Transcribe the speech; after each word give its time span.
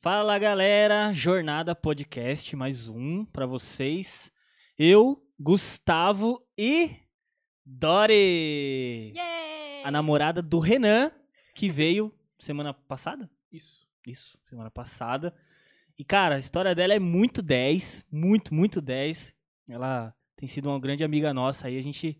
Fala 0.00 0.38
galera, 0.38 1.12
Jornada 1.12 1.74
Podcast, 1.74 2.54
mais 2.54 2.88
um 2.88 3.24
pra 3.24 3.46
vocês. 3.46 4.30
Eu, 4.78 5.20
Gustavo 5.36 6.40
e 6.56 6.90
Dori, 7.66 9.12
Yay! 9.16 9.82
a 9.82 9.90
namorada 9.90 10.40
do 10.40 10.60
Renan, 10.60 11.10
que 11.52 11.68
veio 11.68 12.14
semana 12.38 12.72
passada? 12.72 13.28
Isso. 13.50 13.88
Isso, 14.06 14.38
semana 14.44 14.70
passada. 14.70 15.34
E 15.98 16.04
cara, 16.04 16.36
a 16.36 16.38
história 16.38 16.76
dela 16.76 16.94
é 16.94 17.00
muito 17.00 17.42
10, 17.42 18.06
muito, 18.08 18.54
muito 18.54 18.80
10. 18.80 19.34
Ela 19.68 20.14
tem 20.36 20.48
sido 20.48 20.68
uma 20.68 20.78
grande 20.78 21.02
amiga 21.02 21.34
nossa 21.34 21.66
aí, 21.66 21.76
a 21.76 21.82
gente 21.82 22.16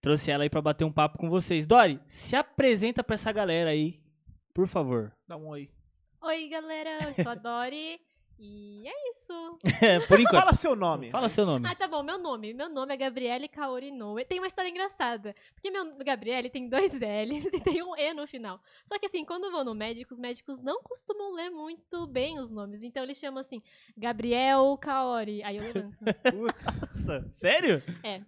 trouxe 0.00 0.30
ela 0.30 0.44
aí 0.44 0.48
pra 0.48 0.62
bater 0.62 0.84
um 0.86 0.92
papo 0.92 1.18
com 1.18 1.28
vocês. 1.28 1.66
Dori, 1.66 2.00
se 2.06 2.34
apresenta 2.34 3.04
pra 3.04 3.12
essa 3.12 3.30
galera 3.30 3.68
aí, 3.68 4.00
por 4.54 4.66
favor. 4.66 5.14
Dá 5.28 5.36
um 5.36 5.48
oi. 5.48 5.70
Oi, 6.22 6.48
galera, 6.48 6.98
eu 7.08 7.14
sou 7.14 7.28
a 7.32 7.34
Dori. 7.34 7.98
e 8.38 8.86
é 8.86 9.10
isso. 9.10 9.58
por 10.08 10.20
enquanto. 10.20 10.40
Fala 10.42 10.54
seu 10.54 10.76
nome. 10.76 11.10
Fala 11.10 11.28
seu 11.28 11.46
nome. 11.46 11.66
Ah, 11.66 11.74
tá 11.74 11.88
bom, 11.88 12.02
meu 12.02 12.18
nome. 12.18 12.52
Meu 12.54 12.68
nome 12.68 12.92
é 12.92 12.96
Gabriele 12.96 13.48
Kaori 13.48 13.88
Inoue. 13.88 14.24
Tem 14.24 14.38
uma 14.38 14.46
história 14.46 14.68
engraçada. 14.68 15.34
Porque 15.54 15.70
meu 15.70 15.96
Gabriele 15.98 16.50
tem 16.50 16.68
dois 16.68 16.92
L's 16.92 17.46
e 17.52 17.60
tem 17.60 17.82
um 17.82 17.96
E 17.96 18.12
no 18.14 18.26
final. 18.26 18.60
Só 18.86 18.98
que 18.98 19.06
assim, 19.06 19.24
quando 19.24 19.44
eu 19.44 19.50
vou 19.50 19.64
no 19.64 19.74
médico, 19.74 20.12
os 20.14 20.20
médicos 20.20 20.58
não 20.58 20.82
costumam 20.82 21.32
ler 21.34 21.50
muito 21.50 22.06
bem 22.06 22.38
os 22.38 22.50
nomes. 22.50 22.82
Então 22.82 23.02
eles 23.02 23.16
chamam 23.18 23.40
assim, 23.40 23.62
Gabriel 23.96 24.76
Kaori. 24.78 25.42
Aí 25.42 25.56
eu 25.56 25.62
levanto. 25.62 25.96
Putz. 26.30 26.80
Nossa, 26.82 27.28
sério? 27.32 27.82
É. 28.02 28.22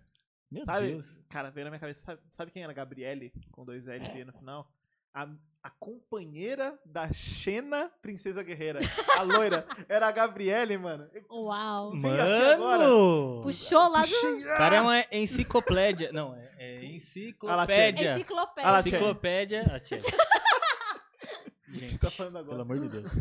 Meu 0.51 0.65
Sabe, 0.65 0.89
Deus. 0.89 1.07
cara, 1.31 1.51
veio 1.51 1.65
na 1.65 1.71
minha 1.71 1.81
cabeça, 1.81 2.01
sabe, 2.01 2.21
sabe 2.31 2.51
quem 2.51 2.63
era 2.63 2.73
Gabriele, 2.75 3.33
com 3.51 3.65
dois 3.65 3.87
L's 3.87 4.15
e 4.15 4.19
E 4.21 4.25
no 4.25 4.33
final? 4.35 4.71
A, 5.15 5.27
a 5.63 5.71
companheira 5.71 6.77
da 6.85 7.13
Xena 7.13 7.91
Princesa 8.03 8.43
Guerreira. 8.43 8.81
A 9.17 9.23
loira. 9.23 9.67
Era 9.89 10.09
a 10.09 10.11
Gabriele, 10.13 10.77
mano. 10.77 11.09
Uau. 11.31 11.95
Mano! 11.95 13.43
Puxou 13.43 13.89
lá 13.89 14.03
do... 14.03 14.09
O 14.11 14.57
cara 14.57 14.77
é 14.77 14.81
uma 14.81 15.05
enciclopédia. 15.13 16.11
Não, 16.13 16.35
é, 16.35 16.51
é 16.59 16.85
enciclopédia. 16.87 18.15
Enciclopédia. 18.15 18.83
Tia. 18.83 18.87
Enciclopédia. 18.89 19.65
Ah, 19.73 19.81
tia. 19.81 19.99
O 19.99 21.73
que 21.73 21.79
Gente, 21.79 21.99
tá 21.99 22.11
falando 22.11 22.37
agora? 22.39 22.51
pelo 22.51 22.63
amor 22.63 22.81
de 22.81 23.01
Deus. 23.01 23.13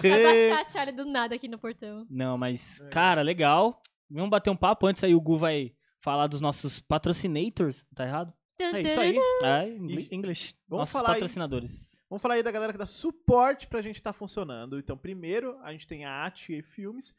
Vai 0.00 0.22
baixar 0.22 0.66
a 0.66 0.70
Charlie 0.70 0.96
do 0.96 1.04
nada 1.04 1.34
aqui 1.34 1.46
no 1.46 1.58
portão. 1.58 2.06
Não, 2.08 2.38
mas, 2.38 2.80
É. 2.80 2.88
cara, 2.88 3.20
legal. 3.22 3.82
Vamos 4.10 4.30
bater 4.30 4.48
um 4.48 4.56
papo 4.56 4.86
antes 4.86 5.04
aí. 5.04 5.14
O 5.14 5.20
Gu 5.20 5.36
vai 5.36 5.74
falar 6.00 6.26
dos 6.26 6.40
nossos 6.40 6.80
patrocinators. 6.80 7.84
Tá 7.94 8.06
errado? 8.06 8.32
É 8.60 8.80
isso 8.82 9.00
aí. 9.00 9.16
Ah, 9.42 9.66
English. 9.66 10.50
E-. 10.52 10.56
Vamos 10.68 10.80
nossos 10.80 10.92
falar 10.92 11.10
aí. 11.10 11.14
patrocinadores. 11.14 11.88
Vamos 12.10 12.22
falar 12.22 12.34
aí 12.34 12.42
da 12.42 12.50
galera 12.50 12.72
que 12.72 12.78
dá 12.78 12.86
suporte 12.86 13.66
pra 13.68 13.82
gente 13.82 13.96
estar 13.96 14.12
funcionando. 14.12 14.78
Então, 14.78 14.96
primeiro, 14.96 15.58
a 15.62 15.72
gente 15.72 15.86
tem 15.86 16.04
a 16.04 16.24
AT 16.24 16.62
Filmes 16.62 17.14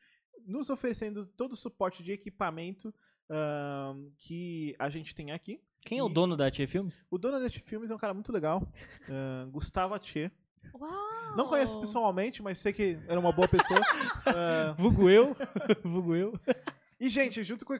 nos 0.45 0.69
oferecendo 0.69 1.25
todo 1.27 1.53
o 1.53 1.55
suporte 1.55 2.01
de 2.01 2.11
equipamento 2.11 2.93
ahn, 3.29 4.09
que 4.17 4.75
a 4.79 4.89
gente 4.89 5.13
tem 5.13 5.31
aqui. 5.31 5.61
Quem 5.81 5.99
é 5.99 6.03
o 6.03 6.09
E- 6.09 6.13
dono 6.13 6.35
da 6.35 6.49
Tia 6.51 6.67
Filmes? 6.67 7.05
O 7.09 7.17
dono 7.17 7.39
da 7.39 7.45
AT 7.45 7.59
Filmes 7.59 7.91
é 7.91 7.95
um 7.95 7.99
cara 7.99 8.13
muito 8.13 8.31
legal, 8.33 8.67
ahn, 9.07 9.49
Gustavo 9.51 9.93
Atchê. 9.93 10.31
Uau. 10.73 11.35
Não 11.37 11.45
conheço 11.45 11.79
pessoalmente, 11.79 12.41
mas 12.41 12.57
sei 12.57 12.73
que 12.73 12.97
era 13.07 13.19
uma 13.19 13.31
boa 13.31 13.47
pessoa. 13.47 13.79
Ah, 14.25 14.73
Vulgo 14.77 15.09
eu. 15.09 15.35
Vulgo 15.83 16.15
eu. 16.15 16.33
E, 16.99 17.07
gente, 17.07 17.41
junto 17.43 17.65
com 17.65 17.73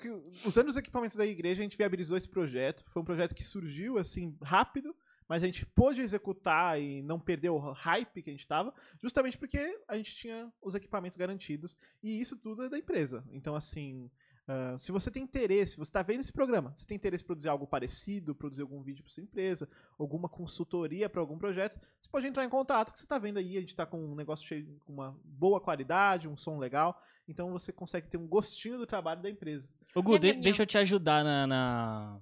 usando 0.46 0.70
os 0.70 0.78
equipamentos 0.78 1.16
da 1.16 1.26
igreja, 1.26 1.62
a 1.62 1.64
gente 1.64 1.78
viabilizou 1.78 2.18
esse 2.18 2.30
projeto. 2.30 2.86
Foi 2.90 3.02
um 3.02 3.06
projeto 3.06 3.36
que 3.36 3.44
surgiu, 3.44 3.98
assim, 3.98 4.38
rápido, 4.42 4.96
mas 5.28 5.44
a 5.44 5.46
gente 5.46 5.66
pôde 5.66 6.02
executar 6.02 6.82
e 6.82 7.04
não 7.04 7.20
perder 7.20 7.50
o 7.50 7.60
hype 7.60 8.24
que 8.24 8.30
a 8.30 8.34
gente 8.34 8.48
tava, 8.48 8.74
justamente 9.00 9.38
porque 9.38 9.78
a 9.88 9.96
gente 9.98 10.16
tinha 10.16 10.52
os 10.62 10.74
equipamentos 10.74 11.18
garantidos. 11.18 11.78
E 12.02 12.20
isso 12.20 12.38
tudo 12.38 12.64
é 12.64 12.70
da 12.70 12.80
empresa. 12.80 13.24
Então, 13.32 13.56
assim, 13.56 14.10
ah, 14.52 14.76
se 14.80 14.92
você 14.92 15.12
tem 15.12 15.22
interesse, 15.22 15.78
você 15.78 15.90
está 15.90 16.02
vendo 16.02 16.22
esse 16.22 16.34
programa, 16.34 16.72
você 16.76 16.84
tem 16.86 16.96
interesse 16.96 17.24
em 17.24 17.28
produzir 17.28 17.50
algo 17.50 17.68
parecido, 17.68 18.34
produzir 18.34 18.64
algum 18.64 18.82
vídeo 18.82 19.04
para 19.04 19.14
sua 19.14 19.22
empresa, 19.22 19.70
alguma 19.98 20.28
consultoria 20.28 21.08
para 21.08 21.22
algum 21.22 21.38
projeto, 21.38 21.80
você 22.00 22.10
pode 22.10 22.26
entrar 22.26 22.44
em 22.44 22.50
contato, 22.50 22.92
que 22.92 22.98
você 22.98 23.06
está 23.06 23.20
vendo 23.20 23.38
aí, 23.38 23.58
a 23.58 23.60
gente 23.60 23.70
está 23.70 23.86
com 23.86 24.04
um 24.04 24.16
negócio 24.16 24.48
cheio, 24.48 24.82
com 24.86 24.92
uma 24.94 25.16
boa 25.24 25.62
qualidade, 25.62 26.28
um 26.28 26.36
som 26.36 26.58
legal, 26.58 27.00
então 27.28 27.52
você 27.52 27.72
consegue 27.72 28.08
ter 28.08 28.18
um 28.18 28.28
gostinho 28.28 28.80
do 28.80 28.88
trabalho 28.88 29.22
da 29.22 29.30
empresa. 29.30 29.70
Ô, 29.94 30.02
Gu, 30.02 30.18
de- 30.18 30.34
deixa 30.34 30.64
eu 30.64 30.68
te 30.68 30.78
ajudar 30.80 31.24
na, 31.24 31.46
na, 31.46 32.20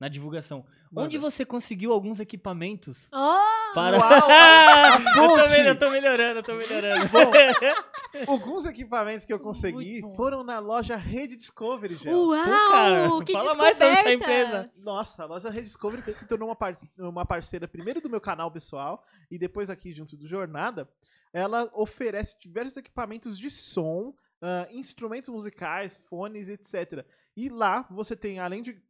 na 0.00 0.08
divulgação. 0.08 0.64
Manda. 0.90 1.06
Onde 1.06 1.18
você 1.18 1.44
conseguiu 1.44 1.92
alguns 1.92 2.20
equipamentos 2.20 3.08
Oh! 3.12 3.74
para. 3.74 3.98
Uau, 3.98 4.10
eu, 5.00 5.28
tô, 5.28 5.36
ponte! 5.36 5.50
me- 5.60 5.66
eu 5.68 5.78
tô 5.78 5.90
melhorando, 5.90 6.38
eu 6.38 6.42
tô 6.42 6.54
melhorando. 6.54 7.08
Bom, 7.08 7.30
alguns 8.26 8.64
equipamentos 8.66 9.24
que 9.24 9.32
eu 9.32 9.38
consegui 9.40 10.00
foram 10.16 10.42
na 10.42 10.58
loja 10.58 10.96
Rede 10.96 11.36
Discovery, 11.36 11.96
Gel. 11.96 12.16
Uau! 12.16 12.44
cara, 12.70 13.24
que 13.24 13.32
fala 13.32 13.54
mais 13.54 13.76
sobre 13.76 13.92
essa 13.92 14.04
descoberta! 14.04 14.12
empresa. 14.14 14.70
Nossa, 14.78 15.22
a 15.24 15.26
loja 15.26 15.50
Rede 15.50 15.66
Discovery 15.66 16.02
que 16.02 16.10
se 16.12 16.26
tornou 16.26 16.48
uma, 16.48 16.56
par- 16.56 16.76
uma 16.98 17.26
parceira 17.26 17.66
primeiro 17.68 18.00
do 18.00 18.08
meu 18.08 18.20
canal 18.20 18.50
pessoal 18.50 19.04
e 19.30 19.38
depois 19.38 19.68
aqui 19.70 19.92
junto 19.94 20.16
do 20.16 20.26
Jornada. 20.26 20.88
Ela 21.32 21.70
oferece 21.74 22.36
diversos 22.40 22.76
equipamentos 22.78 23.38
de 23.38 23.50
som, 23.50 24.14
ah, 24.40 24.66
instrumentos 24.70 25.28
musicais, 25.28 25.96
fones, 26.08 26.48
etc. 26.48 27.04
E 27.36 27.50
lá 27.50 27.86
você 27.90 28.16
tem, 28.16 28.38
além 28.38 28.62
de 28.62 28.80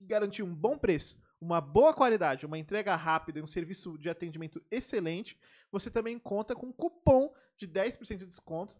garantir 0.00 0.42
um 0.42 0.54
bom 0.54 0.78
preço, 0.78 1.18
uma 1.40 1.60
boa 1.60 1.94
qualidade, 1.94 2.46
uma 2.46 2.58
entrega 2.58 2.94
rápida 2.94 3.38
e 3.38 3.42
um 3.42 3.46
serviço 3.46 3.96
de 3.98 4.10
atendimento 4.10 4.62
excelente, 4.70 5.38
você 5.70 5.90
também 5.90 6.18
conta 6.18 6.54
com 6.54 6.66
um 6.66 6.72
cupom 6.72 7.32
de 7.56 7.66
10% 7.66 8.16
de 8.16 8.26
desconto 8.26 8.76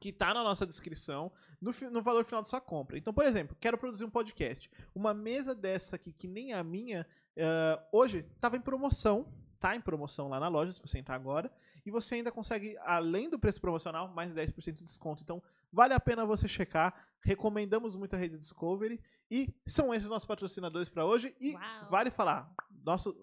que 0.00 0.08
está 0.08 0.34
na 0.34 0.42
nossa 0.42 0.66
descrição 0.66 1.30
no, 1.60 1.72
no 1.92 2.02
valor 2.02 2.24
final 2.24 2.42
da 2.42 2.48
sua 2.48 2.60
compra. 2.60 2.98
Então, 2.98 3.14
por 3.14 3.24
exemplo, 3.24 3.56
quero 3.60 3.78
produzir 3.78 4.04
um 4.04 4.10
podcast. 4.10 4.68
Uma 4.92 5.14
mesa 5.14 5.54
dessa 5.54 5.94
aqui, 5.94 6.12
que 6.12 6.26
nem 6.26 6.52
a 6.52 6.64
minha, 6.64 7.06
eh, 7.36 7.80
hoje 7.92 8.26
estava 8.34 8.56
em 8.56 8.60
promoção. 8.60 9.32
Tá 9.60 9.76
em 9.76 9.80
promoção 9.80 10.26
lá 10.26 10.40
na 10.40 10.48
loja, 10.48 10.72
se 10.72 10.80
você 10.80 10.98
entrar 10.98 11.14
agora. 11.14 11.52
E 11.84 11.90
você 11.90 12.16
ainda 12.16 12.30
consegue, 12.30 12.76
além 12.78 13.28
do 13.28 13.38
preço 13.38 13.60
promocional, 13.60 14.08
mais 14.08 14.34
10% 14.34 14.72
de 14.72 14.84
desconto. 14.84 15.22
Então, 15.22 15.42
vale 15.72 15.94
a 15.94 16.00
pena 16.00 16.24
você 16.24 16.46
checar. 16.46 16.94
Recomendamos 17.20 17.94
muito 17.94 18.14
a 18.14 18.18
Rede 18.18 18.38
Discovery. 18.38 19.00
E 19.30 19.54
são 19.66 19.92
esses 19.92 20.08
nossos 20.08 20.26
patrocinadores 20.26 20.88
para 20.88 21.04
hoje. 21.04 21.34
E 21.40 21.54
Uau. 21.54 21.90
vale 21.90 22.10
falar, 22.10 22.54
nosso, 22.84 23.16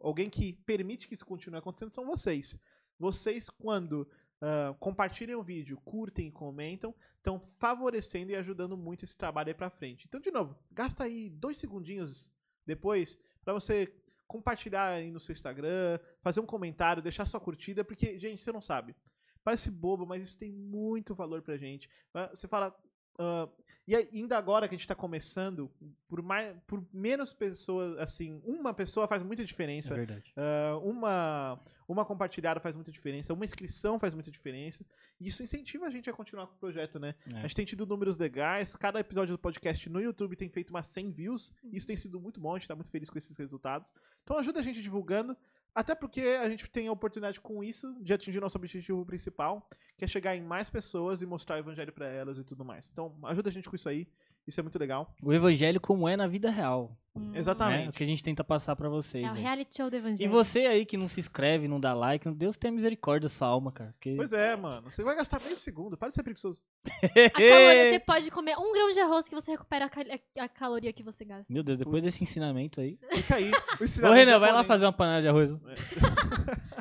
alguém 0.00 0.30
que 0.30 0.52
permite 0.52 1.08
que 1.08 1.14
isso 1.14 1.26
continue 1.26 1.58
acontecendo 1.58 1.92
são 1.92 2.06
vocês. 2.06 2.58
Vocês, 2.98 3.48
quando 3.50 4.08
ah, 4.40 4.74
compartilhem 4.78 5.34
o 5.34 5.42
vídeo, 5.42 5.80
curtem 5.84 6.28
e 6.28 6.32
comentam, 6.32 6.94
estão 7.16 7.40
favorecendo 7.58 8.30
e 8.30 8.36
ajudando 8.36 8.76
muito 8.76 9.04
esse 9.04 9.16
trabalho 9.16 9.48
aí 9.48 9.54
pra 9.54 9.70
frente. 9.70 10.06
Então, 10.06 10.20
de 10.20 10.30
novo, 10.30 10.56
gasta 10.70 11.04
aí 11.04 11.28
dois 11.28 11.56
segundinhos 11.56 12.30
depois 12.64 13.18
para 13.44 13.52
você 13.52 13.92
compartilhar 14.28 14.88
aí 14.88 15.10
no 15.10 15.18
seu 15.18 15.32
Instagram, 15.32 15.98
fazer 16.20 16.38
um 16.38 16.46
comentário, 16.46 17.02
deixar 17.02 17.24
sua 17.24 17.40
curtida, 17.40 17.82
porque, 17.82 18.18
gente, 18.18 18.42
você 18.42 18.52
não 18.52 18.60
sabe. 18.60 18.94
Parece 19.42 19.70
bobo, 19.70 20.06
mas 20.06 20.22
isso 20.22 20.38
tem 20.38 20.52
muito 20.52 21.14
valor 21.14 21.40
pra 21.42 21.56
gente. 21.56 21.88
Você 22.30 22.46
fala. 22.46 22.76
Ah, 23.18 23.48
e 23.86 23.96
ainda 23.96 24.36
agora 24.36 24.68
que 24.68 24.74
a 24.74 24.78
gente 24.78 24.86
tá 24.86 24.94
começando, 24.94 25.70
por, 26.06 26.20
mais, 26.20 26.54
por 26.66 26.86
menos 26.92 27.32
pessoas, 27.32 27.96
assim, 27.98 28.38
uma 28.44 28.74
pessoa 28.74 29.08
faz 29.08 29.22
muita 29.22 29.42
É 29.42 29.46
diferença. 29.46 29.94
verdade. 29.94 30.30
Ah, 30.36 30.78
uma, 30.82 31.58
uma 31.88 32.04
compartilhada 32.04 32.60
faz 32.60 32.74
muita 32.76 32.92
diferença, 32.92 33.32
uma 33.32 33.46
inscrição 33.46 33.98
faz 33.98 34.12
muita 34.12 34.30
diferença. 34.30 34.84
E 35.18 35.28
isso 35.28 35.42
incentiva 35.42 35.86
a 35.86 35.90
gente 35.90 36.10
a 36.10 36.12
continuar 36.12 36.46
com 36.48 36.54
o 36.54 36.58
projeto, 36.58 36.98
né? 36.98 37.14
É. 37.32 37.38
A 37.38 37.42
gente 37.42 37.56
tem 37.56 37.64
tido 37.64 37.86
números 37.86 38.18
legais, 38.18 38.76
cada 38.76 39.00
episódio 39.00 39.34
do 39.34 39.38
podcast 39.38 39.88
no 39.88 40.02
YouTube 40.02 40.36
tem 40.36 40.50
feito 40.50 40.68
umas 40.68 40.84
100 40.88 41.10
views. 41.12 41.50
E 41.72 41.78
isso 41.78 41.86
tem 41.86 41.96
sido 41.96 42.20
muito 42.20 42.38
bom, 42.38 42.54
a 42.54 42.58
gente 42.58 42.68
tá 42.68 42.74
muito 42.74 42.90
feliz 42.90 43.08
com 43.08 43.16
esses 43.16 43.34
resultados. 43.38 43.94
Então 44.22 44.36
ajuda 44.36 44.60
a 44.60 44.62
gente 44.62 44.82
divulgando, 44.82 45.34
até 45.74 45.94
porque 45.94 46.20
a 46.20 46.48
gente 46.48 46.68
tem 46.68 46.88
a 46.88 46.92
oportunidade 46.92 47.40
com 47.40 47.62
isso 47.62 47.94
de 48.00 48.12
atingir 48.12 48.40
nosso 48.40 48.58
objetivo 48.58 49.04
principal, 49.04 49.68
que 49.96 50.04
é 50.04 50.08
chegar 50.08 50.34
em 50.36 50.42
mais 50.42 50.68
pessoas 50.68 51.22
e 51.22 51.26
mostrar 51.26 51.56
o 51.56 51.58
evangelho 51.58 51.92
pra 51.92 52.08
elas 52.08 52.38
e 52.38 52.44
tudo 52.44 52.64
mais. 52.64 52.90
Então 52.92 53.14
ajuda 53.24 53.48
a 53.48 53.52
gente 53.52 53.68
com 53.68 53.76
isso 53.76 53.88
aí, 53.88 54.08
isso 54.48 54.58
é 54.60 54.62
muito 54.62 54.78
legal. 54.78 55.14
O 55.22 55.32
evangelho 55.32 55.80
como 55.80 56.08
é 56.08 56.16
na 56.16 56.26
vida 56.26 56.50
real. 56.50 56.96
Hum. 57.14 57.32
Exatamente. 57.34 57.82
Né? 57.84 57.88
O 57.88 57.92
que 57.92 58.04
a 58.04 58.06
gente 58.06 58.22
tenta 58.22 58.44
passar 58.44 58.76
pra 58.76 58.88
vocês. 58.88 59.24
É 59.24 59.28
o 59.28 59.32
aí. 59.34 59.40
reality 59.42 59.76
show 59.76 59.90
do 59.90 59.96
Evangelho. 59.96 60.28
E 60.28 60.30
você 60.30 60.60
aí 60.66 60.86
que 60.86 60.96
não 60.96 61.08
se 61.08 61.18
inscreve, 61.18 61.66
não 61.66 61.80
dá 61.80 61.92
like, 61.92 62.30
Deus 62.30 62.56
tenha 62.56 62.70
misericórdia 62.72 63.28
da 63.28 63.28
sua 63.28 63.48
alma, 63.48 63.72
cara. 63.72 63.90
porque- 63.92 64.14
Pois 64.14 64.32
é, 64.32 64.54
mano. 64.54 64.88
Você 64.88 65.02
vai 65.02 65.16
gastar 65.16 65.40
meio 65.40 65.56
segundo, 65.56 65.96
para 65.96 66.08
de 66.08 66.14
ser 66.14 66.22
preguiçoso. 66.22 66.62
A 66.86 67.30
caloria, 67.30 67.90
você 67.92 67.98
pode 67.98 68.30
comer 68.30 68.56
um 68.56 68.72
grão 68.72 68.92
de 68.92 69.00
arroz 69.00 69.28
que 69.28 69.34
você 69.34 69.50
recupera 69.50 69.86
a, 69.86 69.88
cal- 69.88 70.04
a 70.38 70.48
caloria 70.48 70.92
que 70.92 71.02
você 71.02 71.24
gasta. 71.24 71.52
Meu 71.52 71.64
Deus, 71.64 71.78
depois 71.78 71.96
Putz. 71.96 72.06
desse 72.14 72.22
ensinamento 72.22 72.80
aí. 72.80 72.96
Fica 73.16 73.34
aí. 73.36 73.50
O 73.50 74.06
Ô, 74.06 74.12
Renan, 74.12 74.38
vai 74.38 74.52
lá 74.52 74.62
fazer 74.62 74.84
uma 74.86 74.92
panela 74.92 75.20
de 75.20 75.28
arroz. 75.28 75.50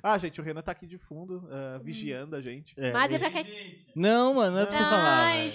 Ah, 0.00 0.16
gente, 0.16 0.40
o 0.40 0.44
Renan 0.44 0.62
tá 0.62 0.70
aqui 0.70 0.86
de 0.86 0.96
fundo, 0.96 1.48
ah, 1.50 1.80
vigiando 1.82 2.36
a 2.36 2.40
gente. 2.40 2.72
É, 2.78 2.92
Mas 2.92 3.12
é 3.12 3.18
pra 3.18 3.30
que... 3.32 3.76
Não, 3.96 4.32
mano, 4.34 4.54
não 4.54 4.62
é 4.62 4.66
pra 4.66 4.72
você 4.72 4.78
falar. 4.84 5.18
Ai. 5.26 5.50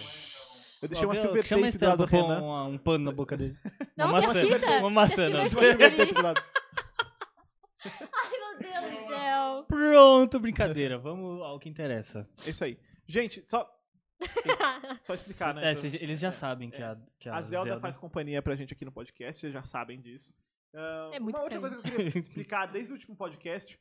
Eu 0.83 0.89
deixei 0.89 1.07
uma 1.07 1.15
silver 1.15 1.47
tape 1.47 1.77
do 1.77 1.85
lado 1.85 1.97
do 1.97 2.06
Renan. 2.06 2.41
Um, 2.41 2.74
um 2.74 2.77
pano 2.77 3.06
na 3.06 3.12
boca 3.12 3.38
dele. 3.38 3.57
Não, 3.95 4.09
uma 4.09 4.21
maçã. 4.21 4.80
Uma 4.80 4.89
maçã, 4.89 5.30
não. 5.30 5.50
silver 5.50 5.69
Silver 5.69 5.77
tape. 5.77 5.97
tape 5.97 6.13
do 6.13 6.21
lado. 6.21 6.44
Ai, 7.85 8.31
meu 8.31 8.59
Deus 8.59 9.01
do 9.01 9.07
céu. 9.07 9.65
Pronto, 9.68 10.39
brincadeira. 10.39 10.97
Vamos 10.97 11.41
ao 11.41 11.59
que 11.59 11.69
interessa. 11.69 12.27
É 12.45 12.50
isso 12.50 12.63
aí. 12.63 12.77
Gente, 13.06 13.45
só, 13.45 13.69
só 15.01 15.13
explicar, 15.13 15.53
né? 15.53 15.71
É, 15.71 15.85
eles 16.01 16.19
já 16.19 16.30
é, 16.30 16.31
sabem 16.31 16.69
que 16.69 16.81
a, 16.81 16.97
que 17.19 17.29
a, 17.29 17.36
A 17.36 17.41
Zelda, 17.41 17.79
faz 17.79 17.97
companhia 17.97 18.41
pra 18.41 18.56
gente 18.56 18.74
aqui 18.74 18.86
no 18.86 18.91
podcast, 18.91 19.39
vocês 19.39 19.53
já 19.53 19.63
sabem 19.63 20.01
disso. 20.01 20.33
Ah, 20.74 21.12
É 21.13 21.19
muito 21.19 21.36
uma 21.36 21.44
outra 21.44 21.59
coisa 21.59 21.77
que 21.77 21.88
eu 21.88 21.95
queria 21.95 22.19
explicar 22.19 22.65
desde 22.65 22.91
o 22.91 22.95
último 22.95 23.15
podcast 23.15 23.79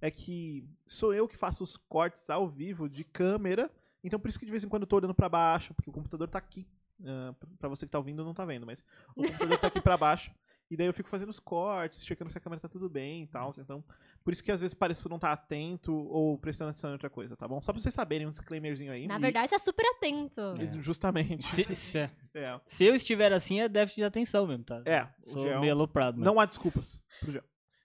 é 0.00 0.10
que 0.10 0.64
sou 0.86 1.12
eu 1.12 1.26
que 1.26 1.36
faço 1.36 1.64
os 1.64 1.76
cortes 1.76 2.30
ao 2.30 2.48
vivo 2.48 2.88
de 2.88 3.02
câmera, 3.04 3.70
então 4.02 4.18
por 4.20 4.28
isso 4.28 4.38
que 4.38 4.44
de 4.46 4.50
vez 4.50 4.64
em 4.64 4.68
quando 4.68 4.82
eu 4.82 4.86
tô 4.88 4.96
olhando 4.96 5.14
pra 5.14 5.28
baixo, 5.28 5.74
porque 5.74 5.90
o 5.90 5.92
computador 5.92 6.28
tá 6.28 6.38
aqui. 6.38 6.66
Ah, 7.04 7.32
pra 7.60 7.68
você 7.68 7.86
que 7.86 7.92
tá 7.92 7.98
ouvindo, 7.98 8.24
não 8.24 8.34
tá 8.34 8.44
vendo, 8.44 8.66
mas 8.66 8.84
o 9.16 9.22
computador 9.22 9.58
tá 9.58 9.66
aqui 9.68 9.80
pra 9.80 9.96
baixo. 9.96 10.32
E 10.70 10.76
daí 10.76 10.86
eu 10.86 10.92
fico 10.92 11.08
fazendo 11.08 11.30
os 11.30 11.38
cortes, 11.40 12.04
checando 12.04 12.30
se 12.30 12.36
a 12.36 12.40
câmera 12.40 12.60
tá 12.60 12.68
tudo 12.68 12.90
bem 12.90 13.22
e 13.22 13.26
tal. 13.28 13.52
Então, 13.56 13.82
por 14.22 14.32
isso 14.34 14.42
que 14.44 14.50
às 14.52 14.60
vezes 14.60 14.74
pareço 14.74 15.08
não 15.08 15.18
tá 15.18 15.32
atento 15.32 15.94
ou 15.94 16.36
prestando 16.36 16.70
atenção 16.70 16.90
em 16.90 16.94
outra 16.94 17.08
coisa, 17.08 17.36
tá 17.36 17.48
bom? 17.48 17.58
Só 17.60 17.72
pra 17.72 17.80
vocês 17.80 17.94
saberem 17.94 18.26
um 18.26 18.30
disclaimerzinho 18.30 18.92
aí. 18.92 19.06
Na 19.06 19.16
E- 19.16 19.20
verdade, 19.20 19.48
você 19.48 19.54
é 19.54 19.58
super 19.58 19.86
atento. 19.96 20.40
É. 20.60 20.64
Justamente. 20.82 21.46
Se, 21.46 21.74
se, 21.74 21.98
É. 22.34 22.60
se 22.66 22.84
eu 22.84 22.94
estiver 22.94 23.32
assim, 23.32 23.60
é 23.60 23.68
déficit 23.68 24.00
de 24.00 24.04
atenção 24.04 24.46
mesmo, 24.46 24.64
tá? 24.64 24.82
É, 24.84 25.08
o 25.24 25.30
Sou 25.30 25.42
Gel- 25.42 25.60
meio 25.60 25.72
aloprado. 25.72 26.20
Não 26.20 26.38
há 26.38 26.44
desculpas 26.44 27.02
pro 27.20 27.30
Gel. 27.32 27.44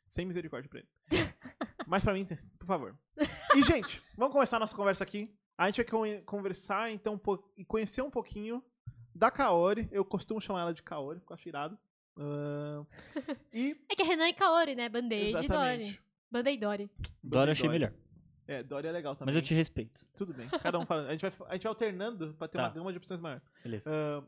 Sem 0.09 0.25
misericórdia 0.25 0.69
pra 0.69 0.80
ele. 0.80 0.89
Mas 1.88 2.04
pra 2.04 2.13
mim, 2.13 2.25
por 2.59 2.66
favor. 2.66 2.98
E, 3.56 3.62
gente, 3.62 4.01
vamos 4.18 4.33
começar 4.33 4.57
a 4.57 4.59
nossa 4.59 4.75
conversa 4.75 5.04
aqui. 5.04 5.33
A 5.57 5.67
gente 5.69 5.77
vai 5.77 5.85
con- 5.85 6.21
conversar, 6.25 6.91
então, 6.91 7.19
e 7.57 7.63
conhecer 7.63 8.01
um 8.01 8.09
pouquinho 8.09 8.63
da 9.13 9.29
Kaori. 9.29 9.88
Eu 9.91 10.03
costumo 10.03 10.41
chamar 10.41 10.61
ela 10.61 10.73
de 10.73 10.81
Kaori, 10.83 11.19
porque 11.19 11.31
eu 11.31 11.35
acho 11.35 11.47
irado. 11.50 11.77
Ahn, 12.17 12.85
e, 13.53 13.75
É 13.89 13.95
que 13.95 14.01
é 14.01 14.05
Renan 14.05 14.27
e 14.29 14.33
Kaori, 14.33 14.75
né? 14.75 14.89
Band-Aid 14.89 15.29
e 15.29 15.31
Dory. 15.33 15.45
exatamente. 15.45 16.03
Band-Aid 16.31 16.57
e 16.57 16.59
Dory. 16.59 16.91
Dora 17.23 17.50
eu 17.50 17.51
achei 17.53 17.69
melhor. 17.69 17.94
É, 18.48 18.62
Dory 18.63 18.88
é 18.88 18.92
legal 18.92 19.16
também. 19.16 19.34
Mas 19.34 19.36
eu 19.36 19.42
te 19.42 19.54
respeito. 19.54 20.06
Tudo 20.16 20.34
bem. 20.34 20.48
Cada 20.62 20.78
um 20.80 20.86
fala. 20.86 21.07
A 21.07 21.12
gente 21.12 21.22
vai, 21.22 21.48
a 21.50 21.54
gente 21.54 21.63
vai 21.63 21.69
alternando 21.69 22.34
pra 22.38 22.48
ter 22.48 22.57
Tá. 22.57 22.66
uma 22.66 22.69
gama 22.74 22.92
de 22.92 22.98
opções 22.98 23.19
maior. 23.22 23.42
Beleza. 23.63 23.90
Ahn, 23.90 24.24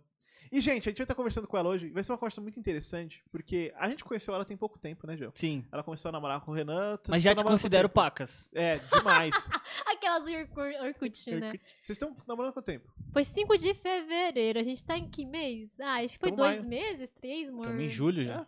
e, 0.51 0.61
gente, 0.61 0.87
a 0.87 0.91
gente 0.91 0.97
vai 0.99 1.03
estar 1.05 1.15
conversando 1.15 1.47
com 1.47 1.57
ela 1.57 1.67
hoje. 1.69 1.89
Vai 1.89 2.03
ser 2.03 2.11
uma 2.11 2.17
conversa 2.19 2.39
muito 2.39 2.59
interessante, 2.59 3.23
porque 3.31 3.73
a 3.75 3.89
gente 3.89 4.05
conheceu 4.05 4.33
ela 4.33 4.45
tem 4.45 4.55
pouco 4.55 4.77
tempo, 4.77 5.07
né, 5.07 5.17
Gel? 5.17 5.31
Sim. 5.35 5.65
Ela 5.71 5.83
começou 5.83 6.09
a 6.09 6.11
namorar 6.11 6.39
com 6.41 6.51
o 6.51 6.53
Renan. 6.53 6.91
vocês 6.97 7.09
Mas 7.09 7.23
já 7.23 7.33
te 7.35 7.43
considero 7.43 7.89
pacas. 7.89 8.49
É, 8.53 8.77
demais. 8.77 9.33
Aquelas 9.87 10.23
Orkut, 10.23 10.77
Orkut, 10.85 11.31
né? 11.31 11.51
Vocês 11.81 11.89
estão 11.97 12.15
namorando 12.27 12.51
há 12.51 12.53
quanto 12.53 12.65
tempo? 12.67 12.87
Foi 13.11 13.23
5 13.23 13.57
de 13.57 13.73
fevereiro. 13.73 14.59
A 14.59 14.63
gente 14.63 14.83
tá 14.85 14.95
em 14.97 15.09
que 15.09 15.25
mês? 15.25 15.77
Ah, 15.79 15.95
acho 16.03 16.13
que 16.13 16.19
foi 16.19 16.29
Então 16.29 16.45
dois 16.45 16.59
vai. 16.61 16.69
meses, 16.69 17.09
três, 17.19 17.49
amor. 17.49 17.61
Estamos 17.61 17.83
em 17.83 17.89
julho 17.89 18.23
já. 18.23 18.47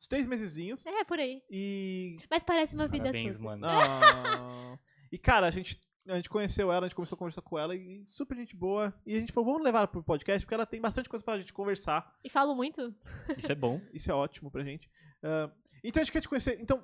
Uns 0.00 0.06
três 0.06 0.26
mesezinhos. 0.26 0.86
É, 0.86 1.04
por 1.04 1.18
aí. 1.18 1.42
E. 1.50 2.16
Mas 2.30 2.42
parece 2.42 2.74
uma 2.74 2.88
vida 2.88 3.04
Parabéns, 3.04 3.36
toda. 3.36 3.44
mano. 3.44 3.66
Ah, 3.66 4.78
e, 5.12 5.18
cara, 5.18 5.46
a 5.46 5.50
gente, 5.50 5.78
a 6.08 6.16
gente 6.16 6.30
conheceu 6.30 6.72
ela, 6.72 6.86
a 6.86 6.88
gente 6.88 6.96
começou 6.96 7.16
a 7.16 7.18
conversar 7.18 7.42
com 7.42 7.58
ela 7.58 7.76
e 7.76 8.02
super 8.02 8.34
gente 8.34 8.56
boa. 8.56 8.94
E 9.04 9.14
a 9.14 9.20
gente 9.20 9.30
falou, 9.30 9.50
vamos 9.50 9.62
levar 9.62 9.80
ela 9.80 9.88
pro 9.88 10.02
podcast, 10.02 10.46
porque 10.46 10.54
ela 10.54 10.64
tem 10.64 10.80
bastante 10.80 11.06
coisa 11.06 11.22
pra 11.22 11.38
gente 11.38 11.52
conversar. 11.52 12.16
E 12.24 12.30
falo 12.30 12.54
muito. 12.54 12.94
Isso 13.36 13.52
é 13.52 13.54
bom. 13.54 13.78
Isso 13.92 14.10
é 14.10 14.14
ótimo 14.14 14.50
pra 14.50 14.64
gente. 14.64 14.90
Ah, 15.22 15.50
então 15.84 16.00
a 16.00 16.04
gente 16.04 16.12
quer 16.12 16.22
te 16.22 16.28
conhecer. 16.30 16.58
Então, 16.62 16.82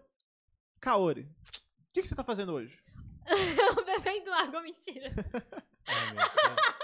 Kaori, 0.79 1.23
o 1.23 1.93
que, 1.95 2.03
que 2.03 2.09
você 2.09 2.15
tá 2.15 2.23
fazendo 2.23 2.53
hoje? 2.53 2.79
Bebendo 3.87 4.31
água, 4.31 4.61
mentira. 4.61 5.11
Ai, 5.89 6.13
meu 6.13 6.23
Deus. 6.23 6.77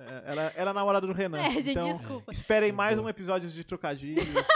É, 0.00 0.22
ela, 0.26 0.42
ela 0.42 0.52
é 0.54 0.70
a 0.70 0.74
namorada 0.74 1.06
do 1.06 1.14
Renan. 1.14 1.38
É, 1.38 1.50
gente, 1.52 1.70
então, 1.70 1.96
desculpa. 1.96 2.30
esperem 2.30 2.72
mais 2.72 2.98
um 2.98 3.08
episódio 3.08 3.48
de 3.48 3.64
trocadilhos 3.64 4.46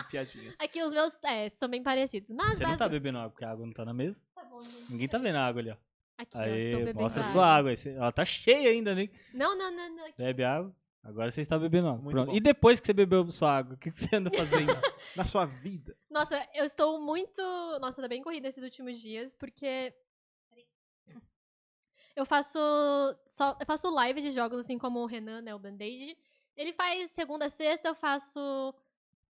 e 0.00 0.04
piadinhas. 0.04 0.60
Aqui 0.60 0.82
os 0.82 0.92
meus 0.92 1.16
é, 1.24 1.50
são 1.50 1.68
bem 1.68 1.82
parecidos. 1.82 2.30
Mas 2.30 2.58
Você 2.58 2.64
não 2.64 2.76
tá 2.76 2.88
bebendo 2.88 3.18
água, 3.18 3.30
porque 3.30 3.44
a 3.44 3.50
água 3.50 3.66
não 3.66 3.72
tá 3.72 3.84
na 3.84 3.92
mesa? 3.94 4.20
Tá 4.34 4.44
bom, 4.44 4.60
gente. 4.60 4.92
Ninguém 4.92 5.08
tá 5.08 5.18
vendo 5.18 5.36
a 5.36 5.46
água 5.46 5.60
ali, 5.62 5.70
ó. 5.70 5.76
Aqui, 6.18 6.36
ó, 6.36 6.40
estou 6.44 6.52
Aê, 6.54 6.76
bebendo 6.76 7.00
mostra 7.00 7.22
a 7.22 7.24
água. 7.24 7.32
sua 7.32 7.46
água. 7.46 7.70
aí. 7.70 7.76
Você- 7.76 7.90
Ela 7.90 8.12
tá 8.12 8.24
cheia 8.24 8.70
ainda, 8.70 8.94
né? 8.94 9.08
Não, 9.34 9.56
não, 9.56 9.70
não, 9.70 9.96
não. 9.96 10.12
Bebe 10.16 10.44
água. 10.44 10.74
Agora 11.02 11.32
você 11.32 11.40
está 11.40 11.58
bebendo 11.58 11.88
água. 11.88 12.00
Muito 12.02 12.14
Pronto. 12.14 12.28
bom. 12.30 12.36
E 12.36 12.40
depois 12.40 12.78
que 12.78 12.86
você 12.86 12.92
bebeu 12.92 13.30
sua 13.32 13.56
água, 13.58 13.74
o 13.74 13.78
que 13.78 13.90
que 13.90 13.98
você 14.00 14.14
anda 14.16 14.30
fazendo? 14.30 14.66
Na 15.16 15.24
sua 15.24 15.46
vida. 15.46 15.96
Nossa, 16.08 16.46
eu 16.54 16.64
estou 16.64 17.00
muito. 17.00 17.42
Nossa, 17.80 18.00
tá 18.00 18.06
bem 18.06 18.22
corrida 18.22 18.48
esses 18.48 18.62
últimos 18.62 19.00
dias, 19.00 19.34
porque. 19.34 19.92
Eu 22.14 22.26
faço. 22.26 22.58
Só, 23.26 23.56
eu 23.58 23.66
faço 23.66 23.88
live 23.90 24.20
de 24.20 24.30
jogos, 24.30 24.58
assim 24.58 24.78
como 24.78 25.00
o 25.00 25.06
Renan, 25.06 25.40
né? 25.40 25.54
O 25.54 25.58
Band-Aid. 25.58 26.16
Ele 26.56 26.72
faz 26.72 27.10
segunda 27.10 27.46
a 27.46 27.48
sexta, 27.50 27.88
eu 27.88 27.94
faço 27.94 28.74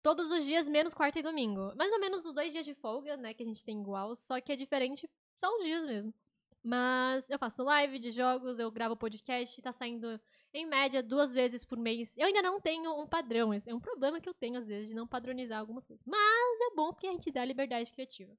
todos 0.01 0.31
os 0.31 0.43
dias, 0.45 0.67
menos 0.67 0.93
quarta 0.93 1.19
e 1.19 1.23
domingo. 1.23 1.73
Mais 1.75 1.91
ou 1.91 1.99
menos 1.99 2.25
os 2.25 2.33
dois 2.33 2.51
dias 2.51 2.65
de 2.65 2.73
folga, 2.73 3.17
né? 3.17 3.33
Que 3.33 3.43
a 3.43 3.45
gente 3.45 3.63
tem 3.63 3.79
igual, 3.79 4.15
só 4.15 4.39
que 4.41 4.51
é 4.51 4.55
diferente 4.55 5.09
só 5.37 5.47
os 5.57 5.63
dias 5.63 5.85
mesmo. 5.85 6.13
Mas 6.63 7.29
eu 7.29 7.39
faço 7.39 7.63
live 7.63 7.97
de 7.97 8.11
jogos, 8.11 8.59
eu 8.59 8.69
gravo 8.69 8.95
podcast, 8.95 9.59
tá 9.61 9.71
saindo 9.71 10.19
em 10.53 10.65
média 10.65 11.01
duas 11.01 11.33
vezes 11.33 11.65
por 11.65 11.77
mês. 11.77 12.15
Eu 12.17 12.27
ainda 12.27 12.41
não 12.41 12.59
tenho 12.59 12.93
um 12.99 13.07
padrão, 13.07 13.51
é 13.53 13.73
um 13.73 13.79
problema 13.79 14.21
que 14.21 14.29
eu 14.29 14.33
tenho 14.33 14.59
às 14.59 14.67
vezes 14.67 14.89
de 14.89 14.93
não 14.93 15.07
padronizar 15.07 15.59
algumas 15.59 15.87
coisas. 15.87 16.05
Mas 16.05 16.71
é 16.71 16.75
bom 16.75 16.93
porque 16.93 17.07
a 17.07 17.11
gente 17.11 17.31
dá 17.31 17.43
liberdade 17.43 17.91
criativa. 17.91 18.31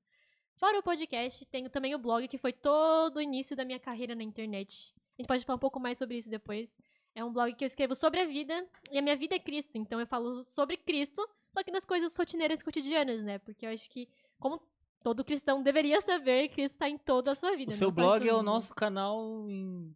Fora 0.56 0.78
o 0.78 0.82
podcast, 0.82 1.44
tenho 1.46 1.68
também 1.68 1.94
o 1.94 1.98
blog, 1.98 2.28
que 2.28 2.38
foi 2.38 2.52
todo 2.52 3.16
o 3.16 3.20
início 3.20 3.56
da 3.56 3.64
minha 3.64 3.80
carreira 3.80 4.14
na 4.14 4.22
internet. 4.22 4.94
A 5.18 5.22
gente 5.22 5.26
pode 5.26 5.44
falar 5.44 5.56
um 5.56 5.60
pouco 5.60 5.80
mais 5.80 5.98
sobre 5.98 6.16
isso 6.16 6.30
depois. 6.30 6.78
É 7.14 7.24
um 7.24 7.32
blog 7.32 7.52
que 7.54 7.64
eu 7.64 7.66
escrevo 7.66 7.96
sobre 7.96 8.20
a 8.20 8.26
vida, 8.26 8.66
e 8.90 8.98
a 8.98 9.02
minha 9.02 9.16
vida 9.16 9.34
é 9.34 9.38
Cristo, 9.40 9.76
então 9.76 9.98
eu 9.98 10.06
falo 10.06 10.44
sobre 10.44 10.76
Cristo, 10.76 11.28
só 11.52 11.62
que 11.62 11.70
nas 11.70 11.84
coisas 11.84 12.16
rotineiras 12.16 12.60
e 12.60 12.64
cotidianas, 12.64 13.22
né? 13.22 13.38
Porque 13.38 13.66
eu 13.66 13.70
acho 13.70 13.88
que, 13.90 14.08
como 14.38 14.60
todo 15.02 15.24
cristão 15.24 15.62
deveria 15.62 16.00
saber, 16.00 16.48
Cristo 16.48 16.74
está 16.74 16.88
em 16.88 16.96
toda 16.96 17.32
a 17.32 17.34
sua 17.34 17.56
vida. 17.56 17.72
o 17.72 17.76
seu 17.76 17.90
blog 17.90 18.26
é 18.26 18.34
o 18.34 18.42
nosso 18.42 18.74
canal 18.74 19.48
em, 19.48 19.94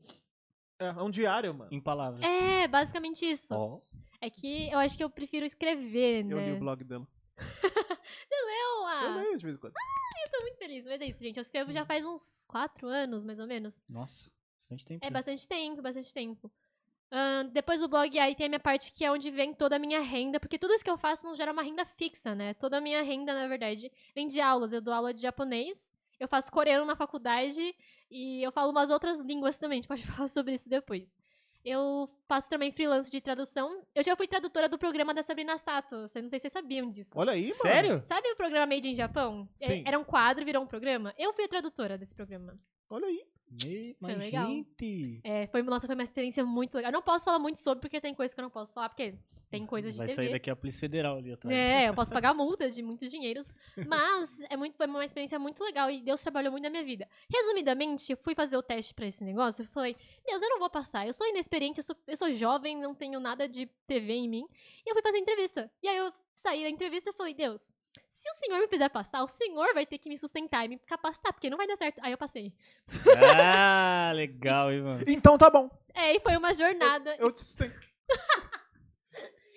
É, 0.78 0.86
é 0.86 1.02
um 1.02 1.10
diário, 1.10 1.54
mano. 1.54 1.72
em 1.72 1.80
palavras. 1.80 2.22
É, 2.24 2.68
basicamente 2.68 3.24
isso. 3.24 3.54
Ó, 3.54 3.80
É 4.20 4.28
que 4.28 4.70
eu 4.70 4.78
acho 4.78 4.96
que 4.96 5.04
eu 5.04 5.10
prefiro 5.10 5.46
escrever, 5.46 6.24
Eu 6.24 6.38
li 6.38 6.46
né? 6.50 6.52
o 6.54 6.58
blog 6.58 6.84
dela. 6.84 7.06
Não, 8.30 8.86
ah, 8.86 9.02
Eu 9.04 9.14
leio 9.14 9.36
de 9.36 9.44
vez 9.44 9.56
em 9.56 9.58
quando. 9.58 9.74
tô 10.30 10.40
muito 10.42 10.58
feliz. 10.58 10.84
Mas 10.84 11.00
é 11.00 11.06
isso, 11.06 11.22
gente. 11.22 11.36
Eu 11.36 11.42
escrevo 11.42 11.72
já 11.72 11.84
faz 11.84 12.04
uns 12.04 12.46
quatro 12.46 12.88
anos, 12.88 13.24
mais 13.24 13.38
ou 13.38 13.46
menos. 13.46 13.82
nossa, 13.88 14.30
bastante 14.58 14.84
tempo. 14.84 15.04
É 15.04 15.08
né? 15.08 15.12
bastante 15.12 15.46
tempo, 15.46 15.82
bastante 15.82 16.12
tempo. 16.12 16.50
Depois 17.52 17.80
do 17.80 17.88
blog, 17.88 18.18
aí 18.18 18.34
tem 18.34 18.46
a 18.46 18.48
minha 18.48 18.60
parte 18.60 18.92
que 18.92 19.04
é 19.04 19.10
onde 19.10 19.30
vem 19.30 19.54
toda 19.54 19.76
a 19.76 19.78
minha 19.78 20.00
renda, 20.00 20.38
porque 20.40 20.58
tudo 20.58 20.74
isso 20.74 20.84
que 20.84 20.90
eu 20.90 20.98
faço 20.98 21.24
não 21.24 21.34
gera 21.34 21.52
uma 21.52 21.62
renda 21.62 21.84
fixa, 21.84 22.34
né? 22.34 22.52
Toda 22.54 22.78
a 22.78 22.80
minha 22.80 23.02
renda, 23.02 23.32
na 23.32 23.46
verdade, 23.48 23.90
vem 24.14 24.26
de 24.26 24.40
aulas. 24.40 24.72
Eu 24.72 24.80
dou 24.80 24.92
aula 24.92 25.14
de 25.14 25.22
japonês, 25.22 25.92
eu 26.18 26.26
faço 26.28 26.50
coreano 26.50 26.84
na 26.84 26.96
faculdade 26.96 27.74
e 28.10 28.42
eu 28.44 28.50
falo 28.52 28.70
umas 28.70 28.90
outras 28.90 29.20
línguas 29.20 29.56
também, 29.56 29.78
a 29.78 29.82
gente 29.82 29.88
pode 29.88 30.06
falar 30.06 30.28
sobre 30.28 30.54
isso 30.54 30.68
depois. 30.68 31.08
Eu 31.64 32.08
faço 32.28 32.48
também 32.48 32.70
freelance 32.70 33.10
de 33.10 33.20
tradução. 33.20 33.82
Eu 33.92 34.04
já 34.04 34.14
fui 34.14 34.28
tradutora 34.28 34.68
do 34.68 34.78
programa 34.78 35.12
da 35.12 35.24
Sabrina 35.24 35.58
Sato, 35.58 35.96
não 35.96 36.08
sei 36.08 36.22
se 36.22 36.38
vocês 36.40 36.52
sabiam 36.52 36.88
disso. 36.92 37.10
Olha 37.16 37.32
aí, 37.32 37.48
mano. 37.48 37.56
Sério? 37.56 38.02
Sabe 38.02 38.28
o 38.30 38.36
programa 38.36 38.66
Made 38.72 38.88
in 38.88 38.94
Japão? 38.94 39.48
É- 39.60 39.66
Sim. 39.66 39.82
Era 39.84 39.98
um 39.98 40.04
quadro, 40.04 40.44
virou 40.44 40.62
um 40.62 40.66
programa. 40.66 41.12
Eu 41.18 41.32
fui 41.32 41.44
a 41.44 41.48
tradutora 41.48 41.98
desse 41.98 42.14
programa. 42.14 42.56
Olha 42.88 43.06
aí. 43.08 43.20
Me- 43.48 43.96
Mas, 44.00 44.18
legal. 44.18 44.46
gente. 44.48 45.20
É, 45.22 45.46
foi, 45.46 45.62
nossa, 45.62 45.86
foi 45.86 45.94
uma 45.94 46.02
experiência 46.02 46.44
muito 46.44 46.74
legal. 46.74 46.90
Eu 46.90 46.94
não 46.94 47.02
posso 47.02 47.24
falar 47.24 47.38
muito 47.38 47.58
sobre, 47.58 47.80
porque 47.80 48.00
tem 48.00 48.14
coisas 48.14 48.34
que 48.34 48.40
eu 48.40 48.42
não 48.42 48.50
posso 48.50 48.72
falar, 48.72 48.88
porque 48.88 49.14
tem 49.48 49.64
coisas 49.64 49.92
de 49.92 49.98
Vai 49.98 50.08
TV. 50.08 50.16
sair 50.16 50.32
daqui 50.32 50.50
a 50.50 50.56
Polícia 50.56 50.80
Federal 50.80 51.18
ali 51.18 51.32
atrás. 51.32 51.56
É, 51.56 51.88
eu 51.88 51.94
posso 51.94 52.12
pagar 52.12 52.34
multa 52.34 52.68
de 52.70 52.82
muitos 52.82 53.10
dinheiros. 53.10 53.56
Mas 53.86 54.40
é 54.50 54.56
muito, 54.56 54.76
foi 54.76 54.86
uma 54.86 55.04
experiência 55.04 55.38
muito 55.38 55.62
legal 55.62 55.90
e 55.90 56.00
Deus 56.00 56.20
trabalhou 56.20 56.50
muito 56.50 56.64
na 56.64 56.70
minha 56.70 56.84
vida. 56.84 57.08
Resumidamente, 57.32 58.10
eu 58.12 58.16
fui 58.16 58.34
fazer 58.34 58.56
o 58.56 58.62
teste 58.62 58.92
pra 58.92 59.06
esse 59.06 59.22
negócio 59.22 59.62
e 59.62 59.66
falei: 59.66 59.96
Deus, 60.26 60.42
eu 60.42 60.48
não 60.50 60.58
vou 60.58 60.68
passar. 60.70 61.06
Eu 61.06 61.12
sou 61.12 61.26
inexperiente, 61.28 61.78
eu 61.78 61.84
sou, 61.84 61.96
eu 62.06 62.16
sou 62.16 62.32
jovem, 62.32 62.76
não 62.76 62.94
tenho 62.94 63.20
nada 63.20 63.48
de 63.48 63.66
TV 63.86 64.12
em 64.14 64.28
mim. 64.28 64.46
E 64.84 64.90
eu 64.90 64.94
fui 64.94 65.02
fazer 65.02 65.16
a 65.16 65.20
entrevista. 65.20 65.70
E 65.82 65.88
aí 65.88 65.96
eu 65.96 66.12
saí 66.34 66.62
da 66.64 66.68
entrevista 66.70 67.10
e 67.10 67.12
falei: 67.12 67.32
Deus. 67.34 67.70
Se 68.10 68.30
o 68.30 68.34
senhor 68.34 68.60
me 68.60 68.68
fizer 68.68 68.88
passar, 68.88 69.22
o 69.22 69.28
senhor 69.28 69.72
vai 69.74 69.86
ter 69.86 69.98
que 69.98 70.08
me 70.08 70.18
sustentar 70.18 70.64
e 70.64 70.68
me 70.68 70.78
capacitar, 70.78 71.32
porque 71.32 71.48
não 71.48 71.56
vai 71.56 71.66
dar 71.66 71.76
certo. 71.76 72.00
Aí 72.02 72.12
eu 72.12 72.18
passei. 72.18 72.52
Ah, 73.16 74.12
legal, 74.14 74.72
hein, 74.72 74.82
mano. 74.82 75.04
Então 75.06 75.38
tá 75.38 75.48
bom. 75.48 75.70
É, 75.94 76.16
e 76.16 76.20
foi 76.20 76.36
uma 76.36 76.52
jornada. 76.52 77.14
Eu 77.18 77.30
te 77.30 77.40
sustento. 77.40 77.86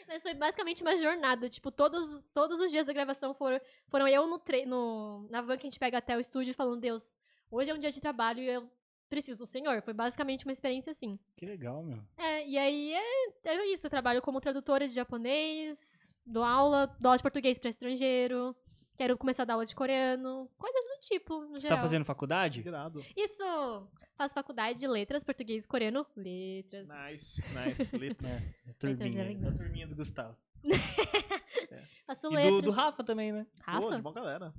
Mas 0.07 0.23
foi 0.23 0.33
basicamente 0.33 0.81
uma 0.81 0.97
jornada. 0.97 1.47
Tipo, 1.47 1.71
todos, 1.71 2.23
todos 2.33 2.59
os 2.59 2.71
dias 2.71 2.85
da 2.85 2.91
gravação 2.91 3.33
foram, 3.33 3.61
foram 3.87 4.07
eu 4.07 4.25
no, 4.25 4.39
tre 4.39 4.65
no 4.65 5.27
na 5.29 5.41
van 5.41 5.55
que 5.55 5.67
a 5.67 5.69
gente 5.69 5.79
pega 5.79 5.99
até 5.99 6.17
o 6.17 6.19
estúdio 6.19 6.53
falando, 6.55 6.81
Deus, 6.81 7.13
hoje 7.51 7.69
é 7.69 7.73
um 7.75 7.77
dia 7.77 7.91
de 7.91 8.01
trabalho 8.01 8.41
e 8.41 8.49
eu 8.49 8.67
preciso 9.07 9.37
do 9.37 9.45
Senhor. 9.45 9.81
Foi 9.83 9.93
basicamente 9.93 10.45
uma 10.45 10.51
experiência 10.51 10.91
assim. 10.91 11.19
Que 11.37 11.45
legal, 11.45 11.83
meu. 11.83 11.99
É, 12.17 12.47
e 12.47 12.57
aí 12.57 12.93
é, 12.93 13.49
é 13.49 13.65
isso. 13.67 13.85
Eu 13.85 13.91
trabalho 13.91 14.21
como 14.21 14.41
tradutora 14.41 14.87
de 14.87 14.93
japonês, 14.95 16.08
dou 16.29 16.43
aula, 16.43 16.87
dou 16.99 17.09
aula 17.09 17.17
de 17.17 17.23
português 17.23 17.57
pra 17.59 17.69
estrangeiro, 17.69 18.55
quero 18.97 19.17
começar 19.17 19.43
a 19.43 19.45
dar 19.45 19.53
aula 19.55 19.65
de 19.65 19.75
coreano, 19.75 20.49
coisas 20.57 20.81
do 20.85 20.99
tipo, 21.01 21.41
no 21.41 21.55
Você 21.55 21.61
geral. 21.63 21.77
tá 21.77 21.81
fazendo 21.81 22.05
faculdade? 22.05 22.61
Irado. 22.65 23.03
Isso! 23.15 23.87
Faço 24.17 24.33
faculdade 24.33 24.79
de 24.79 24.87
letras, 24.87 25.23
português 25.23 25.63
e 25.63 25.67
coreano. 25.67 26.05
Letras. 26.15 26.87
Nice, 26.89 27.41
nice. 27.53 27.95
Letras. 27.97 28.53
É, 28.67 28.73
turminha. 28.73 29.23
legal. 29.23 29.49
A 29.51 29.55
turminha 29.55 29.87
do 29.87 29.95
Gustavo. 29.95 30.35
Faço 32.05 32.27
E 32.27 32.35
letras. 32.35 32.55
do, 32.55 32.61
do 32.63 32.71
Rafa 32.71 33.03
também, 33.03 33.31
né? 33.31 33.45
Pô, 33.65 33.71
de 33.71 33.85
Rafa? 33.85 34.01
bom 34.01 34.11
galera. 34.13 34.53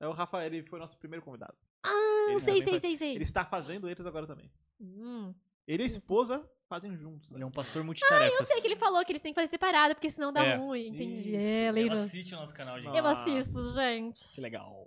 É 0.00 0.08
o 0.08 0.12
Rafa, 0.12 0.44
ele 0.44 0.62
foi 0.64 0.78
nosso 0.78 0.98
primeiro 0.98 1.24
convidado. 1.24 1.54
Ah, 1.84 2.26
Ele 2.30 2.40
sei, 2.40 2.62
sei, 2.62 2.70
faz- 2.72 2.80
sei, 2.82 2.96
sei. 2.96 3.14
Ele 3.14 3.22
está 3.22 3.44
fazendo 3.44 3.86
letras 3.86 4.06
agora 4.06 4.26
também. 4.26 4.50
Hum. 4.80 5.32
Ele 5.66 5.82
a 5.82 5.86
Isso. 5.86 5.98
esposa 5.98 6.48
fazem 6.70 6.96
juntos. 6.96 7.28
Ele 7.32 7.40
né? 7.40 7.44
é 7.44 7.46
um 7.46 7.50
pastor 7.50 7.82
multitarefas. 7.82 8.38
Eu 8.38 8.46
sei 8.46 8.60
que 8.60 8.68
ele 8.68 8.76
falou 8.76 9.04
que 9.04 9.10
eles 9.10 9.20
têm 9.20 9.32
que 9.32 9.40
fazer 9.40 9.50
separado, 9.50 9.92
porque 9.96 10.08
senão 10.08 10.32
dá 10.32 10.44
É. 10.44 10.56
ruim. 10.56 10.86
Entendi. 10.86 11.36
Isso. 11.36 11.48
É, 11.48 11.72
lembra? 11.72 12.00
assiste 12.00 12.32
o 12.32 12.38
nosso 12.38 12.54
canal, 12.54 12.80
gente. 12.80 12.96
Eu 12.96 13.02
Nossa. 13.02 13.22
assisto, 13.22 13.72
gente. 13.74 14.28
Que 14.32 14.40
legal. 14.40 14.86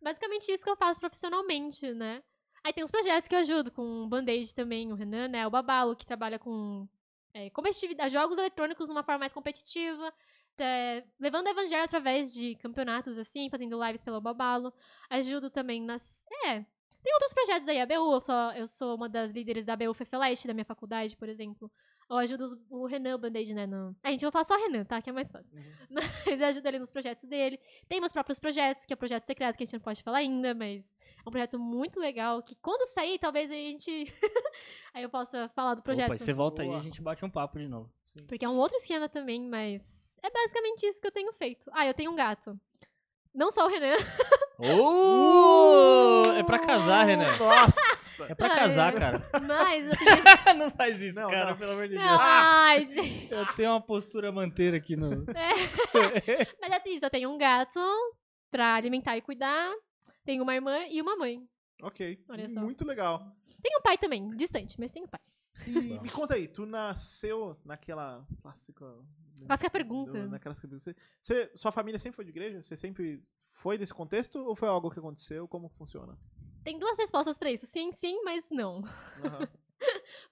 Basicamente 0.00 0.50
isso 0.50 0.62
que 0.62 0.70
eu 0.70 0.76
faço 0.76 1.00
profissionalmente, 1.00 1.92
né? 1.92 2.22
Aí 2.64 2.72
tem 2.72 2.84
os 2.84 2.90
projetos 2.92 3.26
que 3.26 3.34
eu 3.34 3.40
ajudo, 3.40 3.72
com 3.72 4.04
o 4.04 4.08
Band-Aid 4.08 4.54
também, 4.54 4.92
o 4.92 4.94
Renan, 4.94 5.26
né? 5.26 5.44
O 5.44 5.50
Babalo, 5.50 5.96
que 5.96 6.06
trabalha 6.06 6.38
com 6.38 6.88
é, 7.34 7.50
competitividade, 7.50 8.12
jogos 8.14 8.38
eletrônicos 8.38 8.86
de 8.86 8.92
uma 8.92 9.02
forma 9.02 9.20
mais 9.20 9.32
competitiva, 9.32 10.14
é, 10.58 11.02
levando 11.18 11.46
o 11.46 11.50
evangelho 11.50 11.82
através 11.82 12.32
de 12.32 12.54
campeonatos, 12.56 13.18
assim, 13.18 13.50
fazendo 13.50 13.84
lives 13.84 14.04
pelo 14.04 14.20
Babalo. 14.20 14.72
Ajudo 15.10 15.50
também 15.50 15.82
nas. 15.82 16.24
É. 16.46 16.64
Tem 17.02 17.12
outros 17.14 17.32
projetos 17.32 17.68
aí, 17.68 17.80
a 17.80 17.86
BU, 17.86 17.92
eu 17.94 18.20
sou, 18.20 18.52
eu 18.52 18.68
sou 18.68 18.96
uma 18.96 19.08
das 19.08 19.32
líderes 19.32 19.64
da 19.64 19.74
BU 19.74 19.92
Fefeleste, 19.92 20.46
da 20.46 20.54
minha 20.54 20.64
faculdade, 20.64 21.16
por 21.16 21.28
exemplo. 21.28 21.70
Eu 22.08 22.18
ajudo 22.18 22.60
o 22.68 22.86
Renan, 22.86 23.18
Band-Aid, 23.18 23.54
né? 23.54 23.66
No... 23.66 23.96
A 24.02 24.10
gente, 24.10 24.22
eu 24.22 24.30
vou 24.30 24.32
falar 24.32 24.44
só 24.44 24.56
Renan, 24.56 24.84
tá? 24.84 25.00
Que 25.00 25.10
é 25.10 25.12
mais 25.12 25.30
fácil. 25.30 25.56
Uhum. 25.56 25.62
Mas 26.26 26.40
eu 26.40 26.46
ajudo 26.46 26.66
ele 26.66 26.78
nos 26.78 26.90
projetos 26.90 27.24
dele. 27.24 27.58
Tem 27.88 28.00
meus 28.00 28.12
próprios 28.12 28.38
projetos, 28.38 28.84
que 28.84 28.92
é 28.92 28.94
o 28.94 28.98
projeto 28.98 29.24
secreto, 29.24 29.56
que 29.56 29.62
a 29.62 29.66
gente 29.66 29.72
não 29.72 29.80
pode 29.80 30.02
falar 30.02 30.18
ainda, 30.18 30.54
mas 30.54 30.94
é 31.24 31.28
um 31.28 31.30
projeto 31.30 31.58
muito 31.58 31.98
legal, 31.98 32.42
que 32.42 32.54
quando 32.56 32.86
sair, 32.92 33.18
talvez 33.18 33.50
a 33.50 33.54
gente... 33.54 33.90
aí 34.92 35.02
eu 35.02 35.08
possa 35.08 35.48
falar 35.50 35.74
do 35.74 35.82
projeto. 35.82 36.08
Opa, 36.08 36.18
você 36.18 36.32
volta 36.32 36.62
aí 36.62 36.68
e 36.68 36.70
Boa. 36.70 36.80
a 36.80 36.82
gente 36.82 37.00
bate 37.00 37.24
um 37.24 37.30
papo 37.30 37.58
de 37.58 37.66
novo. 37.66 37.90
Sim. 38.04 38.26
Porque 38.26 38.44
é 38.44 38.48
um 38.48 38.58
outro 38.58 38.76
esquema 38.76 39.08
também, 39.08 39.40
mas 39.48 40.18
é 40.22 40.30
basicamente 40.30 40.86
isso 40.86 41.00
que 41.00 41.06
eu 41.06 41.12
tenho 41.12 41.32
feito. 41.32 41.70
Ah, 41.72 41.86
eu 41.86 41.94
tenho 41.94 42.12
um 42.12 42.16
gato. 42.16 42.58
Não 43.34 43.50
só 43.50 43.64
o 43.64 43.68
Renan. 43.68 43.96
Oh! 44.62 46.22
É 46.38 46.42
pra 46.44 46.58
casar, 46.58 47.04
Renan. 47.04 47.36
Nossa! 47.38 48.26
É 48.28 48.34
pra 48.34 48.50
casar, 48.50 48.94
é. 48.94 48.98
cara. 48.98 49.22
Mas 49.46 49.86
eu 49.86 49.92
tenho... 50.44 50.58
não 50.58 50.70
faz 50.70 51.00
isso, 51.00 51.18
Não, 51.18 51.28
cara, 51.30 51.50
não. 51.50 51.56
pelo 51.56 51.72
amor 51.72 51.88
de 51.88 51.94
Não, 51.94 52.02
Deus. 52.02 52.20
ai, 52.20 52.84
gente. 52.86 53.32
Eu 53.32 53.46
tenho 53.54 53.70
uma 53.70 53.80
postura 53.80 54.30
manter 54.30 54.74
aqui 54.74 54.94
no. 54.96 55.24
Mas 56.60 56.70
é 56.72 56.82
isso, 56.88 57.04
eu 57.04 57.10
tenho 57.10 57.30
um 57.30 57.38
gato 57.38 57.80
pra 58.50 58.74
alimentar 58.74 59.16
e 59.16 59.22
cuidar. 59.22 59.72
Tenho 60.24 60.42
uma 60.42 60.54
irmã 60.54 60.78
e 60.90 61.00
uma 61.00 61.16
mãe. 61.16 61.42
ok. 61.82 62.18
Olha 62.28 62.48
só. 62.48 62.60
Muito 62.60 62.86
legal. 62.86 63.26
Tenho 63.62 63.78
um 63.78 63.82
pai 63.82 63.96
também, 63.98 64.28
distante, 64.36 64.78
mas 64.78 64.92
tenho 64.92 65.08
pai. 65.08 65.20
E 65.66 65.98
me 66.00 66.10
conta 66.10 66.34
aí, 66.34 66.48
tu 66.48 66.66
nasceu 66.66 67.56
naquela 67.64 68.26
clássica. 68.40 68.84
Clássica 69.46 69.70
pergunta. 69.70 70.26
Naquelas 70.28 70.60
que 70.60 70.66
você, 70.66 70.94
você- 71.20 71.50
Sua 71.54 71.72
família 71.72 71.98
sempre 71.98 72.16
foi 72.16 72.24
de 72.24 72.30
igreja? 72.30 72.60
Você 72.62 72.76
sempre 72.76 73.22
foi 73.48 73.76
desse 73.78 73.92
contexto 73.94 74.36
ou 74.44 74.54
foi 74.54 74.68
algo 74.68 74.90
que 74.90 74.98
aconteceu? 74.98 75.46
Como 75.48 75.68
funciona? 75.68 76.18
Tem 76.64 76.78
duas 76.78 76.96
respostas 76.98 77.38
pra 77.38 77.50
isso. 77.50 77.66
Sim, 77.66 77.92
sim, 77.92 78.22
mas 78.24 78.48
não. 78.50 78.82
Aham. 79.24 79.48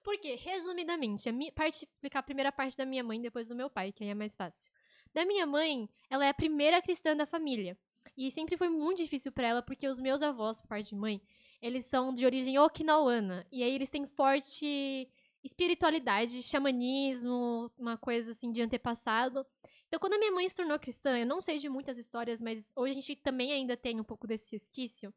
Por 0.01 0.17
quê? 0.17 0.35
Resumidamente, 0.35 1.27
a 1.27 1.31
minha 1.33 1.51
parte, 1.51 1.83
explicar 1.85 2.19
a 2.19 2.23
primeira 2.23 2.51
parte 2.53 2.77
da 2.77 2.85
minha 2.85 3.03
mãe 3.03 3.21
depois 3.21 3.47
do 3.47 3.55
meu 3.55 3.69
pai, 3.69 3.91
que 3.91 4.03
aí 4.03 4.09
é 4.09 4.15
mais 4.15 4.35
fácil. 4.35 4.71
Da 5.13 5.25
minha 5.25 5.45
mãe, 5.45 5.89
ela 6.09 6.25
é 6.25 6.29
a 6.29 6.33
primeira 6.33 6.81
cristã 6.81 7.15
da 7.15 7.25
família. 7.25 7.77
E 8.15 8.31
sempre 8.31 8.55
foi 8.55 8.69
muito 8.69 8.99
difícil 8.99 9.29
pra 9.31 9.47
ela, 9.47 9.61
porque 9.61 9.87
os 9.89 9.99
meus 9.99 10.21
avós, 10.21 10.61
por 10.61 10.67
parte 10.69 10.89
de 10.89 10.95
mãe, 10.95 11.21
eles 11.61 11.85
são 11.85 12.13
de 12.13 12.25
origem 12.25 12.57
okinawana. 12.57 13.45
E 13.51 13.63
aí 13.63 13.73
eles 13.73 13.89
têm 13.89 14.07
forte 14.07 15.07
espiritualidade, 15.43 16.43
xamanismo, 16.43 17.71
uma 17.77 17.97
coisa 17.97 18.31
assim 18.31 18.51
de 18.51 18.61
antepassado. 18.61 19.45
Então, 19.87 19.99
quando 19.99 20.13
a 20.13 20.17
minha 20.17 20.31
mãe 20.31 20.47
se 20.47 20.55
tornou 20.55 20.79
cristã, 20.79 21.17
eu 21.17 21.25
não 21.25 21.41
sei 21.41 21.57
de 21.57 21.67
muitas 21.67 21.97
histórias, 21.97 22.39
mas 22.41 22.71
hoje 22.75 22.91
a 22.91 22.95
gente 22.95 23.15
também 23.17 23.51
ainda 23.51 23.75
tem 23.75 23.99
um 23.99 24.03
pouco 24.03 24.25
desse 24.25 24.55
resquício, 24.55 25.13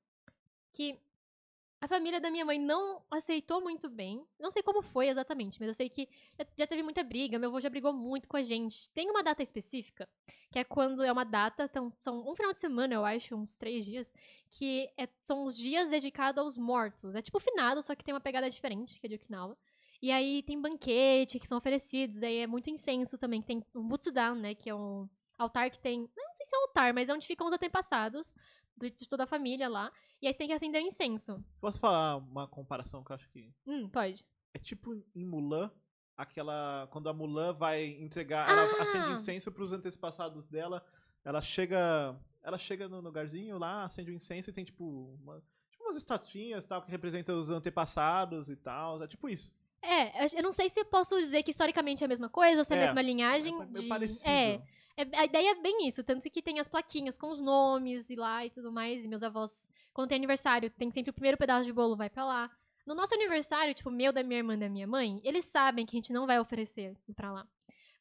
que 0.72 0.98
a 1.84 1.88
família 1.88 2.18
da 2.18 2.30
minha 2.30 2.46
mãe 2.46 2.58
não 2.58 3.02
aceitou 3.10 3.60
muito 3.60 3.90
bem. 3.90 4.26
Não 4.40 4.50
sei 4.50 4.62
como 4.62 4.80
foi 4.80 5.08
exatamente, 5.08 5.60
mas 5.60 5.68
eu 5.68 5.74
sei 5.74 5.90
que 5.90 6.08
já- 6.56 6.66
teve 6.66 6.82
muita 6.82 7.04
briga. 7.04 7.38
Meu 7.38 7.50
avô 7.50 7.60
já 7.60 7.68
brigou 7.68 7.92
muito 7.92 8.26
com 8.26 8.38
a 8.38 8.42
gente. 8.42 8.90
Tem 8.92 9.10
uma 9.10 9.22
data 9.22 9.42
específica, 9.42 10.08
que 10.50 10.58
é 10.58 10.64
quando 10.64 11.02
é 11.02 11.12
uma 11.12 11.24
data, 11.24 11.64
então, 11.64 11.92
são 12.00 12.26
um 12.26 12.34
final 12.34 12.54
de 12.54 12.58
semana, 12.60 12.94
eu 12.94 13.04
acho, 13.04 13.36
uns 13.36 13.54
três 13.54 13.84
dias, 13.84 14.10
que 14.48 14.88
é- 14.96 15.10
são 15.22 15.44
os 15.44 15.58
dias 15.58 15.86
dedicados 15.90 16.42
aos 16.42 16.56
mortos. 16.56 17.14
É 17.14 17.20
tipo 17.20 17.38
finado, 17.38 17.82
só 17.82 17.94
que 17.94 18.02
tem 18.02 18.14
uma 18.14 18.20
pegada 18.20 18.48
diferente, 18.48 18.98
que 18.98 19.06
é 19.06 19.08
de 19.10 19.16
Okinawa. 19.16 19.54
E 20.00 20.10
aí 20.10 20.42
tem 20.42 20.58
banquete 20.58 21.38
que 21.38 21.46
são 21.46 21.58
oferecidos, 21.58 22.22
aí 22.22 22.38
é 22.38 22.46
muito 22.46 22.70
incenso 22.70 23.18
também, 23.18 23.42
que 23.42 23.46
tem 23.48 23.62
um 23.74 23.86
butsudan, 23.86 24.36
né, 24.36 24.54
que 24.54 24.70
é 24.70 24.74
um 24.74 25.06
altar 25.36 25.70
que 25.70 25.78
tem, 25.78 26.00
não 26.00 26.34
sei 26.34 26.46
se 26.46 26.56
é 26.56 26.58
altar, 26.60 26.94
mas 26.94 27.10
é 27.10 27.12
onde 27.12 27.26
ficam 27.26 27.46
os 27.46 27.52
antepassados 27.52 28.34
de 28.76 29.08
toda 29.08 29.24
a 29.24 29.26
família 29.26 29.68
lá. 29.68 29.92
E 30.24 30.26
aí 30.26 30.32
você 30.32 30.38
tem 30.38 30.48
que 30.48 30.54
acender 30.54 30.82
o 30.82 30.86
incenso. 30.86 31.44
Posso 31.60 31.78
falar 31.78 32.16
uma 32.16 32.48
comparação 32.48 33.04
que 33.04 33.12
eu 33.12 33.14
acho 33.14 33.28
que. 33.28 33.52
Hum, 33.66 33.86
pode. 33.90 34.24
É 34.54 34.58
tipo 34.58 34.94
em 35.14 35.24
Mulan, 35.24 35.70
aquela. 36.16 36.88
Quando 36.90 37.08
a 37.08 37.12
Mulan 37.12 37.52
vai 37.52 37.84
entregar. 38.00 38.48
Ela 38.48 38.62
Ah! 38.78 38.82
acende 38.82 39.10
incenso 39.10 39.52
pros 39.52 39.70
antepassados 39.72 40.46
dela. 40.46 40.82
Ela 41.24 41.40
chega. 41.42 42.18
Ela 42.42 42.56
chega 42.58 42.88
no 42.88 43.00
lugarzinho 43.00 43.58
lá, 43.58 43.84
acende 43.84 44.10
o 44.10 44.14
incenso 44.14 44.48
e 44.50 44.52
tem, 44.52 44.64
tipo, 44.64 44.84
uma- 45.22 45.42
tipo 45.70 45.82
umas 45.84 45.96
estatuinhas 45.96 46.64
tal, 46.66 46.80
que 46.82 46.90
representam 46.90 47.38
os 47.38 47.50
antepassados 47.50 48.48
e 48.50 48.56
tal. 48.56 49.02
É 49.02 49.06
tipo 49.06 49.28
isso. 49.28 49.52
É, 49.82 50.24
eu- 50.38 50.42
não 50.42 50.52
sei 50.52 50.70
se 50.70 50.80
eu 50.80 50.84
posso 50.86 51.14
dizer 51.18 51.42
que 51.42 51.50
historicamente 51.50 52.02
é 52.02 52.06
a 52.06 52.08
mesma 52.08 52.30
coisa, 52.30 52.58
ou 52.60 52.64
se 52.64 52.72
é 52.72 52.78
a 52.78 52.80
É, 52.80 52.84
mesma 52.86 53.02
linhagem. 53.02 53.54
é 53.54 53.58
meio 53.58 53.72
de... 53.82 53.88
parecido. 53.88 54.30
É, 54.30 54.62
é, 54.96 55.16
a 55.18 55.24
ideia 55.26 55.50
é 55.50 55.54
bem 55.60 55.86
isso, 55.86 56.02
tanto 56.02 56.30
que 56.30 56.40
tem 56.40 56.58
as 56.60 56.68
plaquinhas 56.68 57.18
com 57.18 57.30
os 57.30 57.40
nomes 57.40 58.08
e 58.08 58.16
lá 58.16 58.44
e 58.46 58.50
tudo 58.50 58.70
mais, 58.72 59.04
e 59.04 59.08
meus 59.08 59.22
avós, 59.22 59.68
quando 59.94 60.08
tem 60.08 60.16
aniversário, 60.16 60.68
tem 60.68 60.90
sempre 60.90 61.10
o 61.10 61.14
primeiro 61.14 61.38
pedaço 61.38 61.64
de 61.64 61.72
bolo, 61.72 61.96
vai 61.96 62.10
pra 62.10 62.24
lá. 62.24 62.50
No 62.84 62.94
nosso 62.94 63.14
aniversário, 63.14 63.72
tipo, 63.72 63.90
meu, 63.90 64.12
da 64.12 64.22
minha 64.22 64.40
irmã 64.40 64.58
da 64.58 64.68
minha 64.68 64.86
mãe, 64.86 65.20
eles 65.24 65.46
sabem 65.46 65.86
que 65.86 65.96
a 65.96 65.98
gente 65.98 66.12
não 66.12 66.26
vai 66.26 66.38
oferecer 66.38 66.94
pra 67.16 67.32
lá. 67.32 67.48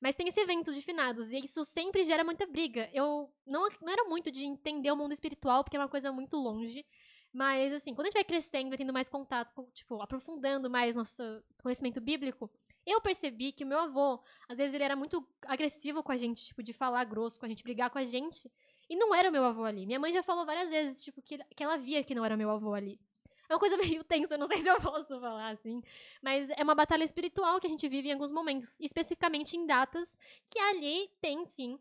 Mas 0.01 0.15
tem 0.15 0.27
esse 0.27 0.41
evento 0.41 0.73
de 0.73 0.81
finados, 0.81 1.31
e 1.31 1.38
isso 1.38 1.63
sempre 1.63 2.03
gera 2.03 2.25
muita 2.25 2.45
briga. 2.45 2.89
Eu 2.91 3.31
não, 3.45 3.69
não 3.81 3.93
era 3.93 4.03
muito 4.03 4.29
de 4.29 4.43
entender 4.43 4.91
o 4.91 4.97
mundo 4.97 5.13
espiritual, 5.13 5.63
porque 5.63 5.77
é 5.77 5.79
uma 5.79 5.88
coisa 5.88 6.12
muito 6.12 6.35
longe. 6.35 6.85
Mas, 7.31 7.71
assim, 7.71 7.95
quando 7.95 8.07
a 8.07 8.09
gente 8.09 8.15
vai 8.15 8.23
crescendo, 8.25 8.67
vai 8.67 8.77
tendo 8.77 8.91
mais 8.91 9.07
contato, 9.07 9.53
com, 9.53 9.63
tipo, 9.71 10.01
aprofundando 10.01 10.69
mais 10.69 10.95
nosso 10.95 11.23
conhecimento 11.62 12.01
bíblico, 12.01 12.51
eu 12.85 13.00
percebi 13.00 13.53
que 13.53 13.63
o 13.63 13.67
meu 13.67 13.79
avô, 13.79 14.21
às 14.50 14.57
vezes, 14.57 14.73
ele 14.73 14.83
era 14.83 14.95
muito 14.95 15.25
agressivo 15.43 16.03
com 16.03 16.12
a 16.12 16.17
gente, 16.17 16.43
tipo, 16.43 16.62
de 16.62 16.73
falar 16.73 17.05
grosso 17.05 17.39
com 17.39 17.45
a 17.45 17.50
gente, 17.50 17.63
brigar 17.63 17.89
com 17.89 17.97
a 17.97 18.03
gente. 18.03 18.51
E 18.93 18.95
não 18.95 19.12
era 19.12 19.31
meu 19.31 19.43
avô 19.43 19.63
ali. 19.63 19.88
Minha 19.88 20.00
mãe 20.00 20.13
já 20.13 20.21
falou 20.21 20.45
várias 20.45 20.69
vezes, 20.69 21.03
tipo, 21.03 21.19
que, 21.19 21.39
que 21.39 21.63
ela 21.63 21.77
via 21.77 22.03
que 22.03 22.13
não 22.13 22.23
era 22.23 22.38
meu 22.38 22.51
avô 22.51 22.75
ali. 22.75 23.00
É 23.50 23.53
uma 23.55 23.59
coisa 23.59 23.75
meio 23.97 24.03
tensa, 24.03 24.38
não 24.38 24.47
sei 24.47 24.57
se 24.57 24.67
eu 24.67 24.79
posso 24.79 25.19
falar 25.19 25.50
assim. 25.50 25.81
Mas 26.21 26.47
é 26.51 26.62
uma 26.62 26.75
batalha 26.75 27.03
espiritual 27.03 27.59
que 27.59 27.65
a 27.65 27.69
gente 27.71 27.89
vive 27.89 28.09
em 28.09 28.13
alguns 28.13 28.29
momentos. 28.31 28.79
Especificamente 28.79 29.57
em 29.57 29.65
datas 29.65 30.15
que 30.47 30.59
ali 30.59 31.09
tem, 31.19 31.43
sim, 31.47 31.79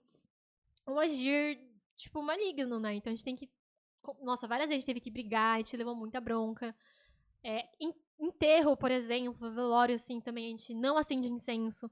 um 0.88 0.99
agir, 0.99 1.61
tipo, 1.99 2.23
maligno, 2.23 2.81
né? 2.81 2.95
Então 2.95 3.11
a 3.11 3.14
gente 3.14 3.25
tem 3.25 3.37
que. 3.37 3.47
Nossa, 4.23 4.49
várias 4.49 4.69
vezes 4.69 4.78
a 4.78 4.81
gente 4.81 4.87
teve 4.87 5.00
que 5.00 5.11
brigar, 5.11 5.57
a 5.57 5.59
gente 5.59 5.76
levou 5.76 5.95
muita 5.95 6.19
bronca. 6.19 6.75
É, 7.45 7.69
enterro, 8.19 8.75
por 8.75 8.90
exemplo, 8.90 9.52
velório, 9.52 9.97
assim, 9.97 10.19
também 10.19 10.47
a 10.47 10.49
gente 10.49 10.73
não 10.73 10.97
acende 10.97 11.28
incenso. 11.28 11.90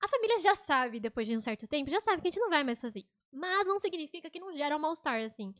A 0.00 0.08
família 0.08 0.38
já 0.40 0.54
sabe, 0.54 1.00
depois 1.00 1.26
de 1.26 1.36
um 1.36 1.40
certo 1.40 1.66
tempo, 1.66 1.90
já 1.90 2.00
sabe 2.00 2.20
que 2.22 2.28
a 2.28 2.30
gente 2.30 2.40
não 2.40 2.50
vai 2.50 2.62
mais 2.62 2.80
fazer 2.80 3.00
isso. 3.00 3.22
Mas 3.32 3.66
não 3.66 3.78
significa 3.78 4.30
que 4.30 4.38
não 4.38 4.56
gera 4.56 4.76
um 4.76 4.78
mal-estar, 4.78 5.20
assim. 5.22 5.54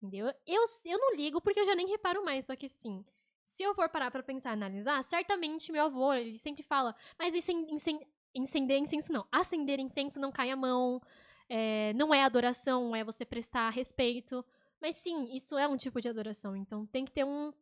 Entendeu? 0.00 0.26
Eu, 0.46 0.64
eu 0.86 0.98
não 0.98 1.14
ligo 1.14 1.40
porque 1.40 1.60
eu 1.60 1.66
já 1.66 1.74
nem 1.74 1.86
reparo 1.88 2.24
mais, 2.24 2.46
só 2.46 2.56
que 2.56 2.68
sim. 2.68 3.04
Se 3.44 3.62
eu 3.62 3.74
for 3.74 3.88
parar 3.88 4.10
pra 4.10 4.22
pensar, 4.22 4.52
analisar, 4.52 5.02
certamente 5.04 5.70
meu 5.70 5.84
avô, 5.84 6.12
ele 6.14 6.38
sempre 6.38 6.62
fala, 6.62 6.94
mas 7.18 7.34
incen- 7.34 7.66
incen- 7.70 8.06
incender 8.34 8.78
incenso 8.78 9.12
não. 9.12 9.26
Acender 9.30 9.78
incenso 9.78 10.18
não 10.18 10.32
cai 10.32 10.50
a 10.50 10.56
mão, 10.56 11.00
é, 11.48 11.92
não 11.94 12.12
é 12.14 12.24
adoração, 12.24 12.96
é 12.96 13.04
você 13.04 13.24
prestar 13.24 13.68
respeito. 13.70 14.44
Mas 14.80 14.96
sim, 14.96 15.28
isso 15.36 15.56
é 15.56 15.68
um 15.68 15.76
tipo 15.76 16.00
de 16.00 16.08
adoração. 16.08 16.56
Então 16.56 16.86
tem 16.86 17.04
que 17.04 17.12
ter 17.12 17.24
um. 17.24 17.52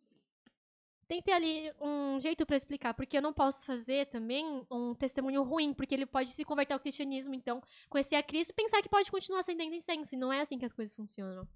Tem 1.10 1.18
que 1.18 1.24
ter 1.24 1.32
ali 1.32 1.72
um 1.80 2.20
jeito 2.20 2.46
pra 2.46 2.56
explicar, 2.56 2.94
porque 2.94 3.16
eu 3.16 3.20
não 3.20 3.32
posso 3.32 3.66
fazer 3.66 4.06
também 4.06 4.64
um 4.70 4.94
testemunho 4.94 5.42
ruim, 5.42 5.74
porque 5.74 5.92
ele 5.92 6.06
pode 6.06 6.30
se 6.30 6.44
converter 6.44 6.72
ao 6.72 6.78
cristianismo, 6.78 7.34
então 7.34 7.60
conhecer 7.88 8.14
a 8.14 8.22
Cristo 8.22 8.50
e 8.50 8.52
pensar 8.52 8.80
que 8.80 8.88
pode 8.88 9.10
continuar 9.10 9.40
acendendo 9.40 9.74
incenso, 9.74 10.14
e 10.14 10.16
não 10.16 10.32
é 10.32 10.40
assim 10.40 10.56
que 10.56 10.64
as 10.64 10.72
coisas 10.72 10.94
funcionam. 10.94 11.48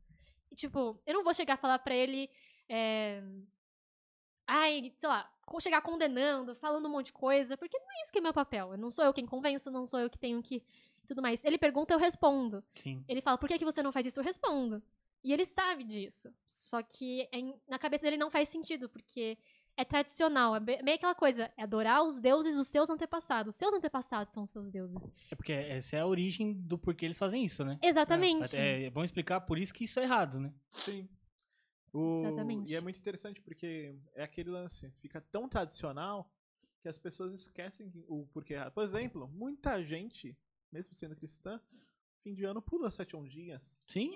E, 0.50 0.56
tipo, 0.56 1.00
eu 1.06 1.14
não 1.14 1.23
vou 1.23 1.32
chegar 1.32 1.54
a 1.54 1.56
falar 1.56 1.78
pra 1.78 1.94
ele. 1.94 2.28
é, 2.68 3.23
Ai, 4.44 4.92
sei 4.96 5.08
lá, 5.08 5.30
chegar 5.61 5.82
condenando, 5.82 6.56
falando 6.56 6.87
um 6.87 6.90
monte 6.90 7.06
de 7.06 7.12
coisa, 7.12 7.56
porque 7.56 7.78
não 7.78 7.92
é 7.92 8.02
isso 8.02 8.11
que 8.11 8.18
é 8.18 8.23
meu 8.23 8.34
papel. 8.34 8.76
Não 8.76 8.90
sou 8.90 9.04
eu 9.04 9.14
quem 9.14 9.25
convenço, 9.25 9.70
não 9.70 9.87
sou 9.87 10.00
eu 10.00 10.11
que 10.11 10.18
tenho 10.18 10.42
que. 10.42 10.64
tudo 11.06 11.23
mais. 11.23 11.44
Ele 11.44 11.58
pergunta, 11.58 11.94
eu 11.94 11.99
respondo. 12.00 12.64
Sim. 12.75 13.04
Ele 13.06 13.23
fala, 13.23 13.38
por 13.38 13.49
que, 13.49 13.56
que 13.56 13.64
você 13.64 13.84
não 13.84 13.92
faz 13.92 14.04
isso? 14.04 14.18
Eu 14.18 14.25
respondo. 14.25 14.82
E 15.25 15.33
ele 15.33 15.47
sabe 15.47 15.83
disso. 15.85 16.33
Só 16.49 16.83
que 16.83 17.23
é 17.33 17.38
na 17.66 17.78
cabeça 17.78 18.02
dele 18.04 18.16
não 18.19 18.31
faz 18.31 18.49
sentido, 18.50 18.88
porque 18.90 19.38
é 19.76 19.85
tradicional. 19.85 20.54
É 20.54 20.61
meio 20.61 20.95
aquela 20.97 21.14
coisa, 21.14 21.50
é 21.57 21.62
adorar 21.62 22.04
os 22.04 22.19
deuses 22.21 22.54
dos 22.54 22.69
seus 22.69 22.90
antepassados. 22.90 23.57
Seus 23.57 23.73
antepassados 23.73 24.35
são 24.35 24.45
os 24.45 24.50
seus 24.50 24.71
deuses. 24.71 24.97
É 25.31 25.35
porque 25.35 25.52
essa 25.52 25.97
é 25.97 26.00
a 26.00 26.07
origem 26.07 26.52
do 26.52 26.76
porquê 26.78 27.07
eles 27.07 27.19
fazem 27.19 27.43
isso, 27.43 27.64
né? 27.64 27.78
Exatamente. 27.83 28.54
É, 28.57 28.85
é 28.85 28.90
bom 28.90 29.02
explicar 29.02 29.40
por 29.40 29.59
isso 29.59 29.73
que 29.73 29.85
isso 29.85 29.99
é 29.99 30.02
errado, 30.04 30.38
né? 30.38 30.52
Sim. 30.73 31.09
O- 31.93 32.21
Exatamente. 32.25 32.71
E 32.71 32.75
é 32.76 32.81
muito 32.81 32.99
interessante 32.99 33.40
porque 33.40 33.97
é 34.14 34.25
aquele 34.25 34.50
lance, 34.50 34.90
fica 35.00 35.21
tão 35.21 35.49
tradicional 35.49 36.31
que 36.81 36.88
as 36.88 36.99
pessoas 36.99 37.33
esquecem 37.33 37.88
que- 37.88 38.04
o 38.09 38.26
porquê. 38.26 38.54
errado. 38.54 38.73
Por 38.73 38.85
exemplo, 38.85 39.26
muita 39.28 39.83
gente, 39.83 40.37
mesmo 40.71 40.93
sendo 40.95 41.16
cristã, 41.16 41.59
fim 42.25 42.35
de 42.35 42.45
ano 42.45 42.62
pula 42.62 42.90
sete 42.90 43.14
ondinhas. 43.14 43.78
Sim? 43.87 44.11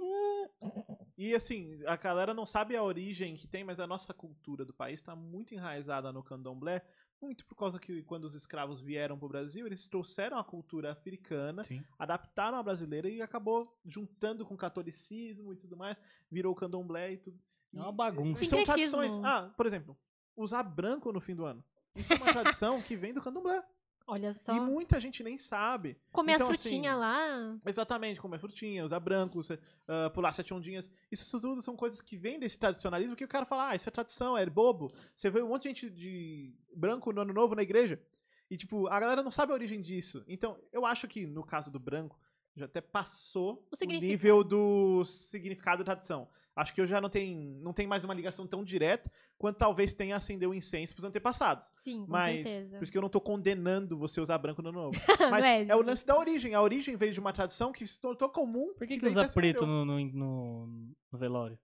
E 1.17 1.35
assim, 1.35 1.77
a 1.87 1.95
galera 1.97 2.33
não 2.33 2.47
sabe 2.47 2.75
a 2.75 2.83
origem 2.83 3.37
que 3.37 3.47
tem, 3.47 3.63
mas 3.63 3.79
a 3.79 3.87
nossa 3.87 4.15
cultura 4.15 4.65
do 4.65 4.73
país 4.73 4.99
está 4.99 5.15
muito 5.15 5.55
enraizada 5.55 6.11
no 6.11 6.23
candomblé, 6.23 6.83
muito 7.21 7.45
por 7.45 7.55
causa 7.55 7.79
que 7.79 8.03
quando 8.05 8.25
os 8.25 8.35
escravos 8.35 8.81
vieram 8.81 9.19
para 9.19 9.27
o 9.27 9.29
Brasil, 9.29 9.67
eles 9.67 9.89
trouxeram 9.89 10.39
a 10.39 10.45
cultura 10.45 10.93
africana, 10.93 11.65
Sim. 11.65 11.85
adaptaram 11.99 12.57
a 12.57 12.63
brasileira 12.63 13.11
e 13.11 13.21
acabou 13.21 13.63
juntando 13.85 14.47
com 14.47 14.55
o 14.55 14.59
catolicismo 14.59 15.53
e 15.53 15.57
tudo 15.57 15.77
mais, 15.77 16.01
virou 16.31 16.53
o 16.53 16.57
candomblé 16.57 17.13
e 17.13 17.19
tudo. 17.19 17.39
É 17.75 17.81
uma 17.81 17.93
bagunça. 17.93 18.43
e 18.43 18.47
São 18.47 18.65
tradições. 18.65 19.15
Ah, 19.23 19.53
por 19.55 19.67
exemplo, 19.67 19.99
usar 20.35 20.63
branco 20.63 21.13
no 21.13 21.21
fim 21.21 21.35
do 21.35 21.45
ano. 21.45 21.63
Isso 21.95 22.13
é 22.13 22.17
uma 22.17 22.33
tradição 22.33 22.81
que 22.81 22.97
vem 22.97 23.13
do 23.13 23.21
candomblé. 23.21 23.63
Olha 24.11 24.33
só. 24.33 24.57
E 24.57 24.59
muita 24.59 24.99
gente 24.99 25.23
nem 25.23 25.37
sabe. 25.37 25.95
Comer 26.11 26.33
então, 26.33 26.49
as 26.49 26.55
assim, 26.55 26.71
frutinhas 26.71 26.99
lá. 26.99 27.59
Exatamente, 27.67 28.19
comer 28.19 28.39
frutinha, 28.41 28.83
usar 28.83 28.99
branco, 28.99 29.39
ah, 29.87 30.09
pular 30.09 30.33
sete 30.33 30.55
ondinhas. 30.55 30.91
Isso 31.13 31.39
tudo 31.39 31.61
são 31.61 31.77
coisas 31.77 32.01
que 32.01 32.17
vêm 32.17 32.41
desse 32.41 32.59
tradicionalismo 32.59 33.15
que 33.15 33.25
o 33.25 33.29
cara 33.29 33.45
fala, 33.45 33.69
ah, 33.69 33.77
isso 33.77 33.87
é 33.87 33.93
tradição, 33.93 34.37
é 34.37 34.47
bobo. 34.47 34.91
Você 35.15 35.29
vê 35.29 35.43
um 35.43 35.49
monte 35.49 35.65
de 35.65 35.69
gente 35.69 35.91
de 35.91 36.55
branco 36.75 37.13
no 37.13 37.21
ano 37.21 37.35
novo 37.35 37.55
na 37.55 37.63
igreja. 37.63 38.03
E, 38.51 38.57
tipo, 38.57 38.89
a 38.89 38.99
galera 38.99 39.23
não 39.23 39.31
sabe 39.31 39.53
a 39.53 39.55
origem 39.55 39.83
disso. 39.83 40.25
Então, 40.27 40.59
eu 40.73 40.87
acho 40.87 41.07
que 41.07 41.27
no 41.27 41.45
caso 41.45 41.71
do 41.71 41.79
branco, 41.79 42.19
já 42.59 42.67
até 42.67 42.81
passou 42.81 43.67
O 43.71 43.77
o, 43.85 43.87
nível 43.87 44.43
do 44.43 45.05
significado 45.05 45.79
da 45.85 45.85
tradição. 45.93 46.29
Acho 46.55 46.75
que 46.75 46.81
eu 46.81 46.87
já 46.87 47.01
não 47.01 47.09
tem, 47.09 47.37
não 47.63 47.73
tem 47.73 47.87
mais 47.87 48.03
uma 48.05 48.13
ligação 48.13 48.47
tão 48.47 48.65
direta 48.65 49.11
quanto 49.39 49.59
talvez 49.59 49.95
tenha 49.95 50.17
acender 50.17 50.49
o 50.49 50.53
incenso 50.53 50.93
pros 50.93 51.05
antepassados. 51.05 51.73
Sim, 51.77 52.05
com 52.05 52.11
Mas, 52.11 52.49
certeza. 52.49 52.77
por 52.77 52.83
isso 52.83 52.93
que 52.93 52.99
eu 52.99 53.03
não 53.03 53.09
tô 53.09 53.21
condenando 53.21 53.97
você 53.97 54.21
usar 54.21 54.39
branco 54.39 54.61
no 54.61 54.73
novo. 54.73 54.99
Mas 55.31 55.45
é 55.45 55.63
é 55.63 55.77
o 55.77 55.83
lance 55.83 56.05
da 56.05 56.19
origem. 56.19 56.55
A 56.55 56.61
origem 56.61 56.97
veio 56.97 57.13
de 57.13 57.21
uma 57.21 57.33
tradição 57.33 57.71
que 57.71 57.87
se 57.87 58.01
tornou 58.01 58.29
comum. 58.29 58.75
Por 58.75 58.87
que, 58.89 58.97
que 58.97 59.03
daí 59.03 59.11
usa 59.11 59.29
preto 59.33 59.65
no, 59.65 59.85
no, 59.85 60.01
no- 60.01 60.95
velório? 61.19 61.59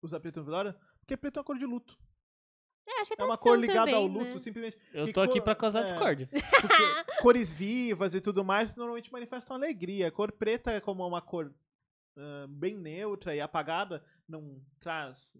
Usar 0.00 0.18
preto 0.20 0.38
no 0.40 0.46
velório? 0.46 0.74
Porque 1.00 1.16
preto 1.16 1.36
é 1.36 1.40
uma 1.40 1.44
cor 1.44 1.58
de 1.58 1.66
luto. 1.66 1.98
É, 2.88 3.00
acho 3.02 3.10
que 3.14 3.20
é, 3.20 3.22
É 3.22 3.26
uma 3.26 3.36
cor 3.38 3.58
ligada 3.58 3.90
ao 3.94 4.04
também, 4.06 4.18
luto, 4.18 4.34
né? 4.34 4.38
simplesmente. 4.40 4.78
Eu 4.94 5.12
tô 5.12 5.20
aqui 5.20 5.34
cor- 5.34 5.42
pra 5.42 5.54
causar 5.54 5.80
é. 5.80 5.84
discórdia. 5.84 6.28
Porque 6.60 7.22
cores 7.22 7.52
vivas 7.52 8.14
e 8.14 8.20
tudo 8.20 8.44
mais 8.44 8.74
normalmente 8.76 9.12
manifestam 9.12 9.54
alegria. 9.56 10.08
A 10.08 10.10
cor 10.10 10.32
preta 10.32 10.70
é 10.72 10.80
como 10.80 11.06
uma 11.06 11.20
cor 11.20 11.52
ah, 12.16 12.46
bem 12.48 12.76
neutra 12.76 13.34
e 13.36 13.40
apagada, 13.40 14.02
não 14.26 14.60
traz 14.80 15.36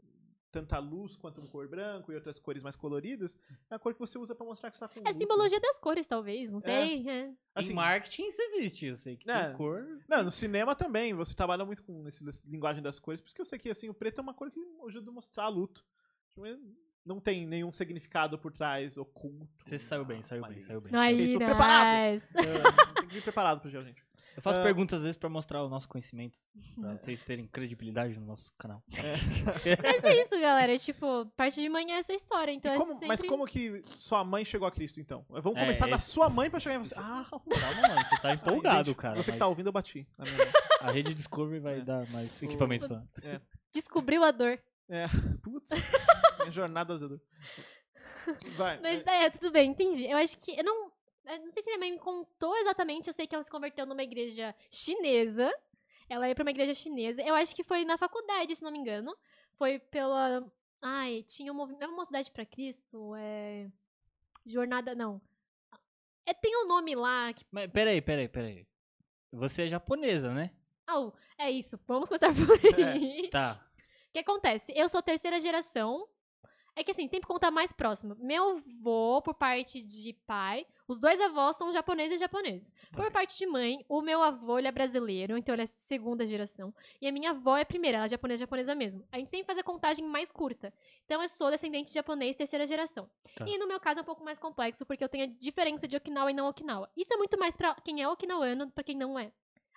tanta 0.50 0.78
luz 0.78 1.14
quanto 1.14 1.40
uma 1.42 1.50
cor 1.50 1.68
branco 1.68 2.10
e 2.10 2.14
outras 2.14 2.38
cores 2.38 2.62
mais 2.62 2.74
coloridas. 2.76 3.38
É 3.70 3.74
a 3.74 3.78
cor 3.78 3.92
que 3.92 4.00
você 4.00 4.18
usa 4.18 4.34
pra 4.34 4.46
mostrar 4.46 4.70
que 4.70 4.78
você 4.78 4.80
tá 4.86 4.88
com 4.88 5.00
É 5.00 5.08
luto. 5.08 5.18
simbologia 5.18 5.60
das 5.60 5.78
cores, 5.78 6.06
talvez, 6.06 6.50
não 6.50 6.58
sei. 6.60 7.06
é. 7.08 7.32
Assim, 7.54 7.72
em 7.72 7.76
marketing 7.76 8.28
isso 8.28 8.40
existe, 8.40 8.86
eu 8.86 8.96
sei 8.96 9.16
que 9.16 9.30
É. 9.30 9.46
tem 9.48 9.56
cor. 9.56 9.84
Não, 10.08 10.22
no 10.22 10.30
cinema 10.30 10.74
também, 10.74 11.12
você 11.12 11.34
trabalha 11.34 11.64
muito 11.66 11.82
com 11.82 12.06
essa 12.06 12.24
linguagem 12.46 12.82
das 12.82 12.98
cores, 12.98 13.20
por 13.20 13.26
isso 13.26 13.34
que 13.36 13.40
eu 13.42 13.44
sei 13.44 13.58
que 13.58 13.68
assim, 13.68 13.88
o 13.90 13.94
preto 13.94 14.20
é 14.20 14.22
uma 14.22 14.32
cor 14.34 14.50
que 14.50 14.58
ajuda 14.86 15.10
a 15.10 15.14
mostrar 15.14 15.48
luto. 15.48 15.84
Não 17.08 17.18
tem 17.18 17.46
nenhum 17.46 17.72
significado 17.72 18.38
por 18.38 18.52
trás 18.52 18.98
oculto. 18.98 19.48
Você 19.64 19.78
saiu 19.78 20.04
bem, 20.04 20.20
saiu 20.22 20.42
bem, 20.46 20.60
saiu 20.60 20.78
bem. 20.82 20.94
Aí. 20.94 21.22
Estou 21.22 21.38
preparado. 21.40 21.86
É, 21.86 22.18
tem 23.00 23.08
que 23.08 23.14
vir 23.14 23.22
preparado 23.22 23.60
pro 23.60 23.70
gel, 23.70 23.82
gente. 23.82 24.02
Eu 24.36 24.42
faço 24.42 24.60
Ah. 24.60 24.62
perguntas 24.62 24.98
às 24.98 25.04
vezes 25.04 25.16
pra 25.16 25.28
mostrar 25.30 25.62
o 25.64 25.68
nosso 25.70 25.88
conhecimento, 25.88 26.38
pra 26.78 26.92
vocês 26.98 27.24
terem 27.24 27.46
credibilidade 27.46 28.18
no 28.20 28.26
nosso 28.26 28.52
canal. 28.58 28.82
Mas 29.82 30.04
é 30.04 30.22
isso, 30.22 30.38
galera. 30.38 30.78
Tipo, 30.78 31.24
parte 31.34 31.60
de 31.62 31.68
manhã 31.70 31.96
é 31.96 31.98
essa 32.00 32.12
história. 32.12 32.52
Então 32.52 32.72
é 32.72 32.76
como- 32.76 32.92
sempre... 32.92 33.08
Mas 33.08 33.22
como 33.22 33.46
que 33.46 33.82
sua 33.94 34.22
mãe 34.22 34.44
chegou 34.44 34.68
a 34.68 34.70
Cristo, 34.70 35.00
então? 35.00 35.24
Vamos 35.30 35.56
É, 35.56 35.60
começar 35.62 35.88
da 35.88 35.96
sua 35.98 36.28
mãe 36.28 36.50
pra 36.50 36.60
chegar 36.60 36.76
em 36.76 36.78
você. 36.80 36.94
Ah, 36.98 37.24
Calma, 37.30 37.88
mano, 37.88 38.06
você 38.08 38.20
tá 38.20 38.32
empolgado, 38.34 38.88
gente, 38.90 38.96
cara. 38.96 39.16
Você 39.16 39.30
que 39.32 39.36
mas 39.36 39.38
tá 39.38 39.46
ouvindo, 39.46 39.68
eu 39.68 39.72
bati. 39.72 40.06
mãe. 40.18 40.28
A 40.82 40.90
rede 40.90 41.14
Discovery 41.14 41.58
vai 41.60 41.78
É. 41.78 41.84
dar 41.84 42.06
mais 42.10 42.40
O- 42.40 42.44
equipamentos 42.44 42.86
pra. 42.86 43.02
Descobriu 43.72 44.22
a 44.24 44.30
dor. 44.30 44.60
Putz, 45.42 45.70
minha 45.72 45.82
jornada, 46.50 46.98
Dudu. 46.98 47.20
Vai. 48.56 48.78
Mas 48.80 49.06
é, 49.06 49.24
é, 49.24 49.30
tudo 49.30 49.50
bem, 49.50 49.70
entendi. 49.70 50.04
Eu 50.04 50.18
acho 50.18 50.38
que. 50.38 50.58
Eu 50.58 50.64
não. 50.64 50.92
eu 51.26 51.38
não 51.44 51.52
sei 51.52 51.62
se 51.62 51.70
minha 51.70 51.78
mãe 51.78 51.92
me 51.92 51.98
contou 51.98 52.56
exatamente. 52.58 53.06
Eu 53.06 53.12
sei 53.12 53.26
que 53.26 53.34
ela 53.34 53.44
se 53.44 53.50
converteu 53.50 53.86
numa 53.86 54.02
igreja 54.02 54.54
chinesa. 54.70 55.52
Ela 56.08 56.28
ia 56.28 56.34
pra 56.34 56.44
uma 56.44 56.50
igreja 56.50 56.74
chinesa. 56.74 57.22
Eu 57.22 57.34
acho 57.34 57.54
que 57.54 57.64
foi 57.64 57.84
na 57.84 57.98
faculdade, 57.98 58.56
se 58.56 58.62
não 58.62 58.70
me 58.70 58.78
engano. 58.78 59.16
Foi 59.56 59.78
pela. 59.78 60.44
Ai, 60.80 61.24
tinha 61.26 61.52
um 61.52 61.56
movimento. 61.56 61.84
É 61.84 61.88
uma 61.88 62.04
cidade 62.04 62.30
pra 62.30 62.46
Cristo? 62.46 63.14
É. 63.16 63.68
Jornada. 64.46 64.94
Não. 64.94 65.20
É, 66.26 66.34
tem 66.34 66.56
um 66.64 66.66
nome 66.66 66.94
lá. 66.94 67.32
Que... 67.32 67.44
Mas 67.50 67.70
peraí, 67.70 68.00
peraí, 68.00 68.28
peraí. 68.28 68.66
Você 69.32 69.62
é 69.62 69.68
japonesa, 69.68 70.32
né? 70.32 70.50
Ah, 70.86 71.10
é 71.38 71.50
isso. 71.50 71.78
Vamos 71.86 72.08
começar 72.08 72.32
por 72.34 72.58
aí. 72.84 73.28
Tá. 73.30 73.62
O 74.08 74.12
que 74.12 74.18
acontece? 74.20 74.72
Eu 74.74 74.88
sou 74.88 75.02
terceira 75.02 75.38
geração. 75.38 76.08
É 76.78 76.84
que 76.84 76.92
assim, 76.92 77.08
sempre 77.08 77.26
conta 77.26 77.50
mais 77.50 77.72
próximo. 77.72 78.14
Meu 78.20 78.50
avô, 78.56 79.20
por 79.20 79.34
parte 79.34 79.82
de 79.82 80.12
pai, 80.26 80.64
os 80.86 80.96
dois 80.96 81.20
avós 81.20 81.56
são 81.56 81.72
japoneses 81.72 82.14
e 82.16 82.18
japoneses. 82.20 82.72
Por 82.92 83.00
Ok. 83.00 83.10
parte 83.10 83.36
de 83.36 83.46
mãe, 83.46 83.84
o 83.88 84.00
meu 84.00 84.22
avô 84.22 84.58
ele 84.60 84.68
é 84.68 84.70
brasileiro, 84.72 85.36
então 85.36 85.54
ele 85.56 85.62
é 85.62 85.66
segunda 85.66 86.24
geração. 86.24 86.72
E 87.02 87.08
a 87.08 87.12
minha 87.12 87.30
avó 87.30 87.56
é 87.56 87.64
primeira, 87.64 87.96
ela 87.98 88.06
é 88.06 88.08
japonesa 88.08 88.38
japonesa 88.40 88.76
mesmo. 88.76 89.04
A 89.10 89.18
gente 89.18 89.28
sempre 89.28 89.46
faz 89.46 89.58
a 89.58 89.62
contagem 89.64 90.04
mais 90.04 90.30
curta. 90.30 90.72
Então 91.04 91.20
eu 91.20 91.28
sou 91.28 91.50
descendente 91.50 91.88
de 91.88 91.94
japonês 91.94 92.36
terceira 92.36 92.64
geração. 92.64 93.10
Tá. 93.34 93.44
E 93.48 93.58
no 93.58 93.66
meu 93.66 93.80
caso 93.80 93.98
é 93.98 94.02
um 94.02 94.06
pouco 94.06 94.24
mais 94.24 94.38
complexo, 94.38 94.86
porque 94.86 95.02
eu 95.02 95.08
tenho 95.08 95.24
a 95.24 95.26
diferença 95.26 95.88
de 95.88 95.96
Okinawa 95.96 96.30
e 96.30 96.34
não 96.34 96.46
Okinawa. 96.48 96.88
Isso 96.96 97.12
é 97.12 97.16
muito 97.16 97.36
mais 97.36 97.56
pra 97.56 97.74
quem 97.74 98.00
é 98.00 98.08
okinawano, 98.08 98.70
pra 98.70 98.84
quem 98.84 98.96
não 98.96 99.18
é. 99.18 99.32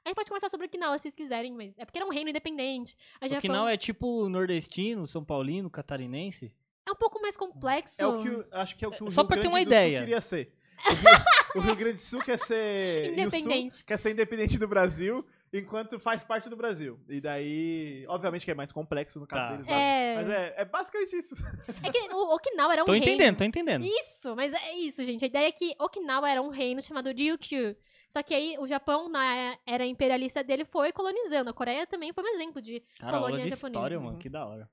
A 0.05 0.09
gente 0.09 0.15
pode 0.15 0.29
conversar 0.29 0.49
sobre 0.49 0.67
Okinawa 0.67 0.97
se 0.97 1.03
vocês 1.03 1.15
quiserem, 1.15 1.51
mas 1.51 1.77
é 1.79 1.85
porque 1.85 1.97
era 1.97 2.05
um 2.07 2.11
reino 2.11 2.29
independente. 2.29 2.95
A 3.19 3.25
Japão- 3.27 3.37
Okinawa 3.39 3.71
é 3.73 3.77
tipo 3.77 4.29
nordestino, 4.29 5.05
São 5.07 5.23
Paulino, 5.25 5.69
catarinense? 5.69 6.51
É 6.91 6.93
um 6.93 6.97
pouco 6.97 7.21
mais 7.21 7.35
complexo. 7.37 7.95
É 8.01 8.05
o 8.05 8.21
que 8.21 8.29
o- 8.29 8.45
acho 8.51 8.75
que 8.75 8.85
é 8.85 8.87
o 8.87 8.91
que 8.91 9.03
o 9.03 9.09
Só 9.09 9.21
Rio 9.21 9.27
pra 9.27 9.37
ter 9.37 9.41
Grande 9.43 9.55
uma 9.55 9.59
do 9.65 9.67
ideia. 9.67 9.97
Sul 9.97 10.05
queria 10.05 10.21
ser. 10.21 10.53
O 11.53 11.59
Rio, 11.59 11.63
o 11.63 11.65
Rio 11.67 11.75
Grande 11.75 11.93
do 11.95 11.99
Sul 11.99 12.21
quer 12.21 12.39
ser. 12.39 13.07
e 13.07 13.11
o 13.11 13.29
Sul 13.29 13.39
Independente. 13.39 13.85
quer 13.85 13.97
ser 13.99 14.11
independente 14.11 14.57
do 14.57 14.67
Brasil, 14.67 15.23
enquanto 15.53 15.99
faz 15.99 16.23
parte 16.23 16.49
do 16.49 16.55
Brasil. 16.55 16.97
E 17.09 17.19
daí, 17.21 18.05
obviamente 18.07 18.45
que 18.45 18.51
é 18.51 18.55
mais 18.55 18.71
complexo 18.71 19.19
no 19.19 19.27
caso 19.27 19.41
Tá. 19.43 19.51
deles 19.51 19.67
lá. 19.67 19.73
É, 19.75 20.15
Mas 20.15 20.29
é, 20.29 20.53
é 20.57 20.65
basicamente 20.65 21.15
isso. 21.15 21.35
é 21.83 21.91
que 21.91 22.13
o 22.13 22.33
Okinawa 22.35 22.73
era 22.73 22.81
um 22.83 22.85
tô 22.85 22.93
reino. 22.93 23.05
entendendo, 23.05 23.37
tô 23.37 23.43
entendendo. 23.43 23.85
Isso, 23.85 24.33
mas 24.35 24.53
é 24.53 24.73
isso, 24.75 25.03
gente. 25.05 25.23
A 25.23 25.27
ideia 25.27 25.47
é 25.47 25.51
que 25.51 25.75
Okinawa 25.79 26.29
era 26.29 26.41
um 26.41 26.49
reino 26.49 26.81
chamado 26.81 27.09
Ryukyu. 27.11 27.75
Só 28.09 28.23
que 28.23 28.33
aí 28.33 28.55
o 28.59 28.65
Japão, 28.67 29.07
na 29.09 29.57
era 29.65 29.85
imperialista 29.85 30.43
dele, 30.43 30.65
foi 30.65 30.91
colonizando. 30.91 31.49
A 31.49 31.53
Coreia 31.53 31.85
também 31.87 32.11
foi 32.13 32.23
um 32.23 32.27
exemplo 32.33 32.61
de. 32.61 32.81
Cara, 32.99 33.17
aula 33.17 33.27
colônia 33.27 33.43
de 33.45 33.49
japonesa. 33.51 33.77
história, 33.77 33.97
Uhum. 33.99 34.05
mano, 34.05 34.17
que 34.19 34.29
da 34.29 34.45
hora. 34.45 34.69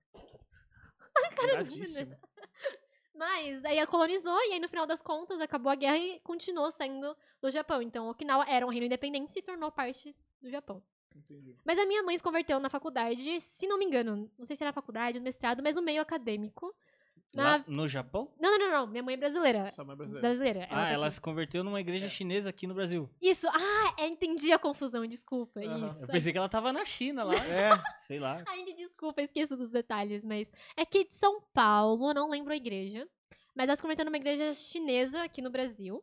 Iradíssimo. 1.42 2.16
Mas 3.14 3.64
aí 3.64 3.80
a 3.80 3.86
colonizou 3.86 4.38
e 4.44 4.52
aí 4.52 4.60
no 4.60 4.68
final 4.68 4.86
das 4.86 5.02
contas 5.02 5.40
acabou 5.40 5.72
a 5.72 5.74
guerra 5.74 5.98
e 5.98 6.20
continuou 6.20 6.70
saindo 6.70 7.16
do 7.40 7.50
Japão. 7.50 7.82
Então 7.82 8.08
Okinawa 8.08 8.44
era 8.48 8.64
um 8.64 8.70
reino 8.70 8.86
independente 8.86 9.30
e 9.30 9.32
se 9.32 9.42
tornou 9.42 9.72
parte 9.72 10.14
do 10.40 10.48
Japão. 10.48 10.82
Entendi. 11.16 11.56
Mas 11.64 11.78
a 11.78 11.86
minha 11.86 12.02
mãe 12.02 12.16
se 12.16 12.22
converteu 12.22 12.60
na 12.60 12.70
faculdade, 12.70 13.40
se 13.40 13.66
não 13.66 13.76
me 13.76 13.84
engano, 13.84 14.30
não 14.38 14.46
sei 14.46 14.54
se 14.54 14.62
era 14.62 14.68
na 14.68 14.74
faculdade, 14.74 15.18
no 15.18 15.24
mestrado, 15.24 15.62
mas 15.62 15.74
no 15.74 15.82
meio 15.82 16.00
acadêmico. 16.00 16.72
Na... 17.34 17.62
No 17.66 17.86
Japão? 17.86 18.32
Não, 18.40 18.58
não, 18.58 18.70
não, 18.70 18.70
não. 18.80 18.86
Minha 18.86 19.02
mãe 19.02 19.14
é 19.14 19.16
brasileira. 19.16 19.70
Sua 19.70 19.84
mãe 19.84 19.92
é 19.94 19.96
brasileira. 19.96 20.28
Brasileira. 20.28 20.64
Ah, 20.64 20.84
tá 20.86 20.90
ela 20.90 21.06
aqui. 21.06 21.14
se 21.14 21.20
converteu 21.20 21.62
numa 21.62 21.80
igreja 21.80 22.06
É. 22.06 22.08
chinesa 22.08 22.50
aqui 22.50 22.66
no 22.66 22.74
Brasil. 22.74 23.08
Isso, 23.20 23.46
ah, 23.48 23.94
é, 23.98 24.06
entendi 24.08 24.50
a 24.52 24.58
confusão, 24.58 25.06
desculpa. 25.06 25.60
Aham. 25.60 25.86
Isso. 25.86 26.04
Eu 26.04 26.08
pensei 26.08 26.32
que 26.32 26.38
ela 26.38 26.48
tava 26.48 26.72
na 26.72 26.84
China 26.84 27.24
lá. 27.24 27.34
É, 27.34 27.70
Sei 28.00 28.18
lá. 28.18 28.42
Ai, 28.46 28.64
desculpa, 28.74 29.20
esqueço 29.22 29.56
dos 29.56 29.70
detalhes, 29.70 30.24
mas 30.24 30.50
é 30.76 30.84
que 30.86 31.04
de 31.04 31.14
São 31.14 31.40
Paulo, 31.52 32.10
eu 32.10 32.14
não 32.14 32.30
lembro 32.30 32.52
a 32.52 32.56
igreja, 32.56 33.06
mas 33.54 33.68
ela 33.68 33.76
se 33.76 33.82
converteu 33.82 34.04
numa 34.06 34.16
igreja 34.16 34.54
chinesa 34.54 35.22
aqui 35.22 35.42
no 35.42 35.50
Brasil. 35.50 36.02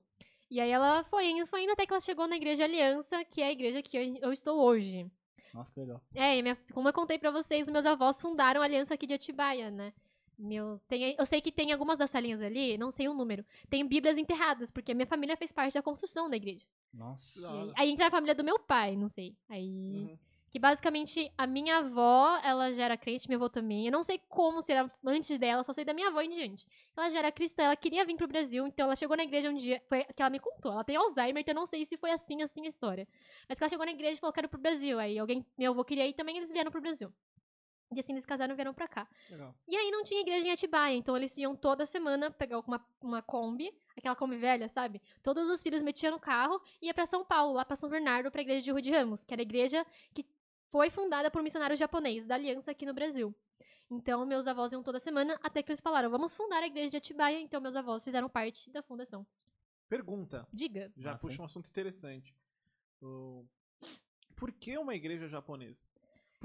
E 0.51 0.61
aí 0.61 0.69
ela 0.69 1.03
foi 1.05 1.25
indo, 1.31 1.47
foi 1.47 1.63
indo 1.63 1.71
até 1.73 1.87
que 1.87 1.91
ela 1.91 1.99
chegou 2.01 2.27
na 2.27 2.35
igreja 2.35 2.63
Aliança, 2.65 3.25
que 3.25 3.41
é 3.41 3.47
a 3.47 3.51
igreja 3.51 3.81
que 3.81 3.97
eu, 4.21 4.31
estou 4.31 4.61
hoje. 4.61 5.09
Nossa, 5.53 5.71
que 5.71 5.79
legal. 5.79 5.99
É, 6.13 6.39
minha- 6.41 6.57
como 6.73 6.87
eu 6.89 6.93
contei 6.93 7.17
pra 7.17 7.31
vocês, 7.31 7.67
meus 7.69 7.85
avós 7.85 8.21
fundaram 8.21 8.61
a 8.61 8.65
Aliança 8.65 8.93
aqui 8.93 9.07
de 9.07 9.15
Atibaia, 9.15 9.71
né? 9.71 9.91
Meu, 10.37 10.79
tem, 10.87 11.15
eu 11.17 11.25
sei 11.25 11.39
que 11.39 11.51
tem 11.51 11.71
algumas 11.71 11.97
das 11.97 12.09
salinhas 12.09 12.41
ali, 12.41 12.77
não 12.77 12.91
sei 12.91 13.07
o 13.07 13.13
número, 13.13 13.45
tem 13.69 13.87
bíblias 13.87 14.17
enterradas, 14.17 14.69
porque 14.69 14.91
a 14.91 14.95
minha 14.95 15.07
família 15.07 15.37
fez 15.37 15.51
parte 15.51 15.73
da 15.73 15.81
construção 15.81 16.29
da 16.29 16.35
igreja. 16.35 16.65
Nossa. 16.93 17.49
Aí, 17.49 17.71
aí 17.75 17.89
entra 17.91 18.07
a 18.07 18.11
família 18.11 18.35
do 18.35 18.43
meu 18.43 18.59
pai, 18.59 18.95
não 18.95 19.09
sei. 19.09 19.35
Aí. 19.49 19.69
Uhum. 19.69 20.17
Que 20.49 20.59
basicamente 20.59 21.29
a 21.37 21.45
minha 21.45 21.79
avó, 21.79 22.39
ela 22.41 22.71
já 22.71 22.85
era 22.85 22.95
crente, 22.95 23.27
meu 23.27 23.37
avô 23.37 23.49
também. 23.49 23.87
Eu 23.87 23.91
não 23.91 24.03
sei 24.03 24.21
como 24.29 24.61
será 24.61 24.89
antes 25.05 25.37
dela, 25.37 25.65
só 25.65 25.73
sei 25.73 25.83
da 25.83 25.93
minha 25.93 26.07
avó 26.07 26.21
em 26.21 26.29
diante. 26.29 26.65
Ela 26.95 27.09
já 27.09 27.19
era 27.19 27.31
cristã, 27.31 27.63
ela 27.63 27.75
queria 27.75 28.05
vir 28.05 28.15
pro 28.15 28.25
Brasil, 28.25 28.65
então 28.65 28.85
ela 28.85 28.95
chegou 28.95 29.17
na 29.17 29.23
igreja 29.23 29.49
um 29.49 29.53
dia, 29.53 29.81
foi 29.89 30.05
que 30.05 30.21
ela 30.21 30.29
me 30.29 30.39
contou. 30.39 30.71
Ela 30.71 30.85
tem 30.85 30.95
Alzheimer, 30.95 31.41
então 31.41 31.51
eu 31.51 31.59
não 31.59 31.65
sei 31.65 31.83
se 31.83 31.97
foi 31.97 32.11
assim, 32.11 32.41
assim 32.41 32.65
a 32.65 32.69
história. 32.69 33.05
Mas 33.49 33.57
que 33.57 33.65
ela 33.65 33.69
chegou 33.69 33.85
na 33.85 33.91
igreja 33.91 34.13
e 34.13 34.17
falou: 34.17 34.31
quero 34.31 34.47
pro 34.47 34.57
Brasil. 34.57 34.97
Aí 34.97 35.19
alguém, 35.19 35.45
meu 35.57 35.73
avô 35.73 35.83
queria 35.83 36.07
ir 36.07 36.13
também, 36.13 36.37
eles 36.37 36.53
vieram 36.53 36.71
pro 36.71 36.79
Brasil. 36.79 37.11
E 37.97 37.99
assim 38.01 38.13
eles 38.13 38.25
casaram 38.25 38.53
e 38.53 38.55
vieram 38.55 38.73
pra 38.73 38.87
cá. 38.87 39.07
Legal. 39.29 39.55
E 39.67 39.75
aí 39.75 39.91
não 39.91 40.03
tinha 40.03 40.21
igreja 40.21 40.47
em 40.47 40.51
Atibaia, 40.51 40.95
então 40.95 41.15
eles 41.15 41.37
iam 41.37 41.55
toda 41.55 41.85
semana 41.85 42.29
pegar 42.31 42.59
uma, 42.59 42.85
uma 43.01 43.21
Kombi, 43.21 43.71
aquela 43.95 44.15
Kombi 44.15 44.37
velha, 44.37 44.67
sabe? 44.69 45.01
Todos 45.23 45.49
os 45.49 45.61
filhos 45.61 45.81
metiam 45.81 46.11
no 46.11 46.19
carro 46.19 46.61
e 46.81 46.87
ia 46.87 46.93
pra 46.93 47.05
São 47.05 47.23
Paulo, 47.25 47.53
lá 47.53 47.65
pra 47.65 47.75
São 47.75 47.89
Bernardo, 47.89 48.31
pra 48.31 48.41
igreja 48.41 48.61
de 48.61 48.71
Rua 48.71 48.81
de 48.81 48.91
Ramos, 48.91 49.23
que 49.23 49.33
era 49.33 49.41
a 49.41 49.43
igreja 49.43 49.85
que 50.13 50.25
foi 50.71 50.89
fundada 50.89 51.29
por 51.31 51.39
um 51.39 51.43
missionário 51.43 51.75
japonês 51.77 52.25
da 52.25 52.35
Aliança 52.35 52.71
aqui 52.71 52.85
no 52.85 52.93
Brasil. 52.93 53.33
Então 53.89 54.25
meus 54.25 54.47
avós 54.47 54.71
iam 54.73 54.81
toda 54.81 54.99
semana, 54.99 55.39
até 55.43 55.61
que 55.61 55.71
eles 55.71 55.79
falaram, 55.79 56.09
vamos 56.09 56.33
fundar 56.33 56.63
a 56.63 56.67
igreja 56.67 56.89
de 56.89 56.97
Atibaia, 56.97 57.39
então 57.39 57.61
meus 57.61 57.75
avós 57.75 58.03
fizeram 58.03 58.27
parte 58.27 58.69
da 58.71 58.81
fundação. 58.81 59.25
Pergunta. 59.87 60.47
Diga. 60.51 60.91
Já 60.97 61.11
Massa, 61.11 61.21
puxa 61.21 61.35
hein? 61.35 61.41
um 61.41 61.45
assunto 61.45 61.69
interessante. 61.69 62.35
O- 63.01 63.45
Por 64.35 64.51
que 64.51 64.75
uma 64.77 64.95
igreja 64.95 65.27
japonesa? 65.27 65.83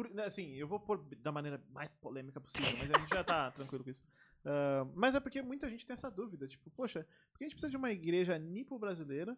Por- 0.03 0.15
né, 0.15 0.25
assim, 0.25 0.55
eu 0.55 0.67
vou 0.67 0.81
pôr 0.81 0.99
da 1.19 1.31
maneira 1.33 1.63
mais 1.71 1.93
polêmica 1.95 2.41
possível, 2.41 2.77
mas 2.79 2.91
a 2.91 2.99
gente 2.99 3.11
já 3.11 3.23
tá 3.25 3.51
tranquilo 3.53 3.85
com 3.85 3.91
isso. 3.91 4.03
Ah, 4.45 4.87
mas 4.95 5.15
é 5.15 5.21
porque 5.21 5.43
muita 5.43 5.69
gente 5.69 5.85
tem 5.87 5.95
essa 5.95 6.11
dúvida. 6.11 6.47
Tipo, 6.47 6.71
poxa, 6.71 7.07
por 7.33 7.39
que 7.39 7.45
a 7.45 7.47
gente 7.47 7.55
precisa 7.55 7.71
de 7.71 7.77
uma 7.77 7.91
igreja 7.91 8.39
nipo-brasileira? 8.39 9.37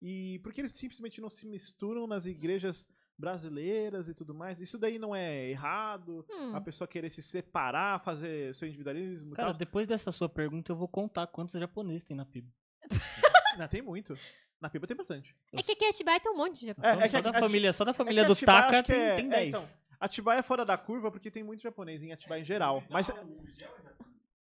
E 0.00 0.38
por 0.40 0.52
que 0.52 0.60
eles 0.60 0.72
simplesmente 0.72 1.20
não 1.20 1.30
se 1.30 1.46
misturam 1.46 2.06
nas 2.06 2.26
igrejas 2.26 2.88
brasileiras 3.16 4.08
e 4.08 4.14
tudo 4.14 4.34
mais? 4.34 4.60
Isso 4.60 4.78
daí 4.78 4.98
não 4.98 5.14
é 5.14 5.48
errado? 5.48 6.26
Hum, 6.28 6.54
A 6.56 6.60
pessoa 6.60 6.88
querer 6.88 7.08
se 7.08 7.22
separar, 7.22 8.00
fazer 8.00 8.52
seu 8.54 8.66
individualismo 8.68 9.32
e 9.32 9.36
Cara, 9.36 9.50
tal? 9.50 9.58
depois 9.58 9.86
dessa 9.86 10.10
sua 10.10 10.28
pergunta, 10.28 10.72
eu 10.72 10.76
vou 10.76 10.88
contar 10.88 11.26
quantos 11.28 11.54
japoneses 11.58 12.04
tem 12.04 12.16
na 12.16 12.24
PIB. 12.26 12.52
Não, 13.58 13.68
tem 13.68 13.80
muito. 13.82 14.18
Na 14.60 14.70
Piba 14.70 14.86
tem 14.86 14.96
bastante. 14.96 15.34
é 15.52 15.62
que 15.62 15.72
aqui 15.72 15.84
em 15.84 15.88
Atibaia 15.88 16.20
tem 16.20 16.30
um 16.32 16.36
monte 16.36 16.54
de 16.54 16.60
Só, 16.60 16.66
japonês. 16.66 16.96
É, 16.96 16.98
é 17.00 17.04
que 17.06 17.10
só 17.12 17.18
a- 17.18 17.20
da 17.20 17.30
a- 17.30 17.40
família, 17.40 17.72
só 17.72 17.84
da 17.84 17.92
família 17.94 18.22
que 18.22 18.28
do 18.28 18.46
Taka 18.46 18.82
que 18.82 18.92
tem, 18.92 19.00
é- 19.00 19.16
tem 19.16 19.26
é, 19.26 19.28
10. 19.28 19.48
então, 19.48 19.68
Atibaia 20.04 20.40
é 20.40 20.42
fora 20.42 20.64
da 20.64 20.76
curva 20.76 21.10
porque 21.10 21.30
tem 21.30 21.42
muito 21.42 21.62
japonês 21.62 22.02
em 22.02 22.12
Atibaia 22.12 22.40
em 22.40 22.44
geral. 22.44 22.82
Mas. 22.90 23.10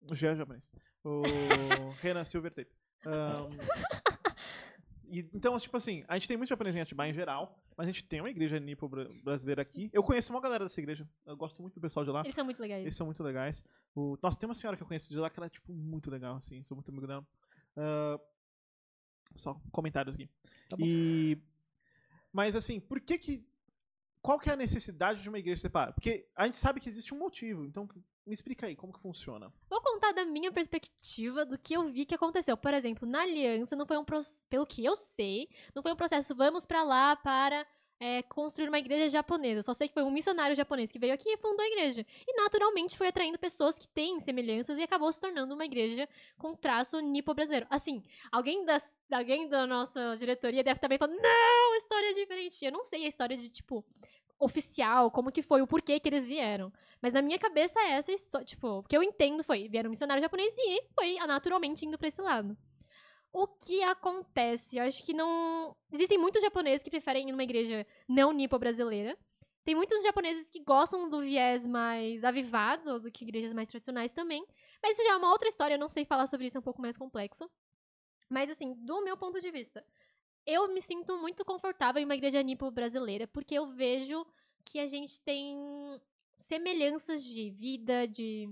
O 0.03 0.15
Gé 0.15 0.33
é 0.33 0.37
japonês. 0.37 0.71
O 1.05 1.23
Renan 2.03 2.25
Silver 2.25 2.53
Tape. 2.53 2.71
E, 5.07 5.21
então, 5.33 5.57
tipo 5.59 5.77
assim, 5.77 6.05
a 6.09 6.15
gente 6.15 6.27
tem 6.27 6.37
muito 6.37 6.49
japonês 6.49 6.75
em 6.75 6.81
Atibaia 6.81 7.11
em 7.11 7.15
geral, 7.15 7.57
mas 7.77 7.87
a 7.87 7.91
gente 7.93 8.05
tem 8.05 8.21
uma 8.21 8.31
igreja 8.31 8.59
nipo 8.59 8.89
bra- 8.89 9.09
brasileira 9.23 9.63
aqui. 9.63 9.91
Eu 9.93 10.03
conheço 10.03 10.33
uma 10.33 10.41
galera 10.41 10.65
dessa 10.65 10.81
igreja. 10.81 11.09
Eu 11.25 11.37
gosto 11.37 11.61
muito 11.63 11.75
do 11.75 11.81
pessoal 11.81 12.05
de 12.05 12.11
lá. 12.11 12.23
Eles 12.23 12.35
são 12.35 12.45
muito 12.45 12.61
legais. 12.61 12.83
Eles 12.83 12.97
são 12.97 13.07
muito 13.07 13.23
legais. 13.23 13.63
O... 13.95 14.19
Nossa, 14.23 14.39
tem 14.39 14.49
uma 14.49 14.55
senhora 14.55 14.77
que 14.77 14.83
eu 14.83 14.87
conheço 14.87 15.11
de 15.11 15.19
lá 15.19 15.31
que 15.31 15.39
ela 15.39 15.47
é, 15.47 15.51
tipo, 15.51 15.73
muito 15.73 16.11
legal, 16.11 16.37
assim. 16.37 16.63
Sou 16.63 16.75
muito 16.75 16.89
amigo 16.91 17.07
dela. 17.07 17.25
Ah, 17.77 18.19
Só 19.37 19.61
comentários 19.71 20.15
aqui. 20.15 20.29
Tá 20.69 20.77
bom. 20.77 20.85
e... 20.85 21.39
Mas, 22.33 22.57
assim, 22.57 22.81
por 22.81 23.01
que 23.01 23.17
que... 23.19 23.47
Qual 24.25 24.39
que 24.39 24.49
é 24.49 24.55
a 24.55 24.57
necessidade 24.57 25.21
de 25.21 25.29
uma 25.29 25.39
igreja 25.39 25.61
separada? 25.61 25.93
Porque 25.93 26.27
a 26.35 26.47
gente 26.47 26.57
sabe 26.57 26.81
que 26.81 26.89
existe 26.89 27.13
um 27.13 27.19
motivo. 27.19 27.67
Então, 27.67 27.87
me 28.27 28.33
explica 28.33 28.67
aí, 28.67 28.75
como 28.75 28.91
que 28.91 28.99
funciona? 28.99 29.53
Vou 29.69 29.83
contar 29.83 30.13
da 30.13 30.25
minha 30.25 30.51
perspectiva 30.51 31.45
do 31.45 31.59
que 31.59 31.75
eu 31.75 31.93
vi 31.93 32.07
que 32.07 32.15
aconteceu. 32.15 32.57
Por 32.57 32.73
exemplo, 32.73 33.07
na 33.07 33.21
aliança 33.21 33.77
não 33.77 33.85
foi 33.85 33.99
um 33.99 34.05
pelo 34.49 34.65
que 34.65 34.83
eu 34.83 34.97
sei, 34.97 35.51
não 35.75 35.83
foi 35.83 35.93
um 35.93 35.97
processo 35.97 36.35
vamos 36.35 36.65
pra 36.65 36.83
lá 36.83 37.15
para 37.15 37.67
é, 38.01 38.23
construir 38.23 38.69
uma 38.69 38.79
igreja 38.79 39.11
japonesa. 39.11 39.63
Só 39.63 39.75
sei 39.75 39.89
que 39.89 39.95
foi 39.95 40.03
um 40.03 40.11
missionário 40.11 40.57
japonês 40.57 40.91
que 40.91 40.99
veio 40.99 41.13
aqui 41.13 41.29
e 41.29 41.37
fundou 41.37 41.61
a 41.61 41.69
igreja. 41.69 42.07
E 42.27 42.35
naturalmente 42.35 42.97
foi 42.97 43.09
atraindo 43.09 43.39
pessoas 43.39 43.79
que 43.79 43.89
têm 43.89 44.21
semelhanças 44.21 44.79
e 44.79 44.83
acabou 44.83 45.13
se 45.13 45.21
tornando 45.21 45.55
uma 45.55 45.67
igreja 45.67 46.09
com 46.39 46.55
traço 46.55 46.99
nipo-brasileiro. 47.01 47.67
Assim, 47.69 48.03
alguém, 48.33 48.65
das, 48.65 48.83
alguém 49.15 49.49
da 49.49 49.67
nossa 49.67 50.15
diretoria 50.17 50.63
deve 50.65 50.79
estar 50.79 50.89
bem 50.89 50.99
falando, 50.99 51.21
não, 51.21 51.77
história 51.77 52.11
é 52.11 52.13
diferente. 52.13 52.65
Eu 52.65 52.73
não 52.73 52.85
sei 52.85 53.05
a 53.05 53.09
história 53.09 53.37
de, 53.37 53.51
tipo, 53.51 53.85
oficial, 54.39 55.11
como 55.11 55.33
que 55.33 55.43
foi, 55.43 55.63
o 55.63 55.67
porquê 55.67 55.99
que 55.99 56.09
eles 56.09 56.27
vieram. 56.27 56.73
Mas 57.01 57.13
na 57.13 57.23
minha 57.23 57.39
cabeça 57.39 57.79
é 57.81 57.93
essa 57.93 58.13
história, 58.13 58.45
tipo, 58.45 58.67
o 58.79 58.83
que 58.83 58.97
eu 58.97 59.03
entendo 59.03 59.45
foi, 59.45 59.69
vieram 59.69 59.91
missionário 59.91 60.23
japonês 60.23 60.55
e 60.59 60.83
foi 60.95 61.15
naturalmente 61.27 61.87
indo 61.87 61.99
pra 61.99 62.09
esse 62.09 62.21
lado. 62.21 62.57
O 63.33 63.49
que 63.49 63.83
acontece? 63.83 64.77
Eu 64.77 64.85
acho 64.85 65.05
que 65.05 65.13
não. 65.13 65.77
Existem 65.93 66.17
muitos 66.17 66.41
japoneses 66.41 66.85
que 66.85 66.91
preferem 66.91 67.29
ir 67.29 67.33
numa 67.33 67.43
igreja 67.43 67.85
não 68.09 68.33
nipo-brasileira. 68.33 69.19
Tem 69.65 69.75
muitos 69.75 70.03
japoneses 70.05 70.49
que 70.51 70.63
gostam 70.63 71.09
do 71.09 71.21
viés 71.21 71.67
mais 71.67 72.23
avivado 72.23 73.01
do 73.01 73.11
que 73.11 73.25
igrejas 73.25 73.53
mais 73.53 73.67
tradicionais 73.67 74.13
também. 74.13 74.47
Mas 74.81 74.93
isso 74.93 75.07
já 75.09 75.15
é 75.15 75.17
uma 75.17 75.31
outra 75.31 75.49
história, 75.49 75.75
eu 75.75 75.79
não 75.79 75.89
sei 75.89 76.05
falar 76.05 76.27
sobre 76.27 76.47
isso, 76.47 76.59
é 76.59 76.61
um 76.61 76.63
pouco 76.63 76.81
mais 76.81 76.97
complexo. 76.97 77.51
Mas, 78.29 78.51
assim, 78.51 78.75
do 78.75 79.03
meu 79.03 79.17
ponto 79.17 79.41
de 79.41 79.51
vista, 79.51 79.85
eu 80.47 80.69
me 80.69 80.81
sinto 80.81 81.17
muito 81.19 81.45
confortável 81.45 82.01
em 82.01 82.05
uma 82.05 82.15
igreja 82.15 82.43
nipo 82.43 82.71
brasileira, 82.71 83.27
porque 83.27 83.55
eu 83.55 83.67
vejo 83.67 84.27
que 84.65 84.79
a 84.79 84.87
gente 84.87 85.21
tem 85.21 86.01
semelhanças 86.39 87.25
de 87.25 87.51
vida, 87.51 88.07
de. 88.07 88.49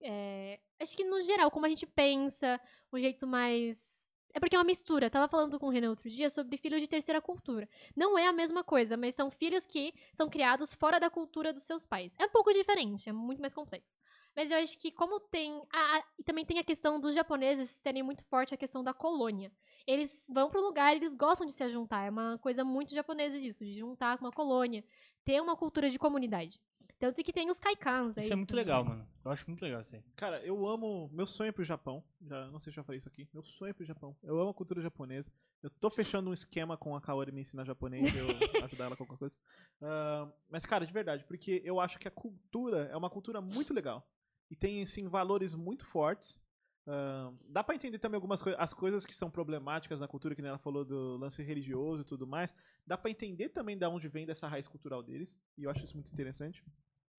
é, 0.00 0.58
acho 0.80 0.96
que 0.96 1.04
no 1.04 1.20
geral, 1.22 1.50
como 1.50 1.66
a 1.66 1.68
gente 1.68 1.86
pensa, 1.86 2.60
um 2.92 2.98
jeito 2.98 3.26
mais. 3.26 4.08
É 4.32 4.38
porque 4.38 4.54
é 4.54 4.58
uma 4.58 4.64
mistura. 4.64 5.06
Eu 5.06 5.10
tava 5.10 5.28
falando 5.28 5.58
com 5.58 5.66
o 5.66 5.70
Renan 5.70 5.90
outro 5.90 6.08
dia 6.08 6.30
sobre 6.30 6.56
filhos 6.56 6.80
de 6.80 6.88
terceira 6.88 7.20
cultura. 7.20 7.68
Não 7.96 8.16
é 8.16 8.26
a 8.26 8.32
mesma 8.32 8.62
coisa, 8.62 8.96
mas 8.96 9.14
são 9.14 9.28
filhos 9.28 9.66
que 9.66 9.92
são 10.14 10.28
criados 10.28 10.72
fora 10.72 11.00
da 11.00 11.10
cultura 11.10 11.52
dos 11.52 11.64
seus 11.64 11.84
pais. 11.84 12.14
É 12.16 12.26
um 12.26 12.30
pouco 12.30 12.52
diferente, 12.52 13.08
é 13.08 13.12
muito 13.12 13.40
mais 13.40 13.52
complexo. 13.52 13.96
Mas 14.36 14.50
eu 14.50 14.58
acho 14.58 14.78
que 14.78 14.90
como 14.90 15.20
tem. 15.20 15.60
Ah, 15.72 15.98
ah, 15.98 16.04
e 16.18 16.22
também 16.22 16.44
tem 16.44 16.58
a 16.58 16.64
questão 16.64 17.00
dos 17.00 17.14
japoneses 17.14 17.78
terem 17.78 18.02
muito 18.02 18.24
forte 18.24 18.54
a 18.54 18.58
questão 18.58 18.82
da 18.82 18.94
colônia. 18.94 19.52
Eles 19.86 20.26
vão 20.32 20.50
pro 20.50 20.60
lugar, 20.60 20.94
eles 20.94 21.14
gostam 21.14 21.46
de 21.46 21.52
se 21.52 21.68
juntar. 21.70 22.06
É 22.06 22.10
uma 22.10 22.38
coisa 22.38 22.64
muito 22.64 22.94
japonesa 22.94 23.38
disso, 23.40 23.64
de 23.64 23.74
juntar 23.74 24.18
com 24.18 24.24
uma 24.24 24.32
colônia. 24.32 24.84
Ter 25.24 25.40
uma 25.40 25.56
cultura 25.56 25.90
de 25.90 25.98
comunidade. 25.98 26.60
Tanto 27.00 27.24
que 27.24 27.32
tem 27.32 27.50
os 27.50 27.58
kaikans 27.58 28.18
aí. 28.18 28.24
Isso 28.24 28.32
é 28.34 28.36
muito 28.36 28.54
legal, 28.54 28.84
mano. 28.84 29.08
Eu 29.24 29.30
acho 29.30 29.48
muito 29.48 29.62
legal 29.62 29.80
isso 29.80 29.96
aí. 29.96 30.02
Cara, 30.14 30.44
eu 30.44 30.66
amo. 30.66 31.08
Meu 31.10 31.26
sonho 31.26 31.48
é 31.48 31.52
pro 31.52 31.64
Japão. 31.64 32.04
Já, 32.20 32.46
não 32.50 32.58
sei 32.58 32.70
se 32.70 32.78
eu 32.78 32.82
já 32.82 32.84
falei 32.84 32.98
isso 32.98 33.08
aqui. 33.08 33.26
Meu 33.32 33.42
sonho 33.42 33.70
é 33.70 33.72
pro 33.72 33.86
Japão. 33.86 34.14
Eu 34.22 34.38
amo 34.38 34.50
a 34.50 34.54
cultura 34.54 34.82
japonesa. 34.82 35.32
Eu 35.62 35.70
tô 35.70 35.88
fechando 35.88 36.28
um 36.28 36.32
esquema 36.32 36.76
com 36.76 36.94
a 36.94 37.00
Kaori 37.00 37.32
me 37.32 37.40
ensinar 37.40 37.64
japonês 37.64 38.14
e 38.14 38.18
eu 38.18 38.26
ajudar 38.64 38.84
ela 38.84 38.96
com 38.96 39.04
alguma 39.04 39.18
coisa. 39.18 39.38
Ah, 39.80 40.30
mas, 40.50 40.66
cara, 40.66 40.86
de 40.86 40.92
verdade, 40.92 41.24
porque 41.24 41.62
eu 41.64 41.80
acho 41.80 41.98
que 41.98 42.06
a 42.06 42.10
cultura 42.10 42.90
é 42.92 42.96
uma 42.96 43.08
cultura 43.08 43.40
muito 43.40 43.72
legal. 43.72 44.06
E 44.50 44.56
tem, 44.56 44.82
assim, 44.82 45.06
valores 45.08 45.54
muito 45.54 45.86
fortes. 45.86 46.40
Ah, 46.86 47.32
dá 47.48 47.62
pra 47.62 47.74
entender 47.74 47.98
também 47.98 48.16
algumas 48.16 48.42
coisas, 48.42 48.60
as 48.60 48.74
coisas 48.74 49.06
que 49.06 49.14
são 49.14 49.30
problemáticas 49.30 50.00
na 50.00 50.08
cultura, 50.08 50.34
que 50.34 50.40
ela 50.42 50.58
falou 50.58 50.84
do 50.84 51.16
lance 51.18 51.42
religioso 51.42 52.02
e 52.02 52.04
tudo 52.04 52.26
mais. 52.26 52.54
Dá 52.86 52.98
pra 52.98 53.10
entender 53.10 53.50
também 53.50 53.78
de 53.78 53.86
onde 53.86 54.08
vem 54.08 54.26
dessa 54.26 54.48
raiz 54.48 54.66
cultural 54.66 55.02
deles. 55.02 55.40
E 55.56 55.64
eu 55.64 55.70
acho 55.70 55.84
isso 55.84 55.94
muito 55.94 56.12
interessante. 56.12 56.64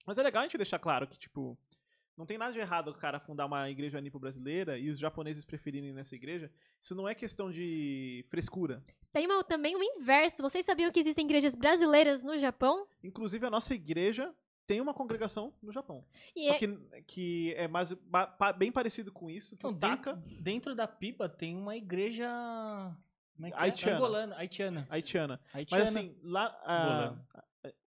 Mas 0.06 0.18
é 0.18 0.24
legal 0.24 0.42
a 0.42 0.46
gente 0.46 0.58
deixar 0.58 0.80
claro 0.80 1.08
que, 1.08 1.18
tipo, 1.18 1.58
não 2.18 2.26
tem 2.26 2.38
nada 2.38 2.52
de 2.52 2.60
errado 2.60 2.90
o 2.90 2.94
cara 2.94 3.20
fundar 3.20 3.46
uma 3.46 3.70
igreja 3.70 4.02
nipo 4.02 4.20
brasileira 4.20 4.78
e 4.78 4.90
os 4.90 4.98
japoneses 5.00 5.46
preferirem 5.46 5.94
nessa 5.94 6.16
igreja. 6.16 6.52
Isso 6.82 6.94
não 6.96 7.08
é 7.08 7.16
questão 7.16 7.50
de 7.52 8.26
frescura. 8.30 8.84
Tem 9.14 9.26
uma- 9.26 9.44
também 9.44 9.76
o 9.76 9.84
inverso. 9.84 10.42
Vocês 10.42 10.66
sabiam 10.66 10.92
que 10.92 11.00
existem 11.00 11.24
igrejas 11.26 11.56
brasileiras 11.56 12.24
no 12.24 12.38
Japão? 12.38 12.88
Inclusive, 13.04 13.46
a 13.46 13.50
nossa 13.50 13.74
igreja 13.76 14.34
tem 14.72 14.80
uma 14.80 14.94
congregação 14.94 15.54
no 15.62 15.70
Japão. 15.72 16.06
E 16.34 16.48
é- 16.48 16.58
que, 16.58 16.68
que 17.06 17.54
é 17.56 17.68
mais, 17.68 17.94
bem 18.58 18.72
parecido 18.72 19.12
com 19.12 19.30
isso, 19.30 19.50
que 19.58 19.66
Então, 19.68 19.72
o 19.72 19.76
Taka, 19.78 20.14
dentro, 20.14 20.42
dentro 20.44 20.76
da 20.76 20.88
Piba 20.88 21.28
tem 21.28 21.58
uma 21.58 21.76
igreja. 21.76 22.26
Como 23.36 23.48
é 23.48 23.52
que 23.52 23.58
Haitiana. 23.58 23.92
é? 23.92 23.98
Angolana, 23.98 24.36
haitiana. 24.38 24.88
haitiana. 24.90 25.42
haitiana. 25.54 25.84
Mas 25.84 25.96
assim, 25.96 26.16
lá. 26.24 26.58
ah, 26.64 26.84
Angolana. 26.86 27.28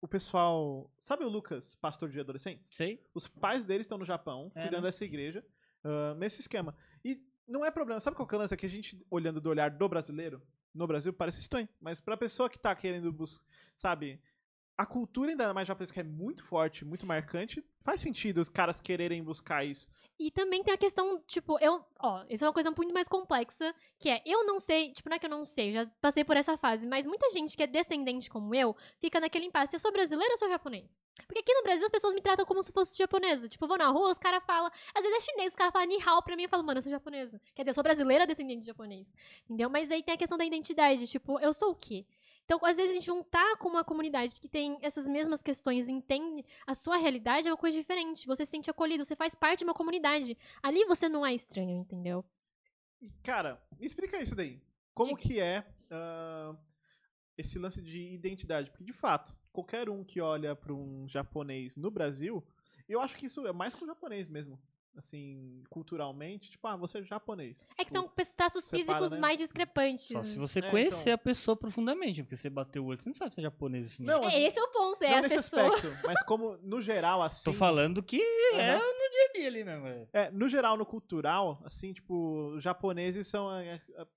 o 0.01 0.07
pessoal. 0.07 0.91
Sabe 0.99 1.23
o 1.23 1.29
Lucas, 1.29 1.75
pastor 1.75 2.09
de 2.09 2.19
adolescentes? 2.19 2.69
Sei. 2.71 3.05
Os 3.13 3.27
pais 3.27 3.63
deles 3.63 3.85
estão 3.85 3.97
no 3.99 4.05
Japão, 4.05 4.51
É, 4.55 4.61
cuidando 4.63 4.81
né? 4.81 4.87
dessa 4.87 5.05
igreja, 5.05 5.45
ah, 5.83 6.15
nesse 6.15 6.41
esquema. 6.41 6.75
E 7.05 7.17
não 7.47 7.63
é 7.63 7.69
problema. 7.69 7.99
Sabe 7.99 8.15
qual 8.15 8.27
que 8.27 8.33
é 8.33 8.37
o 8.37 8.41
lance? 8.41 8.53
É 8.53 8.57
que 8.57 8.65
a 8.65 8.69
gente, 8.69 9.05
olhando 9.09 9.39
do 9.39 9.49
olhar 9.49 9.69
do 9.69 9.87
brasileiro, 9.87 10.41
no 10.73 10.87
Brasil, 10.87 11.13
parece 11.13 11.41
estranho. 11.41 11.67
Mas 11.79 11.99
pra 11.99 12.15
pessoa 12.17 12.49
que 12.49 12.57
tá 12.57 12.73
querendo 12.75 13.11
buscar, 13.11 13.45
sabe, 13.75 14.19
a 14.81 14.85
cultura 14.85 15.29
ainda 15.29 15.53
mais 15.53 15.67
japonesa, 15.67 15.93
que 15.93 15.99
é 15.99 16.03
muito 16.03 16.43
forte, 16.43 16.83
muito 16.83 17.05
marcante, 17.05 17.63
faz 17.81 18.01
sentido 18.01 18.41
os 18.41 18.49
caras 18.49 18.81
quererem 18.81 19.23
buscar 19.23 19.63
isso. 19.63 19.87
E 20.19 20.31
também 20.31 20.63
tem 20.63 20.73
a 20.73 20.77
questão, 20.77 21.21
tipo, 21.27 21.59
eu. 21.59 21.85
Ó, 21.99 22.23
isso 22.27 22.43
é 22.43 22.47
uma 22.47 22.53
coisa 22.53 22.71
muito 22.71 22.91
mais 22.91 23.07
complexa, 23.07 23.75
que 23.99 24.09
é, 24.09 24.23
eu 24.25 24.43
não 24.43 24.59
sei, 24.59 24.91
tipo, 24.91 25.07
não 25.07 25.15
é 25.15 25.19
que 25.19 25.27
eu 25.27 25.29
não 25.29 25.45
sei, 25.45 25.71
já 25.71 25.85
passei 26.01 26.23
por 26.23 26.35
essa 26.35 26.57
fase, 26.57 26.87
mas 26.87 27.05
muita 27.05 27.29
gente 27.29 27.55
que 27.55 27.61
é 27.61 27.67
descendente 27.67 28.27
como 28.27 28.55
eu 28.55 28.75
fica 28.99 29.19
naquele 29.19 29.45
impasse. 29.45 29.75
Eu 29.75 29.79
sou 29.79 29.91
brasileiro 29.91 30.31
ou 30.31 30.37
sou 30.39 30.49
japonês? 30.49 30.99
Porque 31.27 31.39
aqui 31.39 31.53
no 31.53 31.61
Brasil 31.61 31.85
as 31.85 31.91
pessoas 31.91 32.15
me 32.15 32.21
tratam 32.21 32.43
como 32.43 32.63
se 32.63 32.71
fosse 32.71 32.97
japonesa. 32.97 33.47
Tipo, 33.47 33.65
eu 33.65 33.67
vou 33.67 33.77
na 33.77 33.89
rua, 33.89 34.09
os 34.09 34.17
caras 34.17 34.43
falam. 34.45 34.71
Às 34.95 35.03
vezes 35.03 35.17
é 35.17 35.31
chinês, 35.31 35.51
os 35.51 35.55
caras 35.55 35.71
falam 35.71 35.87
ni 35.87 36.01
hao 36.03 36.23
pra 36.23 36.35
mim, 36.35 36.43
eu 36.43 36.49
falo, 36.49 36.63
mano, 36.63 36.79
eu 36.79 36.81
sou 36.81 36.91
japonesa. 36.91 37.39
Quer 37.53 37.61
dizer, 37.61 37.69
eu 37.69 37.75
sou 37.75 37.83
brasileira 37.83 38.25
descendente 38.25 38.61
de 38.61 38.67
japonês. 38.67 39.13
Entendeu? 39.45 39.69
Mas 39.69 39.91
aí 39.91 40.01
tem 40.01 40.15
a 40.15 40.17
questão 40.17 40.39
da 40.39 40.45
identidade, 40.45 41.07
tipo, 41.07 41.39
eu 41.39 41.53
sou 41.53 41.69
o 41.71 41.75
quê? 41.75 42.03
Então, 42.53 42.67
às 42.67 42.75
vezes, 42.75 42.91
a 42.91 42.95
gente 42.95 43.05
juntar 43.05 43.55
com 43.59 43.69
uma 43.69 43.81
comunidade 43.81 44.37
que 44.37 44.49
tem 44.49 44.77
essas 44.81 45.07
mesmas 45.07 45.41
questões, 45.41 45.87
entende 45.87 46.43
a 46.67 46.73
sua 46.75 46.97
realidade, 46.97 47.47
é 47.47 47.51
uma 47.51 47.55
coisa 47.55 47.77
diferente. 47.77 48.27
Você 48.27 48.45
se 48.45 48.51
sente 48.51 48.69
acolhido, 48.69 49.05
você 49.05 49.15
faz 49.15 49.33
parte 49.33 49.59
de 49.59 49.63
uma 49.63 49.73
comunidade. 49.73 50.37
Ali 50.61 50.83
você 50.83 51.07
não 51.07 51.25
é 51.25 51.33
estranho, 51.33 51.79
entendeu? 51.79 52.25
Cara, 53.23 53.57
me 53.79 53.85
explica 53.85 54.21
isso 54.21 54.35
daí. 54.35 54.61
Como 54.93 55.15
Diga. 55.15 55.21
que 55.21 55.39
é 55.39 55.65
ah, 55.89 56.53
esse 57.37 57.57
lance 57.57 57.81
de 57.81 58.11
identidade? 58.11 58.69
Porque, 58.69 58.83
de 58.83 58.91
fato, 58.91 59.33
qualquer 59.53 59.89
um 59.89 60.03
que 60.03 60.19
olha 60.19 60.53
pra 60.53 60.73
um 60.73 61.07
japonês 61.07 61.77
no 61.77 61.89
Brasil, 61.89 62.45
Eu 62.85 62.99
acho 62.99 63.15
que 63.15 63.27
isso 63.27 63.47
é 63.47 63.53
mais 63.53 63.73
com 63.73 63.85
o 63.85 63.87
japonês 63.87 64.27
mesmo. 64.27 64.61
Assim, 64.93 65.63
culturalmente, 65.69 66.51
tipo, 66.51 66.67
ah, 66.67 66.75
você 66.75 66.97
é 66.99 67.03
japonês. 67.03 67.65
É 67.77 67.85
que 67.85 67.91
Tipo, 67.91 67.95
são 67.95 68.09
pe- 68.09 68.25
traços 68.35 68.65
separa, 68.65 68.83
físicos 68.99 69.11
né? 69.13 69.19
mais 69.19 69.37
discrepantes. 69.37 70.07
Só 70.07 70.21
se 70.21 70.37
você 70.37 70.59
É, 70.59 70.69
conhecer 70.69 71.01
então. 71.11 71.13
a 71.13 71.17
pessoa 71.17 71.55
profundamente, 71.55 72.21
porque 72.23 72.35
você 72.35 72.49
bateu 72.49 72.83
o 72.83 72.87
olho, 72.87 72.99
você 73.01 73.07
não 73.07 73.13
sabe 73.13 73.33
se 73.33 73.39
é 73.39 73.43
japonês 73.43 73.85
ou 73.85 73.91
chinês. 73.91 74.19
Não, 74.19 74.29
É, 74.29 74.41
esse 74.43 74.59
é 74.59 74.63
o 74.63 74.67
ponto, 74.67 75.01
é 75.03 75.11
não 75.11 75.17
a 75.19 75.21
nesse 75.21 75.35
pessoa. 75.37 75.73
aspecto, 75.73 75.97
mas 76.05 76.21
como 76.23 76.57
no 76.57 76.81
geral, 76.81 77.21
assim. 77.23 77.45
Tô 77.45 77.53
falando 77.53 78.03
que 78.03 78.21
é 78.21 78.71
Aham. 78.73 78.79
no 78.79 79.09
dia 79.11 79.25
a 79.29 79.33
dia 79.33 79.47
ali 79.47 79.63
mesmo. 79.63 79.87
é. 79.87 80.07
É, 80.11 80.31
no 80.31 80.47
geral, 80.49 80.75
no 80.75 80.85
cultural, 80.85 81.61
assim, 81.63 81.93
tipo, 81.93 82.51
os 82.55 82.61
japoneses 82.63 83.25
são. 83.27 83.49
é, 83.55 83.79
é, 83.95 84.07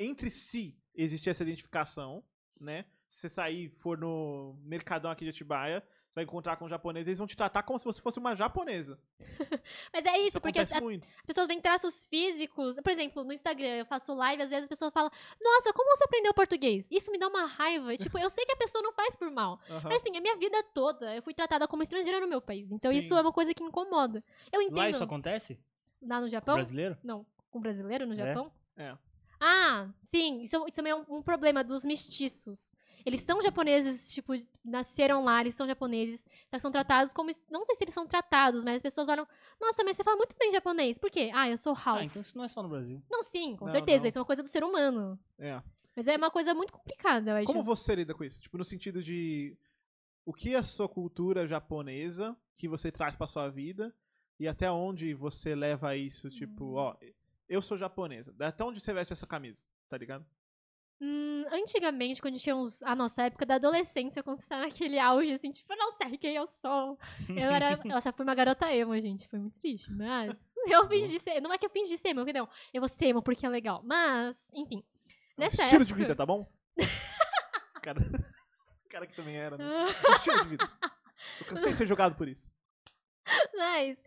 entre 0.00 0.30
si 0.30 0.76
existe 0.96 1.30
essa 1.30 1.44
identificação, 1.44 2.24
né? 2.60 2.84
Se 3.08 3.20
você 3.20 3.28
sair 3.28 3.68
for 3.68 3.96
no 3.96 4.58
Mercadão 4.64 5.12
aqui 5.12 5.24
de 5.24 5.30
Atibaia, 5.30 5.86
você 6.14 6.20
vai 6.20 6.24
encontrar 6.24 6.56
com 6.56 6.64
um 6.64 6.68
japonês, 6.68 7.08
eles 7.08 7.18
vão 7.18 7.26
te 7.26 7.36
tratar 7.36 7.64
como 7.64 7.76
se 7.76 7.84
você 7.84 8.00
fosse 8.00 8.20
uma 8.20 8.36
japonesa. 8.36 8.98
Mas 9.92 10.06
é 10.06 10.18
isso, 10.20 10.40
porque 10.40 10.60
as, 10.60 10.72
as 10.72 10.80
pessoas 11.26 11.48
veem 11.48 11.60
traços 11.60 12.04
físicos. 12.04 12.76
Por 12.76 12.92
exemplo, 12.92 13.24
no 13.24 13.32
Instagram, 13.32 13.78
eu 13.78 13.86
faço 13.86 14.14
live, 14.14 14.42
às 14.42 14.50
vezes 14.50 14.64
a 14.64 14.68
pessoa 14.68 14.92
fala, 14.92 15.10
nossa, 15.42 15.72
como 15.72 15.96
você 15.96 16.04
aprendeu 16.04 16.32
português? 16.32 16.86
Isso 16.88 17.10
me 17.10 17.18
dá 17.18 17.26
uma 17.26 17.46
raiva. 17.46 17.96
Tipo, 17.96 18.16
eu 18.16 18.30
sei 18.30 18.46
que 18.46 18.52
a 18.52 18.56
pessoa 18.56 18.80
não 18.80 18.92
faz 18.92 19.16
por 19.16 19.28
mal. 19.28 19.58
Aham. 19.68 19.88
Mas 19.90 20.02
assim, 20.02 20.16
a 20.16 20.20
minha 20.20 20.36
vida 20.36 20.62
toda, 20.72 21.16
eu 21.16 21.22
fui 21.22 21.34
tratada 21.34 21.66
como 21.66 21.82
estrangeira 21.82 22.20
no 22.20 22.28
meu 22.28 22.40
país. 22.40 22.70
Então 22.70 22.92
Sim. 22.92 22.98
isso 22.98 23.14
é 23.16 23.20
uma 23.20 23.32
coisa 23.32 23.52
que 23.52 23.64
incomoda. 23.64 24.22
Eu 24.52 24.62
entendo. 24.62 24.78
Lá 24.78 24.88
isso 24.88 25.02
acontece? 25.02 25.58
Lá 26.00 26.20
no 26.20 26.26
Com 26.26 26.30
Japão? 26.30 26.54
brasileiro? 26.54 26.96
Não, 27.02 27.26
com 27.50 27.60
brasileiro 27.60 28.06
no 28.06 28.14
É? 28.14 28.16
Japão? 28.18 28.52
É. 28.76 28.96
Ah, 29.40 29.88
sim, 30.04 30.42
isso, 30.42 30.56
isso 30.64 30.76
também 30.76 30.92
é 30.92 30.96
um, 30.96 31.04
um 31.08 31.22
problema 31.22 31.64
dos 31.64 31.84
mestiços. 31.84 32.72
Eles 33.04 33.20
são 33.20 33.42
japoneses, 33.42 34.12
tipo, 34.14 34.32
nasceram 34.64 35.24
lá, 35.24 35.40
eles 35.42 35.54
são 35.54 35.66
japoneses, 35.66 36.22
só 36.48 36.56
que 36.56 36.60
são 36.60 36.72
tratados 36.72 37.12
como. 37.12 37.30
Não 37.50 37.64
sei 37.66 37.74
se 37.74 37.84
eles 37.84 37.92
são 37.94 38.06
tratados, 38.06 38.64
mas 38.64 38.76
as 38.76 38.82
pessoas 38.82 39.08
olham. 39.10 39.28
Nossa, 39.60 39.84
mas 39.84 39.96
você 39.96 40.02
fala 40.04 40.16
muito 40.16 40.34
bem 40.38 40.50
japonês. 40.52 40.96
Por 40.96 41.10
quê? 41.10 41.30
Ah, 41.34 41.48
eu 41.50 41.58
sou 41.58 41.72
half. 41.74 41.98
Ah, 42.00 42.04
então 42.04 42.22
isso 42.22 42.36
não 42.36 42.44
é 42.44 42.48
só 42.48 42.62
no 42.62 42.68
Brasil. 42.68 43.02
Não, 43.10 43.22
sim, 43.22 43.56
com 43.56 43.66
Não, 43.66 43.72
certeza. 43.72 44.04
não. 44.04 44.08
Isso 44.08 44.18
é 44.18 44.20
uma 44.20 44.24
coisa 44.26 44.42
do 44.42 44.48
ser 44.48 44.64
humano. 44.64 45.18
É. 45.38 45.62
Mas 45.94 46.08
é 46.08 46.16
uma 46.16 46.30
coisa 46.30 46.54
muito 46.54 46.72
complicada, 46.72 47.30
eu 47.32 47.36
acho. 47.36 47.46
Como 47.46 47.62
você 47.62 47.94
lida 47.94 48.14
com 48.14 48.24
isso? 48.24 48.40
Tipo, 48.40 48.56
no 48.58 48.64
sentido 48.64 49.02
de 49.02 49.56
o 50.24 50.32
que 50.32 50.54
é 50.54 50.56
a 50.58 50.62
sua 50.62 50.88
cultura 50.88 51.46
japonesa 51.46 52.34
que 52.56 52.66
você 52.66 52.90
traz 52.90 53.14
pra 53.16 53.26
sua 53.26 53.48
vida 53.50 53.94
e 54.40 54.48
até 54.48 54.70
onde 54.70 55.12
você 55.14 55.54
leva 55.54 55.94
isso, 55.94 56.30
tipo, 56.30 56.64
Hum. 56.72 56.74
ó, 56.76 56.96
eu 57.48 57.60
sou 57.60 57.76
japonesa. 57.76 58.34
Até 58.40 58.64
onde 58.64 58.80
você 58.80 58.92
veste 58.94 59.12
essa 59.12 59.26
camisa, 59.26 59.66
tá 59.88 59.98
ligado? 59.98 60.24
Hum, 61.00 61.44
antigamente, 61.50 62.22
quando 62.22 62.38
tínhamos 62.38 62.82
a 62.82 62.94
nossa 62.94 63.24
época 63.24 63.44
da 63.44 63.56
adolescência, 63.56 64.22
quando 64.22 64.40
você 64.40 64.48
tá 64.48 64.58
naquele 64.58 64.98
auge, 64.98 65.32
assim, 65.32 65.50
tipo, 65.50 65.74
não 65.76 65.92
sei 65.92 66.16
quem 66.16 66.34
eu 66.34 66.46
sou. 66.46 66.98
Eu 67.28 67.50
era. 67.50 67.76
Nossa, 67.84 68.12
fui 68.12 68.24
uma 68.24 68.34
garota 68.34 68.72
emo, 68.72 68.98
gente. 68.98 69.28
Foi 69.28 69.38
muito 69.38 69.58
triste. 69.60 69.90
Mas. 69.92 70.34
Eu 70.66 70.88
fingi 70.88 71.18
ser. 71.18 71.42
Não 71.42 71.52
é 71.52 71.58
que 71.58 71.66
eu 71.66 71.70
fingi 71.70 71.98
ser 71.98 72.08
emo, 72.08 72.24
não. 72.32 72.48
Eu 72.72 72.80
vou 72.80 72.88
ser 72.88 73.06
emo 73.08 73.20
porque 73.22 73.44
é 73.44 73.48
legal. 73.50 73.82
Mas, 73.84 74.34
enfim. 74.54 74.82
É 75.36 75.40
Nessa 75.42 75.62
estilo 75.64 75.84
de 75.84 75.92
época- 75.92 76.02
vida, 76.06 76.16
tá 76.16 76.24
bom? 76.24 76.50
cara, 77.82 78.00
cara 78.88 79.06
que 79.06 79.12
também 79.14 79.36
era, 79.36 79.58
né? 79.58 79.64
Um 80.08 80.12
estilo 80.12 80.40
de 80.40 80.48
vida. 80.48 80.70
Eu 81.38 81.46
cansei 81.46 81.72
de 81.72 81.76
ser 81.76 81.86
jogado 81.86 82.16
por 82.16 82.26
isso. 82.28 82.50
Mas. 83.54 84.02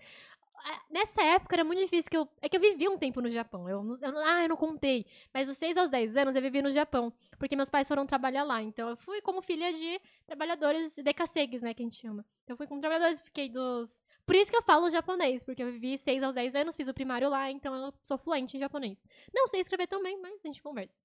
Nessa 0.90 1.22
época 1.22 1.56
era 1.56 1.64
muito 1.64 1.80
difícil 1.80 2.10
que 2.10 2.18
eu. 2.18 2.28
É 2.42 2.50
que 2.50 2.58
eu 2.58 2.62
vivi 2.62 2.88
um 2.88 2.98
tempo 2.98 3.22
no 3.22 3.32
Japão. 3.32 3.70
Eu, 3.70 3.98
eu 4.02 4.18
ah, 4.20 4.44
eu 4.44 4.50
não 4.50 4.58
contei. 4.58 5.06
Mas 5.34 5.48
dos 5.48 5.58
6 5.58 5.78
aos 5.78 5.90
10 5.90 6.18
anos 6.18 6.36
eu 6.36 6.42
vivi 6.42 6.62
no 6.62 6.72
Japão. 6.72 7.14
Porque 7.38 7.56
meus 7.56 7.70
pais 7.70 7.88
foram 7.88 8.06
trabalhar 8.06 8.44
lá. 8.44 8.62
Então 8.62 8.90
eu 8.90 8.98
fui 8.98 9.22
como 9.22 9.42
filha 9.42 9.72
de 9.74 10.02
trabalhadores 10.26 10.96
de 10.96 11.04
decassegues, 11.04 11.62
né? 11.62 11.74
Que 11.74 11.84
a 11.84 11.86
gente 11.86 12.00
chama. 12.00 12.26
Então 12.44 12.54
eu 12.54 12.58
fui 12.58 12.68
com 12.68 12.80
trabalhadores, 12.80 13.22
fiquei 13.22 13.50
dos. 13.50 14.04
Por 14.26 14.36
isso 14.36 14.52
que 14.52 14.58
eu 14.58 14.64
falo 14.64 14.90
japonês. 14.90 15.44
Porque 15.44 15.64
eu 15.64 15.72
vivi 15.72 15.98
6 15.98 16.24
aos 16.24 16.34
10 16.34 16.56
anos, 16.56 16.76
fiz 16.76 16.88
o 16.88 16.94
primário 16.94 17.30
lá. 17.30 17.52
Então 17.52 17.76
eu 17.76 17.94
sou 18.04 18.18
fluente 18.18 18.58
em 18.58 18.60
japonês. 18.60 19.04
Não 19.34 19.48
sei 19.48 19.62
escrever 19.62 19.88
também, 19.88 20.20
mas 20.20 20.42
a 20.44 20.48
gente 20.48 20.62
conversa. 20.62 21.02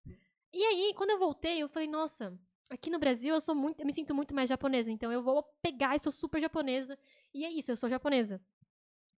E 0.52 0.62
aí, 0.64 0.92
quando 0.94 1.10
eu 1.10 1.18
voltei, 1.18 1.62
eu 1.62 1.68
falei, 1.68 1.88
nossa. 1.88 2.38
Aqui 2.68 2.88
no 2.88 2.98
Brasil 2.98 3.34
eu 3.34 3.40
sou 3.40 3.54
muito, 3.54 3.80
eu 3.80 3.84
me 3.84 3.92
sinto 3.92 4.14
muito 4.14 4.34
mais 4.34 4.48
japonesa, 4.48 4.90
então 4.90 5.12
eu 5.12 5.22
vou 5.22 5.42
pegar 5.60 5.94
e 5.94 5.98
sou 5.98 6.10
super 6.10 6.40
japonesa. 6.40 6.98
E 7.34 7.44
é 7.44 7.50
isso, 7.50 7.70
eu 7.70 7.76
sou 7.76 7.86
japonesa. 7.90 8.40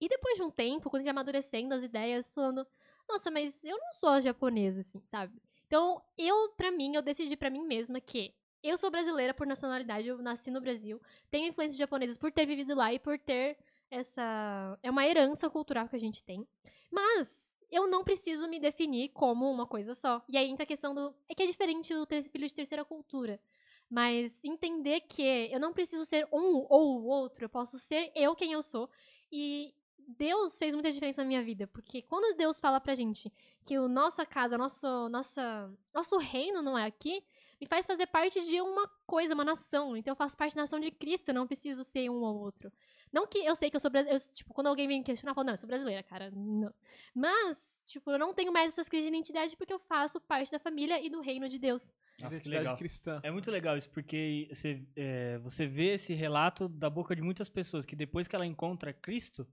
E 0.03 0.09
depois 0.09 0.35
de 0.35 0.43
um 0.43 0.51
tempo, 0.51 0.91
quando 0.91 1.03
eu 1.03 1.07
ia 1.07 1.12
amadurecendo 1.12 1.73
as 1.73 1.85
ideias, 1.85 2.29
falando, 2.29 2.67
nossa, 3.09 3.31
mas 3.31 3.65
eu 3.65 3.79
não 3.79 3.93
sou 3.93 4.21
japonesa, 4.21 4.81
assim, 4.81 5.01
sabe? 5.07 5.41
Então, 5.69 6.03
eu, 6.19 6.49
pra 6.57 6.73
mim, 6.73 6.97
eu 6.97 7.03
decidi 7.03 7.37
pra 7.37 7.49
mim 7.49 7.65
mesma 7.65 8.01
que 8.01 8.35
eu 8.65 8.77
sou 8.77 8.91
brasileira 8.91 9.33
por 9.33 9.47
nacionalidade, 9.47 10.09
eu 10.09 10.19
nasci 10.19 10.51
no 10.51 10.61
Brasil, 10.61 11.01
tenho 11.31 11.47
influências 11.47 11.79
japonesas 11.79 12.17
por 12.17 12.33
ter 12.33 12.45
vivido 12.47 12.75
lá 12.75 12.93
e 12.93 12.99
por 12.99 13.17
ter 13.17 13.57
essa. 13.88 14.77
É 14.83 14.91
uma 14.91 15.07
herança 15.07 15.49
cultural 15.49 15.88
que 15.88 15.95
a 15.95 16.01
gente 16.01 16.25
tem. 16.25 16.45
Mas 16.91 17.57
eu 17.71 17.87
não 17.87 18.03
preciso 18.03 18.49
me 18.49 18.59
definir 18.59 19.11
como 19.11 19.49
uma 19.49 19.69
coisa 19.69 19.95
só. 19.95 20.21
E 20.29 20.37
aí 20.37 20.51
entra 20.51 20.65
a 20.65 20.67
questão 20.67 20.93
do. 20.93 21.15
É 21.29 21.35
que 21.35 21.45
é 21.45 21.47
diferente 21.47 21.95
o 21.95 22.05
ter 22.05 22.25
filho 22.25 22.49
de 22.49 22.55
terceira 22.55 22.85
cultura. 22.85 23.41
Mas 23.88 24.43
entender 24.43 25.03
que 25.03 25.23
eu 25.23 25.61
não 25.61 25.73
preciso 25.73 26.05
ser 26.05 26.27
um 26.33 26.67
ou 26.69 26.99
o 26.99 27.05
outro, 27.05 27.45
eu 27.45 27.49
posso 27.49 27.79
ser 27.79 28.11
eu 28.17 28.35
quem 28.35 28.51
eu 28.51 28.62
sou. 28.65 28.91
E 29.31 29.73
Deus 30.09 30.59
fez 30.59 30.75
muita 30.75 30.91
diferença 30.91 31.23
na 31.23 31.29
minha 31.29 31.43
vida, 31.43 31.67
porque 31.67 32.03
quando 32.03 32.37
Deus 32.37 32.61
fala 32.61 32.81
pra 32.81 32.95
gente 32.95 33.33
que 33.65 33.79
o 33.79 33.88
nossa 33.88 34.27
casa, 34.27 34.59
nosso, 34.59 35.09
nossa, 35.09 35.73
nosso 35.95 36.19
reino 36.19 36.62
não 36.62 36.77
é 36.77 36.87
aqui, 36.87 37.25
me 37.61 37.67
faz 37.67 37.87
fazer 37.87 38.07
parte 38.07 38.45
de 38.45 38.61
uma 38.61 38.88
coisa, 39.07 39.35
uma 39.35 39.45
nação. 39.45 39.97
Então 39.97 40.12
eu 40.12 40.17
faço 40.17 40.37
parte 40.37 40.57
da 40.57 40.62
nação 40.62 40.81
de 40.81 40.91
Cristo, 40.91 41.33
não 41.33 41.47
preciso 41.47 41.85
ser 41.85 42.11
um 42.11 42.23
ou 42.23 42.41
outro. 42.41 42.73
Não 43.12 43.27
que 43.27 43.38
eu 43.38 43.55
sei 43.55 43.71
que 43.71 43.77
eu 43.77 43.81
sou 43.81 43.91
brasileira, 43.91 44.19
tipo, 44.33 44.53
quando 44.55 44.67
alguém 44.69 44.88
vem 44.88 44.99
me 44.99 45.05
questionar, 45.05 45.31
eu 45.31 45.35
falo, 45.35 45.47
não, 45.47 45.53
eu 45.53 45.59
sou 45.59 45.69
brasileira, 45.69 46.03
cara. 46.03 46.31
Não. 46.33 46.75
Mas, 47.15 47.85
tipo, 47.87 48.11
eu 48.11 48.19
não 48.19 48.33
tenho 48.33 48.53
mais 48.53 48.73
essas 48.73 48.88
crises 48.88 49.09
de 49.09 49.15
identidade 49.15 49.57
porque 49.57 49.73
eu 49.73 49.79
faço 49.79 50.21
parte 50.21 50.51
da 50.51 50.59
família 50.59 51.05
e 51.05 51.11
do 51.11 51.21
reino 51.21 51.49
de 51.49 51.59
Deus. 51.59 51.93
Nossa, 52.21 52.41
que 52.41 52.49
legal. 52.49 52.77
cristã. 52.77 53.21
É 53.23 53.31
muito 53.31 53.51
legal 53.51 53.77
isso, 53.77 53.91
porque 53.91 54.49
você, 54.51 54.83
é, 54.97 55.38
você 55.38 55.67
vê 55.67 55.95
esse 55.95 56.15
relato 56.15 56.69
da 56.69 56.88
boca 56.88 57.15
de 57.15 57.23
muitas 57.23 57.49
pessoas, 57.49 57.85
que 57.85 57.95
depois 57.95 58.27
que 58.27 58.35
ela 58.35 58.47
encontra 58.47 58.93
Cristo, 58.93 59.47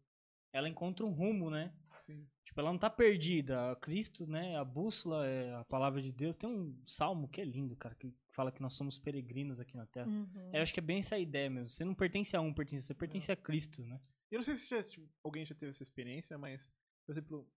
ela 0.51 0.67
encontra 0.69 1.05
um 1.05 1.11
rumo, 1.11 1.49
né? 1.49 1.73
Sim. 1.97 2.27
Tipo, 2.43 2.61
ela 2.61 2.71
não 2.71 2.79
tá 2.79 2.89
perdida. 2.89 3.75
Cristo, 3.81 4.25
né? 4.25 4.55
A 4.57 4.63
bússola 4.65 5.27
é 5.27 5.53
a 5.55 5.63
palavra 5.65 6.01
de 6.01 6.11
Deus. 6.11 6.35
Tem 6.35 6.49
um 6.49 6.75
salmo 6.87 7.27
que 7.27 7.39
é 7.41 7.45
lindo, 7.45 7.75
cara, 7.75 7.93
que 7.95 8.11
fala 8.31 8.51
que 8.51 8.61
nós 8.61 8.73
somos 8.73 8.97
peregrinos 8.97 9.59
aqui 9.59 9.75
na 9.77 9.85
Terra. 9.85 10.07
Uhum. 10.07 10.49
É, 10.53 10.57
eu 10.57 10.63
acho 10.63 10.73
que 10.73 10.79
é 10.79 10.83
bem 10.83 10.99
essa 10.99 11.17
ideia 11.19 11.49
mesmo. 11.49 11.69
Você 11.69 11.85
não 11.85 11.93
pertence 11.93 12.35
a 12.35 12.41
um, 12.41 12.53
pertence, 12.53 12.85
você 12.85 12.93
pertence 12.93 13.31
a 13.31 13.35
Cristo, 13.35 13.83
né? 13.85 14.01
Eu 14.31 14.37
não 14.37 14.43
sei 14.43 14.55
se 14.55 14.67
já- 14.69 14.81
se 14.81 15.07
alguém 15.23 15.45
já 15.45 15.53
teve 15.55 15.69
essa 15.69 15.83
experiência, 15.83 16.37
mas, 16.37 16.71
por 17.05 17.11
exemplo, 17.11 17.47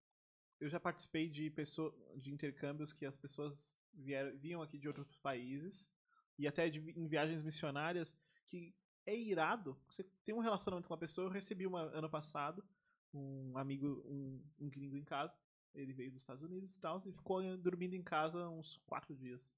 eu 0.61 0.68
já 0.68 0.78
participei 0.81 1.28
de 1.28 1.50
pessoa, 1.50 1.94
de 2.16 2.31
intercâmbios 2.33 2.92
que 2.92 3.07
as 3.07 3.16
pessoas 3.16 3.74
vieram, 3.94 4.37
vinham 4.38 4.62
aqui 4.62 4.78
de 4.78 4.88
outros 4.88 5.16
países 5.18 5.90
e 6.38 6.46
até 6.46 6.68
de, 6.68 6.81
em 6.98 7.07
viagens 7.07 7.42
missionárias 7.42 8.14
que 8.46 8.74
é 9.07 9.16
irado. 9.16 9.78
Você 9.90 10.05
tem 10.24 10.35
um 10.35 10.38
relacionamento 10.40 10.87
com 10.88 10.94
uma 10.94 10.98
pessoa. 11.00 11.26
Eu 11.26 11.31
recebi 11.33 11.66
uma 11.66 11.83
ano 11.83 12.09
passado 12.11 12.64
um 13.12 13.57
amigo, 13.57 14.03
um, 14.07 14.42
um 14.59 14.68
gringo 14.68 14.96
em 14.96 15.05
casa. 15.05 15.37
Ele 15.75 15.92
veio 15.92 16.11
dos 16.11 16.20
Estados 16.20 16.42
Unidos 16.42 16.75
e 16.75 16.81
tal, 16.81 16.98
e 16.98 17.12
ficou 17.12 17.57
dormindo 17.57 17.94
em 17.94 18.03
casa 18.03 18.48
uns 18.48 18.79
quatro 18.87 19.14
dias. 19.14 19.53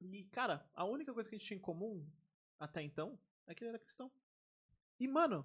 E, 0.00 0.24
cara, 0.24 0.68
a 0.74 0.84
única 0.84 1.12
coisa 1.12 1.28
que 1.28 1.34
a 1.34 1.38
gente 1.38 1.46
tinha 1.46 1.58
em 1.58 1.60
comum 1.60 2.06
até 2.58 2.82
então 2.82 3.18
é 3.46 3.54
que 3.54 3.62
ele 3.62 3.70
era 3.70 3.78
cristão. 3.78 4.10
E, 4.98 5.06
mano, 5.06 5.44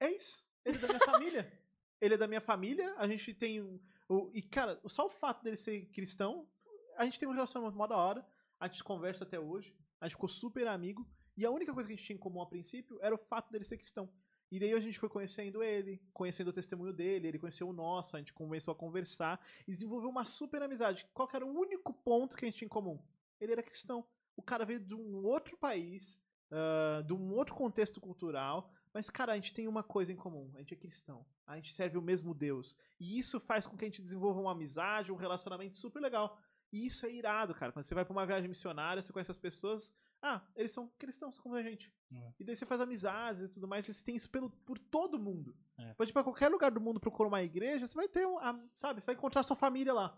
é 0.00 0.10
isso. 0.10 0.46
Ele 0.64 0.78
é 0.78 0.80
da 0.80 0.88
minha 0.88 1.00
família. 1.06 1.60
Ele 2.00 2.14
é 2.14 2.16
da 2.16 2.26
minha 2.26 2.40
família. 2.40 2.94
A 2.96 3.06
gente 3.06 3.32
tem 3.34 3.62
um. 3.62 3.80
O, 4.08 4.30
e, 4.34 4.42
cara, 4.42 4.80
só 4.86 5.06
o 5.06 5.08
fato 5.08 5.42
dele 5.42 5.56
ser 5.56 5.86
cristão, 5.86 6.48
a 6.96 7.04
gente 7.04 7.18
tem 7.18 7.28
um 7.28 7.32
relacionamento 7.32 7.76
mó 7.76 7.86
da 7.86 7.96
hora. 7.96 8.26
A 8.58 8.66
gente 8.66 8.82
conversa 8.84 9.24
até 9.24 9.38
hoje. 9.38 9.76
A 10.00 10.06
gente 10.06 10.14
ficou 10.14 10.28
super 10.28 10.66
amigo. 10.66 11.08
E 11.36 11.46
a 11.46 11.50
única 11.50 11.72
coisa 11.72 11.88
que 11.88 11.94
a 11.94 11.96
gente 11.96 12.06
tinha 12.06 12.16
em 12.16 12.20
comum 12.20 12.42
a 12.42 12.46
princípio 12.46 12.98
era 13.00 13.14
o 13.14 13.18
fato 13.18 13.50
dele 13.50 13.64
ser 13.64 13.78
cristão. 13.78 14.12
E 14.52 14.60
daí 14.60 14.74
a 14.74 14.80
gente 14.80 14.98
foi 14.98 15.08
conhecendo 15.08 15.62
ele, 15.62 15.98
conhecendo 16.12 16.48
o 16.48 16.52
testemunho 16.52 16.92
dele, 16.92 17.26
ele 17.26 17.38
conheceu 17.38 17.66
o 17.66 17.72
nosso, 17.72 18.14
a 18.14 18.18
gente 18.18 18.34
começou 18.34 18.72
a 18.72 18.74
conversar 18.76 19.42
e 19.66 19.70
desenvolveu 19.70 20.10
uma 20.10 20.24
super 20.24 20.62
amizade. 20.62 21.06
Qual 21.14 21.26
era 21.32 21.46
o 21.46 21.48
único 21.48 21.94
ponto 21.94 22.36
que 22.36 22.44
a 22.44 22.48
gente 22.48 22.58
tinha 22.58 22.66
em 22.66 22.68
comum? 22.68 23.02
Ele 23.40 23.52
era 23.52 23.62
cristão. 23.62 24.06
O 24.36 24.42
cara 24.42 24.66
veio 24.66 24.78
de 24.78 24.94
um 24.94 25.24
outro 25.24 25.56
país, 25.56 26.22
ah, 26.50 27.02
de 27.06 27.14
um 27.14 27.32
outro 27.32 27.54
contexto 27.54 27.98
cultural, 27.98 28.70
mas, 28.92 29.08
cara, 29.08 29.32
a 29.32 29.36
gente 29.36 29.54
tem 29.54 29.66
uma 29.66 29.82
coisa 29.82 30.12
em 30.12 30.16
comum. 30.16 30.52
A 30.54 30.58
gente 30.58 30.74
é 30.74 30.76
cristão. 30.76 31.24
A 31.46 31.56
gente 31.56 31.72
serve 31.72 31.96
o 31.96 32.02
mesmo 32.02 32.34
Deus. 32.34 32.76
E 33.00 33.18
isso 33.18 33.40
faz 33.40 33.66
com 33.66 33.74
que 33.74 33.86
a 33.86 33.88
gente 33.88 34.02
desenvolva 34.02 34.38
uma 34.38 34.52
amizade, 34.52 35.10
um 35.10 35.16
relacionamento 35.16 35.78
super 35.78 36.00
legal. 36.00 36.38
E 36.70 36.84
isso 36.84 37.06
é 37.06 37.10
irado, 37.10 37.54
cara. 37.54 37.72
Quando 37.72 37.86
você 37.86 37.94
vai 37.94 38.04
pra 38.04 38.12
uma 38.12 38.26
viagem 38.26 38.50
missionária, 38.50 39.00
você 39.00 39.14
conhece 39.14 39.30
as 39.30 39.38
pessoas. 39.38 39.94
Ah, 40.22 40.40
eles 40.54 40.70
são 40.70 40.88
cristãos 40.98 41.36
como 41.36 41.56
a 41.56 41.62
gente. 41.62 41.92
É. 42.14 42.32
E 42.38 42.44
daí 42.44 42.54
você 42.54 42.64
faz 42.64 42.80
amizades 42.80 43.42
e 43.42 43.48
tudo 43.50 43.66
mais. 43.66 43.84
Você 43.84 44.04
tem 44.04 44.14
isso 44.14 44.30
pelo, 44.30 44.48
por 44.50 44.78
todo 44.78 45.18
mundo. 45.18 45.56
É. 45.76 45.88
Você 45.88 45.94
pode 45.94 46.10
ir 46.10 46.12
pra 46.12 46.22
qualquer 46.22 46.48
lugar 46.48 46.70
do 46.70 46.80
mundo 46.80 47.00
procurar 47.00 47.28
uma 47.28 47.42
igreja, 47.42 47.86
você 47.88 47.94
vai 47.96 48.06
ter 48.08 48.24
um. 48.26 48.38
ah, 48.38 48.58
Sabe? 48.74 49.00
Você 49.00 49.06
vai 49.06 49.14
encontrar 49.16 49.42
sua 49.42 49.56
família 49.56 49.92
lá. 49.92 50.16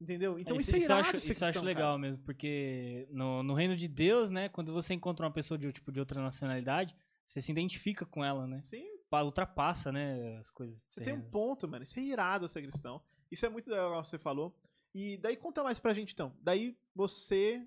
Entendeu? 0.00 0.38
Então 0.38 0.56
É, 0.56 0.60
isso, 0.60 0.74
é 0.74 0.78
eu 0.78 0.82
irado 0.82 1.00
acho, 1.00 1.16
isso 1.16 1.26
cristão, 1.26 1.48
acho 1.48 1.58
cara. 1.58 1.66
legal 1.66 1.98
mesmo, 1.98 2.22
porque 2.22 3.08
no, 3.10 3.42
no 3.42 3.54
reino 3.54 3.76
de 3.76 3.88
Deus, 3.88 4.30
né, 4.30 4.48
quando 4.48 4.72
você 4.72 4.94
encontra 4.94 5.26
uma 5.26 5.32
pessoa 5.32 5.58
de, 5.58 5.72
tipo, 5.72 5.90
de 5.90 5.98
outra 5.98 6.22
nacionalidade, 6.22 6.94
Você 7.26 7.42
se 7.42 7.50
identifica 7.52 8.06
com 8.06 8.24
ela, 8.24 8.46
né? 8.46 8.62
Sim, 8.62 8.86
Pa- 9.10 9.22
Ultrapassa, 9.24 9.90
né, 9.90 10.36
as 10.38 10.50
coisas. 10.50 10.84
você 10.88 11.00
tem 11.02 11.12
um 11.12 11.20
ponto, 11.30 11.66
mano. 11.66 11.82
Isso 11.82 11.98
é 11.98 12.02
irado 12.02 12.46
ser 12.46 12.62
cristão. 12.62 13.02
Isso 13.30 13.44
é 13.44 13.48
muito 13.48 13.68
legal 13.68 14.00
que 14.00 14.08
você 14.08 14.18
falou. 14.18 14.56
E 14.94 15.18
daí 15.18 15.36
conta 15.36 15.62
mais 15.64 15.78
pra 15.80 15.92
gente 15.92 16.14
então. 16.14 16.32
Daí 16.40 16.78
você, 16.94 17.66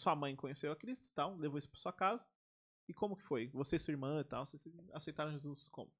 sua 0.00 0.16
mãe 0.16 0.34
conheceu 0.34 0.72
a 0.72 0.76
Cristo 0.76 1.06
e 1.06 1.12
tal, 1.12 1.36
levou 1.36 1.58
isso 1.58 1.68
pra 1.68 1.78
sua 1.80 1.92
casa. 1.92 2.26
E 2.88 2.94
como 2.94 3.16
que 3.16 3.22
foi? 3.22 3.48
Você 3.54 3.76
e 3.76 3.78
sua 3.78 3.92
irmã 3.92 4.20
e 4.20 4.24
tal, 4.24 4.44
vocês 4.44 4.64
aceitaram 4.92 5.30
Jesus 5.32 5.68
como? 5.68 5.90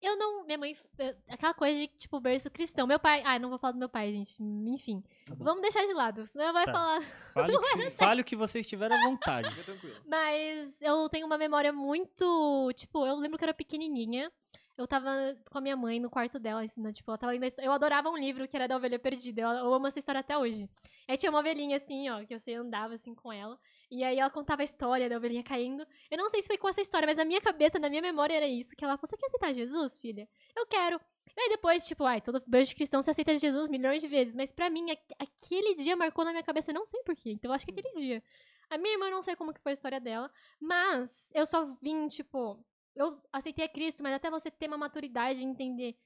Eu 0.00 0.14
não. 0.16 0.44
Minha 0.44 0.58
mãe. 0.58 0.76
eu- 0.98 1.16
aquela 1.28 1.54
coisa 1.54 1.74
de, 1.76 1.88
tipo, 1.88 2.20
berço 2.20 2.50
cristão. 2.50 2.86
Meu 2.86 3.00
pai. 3.00 3.22
Ah, 3.24 3.38
não 3.38 3.48
vou 3.48 3.58
falar 3.58 3.72
do 3.72 3.78
meu 3.78 3.88
pai, 3.88 4.12
gente. 4.12 4.36
Enfim. 4.40 5.02
Tá. 5.26 5.34
Vamos 5.38 5.62
deixar 5.62 5.86
de 5.86 5.94
lado. 5.94 6.24
Senão 6.26 6.52
vai 6.52 6.66
Tá. 6.66 6.72
falar. 6.72 7.00
Fale, 7.32 7.56
o 7.56 7.60
que, 7.62 7.90
fale 7.92 8.20
o 8.20 8.24
que 8.24 8.36
vocês 8.36 8.68
tiverem 8.68 8.96
à 8.96 9.08
vontade. 9.08 9.48
Fica 9.50 9.64
tranquilo. 9.64 9.96
Mas 10.06 10.80
eu 10.82 11.08
tenho 11.08 11.26
uma 11.26 11.38
memória 11.38 11.72
muito. 11.72 12.70
Tipo, 12.76 13.06
eu 13.06 13.16
lembro 13.16 13.38
que 13.38 13.44
eu 13.44 13.46
era 13.46 13.54
pequenininha. 13.54 14.30
Eu 14.76 14.86
tava 14.86 15.10
com 15.50 15.58
a 15.58 15.60
minha 15.60 15.76
mãe 15.76 15.98
no 15.98 16.10
quarto 16.10 16.38
dela, 16.38 16.64
ensinando, 16.64 16.92
tipo, 16.94 17.10
ela 17.10 17.16
tava 17.18 17.32
lendo 17.32 17.46
Eu 17.58 17.72
adorava 17.72 18.10
um 18.10 18.16
livro 18.16 18.46
que 18.46 18.54
era 18.56 18.68
da 18.68 18.76
Ovelha 18.76 18.98
Perdida. 18.98 19.42
Eu, 19.42 19.48
eu 19.48 19.72
amo 19.74 19.86
essa 19.86 19.98
história 19.98 20.20
até 20.20 20.36
hoje. 20.36 20.68
Aí 21.08 21.16
tinha 21.16 21.30
uma 21.30 21.38
ovelhinha 21.40 21.76
assim, 21.76 22.08
ó, 22.10 22.24
que 22.26 22.34
eu 22.34 22.38
sei, 22.40 22.54
andava 22.56 22.94
assim 22.94 23.14
com 23.14 23.32
ela. 23.32 23.58
E 23.90 24.04
aí 24.04 24.18
ela 24.18 24.28
contava 24.30 24.62
a 24.62 24.64
história 24.64 25.08
da 25.08 25.16
ovelhinha 25.16 25.42
caindo. 25.42 25.86
Eu 26.10 26.18
não 26.18 26.28
sei 26.28 26.42
se 26.42 26.48
foi 26.48 26.58
com 26.58 26.68
essa 26.68 26.82
história, 26.82 27.06
mas 27.06 27.16
na 27.16 27.24
minha 27.24 27.40
cabeça, 27.40 27.78
na 27.78 27.88
minha 27.88 28.02
memória 28.02 28.34
era 28.34 28.46
isso. 28.46 28.76
Que 28.76 28.84
ela 28.84 28.96
falou, 28.98 29.08
você 29.08 29.16
quer 29.16 29.26
aceitar 29.26 29.54
Jesus, 29.54 29.96
filha? 29.98 30.28
Eu 30.54 30.66
quero. 30.66 31.00
E 31.36 31.40
aí 31.40 31.48
depois, 31.50 31.86
tipo, 31.86 32.04
ai, 32.04 32.20
todo 32.20 32.42
beijo 32.46 32.74
cristão 32.74 33.02
você 33.02 33.10
aceita 33.12 33.38
Jesus 33.38 33.68
milhões 33.68 34.00
de 34.02 34.08
vezes. 34.08 34.34
Mas 34.34 34.50
pra 34.52 34.68
mim, 34.68 34.90
aqu- 34.90 35.14
aquele 35.18 35.74
dia 35.74 35.96
marcou 35.96 36.24
na 36.24 36.32
minha 36.32 36.42
cabeça, 36.42 36.70
eu 36.70 36.74
não 36.74 36.86
sei 36.86 37.02
porquê. 37.02 37.30
Então 37.30 37.50
eu 37.50 37.54
acho 37.54 37.64
que 37.64 37.72
aquele 37.72 37.94
dia. 37.94 38.22
A 38.68 38.76
minha 38.76 38.94
irmã, 38.94 39.06
eu 39.06 39.12
não 39.12 39.22
sei 39.22 39.36
como 39.36 39.54
que 39.54 39.60
foi 39.60 39.72
a 39.72 39.74
história 39.74 40.00
dela. 40.00 40.30
Mas 40.60 41.30
eu 41.34 41.46
só 41.46 41.64
vim, 41.80 42.08
tipo, 42.08 42.58
eu 42.96 43.20
aceitei 43.32 43.66
a 43.66 43.68
Cristo, 43.68 44.02
mas 44.02 44.14
até 44.14 44.30
você 44.30 44.50
ter 44.50 44.66
uma 44.66 44.78
maturidade 44.78 45.40
e 45.40 45.44
entender 45.44 45.96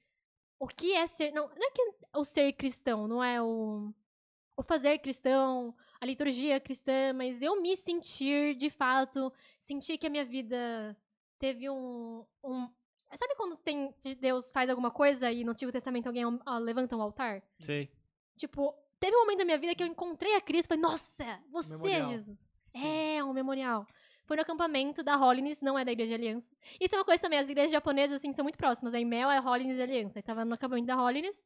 o 0.59 0.67
que 0.67 0.93
é 0.93 1.07
ser. 1.07 1.31
Não, 1.31 1.47
não 1.47 1.67
é 1.67 1.71
que 1.71 1.81
o 2.15 2.23
ser 2.23 2.51
cristão, 2.53 3.07
não 3.07 3.23
é 3.23 3.41
o, 3.41 3.91
o 4.57 4.61
fazer 4.61 4.99
cristão, 4.99 5.73
a 5.99 6.05
liturgia 6.05 6.59
cristã, 6.59 7.13
mas 7.13 7.41
eu 7.41 7.61
me 7.61 7.75
sentir, 7.75 8.55
de 8.55 8.69
fato, 8.69 9.33
sentir 9.59 9.97
que 9.97 10.05
a 10.05 10.09
minha 10.09 10.25
vida 10.25 10.95
teve 11.39 11.69
um. 11.69 12.25
um 12.43 12.69
sabe 13.15 13.35
quando 13.35 13.55
tem 13.57 13.93
de 13.99 14.13
Deus 14.13 14.51
faz 14.51 14.69
alguma 14.69 14.91
coisa 14.91 15.31
e 15.31 15.43
no 15.43 15.51
Antigo 15.51 15.71
Testamento 15.71 16.07
alguém 16.07 16.23
ah, 16.45 16.59
levanta 16.59 16.95
um 16.95 17.01
altar? 17.01 17.41
Sei. 17.59 17.89
Tipo, 18.35 18.75
teve 18.99 19.15
um 19.15 19.21
momento 19.21 19.39
da 19.39 19.45
minha 19.45 19.57
vida 19.57 19.73
que 19.73 19.81
eu 19.83 19.87
encontrei 19.87 20.35
a 20.35 20.41
Cristo 20.41 20.67
e 20.67 20.77
falei, 20.77 20.81
nossa, 20.81 21.43
você 21.49 21.71
Memorial. 21.71 22.01
é 22.01 22.11
Jesus. 22.11 22.37
Sim. 22.75 22.87
É, 22.87 23.23
um 23.23 23.33
memorial. 23.33 23.85
Foi 24.31 24.37
no 24.37 24.43
acampamento 24.43 25.03
da 25.03 25.17
Hollins, 25.17 25.59
não 25.59 25.77
é 25.77 25.83
da 25.83 25.91
Igreja 25.91 26.11
de 26.11 26.15
Aliança. 26.15 26.55
Isso 26.79 26.95
é 26.95 26.97
uma 26.97 27.03
coisa 27.03 27.21
também, 27.21 27.37
as 27.37 27.49
igrejas 27.49 27.69
japonesas, 27.69 28.15
assim, 28.15 28.31
são 28.31 28.43
muito 28.43 28.57
próximas. 28.57 28.93
Aí 28.93 29.03
Mel 29.03 29.29
é 29.29 29.37
Hollins 29.39 29.77
Aliança. 29.77 30.19
Aí 30.19 30.23
tava 30.23 30.45
no 30.45 30.53
acampamento 30.53 30.87
da 30.87 30.95
Hollins, 30.95 31.43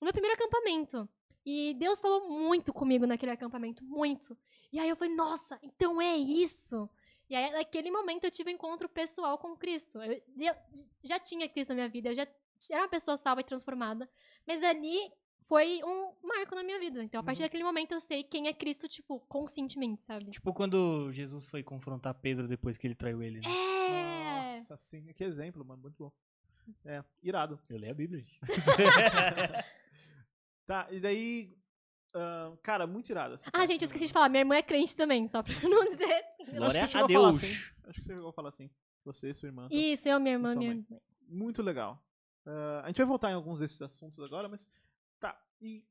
no 0.00 0.06
meu 0.06 0.12
primeiro 0.14 0.34
acampamento. 0.34 1.06
E 1.44 1.74
Deus 1.74 2.00
falou 2.00 2.26
muito 2.26 2.72
comigo 2.72 3.06
naquele 3.06 3.32
acampamento, 3.32 3.84
muito. 3.84 4.34
E 4.72 4.78
aí 4.78 4.88
eu 4.88 4.96
falei, 4.96 5.14
nossa, 5.14 5.58
então 5.62 6.00
é 6.00 6.16
isso. 6.16 6.88
E 7.28 7.36
aí, 7.36 7.50
naquele 7.50 7.90
momento, 7.90 8.24
eu 8.24 8.30
tive 8.30 8.50
um 8.50 8.54
encontro 8.54 8.88
pessoal 8.88 9.36
com 9.36 9.54
Cristo. 9.54 10.00
Eu, 10.02 10.22
eu 10.38 10.54
já 11.02 11.18
tinha 11.18 11.46
Cristo 11.46 11.72
na 11.72 11.74
minha 11.74 11.88
vida, 11.90 12.08
eu 12.08 12.14
já 12.14 12.26
era 12.70 12.84
uma 12.84 12.88
pessoa 12.88 13.18
salva 13.18 13.42
e 13.42 13.44
transformada. 13.44 14.08
Mas 14.46 14.62
ali 14.62 15.12
foi 15.46 15.80
um 15.84 16.12
marco 16.22 16.54
na 16.54 16.62
minha 16.62 16.78
vida. 16.78 17.02
Então, 17.02 17.20
a 17.20 17.24
partir 17.24 17.40
Uhum. 17.42 17.46
daquele 17.46 17.64
momento, 17.64 17.92
eu 17.92 18.00
sei 18.00 18.22
quem 18.24 18.48
é 18.48 18.52
Cristo, 18.54 18.88
tipo, 18.88 19.20
conscientemente, 19.28 20.02
sabe? 20.02 20.30
Tipo 20.30 20.52
quando 20.54 21.12
Jesus 21.12 21.48
foi 21.48 21.62
confrontar 21.62 22.14
Pedro 22.14 22.48
depois 22.48 22.76
que 22.78 22.86
ele 22.86 22.94
traiu 22.94 23.22
ele, 23.22 23.40
né? 23.40 23.48
É! 23.48 24.54
Nossa, 24.56 24.76
sim. 24.76 24.98
Que 25.12 25.24
exemplo, 25.24 25.64
mano. 25.64 25.82
Muito 25.82 25.96
bom. 25.98 26.12
É, 26.84 27.04
irado. 27.22 27.60
Eu 27.68 27.76
leio 27.78 27.92
a 27.92 27.94
Bíblia, 27.94 28.20
gente. 28.22 28.40
Tá, 30.66 30.86
e 30.90 30.98
daí. 30.98 31.54
ahn, 32.14 32.56
cara, 32.62 32.86
muito 32.86 33.10
irado. 33.10 33.34
essa 33.34 33.48
Ah, 33.50 33.52
parte, 33.52 33.72
gente, 33.72 33.82
eu 33.82 33.86
esqueci 33.86 34.06
de 34.06 34.12
falar. 34.12 34.28
Minha 34.30 34.40
irmã 34.40 34.54
é 34.56 34.62
crente 34.62 34.96
também, 34.96 35.26
só 35.28 35.42
pra 35.42 35.52
não 35.68 35.84
dizer. 35.84 36.04
Eu 36.08 36.14
acho 36.40 36.46
que 36.46 36.56
Glória 36.56 36.70
você 36.72 36.78
a 36.78 36.88
chegou 36.88 37.04
a 37.04 37.08
falar 37.10 37.28
Deus. 37.30 37.42
assim. 37.44 37.52
Acho 37.84 38.00
que 38.00 38.02
você 38.06 38.14
chegou 38.14 38.28
a 38.28 38.32
falar 38.32 38.48
assim. 38.48 38.70
Você 39.04 39.28
e 39.30 39.34
sua 39.34 39.48
irmã. 39.48 39.68
tá? 39.68 39.74
Isso, 39.74 40.08
eu, 40.08 40.18
minha 40.18 40.34
irmã, 40.36 40.54
minha 40.54 40.74
mãe. 40.74 40.86
mãe. 40.88 41.00
Muito 41.28 41.62
legal. 41.62 42.02
Ah, 42.46 42.82
a 42.84 42.86
gente 42.86 42.96
vai 42.96 43.06
voltar 43.06 43.30
em 43.30 43.34
alguns 43.34 43.60
desses 43.60 43.80
assuntos 43.82 44.18
agora, 44.20 44.48
mas. 44.48 44.68
E 45.60 45.84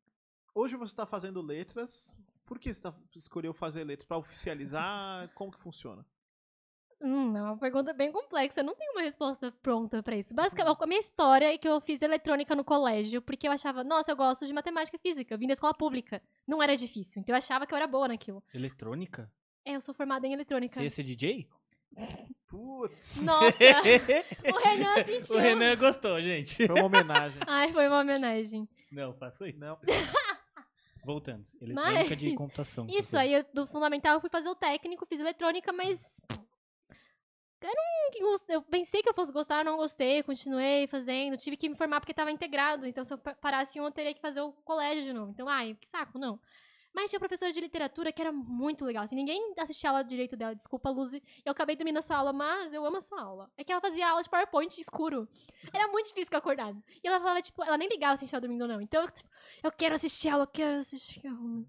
hoje 0.53 0.75
você 0.75 0.95
tá 0.95 1.05
fazendo 1.05 1.41
letras. 1.41 2.17
Por 2.45 2.59
que 2.59 2.73
você 2.73 2.81
tá, 2.81 2.93
escolheu 3.15 3.53
fazer 3.53 3.83
letras? 3.83 4.07
Pra 4.07 4.17
oficializar? 4.17 5.29
Como 5.35 5.51
que 5.51 5.59
funciona? 5.59 6.05
Hum, 7.01 7.35
é 7.35 7.41
uma 7.41 7.57
pergunta 7.57 7.91
bem 7.93 8.11
complexa. 8.11 8.61
Eu 8.61 8.63
não 8.63 8.75
tenho 8.75 8.93
uma 8.93 9.01
resposta 9.01 9.51
pronta 9.61 10.01
pra 10.01 10.15
isso. 10.15 10.33
Basicamente, 10.33 10.77
a 10.79 10.87
minha 10.87 10.99
história 10.99 11.53
é 11.53 11.57
que 11.57 11.67
eu 11.67 11.81
fiz 11.81 12.01
eletrônica 12.01 12.55
no 12.55 12.63
colégio, 12.63 13.21
porque 13.21 13.45
eu 13.45 13.51
achava, 13.51 13.83
nossa, 13.83 14.11
eu 14.11 14.15
gosto 14.15 14.45
de 14.45 14.53
matemática 14.53 14.95
e 14.95 14.99
física. 14.99 15.33
Eu 15.33 15.37
vim 15.37 15.47
da 15.47 15.53
escola 15.53 15.73
pública. 15.73 16.21
Não 16.47 16.63
era 16.63 16.77
difícil. 16.77 17.21
Então 17.21 17.33
eu 17.33 17.37
achava 17.37 17.67
que 17.67 17.73
eu 17.73 17.77
era 17.77 17.87
boa 17.87 18.07
naquilo. 18.07 18.41
Eletrônica? 18.53 19.29
É, 19.65 19.75
eu 19.75 19.81
sou 19.81 19.93
formada 19.93 20.25
em 20.25 20.33
eletrônica. 20.33 20.75
Você 20.75 20.83
ia 20.83 20.89
ser 20.89 21.03
DJ? 21.03 21.49
Putz! 22.47 23.23
Nossa! 23.25 23.57
o 24.53 24.57
Renan 24.57 25.05
sentiu. 25.05 25.35
o 25.35 25.39
Renan 25.39 25.75
gostou, 25.75 26.21
gente. 26.21 26.67
Foi 26.67 26.75
uma 26.75 26.85
homenagem. 26.85 27.41
Ai, 27.45 27.71
foi 27.73 27.87
uma 27.87 27.99
homenagem. 27.99 28.67
Não, 28.93 29.13
faça 29.13 29.47
isso. 29.47 29.59
Não. 29.59 29.77
Voltando. 31.05 31.45
Eletrônica 31.61 32.15
de 32.15 32.27
Mas- 32.29 32.37
computação. 32.37 32.85
você 32.87 32.97
Isso, 32.99 33.17
aí 33.17 33.33
eu- 33.33 33.45
do 33.53 33.67
fundamental 33.67 34.13
eu 34.15 34.21
fui 34.21 34.29
fazer 34.29 34.47
o 34.47 34.55
técnico, 34.55 35.05
fiz 35.05 35.19
eletrônica, 35.19 35.73
mas. 35.73 36.21
Eu, 37.61 37.71
não, 38.21 38.37
eu 38.49 38.61
pensei 38.61 39.01
que 39.01 39.07
eu 39.09 39.13
fosse 39.13 39.31
gostar, 39.31 39.63
não 39.63 39.77
gostei, 39.77 40.21
continuei 40.21 40.85
fazendo, 40.87 41.37
tive 41.37 41.55
que 41.55 41.69
me 41.69 41.75
formar 41.77 42.01
porque 42.01 42.11
estava 42.11 42.29
integrado, 42.29 42.85
então 42.85 43.05
se 43.05 43.13
eu 43.13 43.17
pa- 43.17 43.35
parasse 43.35 43.79
um, 43.79 43.85
eu 43.85 43.91
teria 43.91 44.13
que 44.13 44.19
fazer 44.19 44.41
o 44.41 44.51
colégio 44.51 45.03
de 45.03 45.13
novo. 45.13 45.31
Então, 45.31 45.47
ai, 45.47 45.73
que 45.79 45.87
saco, 45.89 46.19
não. 46.19 46.37
Mas 46.93 47.09
tinha 47.09 47.19
professora 47.19 47.51
de 47.51 47.59
literatura 47.59 48.11
que 48.11 48.21
era 48.21 48.31
muito 48.31 48.85
legal, 48.85 49.03
assim, 49.03 49.15
ninguém 49.15 49.53
assistia 49.57 49.89
a 49.89 49.93
aula 49.93 50.03
direito 50.03 50.37
dela, 50.37 50.53
desculpa, 50.53 50.89
Luzi, 50.89 51.23
eu 51.43 51.51
acabei 51.51 51.75
dormindo 51.75 51.97
essa 51.97 52.15
aula, 52.15 52.31
mas 52.31 52.71
eu 52.71 52.85
amo 52.85 52.97
a 52.97 53.01
sua 53.01 53.21
aula. 53.21 53.51
É 53.57 53.63
que 53.63 53.71
ela 53.71 53.81
fazia 53.81 54.09
aula 54.09 54.21
de 54.21 54.29
PowerPoint 54.29 54.79
escuro. 54.79 55.27
Era 55.73 55.87
muito 55.87 56.07
difícil 56.07 56.25
ficar 56.25 56.37
acordada. 56.37 56.81
E 57.03 57.07
ela 57.07 57.19
falava, 57.19 57.41
tipo, 57.41 57.63
ela 57.63 57.77
nem 57.77 57.89
ligava 57.89 58.15
se 58.15 58.23
a 58.23 58.25
gente 58.25 58.31
tava 58.31 58.41
dormindo 58.41 58.61
ou 58.61 58.67
não. 58.67 58.79
Então, 58.81 59.01
eu, 59.01 59.11
tipo, 59.11 59.29
eu 59.63 59.71
quero 59.71 59.95
assistir 59.95 60.29
aula, 60.29 60.43
eu 60.43 60.47
quero 60.47 60.77
assistir 60.77 61.25
aula. 61.25 61.65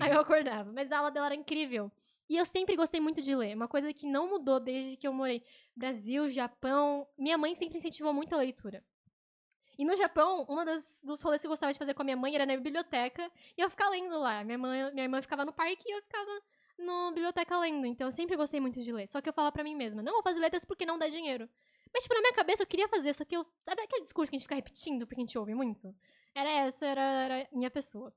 Aí 0.00 0.10
eu 0.10 0.20
acordava. 0.20 0.72
Mas 0.72 0.90
a 0.90 0.98
aula 0.98 1.10
dela 1.10 1.26
era 1.26 1.34
incrível. 1.34 1.92
E 2.28 2.36
eu 2.36 2.44
sempre 2.44 2.76
gostei 2.76 3.00
muito 3.00 3.22
de 3.22 3.34
ler. 3.36 3.54
Uma 3.54 3.68
coisa 3.68 3.92
que 3.92 4.06
não 4.06 4.28
mudou 4.28 4.58
desde 4.58 4.96
que 4.96 5.06
eu 5.06 5.12
morei. 5.12 5.44
Brasil, 5.76 6.28
Japão. 6.30 7.06
Minha 7.16 7.38
mãe 7.38 7.54
sempre 7.54 7.78
incentivou 7.78 8.12
muito 8.12 8.34
a 8.34 8.38
leitura. 8.38 8.82
E 9.78 9.84
no 9.84 9.94
Japão, 9.96 10.46
um 10.48 10.64
dos 11.04 11.22
rolês 11.22 11.40
que 11.40 11.46
eu 11.46 11.50
gostava 11.50 11.72
de 11.72 11.78
fazer 11.78 11.94
com 11.94 12.02
a 12.02 12.04
minha 12.04 12.16
mãe 12.16 12.34
era 12.34 12.46
na 12.46 12.56
biblioteca. 12.56 13.30
E 13.56 13.60
eu 13.60 13.68
ficava 13.68 13.90
lendo 13.90 14.18
lá. 14.18 14.42
Minha, 14.42 14.58
mãe, 14.58 14.92
minha 14.92 15.04
irmã 15.04 15.20
ficava 15.20 15.44
no 15.44 15.52
parque 15.52 15.82
e 15.86 15.92
eu 15.92 16.02
ficava 16.02 16.30
na 16.78 17.10
biblioteca 17.12 17.58
lendo. 17.58 17.86
Então 17.86 18.08
eu 18.08 18.12
sempre 18.12 18.36
gostei 18.36 18.60
muito 18.60 18.82
de 18.82 18.92
ler. 18.92 19.06
Só 19.06 19.20
que 19.20 19.28
eu 19.28 19.32
falava 19.32 19.52
pra 19.52 19.64
mim 19.64 19.74
mesma, 19.74 20.02
não 20.02 20.14
vou 20.14 20.22
fazer 20.22 20.40
letras 20.40 20.64
porque 20.64 20.86
não 20.86 20.98
dá 20.98 21.08
dinheiro. 21.08 21.48
Mas, 21.92 22.02
tipo, 22.02 22.14
na 22.14 22.20
minha 22.20 22.32
cabeça 22.32 22.62
eu 22.62 22.66
queria 22.66 22.88
fazer, 22.88 23.14
só 23.14 23.24
que 23.24 23.36
eu. 23.36 23.46
Sabe 23.64 23.82
aquele 23.82 24.02
discurso 24.02 24.30
que 24.30 24.36
a 24.36 24.38
gente 24.38 24.44
fica 24.44 24.54
repetindo 24.54 25.06
porque 25.06 25.20
a 25.20 25.24
gente 25.24 25.38
ouve 25.38 25.54
muito? 25.54 25.94
Era 26.34 26.50
essa, 26.50 26.84
era, 26.86 27.00
era 27.00 27.48
minha 27.52 27.70
pessoa. 27.70 28.12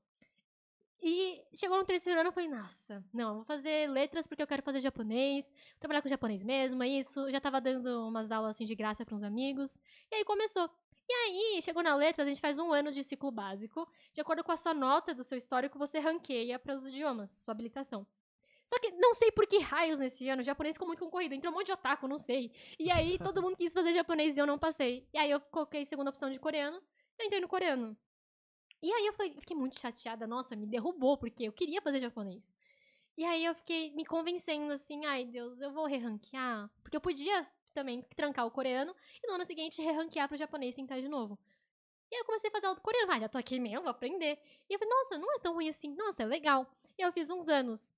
E 1.02 1.42
chegou 1.54 1.78
no 1.78 1.84
terceiro 1.84 2.20
ano, 2.20 2.28
eu 2.28 2.32
falei, 2.32 2.48
nossa, 2.50 3.02
não, 3.12 3.36
vou 3.36 3.44
fazer 3.44 3.88
letras 3.88 4.26
porque 4.26 4.42
eu 4.42 4.46
quero 4.46 4.62
fazer 4.62 4.82
japonês, 4.82 5.50
trabalhar 5.78 6.02
com 6.02 6.08
japonês 6.10 6.42
mesmo, 6.42 6.82
é 6.82 6.88
isso. 6.88 7.30
Já 7.30 7.40
tava 7.40 7.58
dando 7.58 8.06
umas 8.06 8.30
aulas 8.30 8.50
assim 8.50 8.66
de 8.66 8.74
graça 8.74 9.04
para 9.04 9.14
uns 9.14 9.22
amigos. 9.22 9.78
E 10.10 10.16
aí 10.16 10.24
começou. 10.24 10.70
E 11.10 11.12
aí, 11.12 11.60
chegou 11.60 11.82
na 11.82 11.96
letras, 11.96 12.24
a 12.24 12.28
gente 12.28 12.40
faz 12.40 12.56
um 12.56 12.72
ano 12.72 12.92
de 12.92 13.02
ciclo 13.02 13.32
básico. 13.32 13.84
De 14.14 14.20
acordo 14.20 14.44
com 14.44 14.52
a 14.52 14.56
sua 14.56 14.72
nota 14.72 15.12
do 15.12 15.24
seu 15.24 15.36
histórico, 15.36 15.76
você 15.76 15.98
ranqueia 15.98 16.56
para 16.56 16.76
os 16.76 16.86
idiomas, 16.86 17.32
sua 17.32 17.50
habilitação. 17.50 18.06
Só 18.68 18.78
que 18.78 18.92
não 18.92 19.12
sei 19.12 19.32
por 19.32 19.44
que 19.44 19.58
raios 19.58 19.98
nesse 19.98 20.28
ano, 20.28 20.40
o 20.40 20.44
japonês 20.44 20.76
ficou 20.76 20.86
muito 20.86 21.02
concorrido. 21.02 21.34
Entrou 21.34 21.52
um 21.52 21.56
monte 21.56 21.66
de 21.66 21.72
otaku, 21.72 22.06
não 22.06 22.16
sei. 22.16 22.52
E 22.78 22.92
aí 22.92 23.18
todo 23.34 23.42
mundo 23.42 23.56
quis 23.56 23.74
fazer 23.74 23.92
japonês 23.92 24.36
e 24.36 24.40
eu 24.40 24.46
não 24.46 24.56
passei. 24.56 25.04
E 25.12 25.18
aí 25.18 25.28
eu 25.28 25.40
coloquei 25.40 25.84
segunda 25.84 26.10
opção 26.10 26.30
de 26.30 26.38
coreano, 26.38 26.80
eu 27.18 27.26
entrei 27.26 27.40
no 27.40 27.48
coreano. 27.48 27.98
E 28.80 28.92
aí 28.92 29.06
eu 29.06 29.12
fiquei 29.12 29.56
muito 29.56 29.80
chateada, 29.80 30.28
nossa, 30.28 30.54
me 30.54 30.64
derrubou, 30.64 31.18
porque 31.18 31.42
eu 31.42 31.52
queria 31.52 31.82
fazer 31.82 31.98
japonês. 31.98 32.54
E 33.18 33.24
aí 33.24 33.44
eu 33.44 33.54
fiquei 33.56 33.92
me 33.96 34.06
convencendo 34.06 34.72
assim, 34.72 35.04
ai 35.06 35.24
Deus, 35.24 35.60
eu 35.60 35.72
vou 35.72 35.86
reranquear. 35.86 36.70
Porque 36.84 36.96
eu 36.96 37.00
podia 37.00 37.44
também 37.72 38.02
trancar 38.16 38.46
o 38.46 38.50
coreano 38.50 38.94
e 39.22 39.26
no 39.26 39.34
ano 39.34 39.46
seguinte 39.46 39.82
reranquear 39.82 40.28
pro 40.28 40.36
japonês 40.36 40.74
e 40.74 40.76
tentar 40.76 41.00
de 41.00 41.08
novo. 41.08 41.38
E 42.10 42.14
aí 42.16 42.20
eu 42.20 42.24
comecei 42.24 42.48
a 42.48 42.52
fazer 42.52 42.66
aula 42.66 42.76
do 42.76 42.82
coreano, 42.82 43.12
ah, 43.12 43.20
já 43.20 43.28
tô 43.28 43.38
aqui 43.38 43.60
mesmo, 43.60 43.82
vou 43.82 43.90
aprender. 43.90 44.38
E 44.68 44.74
eu 44.74 44.78
falei, 44.78 44.92
nossa, 44.94 45.18
não 45.18 45.32
é 45.34 45.38
tão 45.38 45.54
ruim 45.54 45.68
assim, 45.68 45.94
nossa, 45.94 46.22
é 46.22 46.26
legal. 46.26 46.66
E 46.98 47.02
eu 47.02 47.12
fiz 47.12 47.30
uns 47.30 47.48
anos. 47.48 47.94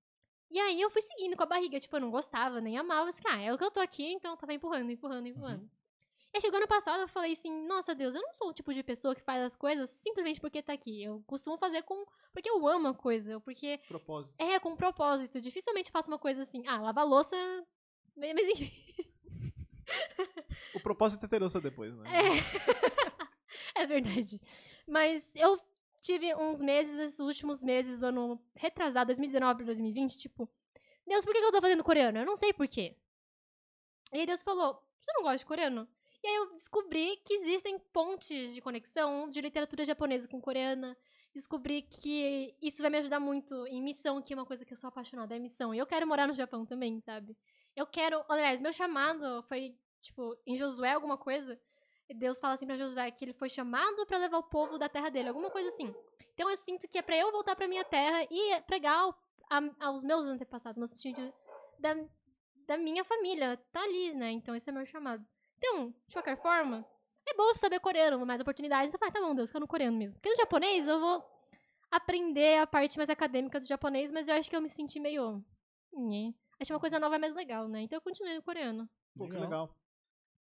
E 0.51 0.59
aí 0.59 0.79
eu 0.79 0.89
fui 0.91 1.01
seguindo 1.01 1.35
com 1.35 1.43
a 1.43 1.47
barriga, 1.47 1.79
tipo, 1.79 1.95
eu 1.95 2.01
não 2.01 2.11
gostava, 2.11 2.61
nem 2.61 2.77
amava, 2.77 3.09
assim, 3.09 3.23
ah, 3.25 3.41
é 3.41 3.51
o 3.51 3.57
que 3.57 3.63
eu 3.63 3.71
tô 3.71 3.79
aqui, 3.79 4.13
então 4.13 4.31
eu 4.31 4.37
tava 4.37 4.53
empurrando, 4.53 4.91
empurrando, 4.91 5.27
empurrando. 5.27 5.67
E 6.31 6.37
aí 6.37 6.41
chegou 6.41 6.57
ano 6.57 6.67
passado, 6.67 7.01
eu 7.01 7.07
falei 7.07 7.33
assim, 7.33 7.51
nossa 7.65 7.93
Deus, 7.95 8.13
eu 8.15 8.21
não 8.21 8.33
sou 8.33 8.49
o 8.49 8.53
tipo 8.53 8.73
de 8.73 8.83
pessoa 8.83 9.15
que 9.15 9.21
faz 9.21 9.41
as 9.41 9.55
coisas 9.55 9.89
simplesmente 9.89 10.39
porque 10.41 10.61
tá 10.61 10.73
aqui. 10.73 11.03
Eu 11.03 11.23
costumo 11.27 11.57
fazer 11.57 11.83
com 11.83 12.05
porque 12.31 12.49
eu 12.49 12.67
amo 12.67 12.87
a 12.87 12.93
coisa, 12.93 13.39
porque 13.39 13.79
Propósito. 13.87 14.35
é 14.39 14.59
com 14.59 14.75
propósito. 14.75 15.39
Dificilmente 15.39 15.91
faço 15.91 16.09
uma 16.09 16.17
coisa 16.17 16.41
assim, 16.41 16.63
ah, 16.67 16.81
lavar 16.81 17.05
louça, 17.05 17.35
mas 18.15 18.33
mas 18.33 18.47
enfim. 18.49 18.71
O 20.73 20.79
propósito 20.79 21.25
é 21.25 21.29
ter 21.29 21.43
ouça 21.43 21.61
depois, 21.61 21.95
né? 21.95 22.05
É. 23.75 23.81
é 23.81 23.87
verdade. 23.87 24.41
Mas 24.87 25.31
eu 25.35 25.59
tive 26.01 26.33
uns 26.35 26.61
meses, 26.61 26.99
esses 26.99 27.19
últimos 27.19 27.63
meses 27.63 27.99
do 27.99 28.07
ano 28.07 28.43
retrasado, 28.55 29.07
2019 29.07 29.57
para 29.57 29.65
2020, 29.67 30.17
tipo, 30.17 30.49
Deus, 31.05 31.25
por 31.25 31.33
que 31.33 31.39
eu 31.39 31.51
tô 31.51 31.61
fazendo 31.61 31.83
coreano? 31.83 32.19
Eu 32.19 32.25
não 32.25 32.35
sei 32.35 32.53
por 32.53 32.67
quê. 32.67 32.97
E 34.11 34.19
aí 34.19 34.25
Deus 34.25 34.43
falou, 34.43 34.81
você 35.01 35.11
não 35.13 35.23
gosta 35.23 35.39
de 35.39 35.45
coreano? 35.45 35.87
E 36.23 36.27
aí 36.27 36.35
eu 36.35 36.53
descobri 36.53 37.17
que 37.25 37.33
existem 37.33 37.77
pontes 37.77 38.53
de 38.53 38.61
conexão 38.61 39.29
de 39.29 39.41
literatura 39.41 39.83
japonesa 39.83 40.27
com 40.27 40.39
coreana. 40.39 40.97
Descobri 41.33 41.81
que 41.81 42.55
isso 42.61 42.81
vai 42.81 42.89
me 42.89 42.99
ajudar 42.99 43.19
muito 43.19 43.67
em 43.67 43.81
missão, 43.81 44.21
que 44.21 44.33
é 44.33 44.35
uma 44.35 44.45
coisa 44.45 44.63
que 44.63 44.71
eu 44.71 44.77
sou 44.77 44.87
apaixonada, 44.87 45.35
é 45.35 45.39
missão. 45.39 45.73
E 45.73 45.79
eu 45.79 45.85
quero 45.85 46.07
morar 46.07 46.27
no 46.27 46.33
Japão 46.35 46.65
também, 46.65 47.01
sabe? 47.01 47.35
Eu 47.75 47.85
quero. 47.87 48.23
Aliás, 48.29 48.61
meu 48.61 48.71
chamado 48.71 49.43
foi, 49.43 49.75
tipo, 50.03 50.37
em 50.45 50.55
Josué 50.57 50.91
alguma 50.93 51.17
coisa. 51.17 51.59
E 52.09 52.13
Deus 52.13 52.39
fala 52.39 52.53
assim 52.53 52.67
pra 52.67 52.77
Josué 52.77 53.09
que 53.11 53.23
ele 53.25 53.33
foi 53.33 53.49
chamado 53.49 54.05
pra 54.05 54.17
levar 54.17 54.37
o 54.37 54.43
povo 54.43 54.77
da 54.77 54.87
terra 54.89 55.09
dele, 55.09 55.29
alguma 55.29 55.49
coisa 55.49 55.69
assim. 55.69 55.93
Então 56.33 56.49
eu 56.49 56.57
sinto 56.57 56.87
que 56.87 56.97
é 56.97 57.01
pra 57.01 57.17
eu 57.17 57.31
voltar 57.31 57.55
pra 57.55 57.67
minha 57.67 57.83
terra 57.83 58.23
e 58.29 58.61
pregar 58.61 58.97
ao- 58.99 59.15
a- 59.49 59.87
aos 59.87 60.03
meus 60.03 60.25
antepassados, 60.25 60.79
no 60.79 60.87
sentido 60.87 61.15
de- 61.21 61.33
da, 61.79 61.95
da 62.67 62.77
minha 62.77 63.03
família. 63.03 63.57
Tá 63.71 63.81
ali, 63.81 64.13
né? 64.13 64.31
Então 64.31 64.53
esse 64.55 64.69
é 64.69 64.73
meu 64.73 64.85
chamado. 64.85 65.25
Então, 65.57 65.93
de 66.07 66.13
qualquer 66.13 66.35
forma, 66.41 66.85
é 67.25 67.33
bom 67.35 67.55
saber 67.55 67.79
coreano, 67.79 68.25
mais 68.25 68.41
oportunidades. 68.41 68.87
Então, 68.89 68.99
vai, 68.99 69.11
tá 69.11 69.21
bom, 69.21 69.33
Deus, 69.33 69.49
que 69.49 69.55
eu 69.57 69.61
no 69.61 69.67
coreano 69.67 69.97
mesmo. 69.97 70.13
Porque 70.15 70.29
no 70.29 70.35
japonês 70.35 70.85
eu 70.87 70.99
vou 70.99 71.23
aprender 71.89 72.57
a 72.59 72.67
parte 72.67 72.97
mais 72.97 73.09
acadêmica 73.09 73.59
do 73.59 73.65
japonês, 73.65 74.11
mas 74.11 74.27
eu 74.27 74.35
acho 74.35 74.49
que 74.49 74.55
eu 74.55 74.61
me 74.61 74.69
senti 74.69 74.99
meio. 74.99 75.43
Nhê. 75.93 76.33
Acho 76.59 76.67
que 76.69 76.73
uma 76.73 76.79
coisa 76.79 76.99
nova 76.99 77.15
é 77.15 77.19
mais 77.19 77.33
legal, 77.33 77.67
né? 77.67 77.81
Então 77.81 77.97
eu 77.97 78.01
continuei 78.01 78.35
no 78.35 78.41
coreano. 78.43 78.89
Pô, 79.15 79.25
que 79.25 79.33
Legal. 79.33 79.69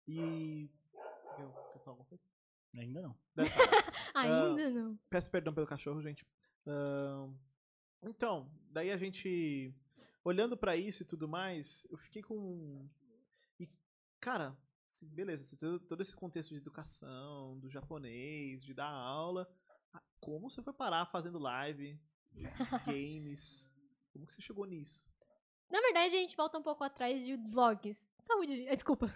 E. 0.06 0.70
Você 0.92 1.36
quer, 1.36 1.46
quer 1.72 1.78
falar 1.80 1.92
alguma 1.92 2.06
coisa? 2.06 2.22
Ainda 2.74 3.02
não. 3.02 3.16
Deve 3.34 3.50
falar. 3.50 3.92
Ainda 4.14 4.70
não. 4.70 4.98
Peço 5.10 5.30
perdão 5.30 5.52
pelo 5.54 5.66
cachorro, 5.66 6.02
gente. 6.02 6.26
Ahn, 6.66 7.34
então, 8.02 8.50
daí 8.70 8.90
a 8.90 8.96
gente. 8.96 9.74
Olhando 10.24 10.56
pra 10.56 10.76
isso 10.76 11.02
e 11.02 11.06
tudo 11.06 11.28
mais, 11.28 11.86
eu 11.90 11.98
fiquei 11.98 12.22
com. 12.22 12.88
E, 13.58 13.68
cara, 14.20 14.56
assim, 14.90 15.08
beleza, 15.08 15.56
todo 15.88 16.00
esse 16.00 16.14
contexto 16.14 16.50
de 16.50 16.56
educação, 16.58 17.58
do 17.58 17.68
japonês, 17.68 18.64
de 18.64 18.72
dar 18.72 18.88
aula. 18.88 19.48
Ah, 19.92 20.00
Como 20.20 20.48
você 20.48 20.62
foi 20.62 20.72
parar 20.72 21.06
fazendo 21.06 21.38
live, 21.38 22.00
games? 22.86 23.70
Como 24.12 24.26
que 24.26 24.32
você 24.32 24.40
chegou 24.42 24.64
nisso? 24.64 25.10
Na 25.70 25.80
verdade, 25.80 26.14
a 26.14 26.18
gente 26.20 26.36
volta 26.36 26.58
um 26.58 26.62
pouco 26.62 26.84
atrás 26.84 27.24
de 27.24 27.34
vlogs. 27.36 28.08
Saúde. 28.20 28.64
Desculpa. 28.66 29.12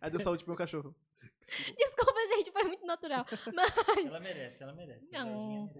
Aí 0.00 0.10
deu 0.10 0.20
saúde 0.20 0.44
pro 0.44 0.52
meu 0.52 0.58
cachorro. 0.58 0.94
Desculpa, 1.40 2.26
gente, 2.28 2.50
foi 2.50 2.64
muito 2.64 2.84
natural. 2.84 3.24
Mas. 3.54 4.06
Ela 4.06 4.20
merece, 4.20 4.62
ela 4.62 4.72
merece. 4.72 5.08
Não. 5.10 5.70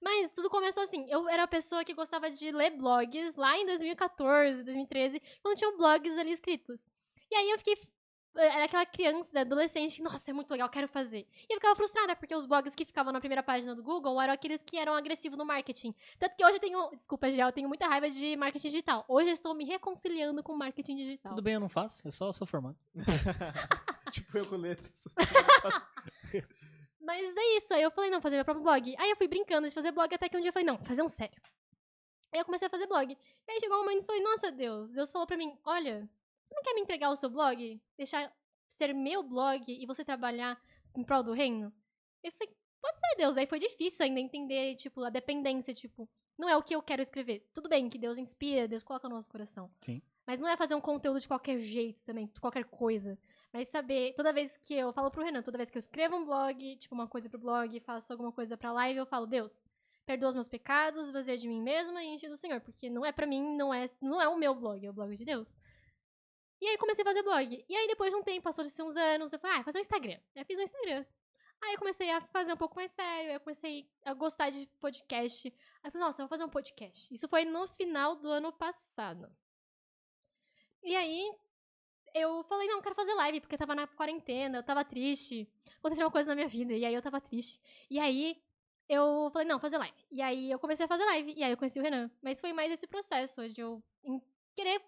Mas 0.00 0.32
tudo 0.32 0.48
começou 0.48 0.82
assim. 0.82 1.06
Eu 1.10 1.28
era 1.28 1.44
a 1.44 1.48
pessoa 1.48 1.84
que 1.84 1.94
gostava 1.94 2.30
de 2.30 2.52
ler 2.52 2.70
blogs 2.76 3.34
lá 3.34 3.56
em 3.58 3.66
2014, 3.66 4.62
2013, 4.62 5.20
quando 5.42 5.58
tinham 5.58 5.76
blogs 5.76 6.16
ali 6.18 6.32
escritos. 6.32 6.84
E 7.30 7.34
aí 7.34 7.50
eu 7.50 7.58
fiquei. 7.58 7.76
Era 8.36 8.64
aquela 8.64 8.84
criança, 8.84 9.40
adolescente, 9.40 9.96
que, 9.96 10.02
nossa, 10.02 10.30
é 10.30 10.34
muito 10.34 10.50
legal, 10.50 10.68
quero 10.68 10.88
fazer. 10.88 11.26
E 11.48 11.52
eu 11.52 11.56
ficava 11.56 11.74
frustrada, 11.74 12.14
porque 12.14 12.34
os 12.34 12.46
blogs 12.46 12.74
que 12.74 12.84
ficavam 12.84 13.12
na 13.12 13.18
primeira 13.20 13.42
página 13.42 13.74
do 13.74 13.82
Google 13.82 14.20
eram 14.20 14.34
aqueles 14.34 14.62
que 14.62 14.76
eram 14.76 14.94
agressivos 14.94 15.38
no 15.38 15.44
marketing. 15.44 15.94
Tanto 16.18 16.36
que 16.36 16.44
hoje 16.44 16.56
eu 16.56 16.60
tenho. 16.60 16.90
Desculpa, 16.90 17.30
Gel, 17.30 17.48
eu 17.48 17.52
tenho 17.52 17.68
muita 17.68 17.86
raiva 17.86 18.10
de 18.10 18.36
marketing 18.36 18.68
digital. 18.68 19.04
Hoje 19.08 19.30
eu 19.30 19.34
estou 19.34 19.54
me 19.54 19.64
reconciliando 19.64 20.42
com 20.42 20.54
marketing 20.54 20.96
digital. 20.96 21.32
Tudo 21.32 21.42
bem, 21.42 21.54
eu 21.54 21.60
não 21.60 21.68
faço, 21.68 22.06
eu 22.06 22.12
só 22.12 22.30
sou 22.32 22.46
formado. 22.46 22.76
tipo 24.12 24.38
eu 24.38 24.46
com 24.46 24.56
letras. 24.56 25.04
Mas 27.00 27.36
é 27.36 27.56
isso. 27.56 27.72
Aí 27.72 27.82
eu 27.82 27.90
falei, 27.90 28.10
não, 28.10 28.20
fazer 28.20 28.36
meu 28.36 28.44
próprio 28.44 28.64
blog. 28.64 28.94
Aí 28.98 29.10
eu 29.10 29.16
fui 29.16 29.28
brincando 29.28 29.68
de 29.68 29.74
fazer 29.74 29.92
blog, 29.92 30.12
até 30.12 30.28
que 30.28 30.36
um 30.36 30.40
dia 30.40 30.48
eu 30.48 30.52
falei, 30.52 30.66
não, 30.66 30.78
fazer 30.84 31.02
um 31.02 31.08
sério. 31.08 31.40
Aí 32.32 32.40
eu 32.40 32.44
comecei 32.44 32.66
a 32.66 32.70
fazer 32.70 32.86
blog. 32.86 33.12
E 33.12 33.50
aí 33.50 33.60
chegou 33.60 33.76
um 33.76 33.84
momento 33.84 34.02
e 34.02 34.06
falei, 34.06 34.22
nossa 34.22 34.50
Deus, 34.50 34.90
Deus 34.90 35.10
falou 35.12 35.26
pra 35.26 35.36
mim, 35.36 35.56
olha, 35.64 36.08
você 36.48 36.54
não 36.54 36.62
quer 36.62 36.74
me 36.74 36.80
entregar 36.80 37.10
o 37.10 37.16
seu 37.16 37.30
blog? 37.30 37.80
Deixar 37.96 38.32
ser 38.68 38.94
meu 38.94 39.22
blog 39.22 39.64
e 39.68 39.86
você 39.86 40.04
trabalhar 40.04 40.60
em 40.94 41.02
prol 41.02 41.22
do 41.22 41.32
reino? 41.32 41.72
Eu 42.22 42.32
falei, 42.32 42.54
pode 42.80 43.00
ser, 43.00 43.16
Deus. 43.16 43.36
Aí 43.36 43.46
foi 43.46 43.58
difícil 43.58 44.04
ainda 44.04 44.20
entender, 44.20 44.76
tipo, 44.76 45.02
a 45.02 45.10
dependência, 45.10 45.74
tipo, 45.74 46.08
não 46.38 46.48
é 46.48 46.56
o 46.56 46.62
que 46.62 46.74
eu 46.74 46.82
quero 46.82 47.02
escrever. 47.02 47.48
Tudo 47.54 47.68
bem 47.68 47.88
que 47.88 47.98
Deus 47.98 48.18
inspira, 48.18 48.68
Deus 48.68 48.82
coloca 48.82 49.08
no 49.08 49.16
nosso 49.16 49.30
coração. 49.30 49.70
Sim. 49.80 50.02
Mas 50.26 50.40
não 50.40 50.48
é 50.48 50.56
fazer 50.56 50.74
um 50.74 50.80
conteúdo 50.80 51.20
de 51.20 51.28
qualquer 51.28 51.60
jeito 51.60 52.02
também, 52.04 52.26
de 52.26 52.40
qualquer 52.40 52.64
coisa. 52.64 53.18
Mas 53.52 53.68
saber, 53.68 54.12
toda 54.14 54.32
vez 54.32 54.56
que 54.56 54.74
eu 54.74 54.92
falo 54.92 55.10
pro 55.10 55.24
Renan, 55.24 55.42
toda 55.42 55.56
vez 55.56 55.70
que 55.70 55.78
eu 55.78 55.80
escrevo 55.80 56.16
um 56.16 56.24
blog, 56.24 56.76
tipo 56.76 56.94
uma 56.94 57.06
coisa 57.06 57.28
pro 57.28 57.38
blog, 57.38 57.78
faço 57.80 58.12
alguma 58.12 58.32
coisa 58.32 58.56
pra 58.56 58.72
live, 58.72 58.98
eu 58.98 59.06
falo, 59.06 59.26
Deus, 59.26 59.64
perdoa 60.04 60.30
os 60.30 60.34
meus 60.34 60.48
pecados, 60.48 61.10
vazia 61.10 61.36
de 61.36 61.48
mim 61.48 61.62
mesma 61.62 62.02
e 62.02 62.08
enche 62.08 62.28
do 62.28 62.36
Senhor. 62.36 62.60
Porque 62.60 62.90
não 62.90 63.04
é 63.04 63.12
pra 63.12 63.26
mim, 63.26 63.56
não 63.56 63.72
é, 63.72 63.88
não 64.00 64.20
é 64.20 64.28
o 64.28 64.36
meu 64.36 64.54
blog, 64.54 64.84
é 64.84 64.90
o 64.90 64.92
blog 64.92 65.16
de 65.16 65.24
Deus. 65.24 65.56
E 66.60 66.66
aí 66.66 66.78
comecei 66.78 67.02
a 67.02 67.06
fazer 67.06 67.22
blog. 67.22 67.64
E 67.68 67.76
aí 67.76 67.86
depois 67.86 68.10
de 68.10 68.16
um 68.16 68.22
tempo, 68.22 68.42
passou-se 68.42 68.82
uns 68.82 68.96
anos, 68.96 69.32
eu 69.32 69.38
falei, 69.38 69.58
ah, 69.58 69.64
fazer 69.64 69.78
um 69.78 69.80
Instagram. 69.80 70.18
Eu 70.34 70.44
fiz 70.44 70.58
um 70.58 70.62
Instagram. 70.62 71.04
Aí 71.62 71.74
eu 71.74 71.78
comecei 71.78 72.10
a 72.10 72.20
fazer 72.20 72.52
um 72.52 72.56
pouco 72.56 72.76
mais 72.76 72.90
sério, 72.90 73.32
eu 73.32 73.40
comecei 73.40 73.90
a 74.04 74.12
gostar 74.14 74.50
de 74.50 74.66
podcast. 74.80 75.48
Aí 75.48 75.88
eu 75.88 75.92
falei, 75.92 76.06
nossa, 76.06 76.22
eu 76.22 76.26
vou 76.26 76.28
fazer 76.28 76.44
um 76.44 76.50
podcast. 76.50 77.12
Isso 77.12 77.28
foi 77.28 77.44
no 77.44 77.66
final 77.68 78.16
do 78.16 78.28
ano 78.28 78.52
passado. 78.52 79.30
E 80.82 80.94
aí, 80.94 81.32
eu 82.14 82.44
falei, 82.44 82.68
não, 82.68 82.76
eu 82.76 82.82
quero 82.82 82.94
fazer 82.94 83.14
live, 83.14 83.40
porque 83.40 83.54
eu 83.54 83.58
tava 83.58 83.74
na 83.74 83.86
quarentena, 83.86 84.58
eu 84.58 84.62
tava 84.62 84.84
triste. 84.84 85.50
Aconteceu 85.78 86.06
uma 86.06 86.12
coisa 86.12 86.28
na 86.28 86.34
minha 86.34 86.48
vida, 86.48 86.72
e 86.74 86.84
aí 86.84 86.94
eu 86.94 87.02
tava 87.02 87.20
triste. 87.20 87.60
E 87.90 87.98
aí, 87.98 88.40
eu 88.88 89.30
falei, 89.32 89.48
não, 89.48 89.58
fazer 89.58 89.78
live. 89.78 90.06
E 90.10 90.22
aí, 90.22 90.50
eu 90.50 90.58
comecei 90.58 90.84
a 90.84 90.88
fazer 90.88 91.04
live, 91.04 91.34
e 91.36 91.42
aí 91.42 91.50
eu 91.50 91.56
conheci 91.56 91.78
o 91.80 91.82
Renan. 91.82 92.10
Mas 92.22 92.40
foi 92.40 92.52
mais 92.52 92.70
esse 92.70 92.86
processo 92.86 93.48
de 93.48 93.60
eu 93.60 93.82
querer 94.54 94.80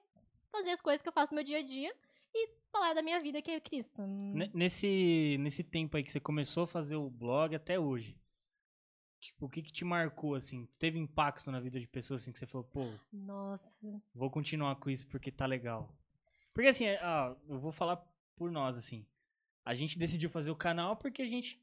fazer 0.50 0.70
as 0.70 0.80
coisas 0.80 1.02
que 1.02 1.08
eu 1.08 1.12
faço 1.12 1.32
no 1.32 1.36
meu 1.36 1.44
dia 1.44 1.58
a 1.58 1.62
dia 1.62 1.94
e 2.34 2.48
falar 2.70 2.94
da 2.94 3.02
minha 3.02 3.20
vida, 3.20 3.40
que 3.42 3.50
é 3.50 3.60
Cristo. 3.60 4.02
Ne- 4.02 4.50
Nesse, 4.54 5.36
nesse 5.40 5.62
tempo 5.64 5.96
aí 5.96 6.02
que 6.04 6.12
você 6.12 6.20
começou 6.20 6.64
a 6.64 6.66
fazer 6.66 6.96
o 6.96 7.08
blog 7.10 7.54
até 7.54 7.78
hoje, 7.78 8.18
tipo, 9.20 9.46
o 9.46 9.48
que 9.48 9.62
que 9.62 9.72
te 9.72 9.84
marcou, 9.84 10.34
assim? 10.34 10.66
Teve 10.78 10.98
impacto 10.98 11.50
na 11.50 11.60
vida 11.60 11.78
de 11.80 11.86
pessoas, 11.86 12.22
assim, 12.22 12.32
que 12.32 12.38
você 12.38 12.46
falou, 12.46 12.64
pô, 12.66 12.90
Nossa. 13.12 14.02
vou 14.14 14.30
continuar 14.30 14.76
com 14.76 14.90
isso 14.90 15.06
porque 15.08 15.30
tá 15.32 15.46
legal. 15.46 15.92
Porque, 16.52 16.68
assim, 16.68 16.84
é, 16.86 16.98
ah, 17.02 17.36
eu 17.48 17.58
vou 17.58 17.72
falar 17.72 17.96
por 18.36 18.50
nós, 18.50 18.76
assim. 18.76 19.06
A 19.64 19.74
gente 19.74 19.98
decidiu 19.98 20.28
fazer 20.30 20.50
o 20.50 20.56
canal 20.56 20.96
porque 20.96 21.22
a 21.22 21.26
gente 21.26 21.60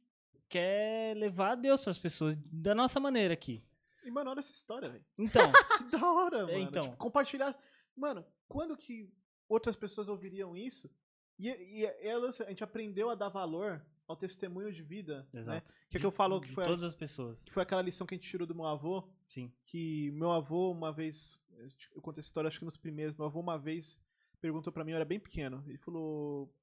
quer 0.47 1.15
levar 1.17 1.51
a 1.51 1.55
Deus 1.55 1.81
pras 1.81 1.97
pessoas 1.97 2.35
da 2.51 2.75
nossa 2.75 2.99
maneira 2.99 3.33
aqui. 3.33 3.63
E, 4.03 4.11
mano, 4.11 4.29
olha 4.29 4.39
essa 4.39 4.51
história, 4.51 4.87
velho. 4.89 5.03
Então, 5.17 5.51
Que 5.79 5.83
da 5.85 6.11
hora, 6.11 6.45
mano. 6.45 6.59
então. 6.59 6.83
Tipo, 6.83 6.97
compartilhar. 6.97 7.57
Mano, 7.95 8.25
quando 8.47 8.75
que 8.75 9.09
outras 9.47 9.75
pessoas 9.75 10.09
ouviriam 10.09 10.55
isso? 10.55 10.89
E, 11.37 11.49
e 11.49 11.85
elas, 12.01 12.39
a 12.41 12.45
gente 12.49 12.63
aprendeu 12.63 13.09
a 13.09 13.15
dar 13.15 13.29
valor 13.29 13.85
ao 14.07 14.15
testemunho 14.15 14.71
de 14.71 14.83
vida. 14.83 15.27
Né? 15.33 15.39
exato. 15.39 15.73
Que 15.89 15.97
é 15.97 15.99
que 15.99 16.05
eu 16.05 16.11
falo 16.11 16.39
que 16.39 16.47
De 16.47 16.53
foi, 16.53 16.63
a- 16.63 16.67
todas 16.67 16.83
as 16.83 16.93
pessoas, 16.93 17.37
que 17.43 17.51
foi 17.51 17.63
aquela 17.63 17.81
lição 17.81 18.05
que 18.05 18.13
a 18.13 18.17
gente 18.17 18.29
tirou 18.29 18.47
do 18.47 18.55
meu 18.55 18.65
avô. 18.65 19.07
sim. 19.29 19.51
Que 19.65 20.11
meu 20.11 20.31
avô, 20.31 20.71
uma 20.71 20.91
vez. 20.91 21.39
Eu 21.93 22.01
conto 22.01 22.19
essa 22.19 22.27
história, 22.27 22.47
acho 22.47 22.59
que 22.59 22.65
nos 22.65 22.77
primeiros. 22.77 23.15
Meu 23.15 23.25
avô, 23.25 23.39
uma 23.39 23.57
vez, 23.57 23.99
perguntou 24.39 24.71
pra 24.71 24.83
mim, 24.83 24.91
eu 24.91 24.97
era 24.97 25.05
bem 25.05 25.19
pequeno. 25.19 25.63
Ele 25.67 25.77
falou: 25.77 26.53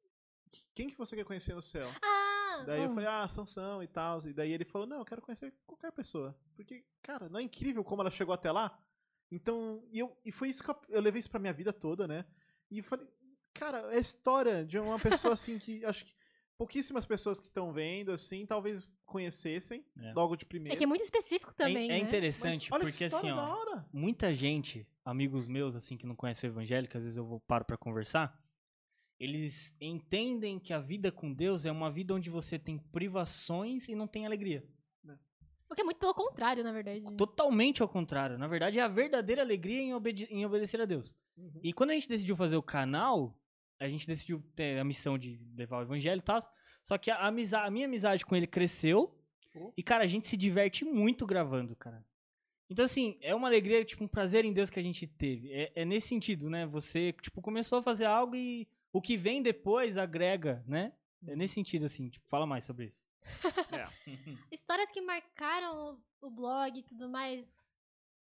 Quem 0.75 0.89
que 0.89 0.97
você 0.97 1.17
quer 1.17 1.25
conhecer 1.25 1.55
no 1.55 1.63
céu? 1.63 1.89
Ah! 2.03 2.23
Daí 2.67 2.83
eu 2.83 2.89
hum. 2.91 2.93
falei, 2.93 3.09
ah, 3.09 3.27
Sansão 3.27 3.83
e 3.83 3.89
tal. 3.89 4.21
E 4.27 4.33
daí 4.33 4.53
ele 4.53 4.65
falou, 4.65 4.87
não, 4.87 4.99
eu 4.99 5.05
quero 5.05 5.23
conhecer 5.23 5.53
qualquer 5.67 5.91
pessoa. 5.91 6.37
Porque, 6.55 6.85
cara, 7.01 7.29
não 7.29 7.41
é 7.41 7.43
incrível 7.43 7.83
como 7.83 8.03
ela 8.03 8.11
chegou 8.11 8.35
até 8.35 8.53
lá? 8.53 8.79
Então, 9.33 9.83
e, 9.91 9.99
eu, 9.99 10.15
e 10.27 10.31
foi 10.31 10.51
isso 10.51 10.63
que 10.63 10.71
eu, 10.71 10.77
eu 10.91 11.01
levei 11.01 11.19
isso 11.19 11.31
pra 11.31 11.41
minha 11.41 11.55
vida 11.55 11.73
toda, 11.73 12.07
né? 12.07 12.27
E 12.71 12.79
eu 12.79 12.85
falei, 12.85 13.07
cara, 13.55 13.79
é 13.91 13.97
a 13.97 13.99
história 13.99 14.63
de 14.63 14.79
uma 14.79 14.99
pessoa 14.99 15.33
assim 15.33 15.57
que 15.57 15.83
acho 15.87 16.05
que 16.05 16.15
pouquíssimas 16.59 17.07
pessoas 17.07 17.41
que 17.41 17.47
estão 17.47 17.73
vendo, 17.73 18.13
assim, 18.13 18.45
talvez 18.45 18.93
conhecessem 19.07 19.85
É. 19.99 20.13
logo 20.13 20.37
de 20.37 20.45
primeiro. 20.45 20.75
É 20.75 20.77
que 20.77 20.85
é 20.85 20.87
muito 20.87 21.03
específico 21.03 21.55
também, 21.55 21.91
é, 21.91 21.95
é 21.95 21.99
interessante, 21.99 22.71
Mas 22.71 22.81
olha 22.83 22.91
porque 22.91 23.05
assim, 23.05 23.31
ó, 23.31 23.83
muita 23.91 24.35
gente, 24.35 24.87
amigos 25.03 25.49
meus, 25.49 25.75
assim, 25.75 25.97
que 25.97 26.07
não 26.07 26.15
conhecem 26.15 26.51
o 26.51 26.53
evangelho, 26.53 26.87
que 26.87 26.97
às 26.97 27.05
vezes 27.05 27.17
eu 27.17 27.25
vou 27.25 27.41
paro 27.41 27.65
pra 27.65 27.79
conversar, 27.79 28.39
eles 29.19 29.75
entendem 29.81 30.59
que 30.59 30.75
a 30.75 30.79
vida 30.79 31.11
com 31.11 31.33
Deus 31.33 31.65
é 31.65 31.73
uma 31.73 31.91
vida 31.91 32.15
onde 32.15 32.29
você 32.29 32.59
tem 32.59 32.77
privações 32.77 33.89
e 33.89 33.95
não 33.95 34.07
tem 34.07 34.27
alegria. 34.27 34.63
O 35.73 35.75
que 35.75 35.81
é 35.81 35.85
muito 35.85 35.99
pelo 35.99 36.13
contrário, 36.13 36.63
na 36.63 36.71
verdade. 36.71 37.01
Totalmente 37.17 37.81
ao 37.81 37.89
contrário. 37.89 38.37
Na 38.37 38.47
verdade, 38.47 38.79
é 38.79 38.83
a 38.83 38.89
verdadeira 38.89 39.41
alegria 39.41 39.81
em, 39.81 39.95
obede- 39.95 40.29
em 40.31 40.45
obedecer 40.45 40.79
a 40.81 40.85
Deus. 40.85 41.15
Uhum. 41.35 41.61
E 41.63 41.73
quando 41.73 41.91
a 41.91 41.95
gente 41.95 42.09
decidiu 42.09 42.37
fazer 42.37 42.59
o 42.59 42.63
canal, 42.63 43.35
a 43.81 43.89
gente 43.89 44.07
decidiu 44.07 44.43
ter 44.55 44.79
a 44.79 44.85
missão 44.85 45.17
de 45.17 45.41
levar 45.57 45.79
o 45.79 45.83
evangelho 45.83 46.19
e 46.19 46.23
tal. 46.23 46.41
Só 46.85 46.99
que 46.99 47.11
a, 47.11 47.27
amizade, 47.27 47.67
a 47.67 47.71
minha 47.71 47.87
amizade 47.87 48.27
com 48.27 48.37
ele 48.37 48.47
cresceu. 48.47 49.19
Oh. 49.55 49.73
E, 49.75 49.83
cara, 49.83 50.05
a 50.05 50.07
gente 50.07 50.27
se 50.27 50.37
diverte 50.37 50.85
muito 50.85 51.25
gravando, 51.25 51.75
cara. 51.75 52.05
Então, 52.69 52.85
assim, 52.85 53.17
é 53.23 53.35
uma 53.35 53.49
alegria, 53.49 53.83
tipo, 53.83 54.05
um 54.05 54.09
prazer 54.09 54.45
em 54.45 54.53
Deus 54.53 54.69
que 54.69 54.79
a 54.79 54.83
gente 54.83 55.07
teve. 55.07 55.53
É, 55.53 55.73
é 55.75 55.85
nesse 55.87 56.09
sentido, 56.09 56.51
né? 56.51 56.67
Você, 56.67 57.15
tipo, 57.15 57.41
começou 57.41 57.79
a 57.79 57.83
fazer 57.83 58.05
algo 58.05 58.37
e 58.37 58.69
o 58.93 59.01
que 59.01 59.17
vem 59.17 59.43
depois 59.43 59.97
agrega, 59.97 60.63
né? 60.67 60.93
É 61.27 61.37
nesse 61.37 61.55
sentido, 61.55 61.87
assim, 61.87 62.09
tipo, 62.09 62.27
fala 62.29 62.47
mais 62.47 62.65
sobre 62.65 62.87
isso. 62.87 63.07
É. 63.73 63.89
Histórias 64.51 64.91
que 64.91 65.01
marcaram 65.01 65.99
o, 66.21 66.27
o 66.27 66.31
blog 66.31 66.79
e 66.79 66.83
tudo 66.83 67.09
mais. 67.09 67.73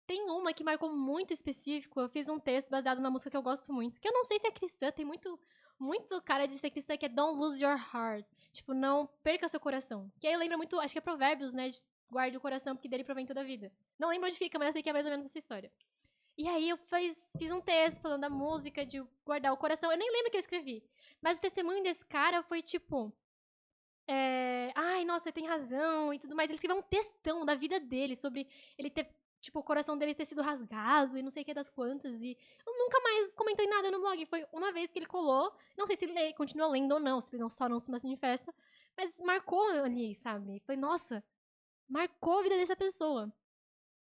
Tem 0.08 0.30
uma 0.30 0.54
que 0.54 0.64
marcou 0.64 0.96
muito 0.96 1.34
específico. 1.34 2.00
Eu 2.00 2.10
fiz 2.10 2.28
um 2.28 2.40
texto 2.40 2.70
baseado 2.70 2.98
numa 2.98 3.12
música 3.12 3.30
que 3.30 3.38
eu 3.38 3.44
gosto 3.44 3.72
muito. 3.74 4.00
Que 4.00 4.08
eu 4.08 4.14
não 4.14 4.24
sei 4.24 4.40
se 4.40 4.48
é 4.48 4.52
cristã, 4.52 4.92
tem 4.92 5.06
muito, 5.06 5.40
muito 5.80 6.22
cara 6.22 6.46
de 6.46 6.54
ser 6.54 6.70
cristã 6.70 6.96
que 6.98 7.06
é 7.06 7.10
Don't 7.10 7.38
Lose 7.38 7.64
Your 7.64 7.78
Heart. 7.78 8.26
Tipo, 8.54 8.74
não 8.74 9.08
perca 9.22 9.50
seu 9.50 9.60
coração. 9.60 10.12
Que 10.20 10.28
aí 10.28 10.38
lembra 10.38 10.58
muito, 10.58 10.80
acho 10.80 10.94
que 10.94 11.00
é 11.00 11.02
Provérbios, 11.02 11.52
né? 11.52 11.70
De 11.70 11.80
guarde 12.10 12.38
o 12.38 12.42
coração, 12.42 12.76
porque 12.76 12.88
dele 12.88 13.04
provém 13.04 13.26
toda 13.26 13.42
a 13.42 13.44
vida. 13.44 13.72
Não 14.00 14.10
lembro 14.10 14.28
onde 14.28 14.38
fica, 14.38 14.58
mas 14.58 14.68
eu 14.68 14.74
sei 14.74 14.84
que 14.84 14.90
é 14.90 14.94
mais 14.94 15.06
ou 15.06 15.12
menos 15.12 15.26
essa 15.26 15.40
história. 15.40 15.72
E 16.38 16.48
aí 16.48 16.70
eu 16.70 16.78
fiz, 16.78 17.32
fiz 17.38 17.52
um 17.52 17.62
texto 17.62 18.02
falando 18.02 18.22
da 18.22 18.30
música, 18.30 18.86
de 18.86 19.04
guardar 19.26 19.54
o 19.54 19.58
coração. 19.58 19.92
Eu 19.92 19.98
nem 19.98 20.12
lembro 20.12 20.28
o 20.28 20.32
que 20.32 20.38
eu 20.38 20.42
escrevi. 20.42 20.84
Mas 21.26 21.40
o 21.40 21.42
testemunho 21.42 21.82
desse 21.82 22.06
cara 22.06 22.44
foi 22.44 22.62
tipo. 22.62 23.12
é, 24.08 24.72
Ai, 24.76 25.04
nossa, 25.04 25.32
tem 25.32 25.48
razão 25.48 26.14
e 26.14 26.20
tudo 26.20 26.36
mais. 26.36 26.52
Ele 26.52 26.56
escreveu 26.58 26.78
um 26.78 26.84
textão 26.84 27.44
da 27.44 27.56
vida 27.56 27.80
dele 27.80 28.16
sobre 28.16 28.48
ele 28.78 28.92
ter. 28.92 29.10
Tipo, 29.42 29.60
o 29.60 29.64
coração 29.64 29.98
dele 29.98 30.14
ter 30.16 30.26
sido 30.26 30.42
rasgado 30.42 31.18
e 31.18 31.24
não 31.24 31.32
sei 31.32 31.42
o 31.42 31.46
que 31.46 31.54
das 31.54 31.70
quantas. 31.70 32.22
E 32.22 32.38
eu 32.66 32.74
nunca 32.78 33.00
mais 33.00 33.34
comentei 33.36 33.68
nada 33.68 33.90
no 33.90 34.00
blog. 34.00 34.24
Foi 34.28 34.46
uma 34.54 34.72
vez 34.72 34.92
que 34.92 35.00
ele 35.00 35.08
colou. 35.08 35.52
Não 35.76 35.88
sei 35.88 35.96
se 35.96 36.06
ele 36.06 36.34
continua 36.34 36.68
lendo 36.68 36.94
ou 36.94 37.00
não, 37.00 37.20
se 37.20 37.32
ele 37.34 37.42
não 37.42 37.50
só 37.50 37.68
não 37.68 37.80
se 37.80 37.90
manifesta. 37.90 38.54
Mas 38.96 39.20
marcou 39.20 39.68
ali, 39.84 40.14
sabe? 40.16 40.62
Foi, 40.66 40.76
nossa, 40.76 41.24
marcou 41.90 42.40
a 42.40 42.44
vida 42.44 42.58
dessa 42.58 42.76
pessoa. 42.76 43.34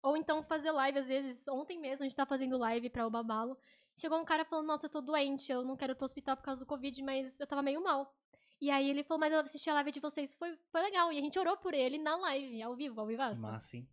Ou 0.03 0.15
então 0.15 0.43
fazer 0.43 0.71
live, 0.71 0.99
às 0.99 1.07
vezes, 1.07 1.47
ontem 1.47 1.79
mesmo 1.79 2.03
a 2.03 2.05
gente 2.07 2.15
tá 2.15 2.25
fazendo 2.25 2.57
live 2.57 2.89
pra 2.89 3.05
o 3.07 3.09
Babalo. 3.09 3.57
Chegou 3.99 4.17
um 4.17 4.25
cara 4.25 4.45
falando, 4.45 4.67
nossa, 4.67 4.85
eu 4.85 4.89
tô 4.89 5.01
doente, 5.01 5.51
eu 5.51 5.63
não 5.63 5.75
quero 5.75 5.91
ir 5.91 5.95
pro 5.95 6.05
hospital 6.05 6.37
por 6.37 6.43
causa 6.43 6.61
do 6.61 6.65
Covid, 6.65 7.01
mas 7.03 7.39
eu 7.39 7.45
tava 7.45 7.61
meio 7.61 7.83
mal. 7.83 8.15
E 8.61 8.71
aí 8.71 8.89
ele 8.89 9.03
falou, 9.03 9.19
mas 9.19 9.33
eu 9.33 9.39
assisti 9.39 9.69
a 9.69 9.73
live 9.73 9.91
de 9.91 9.99
vocês, 9.99 10.33
foi, 10.35 10.57
foi 10.71 10.81
legal. 10.81 11.11
E 11.11 11.17
a 11.17 11.21
gente 11.21 11.37
orou 11.37 11.57
por 11.57 11.73
ele 11.73 11.97
na 11.97 12.15
live, 12.15 12.61
ao 12.61 12.75
vivo, 12.75 12.99
ao 13.01 13.05
Que 13.07 13.11
vivaço. 13.13 13.41
massa, 13.41 13.77
hein? 13.77 13.87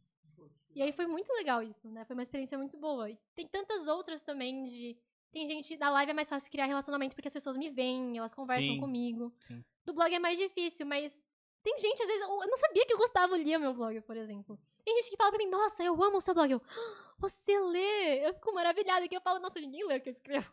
E 0.74 0.82
aí 0.82 0.92
foi 0.92 1.07
muito 1.07 1.32
legal 1.32 1.62
isso, 1.62 1.88
né? 1.88 2.04
Foi 2.04 2.14
uma 2.14 2.22
experiência 2.22 2.59
muito 2.59 2.76
boa. 2.76 3.11
E 3.11 3.18
tem 3.34 3.48
tantas 3.48 3.88
outras 3.88 4.22
também 4.22 4.62
de. 4.64 4.96
Tem 5.32 5.48
gente. 5.48 5.76
Da 5.76 5.90
live 5.90 6.11
é 6.11 6.14
mais 6.14 6.28
fácil 6.28 6.50
criar 6.50 6.66
relacionamento 6.66 7.14
porque 7.16 7.28
as 7.28 7.34
pessoas 7.34 7.57
me 7.57 7.70
veem, 7.70 8.18
elas 8.18 8.34
conversam 8.34 8.74
Sim, 8.74 8.80
comigo. 8.80 9.32
sim. 9.40 9.64
Do 9.84 9.94
blog 9.94 10.14
é 10.14 10.18
mais 10.18 10.38
difícil, 10.38 10.84
mas. 10.86 11.24
Tem 11.62 11.78
gente, 11.78 12.02
às 12.02 12.09
vezes. 12.09 12.22
Eu 12.22 12.28
eu 12.42 12.48
não 12.48 12.59
sabia 12.59 12.84
que 12.86 12.94
o 12.94 12.98
Gustavo 12.98 13.34
lia 13.36 13.59
meu 13.59 13.72
blog, 13.72 14.00
por 14.02 14.16
exemplo. 14.16 14.59
Tem 14.87 14.95
gente 15.03 15.11
que 15.11 15.16
fala 15.16 15.30
pra 15.32 15.39
mim, 15.39 15.51
nossa, 15.51 15.82
eu 15.82 16.01
amo 16.01 16.18
o 16.18 16.20
seu 16.20 16.32
blog. 16.32 16.49
Eu, 16.53 16.62
"Ah, 16.64 17.14
você 17.18 17.59
lê? 17.59 18.24
Eu 18.28 18.32
fico 18.34 18.55
maravilhada 18.55 19.09
que 19.09 19.16
eu 19.16 19.20
falo, 19.20 19.41
nossa, 19.41 19.59
ninguém 19.61 19.84
lê 19.84 19.97
o 19.97 20.01
que 20.01 20.09
eu 20.09 20.12
escrevo. 20.12 20.49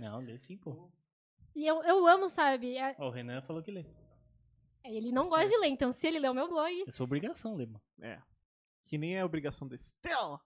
Não, 0.00 0.20
lê 0.20 0.38
sim, 0.38 0.56
pô. 0.56 0.90
E 1.54 1.66
eu, 1.66 1.82
eu 1.82 2.06
amo, 2.06 2.30
sabe? 2.30 2.78
É- 2.78 2.96
Ó, 2.98 3.08
o 3.08 3.10
Renan 3.10 3.42
falou 3.42 3.62
que 3.62 3.70
lê. 3.70 3.84
Ele 4.82 5.12
não 5.12 5.24
Tá 5.24 5.28
gosta 5.28 5.48
de 5.48 5.56
ler, 5.58 5.68
então 5.68 5.92
se 5.92 6.06
ele 6.06 6.18
lê 6.18 6.28
o 6.30 6.34
meu 6.34 6.48
blog. 6.48 6.84
É 6.86 6.90
sua 6.90 7.04
obrigação 7.04 7.56
ler, 7.56 7.66
mano. 7.66 7.82
É. 8.00 8.18
Que 8.86 8.96
nem 8.96 9.18
é 9.18 9.22
obrigação 9.24 9.68
da 9.68 9.74
Estela. 9.74 10.40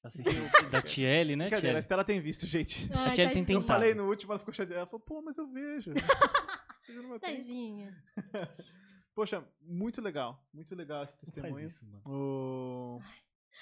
Assistir 0.00 0.30
o 0.38 0.38
da 0.70 0.80
Tiele, 0.80 1.34
né, 1.34 1.50
Cadê? 1.50 1.70
A? 1.70 1.78
Estela 1.80 2.04
tem 2.04 2.20
visto, 2.20 2.46
gente. 2.46 2.88
Ai, 2.94 3.10
Tiele 3.10 3.32
tem 3.32 3.42
tadinha. 3.42 3.56
Eu 3.56 3.60
tentado. 3.62 3.66
falei 3.66 3.92
no 3.94 4.06
último, 4.08 4.32
ela 4.32 4.38
ficou 4.38 4.54
chateada. 4.54 4.82
Ela 4.82 4.86
falou, 4.86 5.00
pô, 5.04 5.20
mas 5.20 5.36
eu 5.36 5.48
vejo. 5.48 5.92
Tempo. 6.86 7.18
Tadinha. 7.18 8.04
Poxa, 9.18 9.44
muito 9.60 10.00
legal. 10.00 10.40
Muito 10.54 10.72
legal 10.76 11.02
esse 11.02 11.18
testemunho. 11.18 11.66
isso, 11.66 11.84
mano. 11.84 12.02
O... 12.06 13.00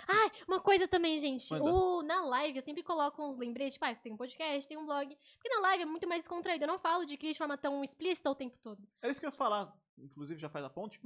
Ai, 0.07 0.31
uma 0.47 0.61
coisa 0.61 0.87
também, 0.87 1.19
gente. 1.19 1.51
O, 1.55 2.03
na 2.03 2.27
live, 2.27 2.59
eu 2.59 2.63
sempre 2.63 2.83
coloco 2.83 3.27
uns 3.27 3.39
lembretes, 3.39 3.73
tipo, 3.73 3.87
ah, 3.87 3.95
tem 3.95 4.13
um 4.13 4.19
podcast, 4.19 4.69
tem 4.69 4.77
um 4.77 4.85
blog. 4.85 5.17
Porque 5.39 5.49
na 5.49 5.61
live 5.61 5.85
é 5.85 5.87
muito 5.87 6.07
mais 6.07 6.21
descontraído. 6.21 6.65
Eu 6.65 6.69
não 6.69 6.79
falo 6.79 7.07
de 7.07 7.17
Cris 7.17 7.33
de 7.33 7.39
forma 7.39 7.57
tão 7.57 7.83
explícita 7.83 8.31
o 8.31 8.35
tempo 8.35 8.59
todo. 8.63 8.87
Era 9.01 9.11
isso 9.11 9.19
que 9.19 9.25
eu 9.25 9.31
ia 9.31 9.33
falar. 9.33 9.75
Inclusive, 9.97 10.39
já 10.39 10.51
faz 10.51 10.63
a 10.63 10.69
ponte. 10.69 11.01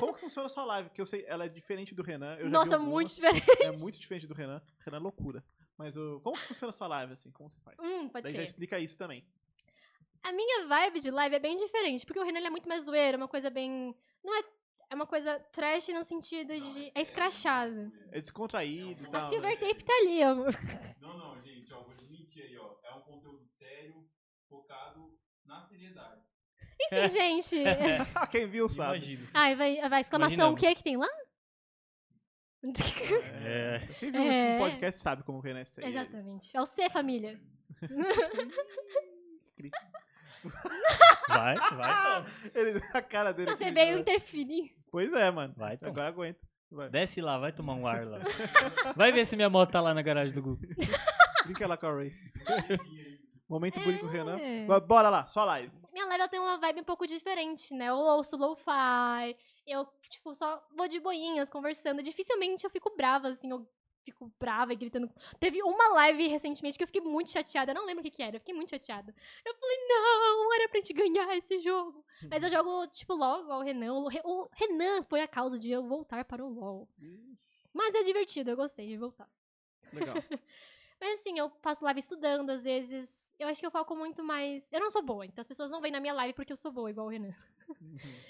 Como 0.00 0.14
que 0.14 0.20
funciona 0.20 0.46
a 0.46 0.48
sua 0.48 0.64
live? 0.64 0.88
Porque 0.88 1.02
eu 1.02 1.04
sei, 1.04 1.26
ela 1.28 1.44
é 1.44 1.48
diferente 1.48 1.94
do 1.94 2.02
Renan. 2.02 2.36
Eu 2.36 2.44
já 2.44 2.44
vi 2.44 2.50
Nossa, 2.52 2.78
muito 2.78 3.14
diferente. 3.14 3.62
É 3.62 3.72
muito 3.72 3.98
diferente 3.98 4.26
do 4.26 4.32
Renan. 4.32 4.62
Renan 4.78 4.96
é 4.96 5.00
loucura. 5.00 5.44
Mas 5.76 5.94
o... 5.94 6.20
como 6.20 6.38
que 6.38 6.44
funciona 6.44 6.70
a 6.70 6.72
sua 6.72 6.86
live, 6.86 7.12
assim? 7.12 7.30
Como 7.32 7.50
você 7.50 7.60
faz? 7.60 7.76
Hum, 7.78 8.08
pode 8.08 8.22
Daí 8.22 8.32
ser. 8.32 8.38
já 8.38 8.44
explica 8.44 8.78
isso 8.80 8.96
também. 8.96 9.26
A 10.22 10.32
minha 10.32 10.66
vibe 10.66 11.00
de 11.00 11.10
live 11.10 11.34
é 11.36 11.38
bem 11.38 11.56
diferente, 11.56 12.04
porque 12.04 12.18
o 12.20 12.24
Renan 12.24 12.38
ele 12.38 12.46
é 12.48 12.50
muito 12.50 12.68
mais 12.68 12.84
zoeiro, 12.84 13.16
é 13.16 13.18
uma 13.18 13.28
coisa 13.28 13.48
bem. 13.50 13.94
Não 14.22 14.34
é. 14.38 14.42
É 14.90 14.94
uma 14.96 15.06
coisa 15.06 15.38
trash 15.52 15.88
no 15.88 16.02
sentido 16.04 16.52
de. 16.52 16.90
É 16.94 17.00
escrachado. 17.00 17.92
É 18.10 18.18
descontraído 18.18 19.04
e 19.04 19.06
A 19.06 19.10
tal. 19.10 19.28
Silver 19.30 19.50
né? 19.50 19.56
Tape 19.56 19.84
tá 19.84 19.92
ali, 20.02 20.22
amor. 20.22 20.52
Não, 21.00 21.16
não, 21.16 21.40
gente, 21.42 21.72
ó, 21.72 21.82
vou 21.84 21.94
desmentir 21.94 22.42
aí, 22.42 22.58
ó. 22.58 22.74
É 22.84 22.92
um 22.94 23.00
conteúdo 23.02 23.46
sério, 23.56 24.04
focado 24.48 25.16
na 25.44 25.62
seriedade. 25.62 26.20
Enfim, 26.92 27.08
gente. 27.42 27.64
é- 27.64 27.98
Quem 28.32 28.46
viu 28.48 28.68
sabe. 28.68 28.96
Imagina. 28.96 29.28
Ai, 29.32 29.54
vai, 29.54 29.88
vai 29.88 30.00
exclamação, 30.00 30.52
o 30.52 30.56
que 30.56 30.66
Imaginamos. 30.66 30.78
que 30.78 30.82
tem 30.82 30.96
lá? 30.96 31.08
É. 33.44 33.78
Quem 34.00 34.10
viu 34.10 34.22
o 34.22 34.24
É. 34.26 34.42
último 34.42 34.58
podcast 34.58 35.00
sabe 35.00 35.22
como 35.22 35.38
o 35.38 35.40
Renan 35.40 35.60
é 35.60 35.64
sério. 35.64 35.88
Exatamente. 35.88 36.50
É 36.54 36.60
o 36.60 36.66
C, 36.66 36.90
família. 36.90 37.40
Vai, 41.28 41.56
vai, 41.56 42.22
Tom. 42.22 42.30
Ele, 42.54 42.80
a 42.94 43.02
cara 43.02 43.32
dele. 43.32 43.50
Você 43.52 43.70
veio 43.70 43.98
jogo. 43.98 44.00
interferir. 44.00 44.74
Pois 44.90 45.12
é, 45.12 45.30
mano. 45.30 45.54
Vai, 45.56 45.76
Tom. 45.76 45.86
Agora 45.86 46.08
aguenta. 46.08 46.40
Vai. 46.70 46.88
Desce 46.88 47.20
lá, 47.20 47.36
vai 47.36 47.52
tomar 47.52 47.74
um 47.74 47.86
ar 47.86 48.06
lá. 48.06 48.20
Vai 48.96 49.10
ver 49.10 49.24
se 49.24 49.34
minha 49.34 49.50
moto 49.50 49.72
tá 49.72 49.80
lá 49.80 49.92
na 49.92 50.02
garagem 50.02 50.32
do 50.32 50.42
Google. 50.42 50.68
Brinca 51.44 51.66
lá 51.66 51.76
com 51.76 51.86
a 51.86 51.94
Ray. 51.94 52.12
Momento 53.48 53.80
bonito 53.80 54.00
com 54.00 54.06
o 54.06 54.10
Renan. 54.10 54.38
É. 54.38 54.80
Bora 54.80 55.08
lá, 55.08 55.26
só 55.26 55.44
live. 55.44 55.72
Minha 55.92 56.04
live 56.04 56.20
ela 56.20 56.28
tem 56.28 56.38
uma 56.38 56.58
vibe 56.58 56.82
um 56.82 56.84
pouco 56.84 57.04
diferente, 57.04 57.74
né? 57.74 57.86
Eu 57.86 57.96
ouço 57.96 58.36
lo-fi, 58.36 59.36
eu, 59.66 59.84
tipo, 60.08 60.32
só 60.34 60.64
vou 60.76 60.86
de 60.86 61.00
boinhas, 61.00 61.50
conversando. 61.50 62.02
Dificilmente 62.02 62.62
eu 62.62 62.70
fico 62.70 62.94
brava, 62.96 63.28
assim, 63.28 63.50
eu 63.50 63.66
fico 64.04 64.32
brava 64.38 64.72
e 64.72 64.76
gritando. 64.76 65.10
Teve 65.38 65.62
uma 65.62 65.88
live 65.94 66.26
recentemente 66.28 66.76
que 66.78 66.82
eu 66.84 66.86
fiquei 66.88 67.00
muito 67.02 67.30
chateada, 67.30 67.70
eu 67.72 67.74
não 67.74 67.86
lembro 67.86 68.00
o 68.00 68.04
que 68.04 68.10
que 68.10 68.22
era, 68.22 68.36
eu 68.36 68.40
fiquei 68.40 68.54
muito 68.54 68.70
chateada. 68.70 69.14
Eu 69.44 69.54
falei, 69.54 69.76
não, 69.88 70.54
era 70.54 70.68
pra 70.68 70.78
gente 70.80 70.92
ganhar 70.92 71.36
esse 71.36 71.58
jogo. 71.60 72.04
Mas 72.28 72.42
eu 72.42 72.48
jogo, 72.50 72.86
tipo, 72.88 73.14
LOL 73.14 73.42
igual 73.42 73.60
o 73.60 73.62
Renan. 73.62 73.92
O, 73.94 74.08
Re- 74.08 74.22
o 74.24 74.48
Renan 74.52 75.02
foi 75.04 75.20
a 75.20 75.28
causa 75.28 75.58
de 75.58 75.70
eu 75.70 75.82
voltar 75.86 76.24
para 76.24 76.44
o 76.44 76.48
LOL. 76.48 76.88
Mas 77.72 77.94
é 77.94 78.02
divertido, 78.02 78.50
eu 78.50 78.56
gostei 78.56 78.86
de 78.88 78.96
voltar. 78.96 79.28
Legal. 79.92 80.14
Mas 81.00 81.18
assim, 81.20 81.38
eu 81.38 81.48
passo 81.48 81.82
live 81.84 81.98
estudando, 81.98 82.50
às 82.50 82.64
vezes. 82.64 83.32
Eu 83.38 83.48
acho 83.48 83.58
que 83.58 83.66
eu 83.66 83.70
foco 83.70 83.96
muito 83.96 84.22
mais. 84.22 84.70
Eu 84.70 84.80
não 84.80 84.90
sou 84.90 85.00
boa, 85.02 85.24
então 85.24 85.40
as 85.40 85.48
pessoas 85.48 85.70
não 85.70 85.80
vêm 85.80 85.90
na 85.90 85.98
minha 86.00 86.12
live 86.12 86.34
porque 86.34 86.52
eu 86.52 86.58
sou 86.58 86.70
boa, 86.70 86.90
igual 86.90 87.06
o 87.06 87.10
Renan. 87.10 87.34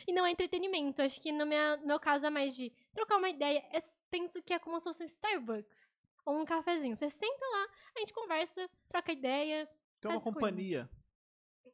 E 0.06 0.12
não 0.12 0.24
é 0.24 0.30
entretenimento. 0.30 1.02
Acho 1.02 1.20
que 1.20 1.32
no, 1.32 1.44
minha, 1.46 1.78
no 1.78 1.86
meu 1.86 1.98
caso 1.98 2.26
é 2.26 2.30
mais 2.30 2.54
de 2.54 2.70
trocar 2.92 3.16
uma 3.18 3.28
ideia. 3.28 3.64
Eu 3.72 3.80
penso 4.10 4.42
que 4.42 4.52
é 4.52 4.58
como 4.58 4.78
se 4.78 4.84
fosse 4.84 5.02
um 5.02 5.06
Starbucks. 5.06 5.98
Ou 6.24 6.38
um 6.38 6.44
cafezinho. 6.44 6.96
Você 6.96 7.08
senta 7.10 7.46
lá, 7.46 7.66
a 7.96 8.00
gente 8.00 8.12
conversa, 8.12 8.68
troca 8.88 9.12
ideia. 9.12 9.68
Então 9.98 10.12
é 10.12 10.14
uma 10.14 10.22
companhia. 10.22 10.88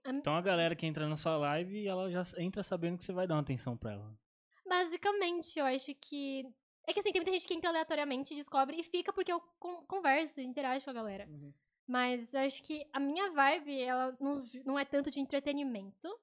Então 0.04 0.36
a 0.36 0.40
galera 0.40 0.76
que 0.76 0.86
entra 0.86 1.08
na 1.08 1.16
sua 1.16 1.36
live, 1.36 1.86
ela 1.86 2.10
já 2.10 2.22
entra 2.38 2.62
sabendo 2.62 2.96
que 2.98 3.04
você 3.04 3.12
vai 3.12 3.26
dar 3.26 3.34
uma 3.34 3.40
atenção 3.40 3.76
pra 3.76 3.92
ela. 3.92 4.18
Basicamente, 4.64 5.58
eu 5.58 5.64
acho 5.64 5.94
que. 5.94 6.44
É 6.86 6.92
que 6.92 7.00
assim, 7.00 7.10
tem 7.10 7.20
muita 7.20 7.32
gente 7.32 7.46
que 7.48 7.54
entra 7.54 7.70
aleatoriamente, 7.70 8.34
descobre 8.34 8.78
e 8.78 8.84
fica 8.84 9.12
porque 9.12 9.32
eu 9.32 9.40
con- 9.58 9.84
converso, 9.86 10.40
interajo 10.40 10.84
com 10.84 10.90
a 10.90 10.94
galera. 10.94 11.26
Uhum. 11.28 11.52
Mas 11.88 12.32
eu 12.34 12.40
acho 12.40 12.62
que 12.62 12.86
a 12.92 13.00
minha 13.00 13.30
vibe, 13.32 13.80
ela 13.82 14.16
não, 14.20 14.40
não 14.64 14.78
é 14.78 14.84
tanto 14.84 15.10
de 15.10 15.18
entretenimento. 15.20 16.16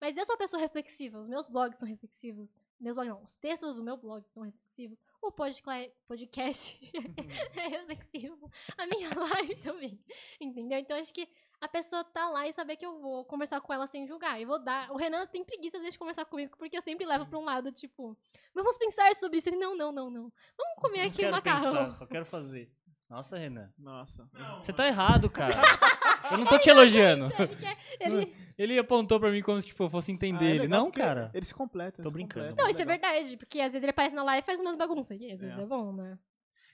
Mas 0.00 0.16
eu 0.16 0.24
sou 0.26 0.34
uma 0.34 0.38
pessoa 0.38 0.60
reflexiva. 0.60 1.18
Os 1.20 1.28
meus 1.28 1.48
blogs 1.48 1.78
são 1.78 1.88
reflexivos. 1.88 2.50
Meus 2.80 2.96
blogs 2.96 3.10
não, 3.12 3.22
os 3.22 3.36
textos 3.36 3.76
do 3.76 3.82
meu 3.82 3.96
blog 3.96 4.24
são 4.30 4.42
reflexivos. 4.42 4.98
O 5.22 5.30
podca- 5.30 5.90
podcast 6.08 6.80
é 7.54 7.68
reflexivo. 7.68 8.50
A 8.78 8.86
minha 8.86 9.10
live 9.14 9.56
também. 9.56 10.02
Entendeu? 10.40 10.78
Então 10.78 10.96
acho 10.98 11.12
que 11.12 11.28
a 11.60 11.68
pessoa 11.68 12.02
tá 12.02 12.30
lá 12.30 12.48
e 12.48 12.52
saber 12.54 12.76
que 12.76 12.86
eu 12.86 12.98
vou 13.02 13.22
conversar 13.26 13.60
com 13.60 13.70
ela 13.72 13.86
sem 13.86 14.06
julgar. 14.06 14.40
Eu 14.40 14.48
vou 14.48 14.58
dar. 14.58 14.90
O 14.90 14.96
Renan 14.96 15.26
tem 15.26 15.44
preguiça 15.44 15.78
de 15.78 15.98
conversar 15.98 16.24
comigo, 16.24 16.56
porque 16.56 16.74
eu 16.78 16.80
sempre 16.82 17.06
levo 17.06 17.24
Sim. 17.24 17.30
pra 17.30 17.38
um 17.38 17.44
lado, 17.44 17.70
tipo, 17.70 18.16
vamos 18.54 18.78
pensar 18.78 19.14
sobre 19.16 19.36
isso. 19.38 19.50
Ele, 19.50 19.58
não, 19.58 19.76
não, 19.76 19.92
não, 19.92 20.08
não. 20.08 20.32
Vamos 20.56 20.74
comer 20.78 21.00
Não 21.02 21.06
aqui 21.08 21.18
quero 21.18 21.32
macarrão. 21.32 21.70
pensar, 21.86 21.92
só 21.92 22.06
quero 22.06 22.24
fazer. 22.24 22.72
Nossa, 23.10 23.36
Renan. 23.36 23.70
Nossa. 23.76 24.30
Você 24.62 24.72
tá 24.72 24.86
errado, 24.86 25.28
cara. 25.28 25.52
Eu 26.30 26.38
não 26.38 26.46
tô 26.46 26.58
te 26.58 26.68
elogiando. 26.70 27.26
Ele 27.38 27.56
quer- 27.56 27.78
ele- 28.00 28.36
Ele 28.58 28.78
apontou 28.78 29.18
pra 29.18 29.30
mim 29.30 29.40
como 29.42 29.58
se 29.60 29.66
tipo, 29.66 29.82
eu 29.84 29.88
fosse 29.90 30.10
Ah, 30.10 30.14
entender 30.14 30.44
é 30.44 30.54
ele. 30.56 30.68
Não, 30.68 30.90
cara. 30.90 31.30
Eles 31.32 31.48
se 31.48 31.54
completam. 31.54 32.04
Tô 32.04 32.10
brincando. 32.10 32.48
completam, 32.48 32.64
Não, 32.64 32.70
isso 32.70 32.82
é 32.82 32.84
verdade, 32.84 33.36
porque 33.38 33.58
às 33.60 33.72
vezes 33.72 33.82
ele 33.82 33.90
aparece 33.90 34.14
na 34.14 34.22
live 34.22 34.42
e 34.42 34.46
faz 34.46 34.60
umas 34.60 34.76
bagunças. 34.76 35.18
E 35.18 35.32
às 35.32 35.40
vezes 35.40 35.56
É. 35.58 35.62
é, 35.62 35.66
bom, 35.66 35.92
né? 35.94 36.18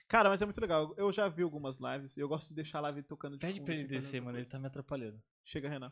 Cara, 0.07 0.27
mas 0.29 0.41
é 0.41 0.45
muito 0.45 0.59
legal. 0.59 0.93
Eu 0.97 1.11
já 1.13 1.29
vi 1.29 1.43
algumas 1.43 1.79
lives 1.79 2.17
e 2.17 2.19
eu 2.19 2.27
gosto 2.27 2.49
de 2.49 2.55
deixar 2.55 2.79
a 2.79 2.81
live 2.81 3.03
tocando 3.03 3.37
de 3.37 3.39
Pede 3.45 3.59
fundo, 3.59 3.65
pra 3.65 3.73
ele 3.75 3.83
descer, 3.85 4.21
mano. 4.21 4.37
Ele 4.37 4.45
tá 4.45 4.59
me 4.59 4.67
atrapalhando. 4.67 5.21
Chega, 5.45 5.69
Renan. 5.69 5.91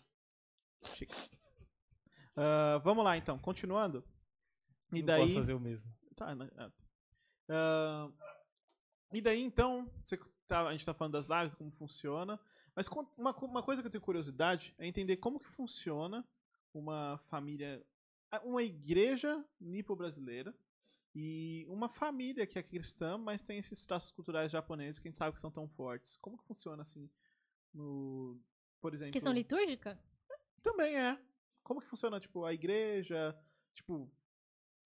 Chega. 0.84 1.14
Ah, 2.36 2.82
vamos 2.84 3.04
lá, 3.04 3.16
então. 3.18 3.38
Continuando. 3.40 4.04
E 4.92 5.00
não 5.00 5.06
daí... 5.06 5.22
posso 5.22 5.34
fazer 5.36 5.54
o 5.54 5.60
mesmo. 5.60 5.90
Tá, 6.16 6.34
né? 6.36 6.50
Ah, 6.58 6.72
ah, 7.50 8.10
e 9.14 9.22
daí, 9.22 9.42
então, 9.42 9.90
você 10.04 10.18
tá- 10.48 10.68
a 10.68 10.72
gente 10.72 10.86
tá 10.86 10.94
falando 10.94 11.14
das 11.14 11.28
lives, 11.30 11.54
como 11.56 11.72
funciona, 11.72 12.40
Mas 12.76 12.88
uma, 13.18 13.34
uma 13.38 13.64
coisa 13.64 13.82
que 13.82 13.88
eu 13.88 13.92
tenho 13.92 14.04
curiosidade 14.04 14.76
é 14.78 14.86
entender 14.86 15.18
como 15.18 15.40
que 15.40 15.48
funciona 15.48 16.28
uma 16.74 17.18
família, 17.30 17.86
uma 18.44 18.62
igreja 18.62 19.44
nipo-brasileira 19.60 20.54
e 21.14 21.66
uma 21.70 21.88
família 21.88 22.46
que 22.46 22.60
é 22.60 22.64
cristã, 22.64 23.18
mas 23.18 23.42
tem 23.42 23.58
esses 23.58 23.86
traços 23.86 24.12
culturais 24.12 24.52
japoneses 24.52 25.00
que 25.00 25.08
a 25.08 25.10
gente 25.10 25.18
sabe 25.18 25.34
que 25.34 25.40
são 25.40 25.50
tão 25.50 25.68
fortes. 25.70 26.18
Como 26.18 26.38
que 26.38 26.44
funciona 26.44 26.82
assim 26.82 27.10
no, 27.74 28.38
por 28.82 28.94
exemplo, 28.94 29.14
Questão 29.14 29.32
litúrgica? 29.32 29.98
também 30.62 30.98
é. 30.98 31.18
Como 31.64 31.80
que 31.80 31.88
funciona, 31.88 32.20
tipo, 32.20 32.44
a 32.44 32.54
igreja, 32.54 33.38
tipo... 33.74 34.12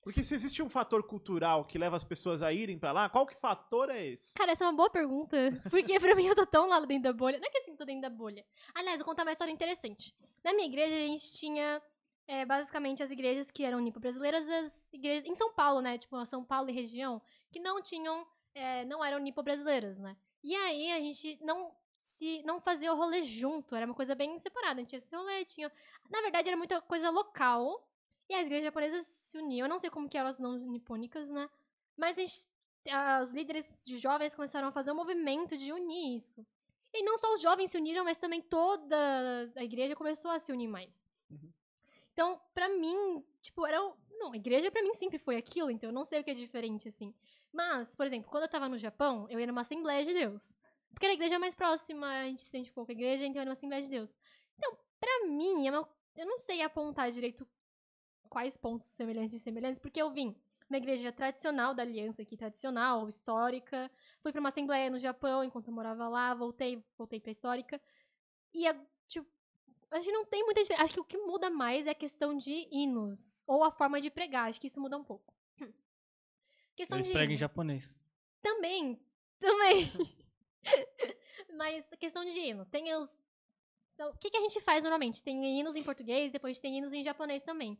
Porque 0.09 0.23
se 0.23 0.33
existe 0.33 0.63
um 0.63 0.69
fator 0.71 1.03
cultural 1.03 1.63
que 1.63 1.77
leva 1.77 1.95
as 1.95 2.03
pessoas 2.03 2.41
a 2.41 2.51
irem 2.51 2.79
pra 2.79 2.91
lá, 2.91 3.07
qual 3.07 3.27
que 3.27 3.35
fator 3.35 3.91
é 3.91 4.07
esse? 4.07 4.33
Cara, 4.33 4.53
essa 4.53 4.63
é 4.63 4.67
uma 4.67 4.75
boa 4.75 4.89
pergunta. 4.89 5.37
Porque 5.69 5.99
pra 5.99 6.15
mim 6.15 6.25
eu 6.25 6.35
tô 6.35 6.47
tão 6.47 6.67
lá 6.67 6.79
dentro 6.79 7.03
da 7.03 7.13
bolha. 7.13 7.37
Não 7.37 7.45
é 7.45 7.51
que 7.51 7.59
assim, 7.59 7.75
tô 7.75 7.85
dentro 7.85 8.01
da 8.01 8.09
bolha. 8.09 8.43
Aliás, 8.73 8.97
vou 8.97 9.05
contar 9.05 9.21
uma 9.21 9.31
história 9.31 9.51
interessante. 9.51 10.15
Na 10.43 10.51
minha 10.51 10.65
igreja, 10.65 10.95
a 10.95 11.07
gente 11.07 11.31
tinha 11.33 11.79
é, 12.27 12.43
basicamente 12.43 13.03
as 13.03 13.11
igrejas 13.11 13.51
que 13.51 13.63
eram 13.63 13.79
nipo-brasileiras, 13.79 14.49
as 14.49 14.91
igrejas 14.91 15.25
em 15.29 15.35
São 15.35 15.53
Paulo, 15.53 15.79
né? 15.79 15.99
Tipo, 15.99 16.25
São 16.25 16.43
Paulo 16.43 16.71
e 16.71 16.73
região, 16.73 17.21
que 17.51 17.59
não 17.59 17.79
tinham, 17.79 18.25
é, 18.55 18.85
não 18.85 19.05
eram 19.05 19.19
nipo-brasileiras, 19.19 19.99
né? 19.99 20.17
E 20.43 20.55
aí 20.55 20.91
a 20.91 20.99
gente 20.99 21.37
não 21.43 21.71
se 22.01 22.41
não 22.43 22.59
fazia 22.59 22.91
o 22.91 22.97
rolê 22.97 23.21
junto, 23.21 23.75
era 23.75 23.85
uma 23.85 23.93
coisa 23.93 24.15
bem 24.15 24.39
separada. 24.39 24.79
A 24.79 24.79
gente 24.79 24.89
tinha 24.89 24.99
esse 24.99 25.15
rolê, 25.15 25.45
tinha. 25.45 25.71
Na 26.09 26.21
verdade, 26.21 26.47
era 26.47 26.57
muita 26.57 26.81
coisa 26.81 27.11
local. 27.11 27.87
E 28.29 28.35
as 28.35 28.45
igrejas 28.45 28.65
japonesas 28.65 29.05
se 29.07 29.37
uniam. 29.37 29.65
Eu 29.65 29.69
não 29.69 29.79
sei 29.79 29.89
como 29.89 30.07
que 30.07 30.17
eram 30.17 30.29
as 30.29 30.37
não 30.39 30.57
nipônicas, 30.57 31.29
né? 31.29 31.49
Mas 31.97 32.17
a 32.17 32.21
gente 32.21 32.47
os 33.21 33.33
líderes 33.33 33.83
de 33.85 33.97
jovens 33.97 34.33
começaram 34.33 34.69
a 34.69 34.71
fazer 34.71 34.91
um 34.91 34.95
movimento 34.95 35.57
de 35.57 35.71
unir 35.71 36.15
isso. 36.15 36.45
E 36.93 37.03
não 37.03 37.17
só 37.17 37.33
os 37.35 37.41
jovens 37.41 37.71
se 37.71 37.77
uniram, 37.77 38.03
mas 38.03 38.17
também 38.17 38.41
toda 38.41 39.51
a 39.55 39.63
igreja 39.63 39.95
começou 39.95 40.31
a 40.31 40.39
se 40.39 40.51
unir 40.51 40.67
mais. 40.67 41.03
Uhum. 41.29 41.51
Então, 42.13 42.41
pra 42.53 42.67
mim, 42.69 43.23
tipo, 43.41 43.65
era. 43.65 43.77
Não, 44.11 44.33
a 44.33 44.35
igreja 44.35 44.71
pra 44.71 44.81
mim 44.81 44.93
sempre 44.93 45.17
foi 45.17 45.37
aquilo, 45.37 45.69
então 45.69 45.89
eu 45.89 45.93
não 45.93 46.03
sei 46.03 46.19
o 46.19 46.23
que 46.23 46.31
é 46.31 46.33
diferente, 46.33 46.89
assim. 46.89 47.13
Mas, 47.53 47.95
por 47.95 48.05
exemplo, 48.05 48.29
quando 48.29 48.43
eu 48.43 48.49
tava 48.49 48.67
no 48.67 48.77
Japão, 48.77 49.27
eu 49.29 49.39
ia 49.39 49.47
numa 49.47 49.61
Assembleia 49.61 50.03
de 50.03 50.13
Deus. 50.13 50.51
Porque 50.91 51.05
era 51.05 51.13
a 51.13 51.15
igreja 51.15 51.39
mais 51.39 51.55
próxima, 51.55 52.07
a 52.07 52.25
gente 52.25 52.41
se 52.41 52.49
sente 52.49 52.71
pouco 52.71 52.91
a 52.91 52.93
igreja, 52.93 53.25
então 53.25 53.35
eu 53.35 53.41
ia 53.41 53.45
numa 53.45 53.53
Assembleia 53.53 53.83
de 53.83 53.89
Deus. 53.89 54.17
Então, 54.57 54.77
pra 54.99 55.27
mim, 55.27 55.67
é 55.67 55.71
uma- 55.71 55.87
eu 56.15 56.25
não 56.25 56.39
sei 56.39 56.61
apontar 56.61 57.11
direito 57.11 57.47
quais 58.29 58.55
pontos 58.55 58.87
semelhantes 58.87 59.37
e 59.37 59.39
semelhantes, 59.39 59.79
porque 59.79 60.01
eu 60.01 60.11
vim 60.11 60.35
uma 60.69 60.77
igreja 60.77 61.11
tradicional 61.11 61.73
da 61.73 61.81
aliança 61.81 62.21
aqui, 62.21 62.37
tradicional, 62.37 63.09
histórica. 63.09 63.89
Fui 64.21 64.31
pra 64.31 64.39
uma 64.39 64.49
assembleia 64.49 64.89
no 64.89 64.99
Japão 64.99 65.43
enquanto 65.43 65.67
eu 65.67 65.73
morava 65.73 66.07
lá, 66.07 66.33
voltei, 66.35 66.83
voltei 66.97 67.19
pra 67.19 67.31
histórica. 67.31 67.81
E, 68.53 68.67
a- 68.67 68.79
tipo, 69.07 69.27
acho 69.89 70.05
que 70.05 70.11
não 70.11 70.25
tem 70.25 70.43
muita 70.45 70.61
diferença. 70.61 70.83
Acho 70.83 70.93
que 70.93 70.99
o 70.99 71.03
que 71.03 71.17
muda 71.17 71.49
mais 71.49 71.87
é 71.87 71.89
a 71.89 71.95
questão 71.95 72.37
de 72.37 72.67
hinos, 72.71 73.43
ou 73.47 73.63
a 73.63 73.71
forma 73.71 73.99
de 73.99 74.11
pregar. 74.11 74.47
Acho 74.49 74.61
que 74.61 74.67
isso 74.67 74.79
muda 74.79 74.95
um 74.97 75.03
pouco. 75.03 75.33
Hum. 75.59 75.73
Questão 76.75 76.97
Eles 76.97 77.07
de 77.07 77.13
pregam 77.13 77.33
em 77.33 77.37
japonês. 77.37 77.93
Também, 78.41 78.97
também. 79.39 79.91
Mas 81.57 81.91
a 81.91 81.97
questão 81.97 82.23
de 82.23 82.37
hino, 82.37 82.65
tem 82.65 82.93
os. 82.95 83.19
Então, 83.95 84.11
o 84.11 84.17
que, 84.17 84.29
que 84.29 84.37
a 84.37 84.41
gente 84.41 84.61
faz 84.61 84.83
normalmente? 84.83 85.21
Tem 85.21 85.59
hinos 85.59 85.75
em 85.75 85.83
português, 85.83 86.31
depois 86.31 86.59
tem 86.59 86.77
hinos 86.77 86.93
em 86.93 87.03
japonês 87.03 87.43
também. 87.43 87.77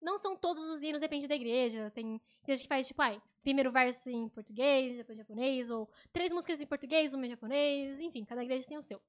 Não 0.00 0.18
são 0.18 0.36
todos 0.36 0.68
os 0.68 0.82
hinos, 0.82 1.00
depende 1.00 1.26
da 1.26 1.34
igreja. 1.34 1.90
Tem 1.90 2.20
igreja 2.42 2.62
que 2.62 2.68
faz, 2.68 2.86
tipo, 2.86 3.00
ai, 3.02 3.20
primeiro 3.42 3.70
verso 3.70 4.10
em 4.10 4.28
português, 4.28 4.96
depois 4.96 5.18
japonês, 5.18 5.70
ou 5.70 5.88
três 6.12 6.32
músicas 6.32 6.60
em 6.60 6.66
português, 6.66 7.14
uma 7.14 7.26
em 7.26 7.30
japonês, 7.30 8.00
enfim, 8.00 8.24
cada 8.24 8.42
igreja 8.42 8.66
tem 8.66 8.78
o 8.78 8.82
seu. 8.82 9.00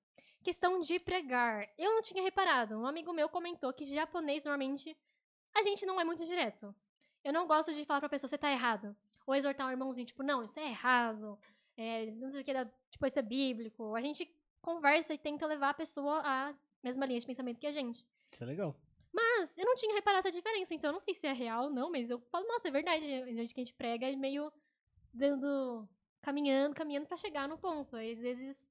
Questão 0.43 0.79
de 0.79 0.99
pregar. 0.99 1.67
Eu 1.77 1.91
não 1.91 2.01
tinha 2.01 2.23
reparado. 2.23 2.77
Um 2.77 2.85
amigo 2.85 3.11
meu 3.11 3.27
comentou 3.27 3.73
que 3.73 3.85
japonês, 3.85 4.43
normalmente, 4.45 4.95
a 5.53 5.61
gente 5.63 5.85
não 5.85 5.99
é 5.99 6.03
muito 6.03 6.25
direto. 6.25 6.73
Eu 7.23 7.33
não 7.33 7.47
gosto 7.47 7.73
de 7.73 7.83
falar 7.83 7.99
pra 7.99 8.09
pessoa, 8.09 8.29
você 8.29 8.37
tá 8.37 8.51
errado. 8.51 8.95
Ou 9.25 9.35
exortar 9.35 9.67
um 9.67 9.71
irmãozinho, 9.71 10.07
tipo, 10.07 10.23
não, 10.23 10.43
isso 10.43 10.59
é 10.59 10.69
errado. 10.69 11.37
É, 11.75 12.05
não 12.11 12.31
sei 12.31 12.41
o 12.41 12.43
que, 12.43 12.53
tipo, 12.89 13.05
isso 13.05 13.19
é 13.19 13.21
bíblico. 13.21 13.93
A 13.93 14.01
gente 14.01 14.31
conversa 14.61 15.13
e 15.13 15.17
tenta 15.17 15.45
levar 15.45 15.69
a 15.71 15.73
pessoa 15.73 16.21
à 16.23 16.53
mesma 16.83 17.05
linha 17.05 17.19
de 17.19 17.25
pensamento 17.25 17.59
que 17.59 17.67
a 17.67 17.71
gente. 17.71 18.05
Isso 18.31 18.43
é 18.43 18.47
legal. 18.47 18.75
Mas 19.19 19.57
eu 19.57 19.65
não 19.65 19.75
tinha 19.75 19.93
reparado 19.95 20.27
essa 20.27 20.35
diferença, 20.37 20.73
então 20.75 20.89
eu 20.89 20.93
não 20.93 20.99
sei 20.99 21.13
se 21.15 21.25
é 21.25 21.33
real 21.33 21.65
ou 21.65 21.69
não, 21.71 21.89
mas 21.91 22.07
eu 22.09 22.19
falo, 22.31 22.47
nossa, 22.47 22.67
é 22.67 22.71
verdade. 22.71 23.03
A 23.05 23.25
gente 23.33 23.53
que 23.53 23.59
a 23.59 23.63
gente 23.63 23.73
prega 23.73 24.05
é 24.11 24.15
meio 24.15 24.51
dando. 25.13 25.87
caminhando, 26.21 26.75
caminhando 26.75 27.07
pra 27.07 27.17
chegar 27.17 27.47
no 27.47 27.57
ponto. 27.57 27.95
Aí, 27.95 28.13
às 28.13 28.19
vezes. 28.19 28.67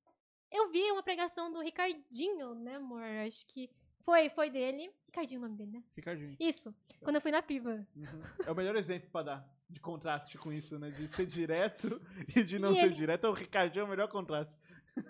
Eu 0.50 0.70
vi 0.70 0.90
uma 0.92 1.02
pregação 1.02 1.52
do 1.52 1.60
Ricardinho, 1.60 2.54
né, 2.54 2.76
amor? 2.76 3.02
Acho 3.02 3.44
que. 3.48 3.68
Foi, 4.04 4.30
foi 4.30 4.48
dele. 4.48 4.92
Ricardinho 5.06 5.38
é 5.38 5.40
o 5.40 5.42
nome 5.48 5.56
dele, 5.58 5.70
né? 5.72 5.82
Ricardinho. 5.96 6.36
Isso. 6.38 6.72
Quando 7.02 7.16
eu 7.16 7.20
fui 7.20 7.32
na 7.32 7.42
piva. 7.42 7.84
Uhum. 7.96 8.22
É 8.46 8.52
o 8.52 8.54
melhor 8.54 8.76
exemplo 8.76 9.10
pra 9.10 9.22
dar 9.24 9.56
de 9.68 9.80
contraste 9.80 10.38
com 10.38 10.52
isso, 10.52 10.78
né? 10.78 10.90
De 10.90 11.08
ser 11.08 11.26
direto 11.26 12.00
e 12.36 12.44
de 12.44 12.60
não 12.60 12.70
E 12.70 12.76
ser 12.76 12.84
ele- 12.86 12.94
direto. 12.94 13.26
O 13.26 13.32
Ricardinho 13.32 13.82
é 13.82 13.84
o 13.84 13.88
melhor 13.88 14.06
contraste. 14.08 14.54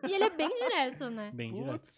E 0.09 0.13
ele 0.15 0.25
é 0.25 0.31
bem 0.31 0.49
direto, 0.49 1.11
né? 1.11 1.31
Bem 1.35 1.53
direto. 1.53 1.89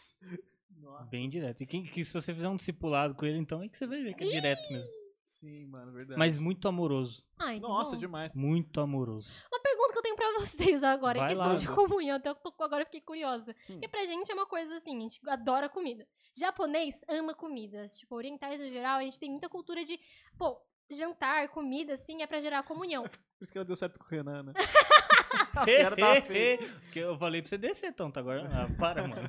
Nossa. 0.88 1.04
Bem 1.06 1.28
direto. 1.28 1.62
E 1.62 1.66
quem, 1.66 1.82
que 1.84 2.04
se 2.04 2.12
você 2.12 2.34
fizer 2.34 2.48
um 2.48 2.56
discipulado 2.56 3.14
com 3.14 3.24
ele, 3.26 3.38
então 3.38 3.62
é 3.62 3.68
que 3.68 3.76
você 3.76 3.86
vai 3.86 4.02
ver 4.02 4.14
que 4.14 4.24
é 4.24 4.28
direto 4.28 4.72
mesmo. 4.72 4.88
Sim, 5.24 5.66
mano, 5.66 5.92
verdade. 5.92 6.18
Mas 6.18 6.38
muito 6.38 6.66
amoroso. 6.66 7.22
Ai, 7.38 7.60
Nossa, 7.60 7.92
bom. 7.92 7.98
demais. 7.98 8.34
Muito 8.34 8.80
amoroso. 8.80 9.30
Uma 9.52 9.60
pergunta 9.60 9.92
que 9.92 9.98
eu 9.98 10.02
tenho 10.02 10.16
pra 10.16 10.32
vocês 10.40 10.82
agora, 10.82 11.18
Vai 11.18 11.28
em 11.28 11.34
questão 11.34 11.52
lá. 11.52 11.54
de 11.56 11.68
comunhão, 11.68 12.16
até 12.16 12.30
eu 12.30 12.34
tô, 12.34 12.50
agora 12.62 12.82
eu 12.82 12.86
fiquei 12.86 13.02
curiosa. 13.02 13.52
Hum. 13.68 13.74
Porque 13.74 13.88
pra 13.88 14.06
gente 14.06 14.30
é 14.30 14.34
uma 14.34 14.46
coisa 14.46 14.74
assim, 14.76 14.96
a 14.96 15.00
gente 15.00 15.20
adora 15.28 15.68
comida. 15.68 16.06
Japonês 16.34 17.04
ama 17.08 17.34
comidas, 17.34 17.98
tipo, 17.98 18.14
orientais 18.14 18.58
no 18.58 18.68
geral, 18.70 18.98
a 18.98 19.02
gente 19.02 19.20
tem 19.20 19.30
muita 19.30 19.48
cultura 19.50 19.84
de, 19.84 20.00
pô, 20.38 20.58
jantar, 20.90 21.48
comida, 21.48 21.92
assim, 21.94 22.22
é 22.22 22.26
pra 22.26 22.40
gerar 22.40 22.62
comunhão. 22.62 23.02
Por 23.38 23.44
isso 23.44 23.52
que 23.52 23.58
ela 23.58 23.64
deu 23.66 23.76
certo 23.76 23.98
com 23.98 24.06
o 24.06 24.08
Renan, 24.08 24.44
né? 24.44 24.52
Feia. 26.26 26.58
que 26.92 26.98
eu 26.98 27.18
falei 27.18 27.42
pra 27.42 27.48
você 27.48 27.58
descer, 27.58 27.92
tonto. 27.92 28.18
Agora, 28.18 28.48
ah, 28.50 28.68
para, 28.78 29.06
mano. 29.06 29.28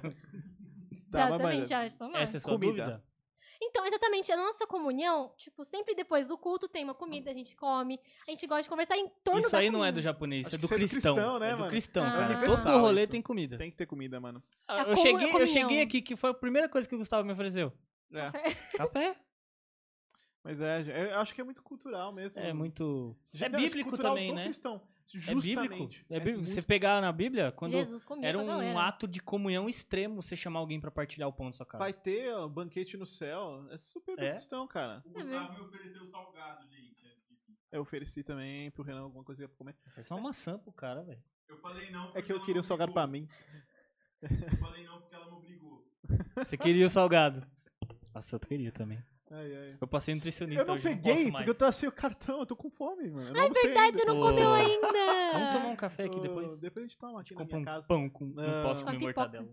Tá, 1.12 1.20
mas, 1.20 1.30
Exatamente, 1.30 1.60
mas, 1.60 1.70
já 1.70 1.90
tomar. 1.92 2.20
Essa 2.22 2.38
é 2.38 2.40
a 2.40 2.42
sua 2.42 2.54
Comida. 2.54 2.72
dúvida? 2.86 3.04
Então, 3.62 3.86
exatamente, 3.86 4.32
a 4.32 4.38
nossa 4.38 4.66
comunhão, 4.66 5.34
tipo, 5.36 5.66
sempre 5.66 5.94
depois 5.94 6.28
do 6.30 6.38
culto 6.38 6.70
tem 6.70 6.86
uma 6.86 6.96
comida, 6.96 7.30
a 7.30 7.34
gente 7.34 7.58
come, 7.58 8.00
a 8.26 8.32
gente 8.32 8.48
gosta 8.48 8.64
de 8.64 8.70
conversar 8.70 8.98
em 8.98 9.10
torno 9.22 9.40
Isso 9.42 9.52
da 9.52 9.58
aí 9.58 9.70
não 9.70 9.80
é 9.80 9.88
comida. 9.90 10.00
do 10.00 10.02
japonês, 10.02 10.46
Acho 10.48 10.56
é 10.56 10.58
do 10.58 10.66
é 10.66 10.70
do 10.70 10.76
cristão. 10.76 11.14
cristão, 11.14 11.40
né, 11.40 11.48
é 11.50 11.52
do 11.52 11.58
mano? 11.58 11.70
cristão, 11.72 12.06
Ah. 12.06 12.12
cara. 12.12 12.26
Universal 12.38 12.72
Todo 12.74 12.82
rolê 12.82 13.02
isso. 13.04 13.12
tem 13.12 13.22
comida. 13.22 13.58
tem 13.58 13.70
que 13.70 13.76
ter 13.76 13.86
comida, 13.86 14.18
mano. 14.20 14.42
A 14.66 14.84
eu, 14.84 14.96
cheguei, 14.96 15.30
eu 15.34 15.46
cheguei 15.48 15.82
aqui, 15.82 16.02
que 16.02 16.16
foi 16.16 16.30
a 16.30 16.34
primeira 16.34 16.70
coisa 16.70 16.88
que 16.88 16.96
o 16.96 16.98
Gustavo 16.98 17.26
me 17.26 17.34
ofereceu. 17.34 17.74
É. 18.14 18.32
Café. 18.78 19.18
Mas 20.42 20.62
é, 20.62 20.82
é, 20.90 21.14
eu 21.14 21.20
acho 21.20 21.36
que 21.36 21.42
é 21.42 21.44
muito 21.44 21.62
cultural 21.62 22.14
mesmo. 22.14 22.40
É 22.40 22.54
muito. 22.54 23.14
Já- 23.34 23.48
É 23.48 23.50
bíblico 23.50 23.90
cultural 23.90 24.14
também, 24.14 24.30
do 24.30 24.36
né? 24.36 24.46
cristão. 24.46 24.82
É 25.16 25.34
bíblico. 25.34 25.42
Justamente. 25.42 26.06
É 26.10 26.20
bíblico. 26.20 26.38
muito 26.40 26.50
Você 26.52 26.62
pegar 26.62 27.02
na 27.02 27.12
Bíblia, 27.12 27.52
quando 27.52 27.72
Jesus 27.72 28.04
comia 28.04 28.28
era 28.30 28.38
um 28.38 28.46
galera. 28.46 28.80
ato 28.88 29.08
de 29.08 29.20
comunhão 29.20 29.68
extremo 29.68 30.22
você 30.22 30.36
chamar 30.36 30.60
alguém 30.60 30.80
pra 30.80 30.92
partilhar 30.92 31.28
o 31.28 31.34
pão 31.34 31.48
da 31.48 31.54
sua 31.54 31.66
casa. 31.66 31.80
Vai 31.84 31.94
ter 31.94 32.32
ó, 32.34 32.48
banquete 32.48 32.96
no 32.96 33.06
céu. 33.06 33.66
É 33.72 33.78
super 33.78 34.20
É? 34.20 34.32
cristão, 34.32 34.68
cara. 34.68 35.02
O 35.06 35.10
Gustavo 35.10 35.54
me 35.54 35.60
ofereceu 35.62 36.06
salgado, 36.12 36.68
gente. 36.68 37.00
Eu 37.72 37.82
ofereci 37.82 38.24
também 38.24 38.70
pro 38.72 38.84
Renan 38.84 39.02
alguma 39.02 39.24
coisa 39.24 39.48
pra 39.48 39.58
comer. 39.58 39.76
Foi 39.94 40.04
só 40.04 40.16
uma 40.16 40.24
maçã 40.30 40.58
pro 40.60 40.72
cara, 40.72 41.04
velho. 41.04 41.24
Eu 41.48 41.58
falei 41.58 41.90
não 41.92 42.06
É 42.10 42.12
porque 42.12 42.22
que 42.24 42.32
eu 42.32 42.36
ela 42.38 42.46
queria 42.46 42.60
um 42.60 42.64
me 42.64 42.68
salgado 42.68 42.92
pra 42.94 43.04
obrigou. 43.04 43.28
mim. 43.28 44.30
Eu 44.52 44.58
falei 44.58 44.84
não 44.86 45.00
porque 45.02 45.16
ela 45.16 45.26
me 45.26 45.32
obrigou. 45.38 45.88
Você 46.36 46.58
queria 46.58 46.86
o 46.86 46.90
salgado. 46.90 47.46
Nossa, 48.14 48.36
eu 48.36 48.40
queria 48.40 48.72
também. 48.72 49.00
Ai, 49.32 49.56
ai. 49.56 49.78
Eu 49.80 49.88
passei 49.88 50.16
nutricionista 50.16 50.64
Eu 50.64 50.66
não 50.68 50.74
hoje, 50.76 50.84
peguei, 50.84 51.14
posso 51.14 51.32
porque 51.32 51.50
eu 51.50 51.56
tava 51.56 51.72
sem 51.72 51.88
o 51.88 51.92
cartão, 51.92 52.40
eu 52.40 52.46
tô 52.46 52.56
com 52.56 52.70
fome, 52.70 53.10
mano. 53.10 53.32
Não 53.34 53.42
É 53.44 53.50
verdade, 53.50 53.98
você 53.98 54.06
não 54.06 54.16
Pô. 54.16 54.22
comeu 54.28 54.52
ainda! 54.52 54.88
Vamos 55.34 55.54
tomar 55.54 55.68
um 55.68 55.76
café 55.76 56.06
aqui 56.06 56.20
depois? 56.20 56.60
Depois 56.60 56.84
a 56.84 56.88
gente 56.88 56.98
toma 56.98 57.22
aqui 57.22 57.36
na 57.36 57.46
minha 57.46 57.58
um 57.60 57.64
casa. 57.64 57.88
pão 57.88 58.10
com... 58.10 58.26
Não 58.26 58.44
Não. 58.44 58.64
posso 58.64 58.84
Com 58.84 58.90
a 58.90 58.94
comer 58.94 59.06
mortadela. 59.06 59.48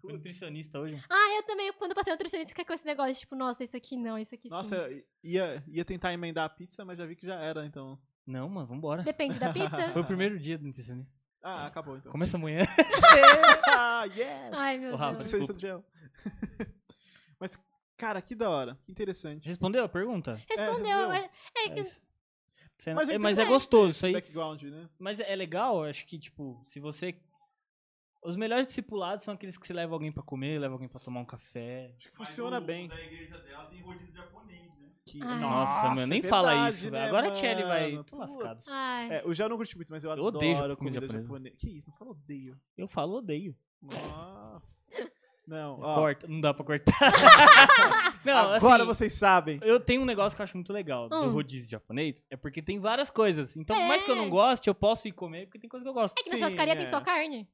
Fui 0.00 0.12
nutricionista 0.14 0.78
hoje. 0.78 1.02
Ah, 1.10 1.36
eu 1.36 1.42
também, 1.42 1.70
quando 1.74 1.90
eu 1.90 1.94
passei 1.94 2.10
no 2.10 2.14
nutricionista, 2.14 2.48
fiquei 2.48 2.64
com 2.64 2.72
esse 2.72 2.86
negócio, 2.86 3.14
tipo, 3.14 3.36
nossa, 3.36 3.62
isso 3.62 3.76
aqui 3.76 3.98
não, 3.98 4.18
isso 4.18 4.34
aqui 4.34 4.48
Nossa, 4.48 4.88
sim. 4.88 4.94
eu 4.94 5.04
ia, 5.22 5.62
ia 5.68 5.84
tentar 5.84 6.14
emendar 6.14 6.46
a 6.46 6.48
pizza, 6.48 6.84
mas 6.86 6.96
já 6.96 7.04
vi 7.04 7.14
que 7.14 7.26
já 7.26 7.34
era, 7.34 7.66
então. 7.66 7.98
Não, 8.26 8.48
mano, 8.48 8.66
vambora. 8.66 9.02
Depende 9.02 9.38
da 9.38 9.52
pizza. 9.52 9.90
Foi 9.92 10.00
o 10.00 10.06
primeiro 10.06 10.38
dia 10.38 10.56
do 10.56 10.64
nutricionista. 10.66 11.12
Ah, 11.42 11.66
acabou 11.66 11.96
então. 11.96 12.10
Começa 12.10 12.36
amanhã. 12.38 12.62
ah, 13.68 14.04
yes! 14.06 14.52
Ai, 14.52 14.78
meu 14.78 14.96
Rafa, 14.96 15.18
Deus. 15.18 15.32
Nutricionista 15.32 15.52
do 15.52 15.60
gel. 15.60 15.84
Mas, 17.38 17.58
cara, 18.00 18.22
que 18.22 18.34
da 18.34 18.48
hora. 18.50 18.78
Que 18.82 18.90
interessante. 18.90 19.46
Respondeu 19.46 19.84
a 19.84 19.88
pergunta? 19.88 20.34
Respondeu. 20.48 20.66
respondeu. 20.66 21.12
É, 21.12 21.30
é 21.56 21.64
É 21.66 21.70
que- 21.70 21.80
isso. 21.80 22.00
Você- 22.78 22.94
Mas 22.94 23.08
é 23.10 23.14
é, 23.14 23.18
mas 23.18 23.38
é 23.38 23.44
gostoso 23.44 23.90
isso 23.90 24.06
aí. 24.06 24.12
Background, 24.14 24.62
né? 24.62 24.88
Mas 24.98 25.20
é 25.20 25.36
legal, 25.36 25.84
acho 25.84 26.06
que, 26.06 26.18
tipo, 26.18 26.62
se 26.66 26.80
você. 26.80 27.14
Os 28.22 28.36
melhores 28.36 28.66
discipulados 28.66 29.24
são 29.24 29.34
aqueles 29.34 29.56
que 29.58 29.66
você 29.66 29.72
leva 29.72 29.94
alguém 29.94 30.10
pra 30.12 30.22
comer, 30.22 30.58
leva 30.58 30.74
alguém 30.74 30.88
pra 30.88 31.00
tomar 31.00 31.20
um 31.20 31.24
café. 31.24 31.94
Acho 31.98 32.10
que 32.10 32.18
Mas 32.18 32.28
funciona 32.28 32.58
o- 32.58 32.60
bem. 32.60 32.88
Da 32.88 33.00
igreja 33.00 33.38
dela 33.38 33.64
tem 33.66 33.80
rodízio 33.82 34.12
japonês, 34.14 34.66
né? 34.78 34.90
Que- 35.06 35.22
Ai. 35.22 35.40
Nossa, 35.40 35.94
meu, 35.94 36.06
nem 36.06 36.20
é 36.20 36.22
fala 36.22 36.48
verdade, 36.48 36.74
isso, 36.76 36.84
né, 36.90 36.98
velho. 36.98 37.08
Agora 37.08 37.28
a 37.28 37.34
Tchelle 37.34 37.62
mano? 37.64 37.68
vai. 37.68 38.04
Tô 38.04 38.16
Putz. 38.16 38.34
lascado. 38.36 39.12
É, 39.12 39.22
eu 39.24 39.48
não 39.48 39.56
curti 39.56 39.76
muito, 39.76 39.90
mas 39.92 40.04
eu, 40.04 40.10
Eu 40.12 40.24
odeio 40.24 40.56
adoro 40.56 40.76
comida 40.76 41.00
comida 41.00 41.18
japonesa. 41.18 41.22
japonesa. 41.22 41.56
Que 41.56 41.78
isso, 41.78 41.88
não 41.88 41.94
fala 41.96 42.10
odeio. 42.12 42.60
Eu 42.76 42.88
falo, 42.88 43.14
odeio. 43.16 43.56
Nossa. 43.82 44.90
Não, 45.50 45.80
ó, 45.80 45.94
Corta, 45.96 46.28
não 46.28 46.40
dá 46.40 46.54
pra 46.54 46.64
cortar. 46.64 46.94
não, 48.24 48.52
agora 48.52 48.76
assim, 48.84 48.86
vocês 48.86 49.14
sabem. 49.14 49.58
Eu 49.62 49.80
tenho 49.80 50.02
um 50.02 50.04
negócio 50.04 50.36
que 50.36 50.40
eu 50.40 50.44
acho 50.44 50.56
muito 50.56 50.72
legal 50.72 51.08
do 51.08 51.16
Hum. 51.16 51.30
rodízio 51.32 51.68
japonês, 51.68 52.24
é 52.30 52.36
porque 52.36 52.62
tem 52.62 52.78
várias 52.78 53.10
coisas. 53.10 53.56
Então, 53.56 53.76
por 53.76 53.84
mais 53.88 54.00
que 54.04 54.10
eu 54.10 54.14
não 54.14 54.26
É. 54.26 54.28
goste, 54.28 54.68
eu 54.68 54.74
posso 54.76 55.08
ir 55.08 55.12
comer, 55.12 55.46
porque 55.46 55.58
tem 55.58 55.68
coisa 55.68 55.82
que 55.82 55.88
eu 55.88 55.92
gosto. 55.94 56.16
É 56.16 56.22
que 56.22 56.30
na 56.30 56.36
churrascaria 56.36 56.74
é. 56.74 56.76
tem 56.76 56.88
só 56.88 57.00
carne. 57.00 57.48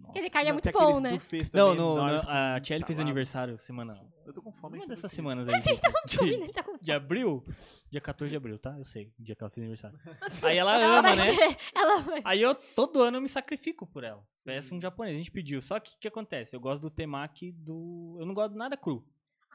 Nossa. 0.00 0.12
Quer 0.12 0.18
dizer, 0.20 0.30
carne 0.30 0.48
é 0.48 0.52
Não, 0.52 0.54
muito 0.62 0.72
bom, 0.72 1.00
né? 1.00 1.12
buffets 1.12 1.52
Não, 1.52 1.74
no, 1.74 1.94
no- 1.96 2.22
com 2.22 2.28
a 2.30 2.60
Tchelle 2.60 2.84
fez 2.84 2.98
aniversário 2.98 3.58
semana. 3.58 4.00
Eu 4.26 4.32
tô 4.32 4.42
com 4.42 4.52
fome. 4.52 4.78
Uma 4.78 4.86
dessas 4.86 5.10
semanas 5.12 5.48
aí. 5.48 5.54
A 5.54 5.58
gente 5.60 5.80
tava 5.80 5.94
de, 6.06 6.14
subindo, 6.14 6.42
ele 6.44 6.52
tá 6.52 6.62
com 6.62 6.76
de 6.78 6.92
abril. 6.92 7.44
Dia 7.90 8.00
14 8.00 8.30
de 8.30 8.36
abril, 8.36 8.58
tá? 8.58 8.76
Eu 8.78 8.84
sei, 8.84 9.12
o 9.18 9.22
dia 9.22 9.34
que 9.34 9.42
ela 9.42 9.50
fez 9.50 9.62
aniversário. 9.62 9.98
Aí 10.42 10.56
ela 10.56 10.80
Ela 10.80 10.98
ama, 10.98 11.02
vai 11.02 11.16
né? 11.16 11.56
Ela 11.74 11.98
vai. 12.02 12.22
Aí 12.24 12.40
eu, 12.42 12.54
todo 12.54 13.02
ano, 13.02 13.16
eu 13.16 13.20
me 13.20 13.28
sacrifico 13.28 13.86
por 13.86 14.04
ela. 14.04 14.22
Peço 14.44 14.74
um 14.74 14.80
japonês, 14.80 15.14
a 15.14 15.18
gente 15.18 15.30
pediu. 15.30 15.60
Só 15.60 15.78
que 15.80 15.90
o 15.94 15.98
que 15.98 16.08
acontece? 16.08 16.54
Eu 16.56 16.60
gosto 16.60 16.82
do 16.82 16.90
temaki 16.90 17.52
do. 17.52 18.16
Eu 18.20 18.26
não 18.26 18.34
gosto 18.34 18.52
de 18.52 18.58
nada 18.58 18.76
cru. 18.76 19.04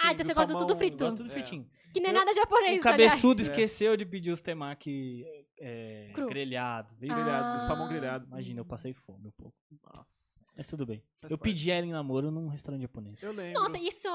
Ah, 0.01 0.11
então 0.11 0.25
você 0.25 0.33
gosta 0.33 0.47
do 0.47 0.51
salmão, 0.53 0.67
tudo 0.67 0.77
frito. 0.77 0.97
Gosto 0.97 1.17
tudo 1.17 1.29
É. 1.29 1.33
fritinho. 1.33 1.69
Que 1.93 1.99
não 2.01 2.07
é 2.07 2.11
Eu- 2.11 2.15
nada 2.15 2.33
japonês, 2.33 2.77
O 2.79 2.81
cabeçudo 2.81 3.41
É. 3.41 3.43
esqueceu 3.45 3.95
de 3.95 4.05
pedir 4.05 4.31
os 4.31 4.41
temaki 4.41 5.25
é, 5.59 6.11
Cru. 6.13 6.27
grelhado. 6.27 6.93
Veio 6.97 7.13
Ah. 7.13 7.15
Grelhado, 7.15 7.57
do 7.57 7.63
salmão 7.65 7.87
grelhado. 7.87 8.25
Imagina, 8.27 8.59
eu 8.59 8.65
passei 8.65 8.93
fome 8.93 9.27
um 9.27 9.31
pouco. 9.31 9.55
Nossa. 9.93 10.39
Mas 10.57 10.67
tudo 10.67 10.85
bem. 10.85 11.01
faz 11.21 11.31
Eu 11.31 11.37
parte. 11.37 11.49
pedi 11.51 11.71
ela 11.71 11.85
em 11.85 11.91
namoro 11.91 12.29
num 12.31 12.47
restaurante 12.47 12.81
japonês. 12.81 13.21
Eu 13.23 13.31
lembro. 13.31 13.61
Nossa, 13.61 13.77
isso... 13.77 14.07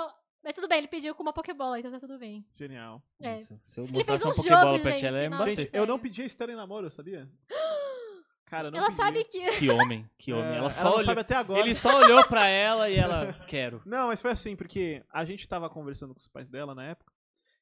Mas 0.43 0.55
tudo 0.55 0.67
bem, 0.69 0.79
ele 0.79 0.89
pediu 0.89 1.15
com 1.15 1.23
uma 1.23 1.35
Pokébola, 1.35 1.79
então 1.79 1.91
tá 1.91 2.01
tudo 2.01 2.19
bem. 2.19 2.43
Genial. 2.57 3.03
É. 3.21 3.41
Se 3.43 3.53
eu 3.79 3.85
Ele 3.85 3.93
mostrasse 3.93 4.25
uma 4.25 4.33
um 4.33 4.37
Pokébola 4.37 4.79
pra 4.81 4.93
tia, 4.95 5.09
ela 5.09 5.23
ia 5.23 5.29
me 5.31 5.37
bater. 5.37 5.57
Gente, 5.59 5.71
eu 5.77 5.87
não 5.87 5.99
pedi 5.99 6.23
a 6.23 6.25
Estela 6.25 6.51
em 6.53 6.57
namoro, 6.57 6.91
sabia? 6.91 7.29
Cara, 8.51 8.67
Ela 8.67 8.87
pedi. 8.87 8.97
sabe 8.97 9.23
que... 9.23 9.59
Que 9.59 9.71
homem, 9.71 10.11
que 10.19 10.33
homem. 10.33 10.55
É, 10.55 10.57
ela 10.57 10.71
só 10.71 10.83
não 10.83 10.93
olhou. 10.95 11.05
sabe 11.05 11.21
até 11.21 11.37
agora. 11.37 11.61
Ele 11.61 11.73
só 11.73 12.01
olhou 12.01 12.27
pra 12.27 12.49
ela 12.51 12.91
e 12.91 12.97
ela, 12.97 13.33
quero. 13.47 13.81
Não, 13.87 14.09
mas 14.09 14.21
foi 14.21 14.33
assim, 14.33 14.57
porque 14.57 15.05
a 15.09 15.25
gente 15.25 15.49
tava 15.49 15.71
conversando 15.71 16.13
com 16.13 16.19
os 16.19 16.27
pais 16.27 16.49
dela 16.51 16.75
na 16.75 16.85
época. 16.85 17.13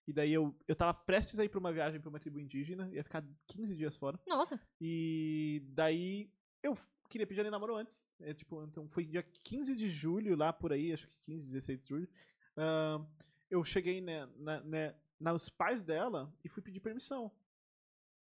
E 0.06 0.14
daí 0.14 0.32
eu, 0.32 0.56
eu 0.66 0.74
tava 0.74 0.94
prestes 0.94 1.38
a 1.38 1.44
ir 1.44 1.50
pra 1.50 1.60
uma 1.60 1.70
viagem 1.70 2.00
pra 2.00 2.08
uma 2.08 2.18
tribo 2.18 2.40
indígena. 2.40 2.88
Ia 2.90 3.04
ficar 3.04 3.22
15 3.48 3.76
dias 3.76 3.98
fora. 3.98 4.18
Nossa. 4.26 4.58
E 4.80 5.62
daí 5.74 6.32
eu 6.62 6.74
queria 7.10 7.26
pedir 7.26 7.40
ela 7.40 7.48
em 7.48 7.52
namoro 7.52 7.76
antes. 7.76 8.08
É, 8.22 8.32
tipo, 8.32 8.62
então 8.64 8.88
foi 8.88 9.04
dia 9.04 9.22
15 9.44 9.76
de 9.76 9.90
julho, 9.90 10.34
lá 10.34 10.54
por 10.54 10.72
aí, 10.72 10.90
acho 10.90 11.06
que 11.06 11.20
15, 11.26 11.52
16 11.52 11.80
de 11.82 11.86
julho. 11.86 12.08
Ahn, 12.56 13.04
eu 13.50 13.62
cheguei 13.62 14.00
né, 14.00 14.26
na, 14.38 14.60
né, 14.62 14.94
nos 15.20 15.50
pais 15.50 15.82
dela 15.82 16.32
e 16.42 16.48
fui 16.48 16.62
pedir 16.62 16.80
permissão. 16.80 17.30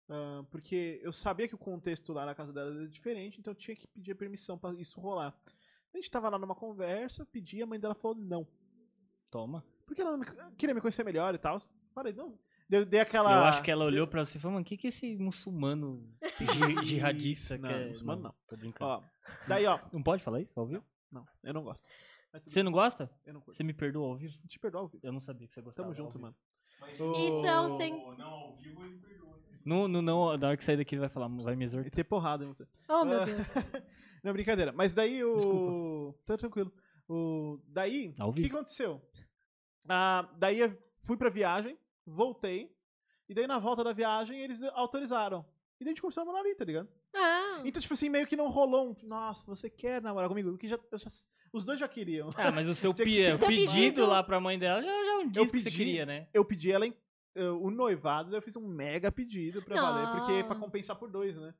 Ahn, 0.10 0.45
porque 0.45 0.99
eu 1.03 1.12
sabia 1.12 1.47
que 1.47 1.55
o 1.55 1.58
contexto 1.58 2.14
lá 2.14 2.26
na 2.26 2.34
casa 2.34 2.53
dela 2.53 2.72
era 2.74 2.88
diferente, 2.88 3.39
então 3.39 3.51
eu 3.51 3.55
tinha 3.55 3.76
que 3.76 3.88
pedir 3.88 4.16
permissão 4.16 4.58
pra 4.58 4.74
isso 4.74 4.99
rolar. 5.01 5.38
A 5.93 5.97
gente 5.97 6.10
tava 6.10 6.30
lá 6.30 6.38
numa 6.39 6.55
conversa, 6.55 7.26
pedi, 7.26 7.62
a 7.62 7.66
mãe 7.66 7.80
dela 7.80 7.93
falou 7.95 8.16
não. 8.18 8.47
Toma. 9.30 9.66
Porque 9.86 10.01
ela 10.01 10.12
não 10.12 10.20
me- 10.20 10.26
queria 10.58 10.74
me 10.74 10.80
conhecer 10.82 11.03
melhor 11.03 11.34
e 11.34 11.38
tal. 11.38 11.58
Falei, 11.93 12.14
não. 12.14 12.38
Dei, 12.70 12.84
dei 12.86 12.99
aquela. 12.99 13.32
Eu 13.34 13.43
acho 13.45 13.62
que 13.64 13.72
ela 13.72 13.86
olhou 13.86 14.05
pra 14.08 14.24
você 14.24 14.38
e 14.38 14.41
falou, 14.41 14.53
mano, 14.53 14.64
o 14.64 14.66
que 14.66 14.78
que 14.78 14.88
esse 14.88 15.16
muçulmano 15.18 16.05
ji- 16.82 16.86
jihadista 16.86 17.58
não, 17.58 17.70
quer? 17.70 17.89
muçulmano 17.89 18.22
não. 18.24 18.36
Tô 18.47 18.58
brincando. 18.58 18.91
Ó, 18.91 19.03
daí, 19.47 19.66
ó. 19.66 19.80
Não 19.91 20.03
pode 20.03 20.22
falar 20.24 20.41
isso 20.41 20.58
ao 20.60 20.66
vivo? 20.68 20.86
Não, 21.12 21.26
eu 21.43 21.53
não 21.53 21.64
gosto. 21.64 21.88
Você 22.43 22.62
não 22.62 22.72
gosta? 22.72 23.10
Eu 23.26 23.34
não 23.34 23.41
curto. 23.41 23.55
Você 23.58 23.64
me 23.64 23.74
perdoa 23.74 24.08
ao 24.10 24.16
vivo? 24.18 24.34
Te 24.47 24.60
perdoa, 24.60 24.88
Vitor. 24.88 25.10
Eu 25.10 25.14
não 25.14 25.22
sabia 25.22 25.47
que 25.47 25.53
você 25.53 25.62
gostava. 25.62 25.88
Tamo 25.89 25.91
ao 25.93 25.95
junto, 26.05 26.14
vivo. 26.18 26.22
mano. 26.24 26.36
Mas 26.80 26.93
Isso 26.93 27.45
é 27.45 27.62
um 27.62 27.74
Ô, 27.74 27.78
sem- 27.78 28.18
não 28.18 28.28
ao 28.30 28.55
vivo 28.58 28.86
ele 28.86 28.97
perdoa. 28.99 29.26
No, 29.68 29.88
no, 29.88 30.01
não, 30.01 30.38
na 30.38 30.47
hora 30.47 30.57
que 30.57 30.63
sair 30.63 30.78
daqui 30.78 30.95
ele 30.95 31.01
vai 31.01 31.09
falar, 31.09 31.28
vai 31.28 31.55
me 31.55 31.63
E 31.63 31.65
exortar. 31.65 31.91
ter 31.91 32.03
porrada 32.03 32.43
em 32.43 32.47
você. 32.47 32.65
Oh, 32.89 33.03
meu 33.05 33.22
Ah, 33.22 33.26
Deus. 33.26 33.38
não, 34.24 34.34
brincadeira. 34.34 34.72
Mas 34.72 34.93
daí 34.93 35.24
o. 35.24 35.36
Desculpa. 35.36 36.20
Tá 36.26 36.38
tranquilo. 36.38 36.72
O... 37.09 37.59
Daí, 37.68 38.13
o 38.20 38.34
que 38.34 38.45
aconteceu? 38.47 39.01
Ah, 39.88 40.30
daí 40.38 40.59
eu 40.59 40.78
fui 40.99 41.15
pra 41.18 41.30
viagem, 41.30 41.78
voltei. 42.05 42.76
E 43.30 43.34
daí 43.34 43.47
na 43.47 43.59
volta 43.59 43.84
da 43.84 43.93
viagem 43.93 44.39
eles 44.41 44.61
autorizaram. 44.74 45.45
E 45.80 45.84
daí 45.84 45.89
a 45.89 45.91
gente 45.91 46.01
começou 46.01 46.22
a 46.22 46.26
namorar 46.26 46.43
ali, 46.45 46.55
tá 46.55 46.65
ligado? 46.65 46.89
Ah, 47.15 47.61
Então, 47.65 47.82
tipo 47.82 47.93
assim, 47.93 48.09
meio 48.09 48.26
que 48.28 48.36
não 48.36 48.49
rolou 48.49 48.89
um. 48.91 49.07
Nossa, 49.07 49.45
você 49.45 49.70
quer 49.70 50.01
namorar 50.01 50.28
comigo? 50.30 50.57
Que 50.57 50.68
já, 50.68 50.78
eu 50.91 50.97
já- 50.97 51.07
os 51.53 51.63
dois 51.63 51.80
já 51.80 51.88
queriam. 51.88 52.30
Ah, 52.36 52.51
mas 52.51 52.68
o 52.68 52.76
seu 52.76 52.93
Tinha 52.93 53.05
que 53.05 53.11
pi- 53.13 53.24
ser- 53.24 53.36
o 53.36 53.38
Seu 53.38 53.47
pedido 53.47 54.05
lá 54.05 54.24
pra 54.24 54.39
mãe 54.39 54.57
dela 54.59 54.82
já, 54.82 54.88
já 55.05 55.11
Eu 55.22 55.30
disse 55.30 55.51
que 55.51 55.59
você 55.59 55.63
pedi. 55.65 55.78
queria, 55.78 56.05
né? 56.05 56.28
Eu 56.34 56.43
pedi 56.45 56.72
ela 56.72 56.86
em. 56.88 56.93
O 57.46 57.70
noivado, 57.70 58.30
daí 58.30 58.38
eu 58.38 58.42
fiz 58.42 58.56
um 58.56 58.68
mega 58.68 59.12
pedido 59.12 59.62
pra 59.62 59.80
valer, 59.82 60.10
porque 60.12 60.44
pra 60.44 60.54
Não. 60.56 60.62
compensar 60.62 60.96
por 60.96 61.10
dois, 61.12 61.36
né? 61.36 61.54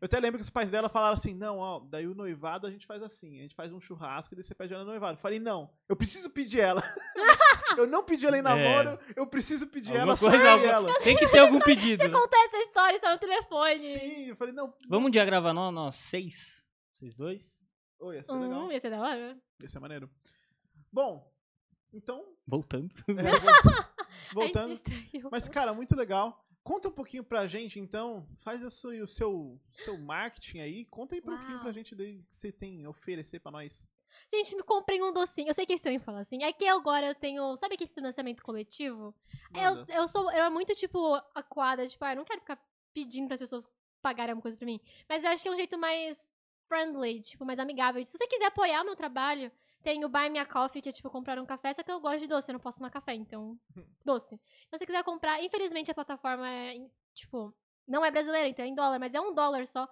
Eu 0.00 0.06
até 0.06 0.18
lembro 0.20 0.38
que 0.38 0.42
os 0.44 0.50
pais 0.50 0.70
dela 0.70 0.88
falaram 0.88 1.14
assim: 1.14 1.34
não, 1.34 1.58
ó, 1.58 1.80
daí 1.80 2.06
o 2.06 2.14
noivado 2.14 2.66
a 2.66 2.70
gente 2.70 2.86
faz 2.86 3.02
assim, 3.02 3.38
a 3.38 3.42
gente 3.42 3.54
faz 3.54 3.72
um 3.72 3.80
churrasco 3.80 4.34
e 4.34 4.36
daí 4.36 4.42
você 4.44 4.54
pede 4.54 4.74
ela 4.74 4.84
no 4.84 4.90
noivado. 4.90 5.14
Eu 5.18 5.20
falei, 5.22 5.38
não, 5.38 5.70
eu 5.88 5.96
preciso 5.96 6.30
pedir 6.30 6.60
ela. 6.60 6.82
eu 7.78 7.86
não 7.86 8.04
pedi 8.04 8.26
ela 8.26 8.38
em 8.38 8.42
namoro, 8.42 8.98
eu 9.16 9.26
preciso 9.26 9.66
pedir 9.66 9.92
É. 9.92 10.00
Alguma 10.00 10.12
ela, 10.12 10.16
só 10.16 10.28
coisa, 10.30 10.44
eu 10.44 10.46
e 10.46 10.50
alguma- 10.52 10.72
ela. 10.72 11.00
Tem 11.00 11.16
que 11.16 11.26
ter 11.28 11.38
algum 11.38 11.60
pedido. 11.60 12.10
conta 12.12 12.36
essa 12.46 12.56
história, 12.58 12.96
está 12.96 13.12
no 13.12 13.18
telefone. 13.18 13.76
Sim, 13.78 14.26
eu 14.28 14.36
falei, 14.36 14.54
não. 14.54 14.72
Vamos 14.88 15.08
um 15.08 15.10
dia 15.10 15.24
gravar 15.24 15.52
nós, 15.52 15.72
nós 15.74 15.94
seis? 15.96 16.64
Vocês 16.92 17.14
dois? 17.14 17.42
Oi, 18.00 18.16
ia 18.16 18.24
ser 18.24 18.32
legal. 18.34 18.60
Hum, 18.60 18.72
ia 18.72 18.80
ser 18.80 18.90
da 18.90 19.00
hora. 19.00 19.36
Ia 19.62 19.68
ser 19.68 19.80
maneiro. 19.80 20.10
Bom, 20.92 21.32
então, 21.92 22.24
Voltando. 22.46 22.94
é, 23.08 23.12
voltando. 23.14 23.84
Voltando. 24.32 24.80
Mas, 25.30 25.48
cara, 25.48 25.72
muito 25.72 25.96
legal. 25.96 26.44
Conta 26.62 26.88
um 26.88 26.92
pouquinho 26.92 27.22
pra 27.22 27.46
gente, 27.46 27.78
então. 27.78 28.26
Faz 28.38 28.64
o 28.64 28.70
seu, 28.70 29.04
o 29.04 29.06
seu, 29.06 29.60
seu 29.72 29.98
marketing 29.98 30.60
aí. 30.60 30.84
Conta 30.86 31.14
aí 31.14 31.20
um 31.20 31.24
pouquinho 31.24 31.60
pra 31.60 31.72
gente 31.72 31.94
daí 31.94 32.22
que 32.22 32.34
você 32.34 32.50
tem 32.50 32.84
a 32.84 32.90
oferecer 32.90 33.40
pra 33.40 33.52
nós. 33.52 33.86
Gente, 34.32 34.56
me 34.56 34.62
comprei 34.62 35.02
um 35.02 35.12
docinho. 35.12 35.48
Eu 35.48 35.54
sei 35.54 35.66
que 35.66 35.72
é 35.72 35.76
estranho 35.76 36.00
falar 36.00 36.20
assim. 36.20 36.42
É 36.42 36.52
que 36.52 36.66
agora 36.66 37.06
eu 37.06 37.14
tenho. 37.14 37.56
Sabe 37.56 37.74
aquele 37.74 37.90
financiamento 37.90 38.42
coletivo? 38.42 39.14
Eu, 39.54 39.84
eu 39.94 40.08
sou. 40.08 40.22
Eu 40.30 40.30
era 40.30 40.50
muito, 40.50 40.74
tipo, 40.74 41.14
aquada, 41.34 41.86
tipo, 41.86 42.04
ah, 42.04 42.12
eu 42.12 42.16
não 42.16 42.24
quero 42.24 42.40
ficar 42.40 42.58
pedindo 42.94 43.26
para 43.26 43.34
as 43.34 43.40
pessoas 43.40 43.68
pagarem 44.00 44.32
alguma 44.32 44.42
coisa 44.42 44.56
pra 44.56 44.66
mim. 44.66 44.80
Mas 45.08 45.24
eu 45.24 45.30
acho 45.30 45.42
que 45.42 45.48
é 45.48 45.52
um 45.52 45.56
jeito 45.56 45.78
mais 45.78 46.24
friendly, 46.68 47.20
tipo, 47.20 47.44
mais 47.44 47.58
amigável. 47.58 48.04
Se 48.04 48.16
você 48.16 48.26
quiser 48.26 48.46
apoiar 48.46 48.82
o 48.82 48.84
meu 48.84 48.96
trabalho, 48.96 49.52
tem 49.84 50.04
o 50.04 50.08
Buy 50.08 50.30
Me 50.30 50.38
a 50.38 50.46
Coffee, 50.46 50.80
que 50.82 50.88
é 50.88 50.92
tipo 50.92 51.10
comprar 51.10 51.38
um 51.38 51.44
café, 51.46 51.72
só 51.74 51.82
que 51.82 51.92
eu 51.92 52.00
gosto 52.00 52.20
de 52.20 52.26
doce, 52.26 52.50
eu 52.50 52.54
não 52.54 52.60
posso 52.60 52.78
tomar 52.78 52.90
café, 52.90 53.14
então. 53.14 53.56
Doce. 54.04 54.34
Então, 54.66 54.78
se 54.78 54.78
você 54.78 54.86
quiser 54.86 55.04
comprar, 55.04 55.42
infelizmente 55.42 55.90
a 55.90 55.94
plataforma 55.94 56.48
é, 56.48 56.74
em- 56.74 56.90
tipo, 57.14 57.54
não 57.86 58.04
é 58.04 58.10
brasileira, 58.10 58.48
então 58.48 58.64
é 58.64 58.68
em 58.68 58.74
dólar, 58.74 58.98
mas 58.98 59.14
é 59.14 59.20
um 59.20 59.34
dólar 59.34 59.66
só. 59.66 59.86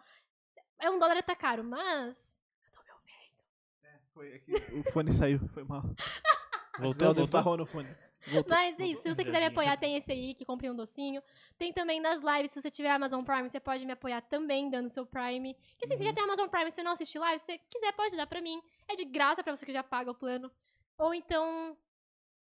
É 0.80 0.90
um 0.90 0.99
dólar 0.99 1.22
tá 1.22 1.36
caro, 1.36 1.62
mas. 1.62 2.34
Eu 2.64 2.72
tô 2.72 2.82
me 2.82 2.90
ouvindo. 2.93 4.03
Foi 4.14 4.34
aqui. 4.34 4.55
O 4.80 4.90
fone 4.93 5.12
saiu, 5.12 5.38
foi 5.51 5.62
mal. 5.62 5.82
Voltou, 6.78 7.07
voltou? 7.09 7.24
esbarrou 7.24 7.57
no 7.59 7.66
fone. 7.66 7.95
Voltou. 8.26 8.56
Mas 8.56 8.78
é 8.78 8.86
isso, 8.86 9.02
se 9.02 9.14
você 9.14 9.24
quiser 9.24 9.40
me 9.40 9.46
apoiar, 9.46 9.76
tem 9.76 9.96
esse 9.96 10.12
aí, 10.12 10.34
que 10.34 10.44
compre 10.44 10.70
um 10.70 10.76
docinho. 10.76 11.22
Tem 11.58 11.72
também 11.72 12.00
nas 12.00 12.20
lives, 12.20 12.52
se 12.52 12.60
você 12.62 12.70
tiver 12.70 12.90
Amazon 12.90 13.24
Prime, 13.24 13.48
você 13.50 13.58
pode 13.60 13.84
me 13.84 13.92
apoiar 13.92 14.20
também, 14.22 14.70
dando 14.70 14.88
seu 14.88 15.04
Prime. 15.04 15.50
E 15.80 15.84
assim, 15.84 15.96
se 15.96 16.02
Uhum. 16.02 16.08
já 16.08 16.14
tem 16.14 16.24
Amazon 16.24 16.48
Prime 16.48 16.68
e 16.68 16.72
você 16.72 16.82
não 16.82 16.92
assiste 16.92 17.18
live, 17.18 17.38
se 17.38 17.46
você 17.46 17.58
quiser, 17.70 17.92
pode 17.92 18.16
dar 18.16 18.26
pra 18.26 18.40
mim. 18.40 18.62
É 18.88 18.94
de 18.94 19.04
graça 19.04 19.42
pra 19.42 19.54
você 19.54 19.66
que 19.66 19.72
já 19.72 19.82
paga 19.82 20.10
o 20.10 20.14
plano. 20.14 20.50
Ou 20.98 21.12
então, 21.12 21.76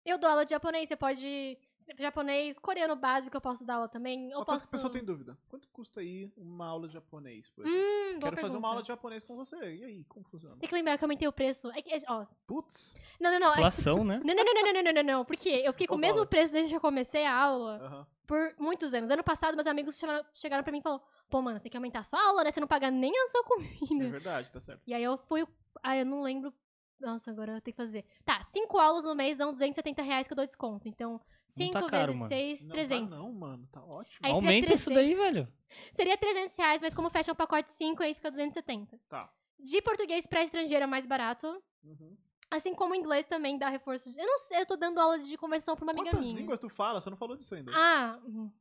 eu 0.06 0.18
dou 0.18 0.30
aula 0.30 0.44
de 0.46 0.52
japonês, 0.52 0.88
você 0.90 0.96
pode... 0.96 1.58
Japonês, 1.98 2.60
coreano 2.60 2.96
básico, 2.96 3.36
eu 3.36 3.42
posso 3.42 3.66
dar 3.66 3.76
aula 3.76 3.88
também. 3.88 4.30
Eu 4.32 4.38
Uma 4.40 4.46
posso... 4.46 4.46
coisa 4.46 4.64
que 4.64 4.68
o 4.68 4.72
pessoal 4.72 4.92
tem 4.92 5.04
dúvida. 5.04 5.38
Quanto 5.48 5.68
custa 5.70 6.00
aí 6.02 6.32
uma 6.38 6.66
aula 6.68 6.88
de 6.88 6.94
japonês, 6.94 7.50
por 7.50 7.66
Hum, 7.66 7.70
exemplo? 7.70 8.20
Quero 8.20 8.36
fazer 8.36 8.36
pergunta. 8.36 8.58
uma 8.60 8.68
aula 8.70 8.82
de 8.82 8.88
japonês 8.88 9.24
com 9.24 9.36
você. 9.36 9.56
E 9.76 9.84
aí, 9.84 10.04
como 10.06 10.26
funciona? 10.26 10.56
Tem 10.58 10.70
que 10.70 10.76
lembrar 10.76 10.98
que 10.98 11.04
eu 11.04 11.08
aumentei 11.08 11.28
o 11.28 11.32
preço. 11.34 11.70
É 11.72 11.82
que, 11.82 11.94
é- 11.94 12.02
ó, 12.08 12.26
Putz. 12.48 12.98
não, 13.20 13.32
não, 13.32 13.40
não. 13.40 13.50
é- 13.50 13.58
Inflação, 13.58 14.04
né? 14.04 14.22
Não, 14.24 14.34
não, 14.36 14.44
não, 14.44 14.54
não, 14.54 14.74
não, 14.74 14.84
não, 14.84 14.94
não, 14.94 15.04
não, 15.04 15.26
porque 15.26 15.50
eu 15.50 15.72
fiquei 15.74 15.88
com 15.88 15.96
o 15.96 16.00
mesmo 16.00 16.26
preço 16.26 16.54
desde 16.54 16.70
que 16.72 16.76
eu 16.78 16.82
comecei 16.82 17.26
a 17.26 17.36
aula. 17.36 17.78
Aham. 17.82 18.08
por 18.28 18.54
muitos 18.60 18.94
anos. 18.94 19.10
Ano 19.10 19.24
passado, 19.24 19.56
meus 19.56 19.66
amigos 19.68 19.98
chamaram- 19.98 20.24
chegaram 20.36 20.64
pra 20.64 20.72
mim 20.72 20.78
e 20.78 20.82
falaram: 20.84 21.04
Pô, 21.32 21.42
mano, 21.42 21.58
você 21.58 21.64
tem 21.64 21.72
que 21.72 21.78
aumentar 21.78 22.02
a 22.02 22.04
sua 22.04 22.24
aula, 22.28 22.44
né? 22.44 22.52
Você 22.52 22.60
não 22.60 22.68
paga 22.68 22.92
nem 22.92 23.12
a 23.12 23.28
sua 23.30 23.42
É 23.42 23.44
comida. 23.80 24.10
verdade, 24.10 24.52
tá 24.52 24.60
certo. 24.60 24.84
e 24.86 24.94
aí 24.94 25.04
eu 25.04 25.18
fui. 25.18 25.48
Ah, 25.82 25.98
eu 25.98 26.06
não 26.06 26.22
lembro. 26.22 26.54
Nossa, 27.00 27.32
agora 27.32 27.54
eu 27.54 27.62
tenho 27.62 27.74
que 27.76 27.82
fazer. 27.82 28.06
Tá, 28.26 28.44
cinco 28.44 28.78
aulas 28.78 29.06
no 29.06 29.16
mês 29.16 29.38
dão 29.38 29.52
270 29.54 30.02
reais 30.02 30.28
que 30.28 30.34
eu 30.34 30.36
dou 30.36 30.46
desconto. 30.46 30.88
Então, 30.88 31.20
5 31.48 31.74
tá 31.74 31.90
caro, 31.90 32.08
vezes 32.14 32.20
mano. 32.20 32.30
6, 32.30 32.62
Não, 32.66 32.70
300. 32.72 33.14
Tá 33.14 33.20
não, 33.20 33.34
mano. 33.34 33.70
Tá 33.72 33.84
ótimo. 33.84 34.20
Aí 34.22 34.32
Aumenta 34.34 34.74
isso 34.74 34.86
300. 34.92 34.94
daí, 34.96 35.16
velho. 35.16 35.54
Seria 35.94 36.18
300 36.18 36.58
reais, 36.58 36.82
mas 36.82 36.94
como 36.94 37.10
fecha 37.10 37.32
um 37.32 37.36
pacote 37.36 37.72
5, 37.72 38.04
aí 38.04 38.14
fica 38.14 38.30
270. 38.30 39.00
Tá. 39.08 39.32
De 39.58 39.82
português 39.82 40.28
pra 40.28 40.44
estrangeiro 40.44 40.84
é 40.84 40.88
mais 40.88 41.06
barato. 41.06 41.48
Uhum. 41.84 42.18
Assim 42.52 42.74
como 42.74 42.94
o 42.94 42.96
inglês 42.96 43.26
também 43.26 43.58
dá 43.58 43.70
reforço. 43.70 44.10
Eu 44.18 44.26
não 44.26 44.38
sei, 44.40 44.62
eu 44.62 44.66
tô 44.66 44.76
dando 44.76 45.00
aula 45.00 45.20
de 45.20 45.38
conversão 45.38 45.76
pra 45.76 45.84
uma 45.86 45.92
amiga 45.92 46.10
Quantas 46.10 46.26
minha. 46.28 46.40
línguas 46.40 46.60
tu 46.60 46.68
fala? 46.70 47.00
Você 47.00 47.10
não 47.10 47.18
falou 47.18 47.36
disso 47.38 47.54
ainda. 47.56 47.72
Ah, 47.74 48.20
uhum. 48.26 48.52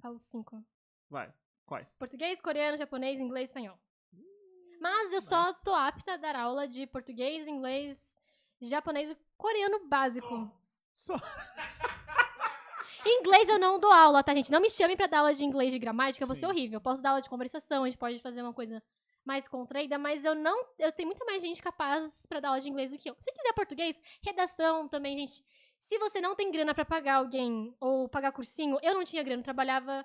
falo 0.00 0.18
cinco. 0.18 0.62
Vai. 1.08 1.32
Quais? 1.64 1.96
Português, 1.98 2.40
coreano, 2.40 2.76
japonês, 2.76 3.18
inglês, 3.20 3.48
espanhol. 3.50 3.78
Mas 4.80 5.12
eu 5.12 5.20
só 5.20 5.52
tô 5.64 5.74
apta 5.74 6.14
a 6.14 6.16
dar 6.16 6.36
aula 6.36 6.68
de 6.68 6.86
português, 6.86 7.46
inglês, 7.46 8.16
japonês 8.60 9.10
e 9.10 9.16
coreano 9.36 9.86
básico. 9.88 10.50
Só. 10.94 11.14
Inglês 13.04 13.48
eu 13.48 13.58
não 13.58 13.78
dou 13.78 13.92
aula, 13.92 14.22
tá, 14.22 14.34
gente? 14.34 14.50
Não 14.50 14.60
me 14.60 14.70
chamem 14.70 14.96
pra 14.96 15.06
dar 15.06 15.18
aula 15.20 15.34
de 15.34 15.44
inglês 15.44 15.72
de 15.72 15.78
gramática, 15.78 16.24
eu 16.24 16.26
vou 16.26 16.34
ser 16.34 16.46
horrível. 16.46 16.78
Eu 16.78 16.80
posso 16.80 17.00
dar 17.00 17.10
aula 17.10 17.22
de 17.22 17.28
conversação, 17.28 17.84
a 17.84 17.86
gente 17.86 17.98
pode 17.98 18.18
fazer 18.18 18.42
uma 18.42 18.52
coisa 18.52 18.82
mais 19.24 19.46
contraída, 19.46 19.98
mas 19.98 20.24
eu 20.24 20.34
não. 20.34 20.66
Eu 20.78 20.90
tenho 20.92 21.08
muito 21.08 21.24
mais 21.24 21.42
gente 21.42 21.62
capaz 21.62 22.26
pra 22.26 22.40
dar 22.40 22.48
aula 22.48 22.60
de 22.60 22.68
inglês 22.68 22.90
do 22.90 22.98
que 22.98 23.10
eu. 23.10 23.16
Se 23.20 23.32
quiser 23.32 23.52
português, 23.52 24.00
redação 24.22 24.88
também, 24.88 25.18
gente. 25.18 25.44
Se 25.78 25.98
você 25.98 26.20
não 26.20 26.34
tem 26.34 26.50
grana 26.50 26.74
pra 26.74 26.84
pagar 26.84 27.16
alguém 27.16 27.74
ou 27.78 28.08
pagar 28.08 28.32
cursinho, 28.32 28.78
eu 28.82 28.94
não 28.94 29.04
tinha 29.04 29.22
grana, 29.22 29.40
eu 29.40 29.44
trabalhava 29.44 30.04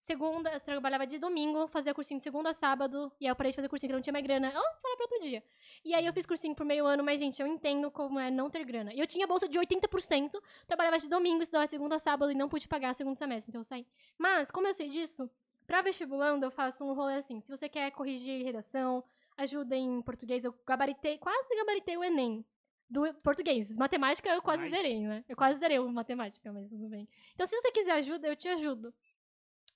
segunda, 0.00 0.50
eu 0.52 0.60
trabalhava 0.60 1.06
de 1.06 1.18
domingo, 1.18 1.66
fazia 1.68 1.94
cursinho 1.94 2.18
de 2.18 2.24
segunda 2.24 2.50
a 2.50 2.52
sábado, 2.54 3.12
e 3.20 3.26
aí 3.26 3.30
eu 3.30 3.36
parei 3.36 3.50
de 3.50 3.56
fazer 3.56 3.68
cursinho 3.68 3.90
que 3.90 3.94
não 3.94 4.02
tinha 4.02 4.12
mais 4.12 4.24
grana. 4.24 4.48
Eu 4.48 4.52
falava 4.80 4.96
pra 4.96 5.04
outro 5.04 5.20
dia. 5.20 5.42
E 5.84 5.94
aí 5.94 6.04
eu 6.04 6.12
fiz 6.12 6.26
cursinho 6.26 6.54
por 6.54 6.64
meio 6.66 6.84
ano, 6.86 7.04
mas, 7.04 7.20
gente, 7.20 7.40
eu 7.40 7.46
entendo 7.46 7.90
como 7.90 8.18
é 8.18 8.30
não 8.30 8.50
ter 8.50 8.64
grana. 8.64 8.92
E 8.92 8.98
eu 9.00 9.06
tinha 9.06 9.26
bolsa 9.26 9.48
de 9.48 9.58
80%, 9.58 10.40
trabalhava 10.66 10.98
de 10.98 11.08
domingo, 11.08 11.42
estudava 11.42 11.66
de 11.66 11.70
segunda 11.70 11.96
a 11.96 11.98
sábado 11.98 12.30
e 12.32 12.34
não 12.34 12.48
pude 12.48 12.66
pagar 12.66 12.94
segundo 12.94 13.16
semestre, 13.16 13.50
então 13.50 13.60
eu 13.60 13.64
saí. 13.64 13.86
Mas, 14.18 14.50
como 14.50 14.66
eu 14.66 14.74
sei 14.74 14.88
disso, 14.88 15.30
pra 15.66 15.82
vestibulando 15.82 16.44
eu 16.46 16.50
faço 16.50 16.84
um 16.84 16.92
rolê 16.94 17.14
assim. 17.14 17.40
Se 17.40 17.50
você 17.50 17.68
quer 17.68 17.90
corrigir 17.92 18.44
redação, 18.44 19.04
ajuda 19.36 19.76
em 19.76 20.02
português, 20.02 20.44
eu 20.44 20.54
gabaritei, 20.66 21.18
quase 21.18 21.54
gabaritei 21.56 21.96
o 21.96 22.04
Enem. 22.04 22.44
Do 22.92 23.14
português. 23.22 23.78
Matemática 23.78 24.28
eu 24.30 24.42
quase 24.42 24.64
Nice. 24.64 24.76
zerei, 24.76 24.98
né? 25.06 25.24
Eu 25.28 25.36
quase 25.36 25.60
zerei 25.60 25.78
o 25.78 25.88
matemática, 25.88 26.52
mas 26.52 26.68
tudo 26.68 26.88
bem. 26.88 27.08
Então, 27.36 27.46
se 27.46 27.54
você 27.54 27.70
quiser 27.70 27.92
ajuda, 27.92 28.26
eu 28.26 28.34
te 28.34 28.48
ajudo. 28.48 28.92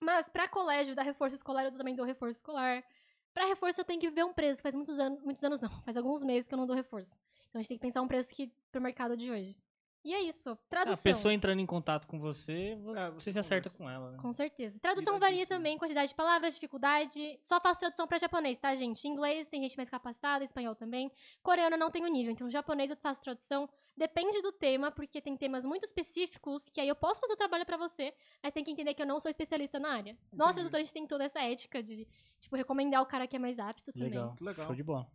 Mas 0.04 0.28
pra 0.28 0.46
colégio, 0.46 0.94
dar 0.94 1.02
reforço 1.02 1.34
escolar, 1.34 1.64
eu 1.64 1.72
também 1.72 1.94
dou 1.94 2.04
reforço 2.04 2.36
escolar. 2.36 2.84
Pra 3.32 3.46
reforço, 3.46 3.80
eu 3.80 3.84
tenho 3.84 3.98
que 4.00 4.10
ver 4.10 4.24
um 4.24 4.34
preço. 4.34 4.60
Faz 4.62 4.74
muitos 4.74 4.98
anos, 4.98 5.22
muitos 5.22 5.42
anos 5.42 5.60
não, 5.62 5.70
faz 5.82 5.96
alguns 5.96 6.22
meses 6.22 6.46
que 6.46 6.54
eu 6.54 6.58
não 6.58 6.66
dou 6.66 6.76
reforço. 6.76 7.18
Então 7.48 7.58
a 7.58 7.62
gente 7.62 7.68
tem 7.68 7.78
que 7.78 7.82
pensar 7.82 8.02
um 8.02 8.08
preço 8.08 8.34
que 8.34 8.52
pro 8.70 8.82
mercado 8.82 9.16
de 9.16 9.30
hoje. 9.30 9.56
E 10.04 10.12
é 10.12 10.20
isso. 10.20 10.50
A 10.50 10.56
Tradução. 10.68 11.02
pessoa 11.02 11.32
entrando 11.32 11.60
em 11.60 11.66
contato 11.66 12.06
com 12.06 12.18
você, 12.20 12.74
vo- 12.76 12.94
É, 12.94 13.10
você 13.10 13.32
se 13.32 13.38
acerta 13.38 13.70
com 13.70 13.88
ela. 13.88 14.12
né? 14.12 14.18
Com 14.20 14.34
certeza. 14.34 14.78
Tradução 14.78 15.18
varia 15.18 15.46
também, 15.46 15.78
quantidade 15.78 16.08
de 16.08 16.14
palavras, 16.14 16.54
dificuldade. 16.54 17.38
Só 17.40 17.58
faço 17.58 17.80
tradução 17.80 18.06
pra 18.06 18.18
japonês, 18.18 18.58
tá, 18.58 18.74
gente? 18.74 19.08
Inglês 19.08 19.48
tem 19.48 19.62
gente 19.62 19.76
mais 19.78 19.88
capacitada, 19.88 20.44
espanhol 20.44 20.74
também. 20.74 21.10
Coreano 21.42 21.76
eu 21.76 21.80
não 21.80 21.90
tenho 21.90 22.06
nível, 22.08 22.32
então 22.32 22.50
japonês 22.50 22.90
eu 22.90 22.96
faço 22.98 23.22
tradução. 23.22 23.66
Depende 23.96 24.42
do 24.42 24.52
tema, 24.52 24.90
porque 24.90 25.22
tem 25.22 25.36
temas 25.38 25.64
muito 25.64 25.84
específicos 25.84 26.68
que 26.68 26.80
aí 26.82 26.88
eu 26.88 26.96
posso 26.96 27.20
fazer 27.20 27.32
o 27.32 27.36
trabalho 27.36 27.64
pra 27.64 27.76
você, 27.78 28.12
mas 28.42 28.52
tem 28.52 28.62
que 28.62 28.70
entender 28.70 28.92
que 28.92 29.00
eu 29.00 29.06
não 29.06 29.18
sou 29.20 29.30
especialista 29.30 29.78
na 29.78 29.88
área. 29.94 30.18
Nós, 30.32 30.48
Entendi. 30.50 30.54
tradutor, 30.56 30.76
a 30.76 30.80
gente 30.80 30.92
tem 30.92 31.06
toda 31.06 31.24
essa 31.24 31.40
ética 31.40 31.82
de, 31.82 32.06
tipo, 32.40 32.54
recomendar 32.56 33.00
o 33.00 33.06
cara 33.06 33.26
que 33.26 33.36
é 33.36 33.38
mais 33.38 33.58
apto 33.58 33.90
também. 33.92 34.10
Legal. 34.10 34.36
Legal. 34.40 34.66
Show 34.66 34.74
de 34.76 34.82
bola. 34.82 35.06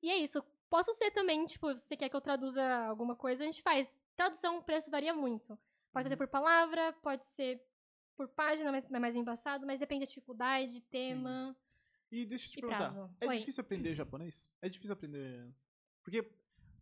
E 0.00 0.08
é 0.08 0.16
isso. 0.16 0.42
Posso 0.70 0.92
ser 0.94 1.10
também, 1.12 1.46
tipo, 1.46 1.74
se 1.74 1.80
você 1.82 1.96
quer 1.96 2.08
que 2.08 2.16
eu 2.16 2.20
traduza 2.20 2.62
alguma 2.86 3.16
coisa, 3.16 3.42
a 3.42 3.46
gente 3.46 3.62
faz. 3.62 3.98
Tradução, 4.16 4.58
o 4.58 4.62
preço 4.62 4.90
varia 4.90 5.14
muito. 5.14 5.58
Pode 5.92 6.04
fazer 6.04 6.14
Uhum. 6.14 6.18
por 6.18 6.28
palavra, 6.28 6.92
pode 6.94 7.24
ser 7.26 7.62
por 8.16 8.28
página, 8.28 8.70
mas 8.72 8.84
é 8.90 8.98
mais 8.98 9.14
embaçado, 9.14 9.64
mas 9.66 9.78
depende 9.80 10.04
da 10.04 10.08
dificuldade, 10.08 10.80
tema 10.82 11.56
E 12.10 12.24
deixa 12.26 12.46
eu 12.48 12.50
te 12.50 12.60
perguntar, 12.60 12.92
prazo. 12.92 13.14
é 13.20 13.26
Oi. 13.28 13.38
difícil 13.38 13.60
aprender 13.62 13.94
japonês? 13.94 14.50
É 14.60 14.68
difícil 14.68 14.92
aprender... 14.92 15.54
Porque 16.02 16.22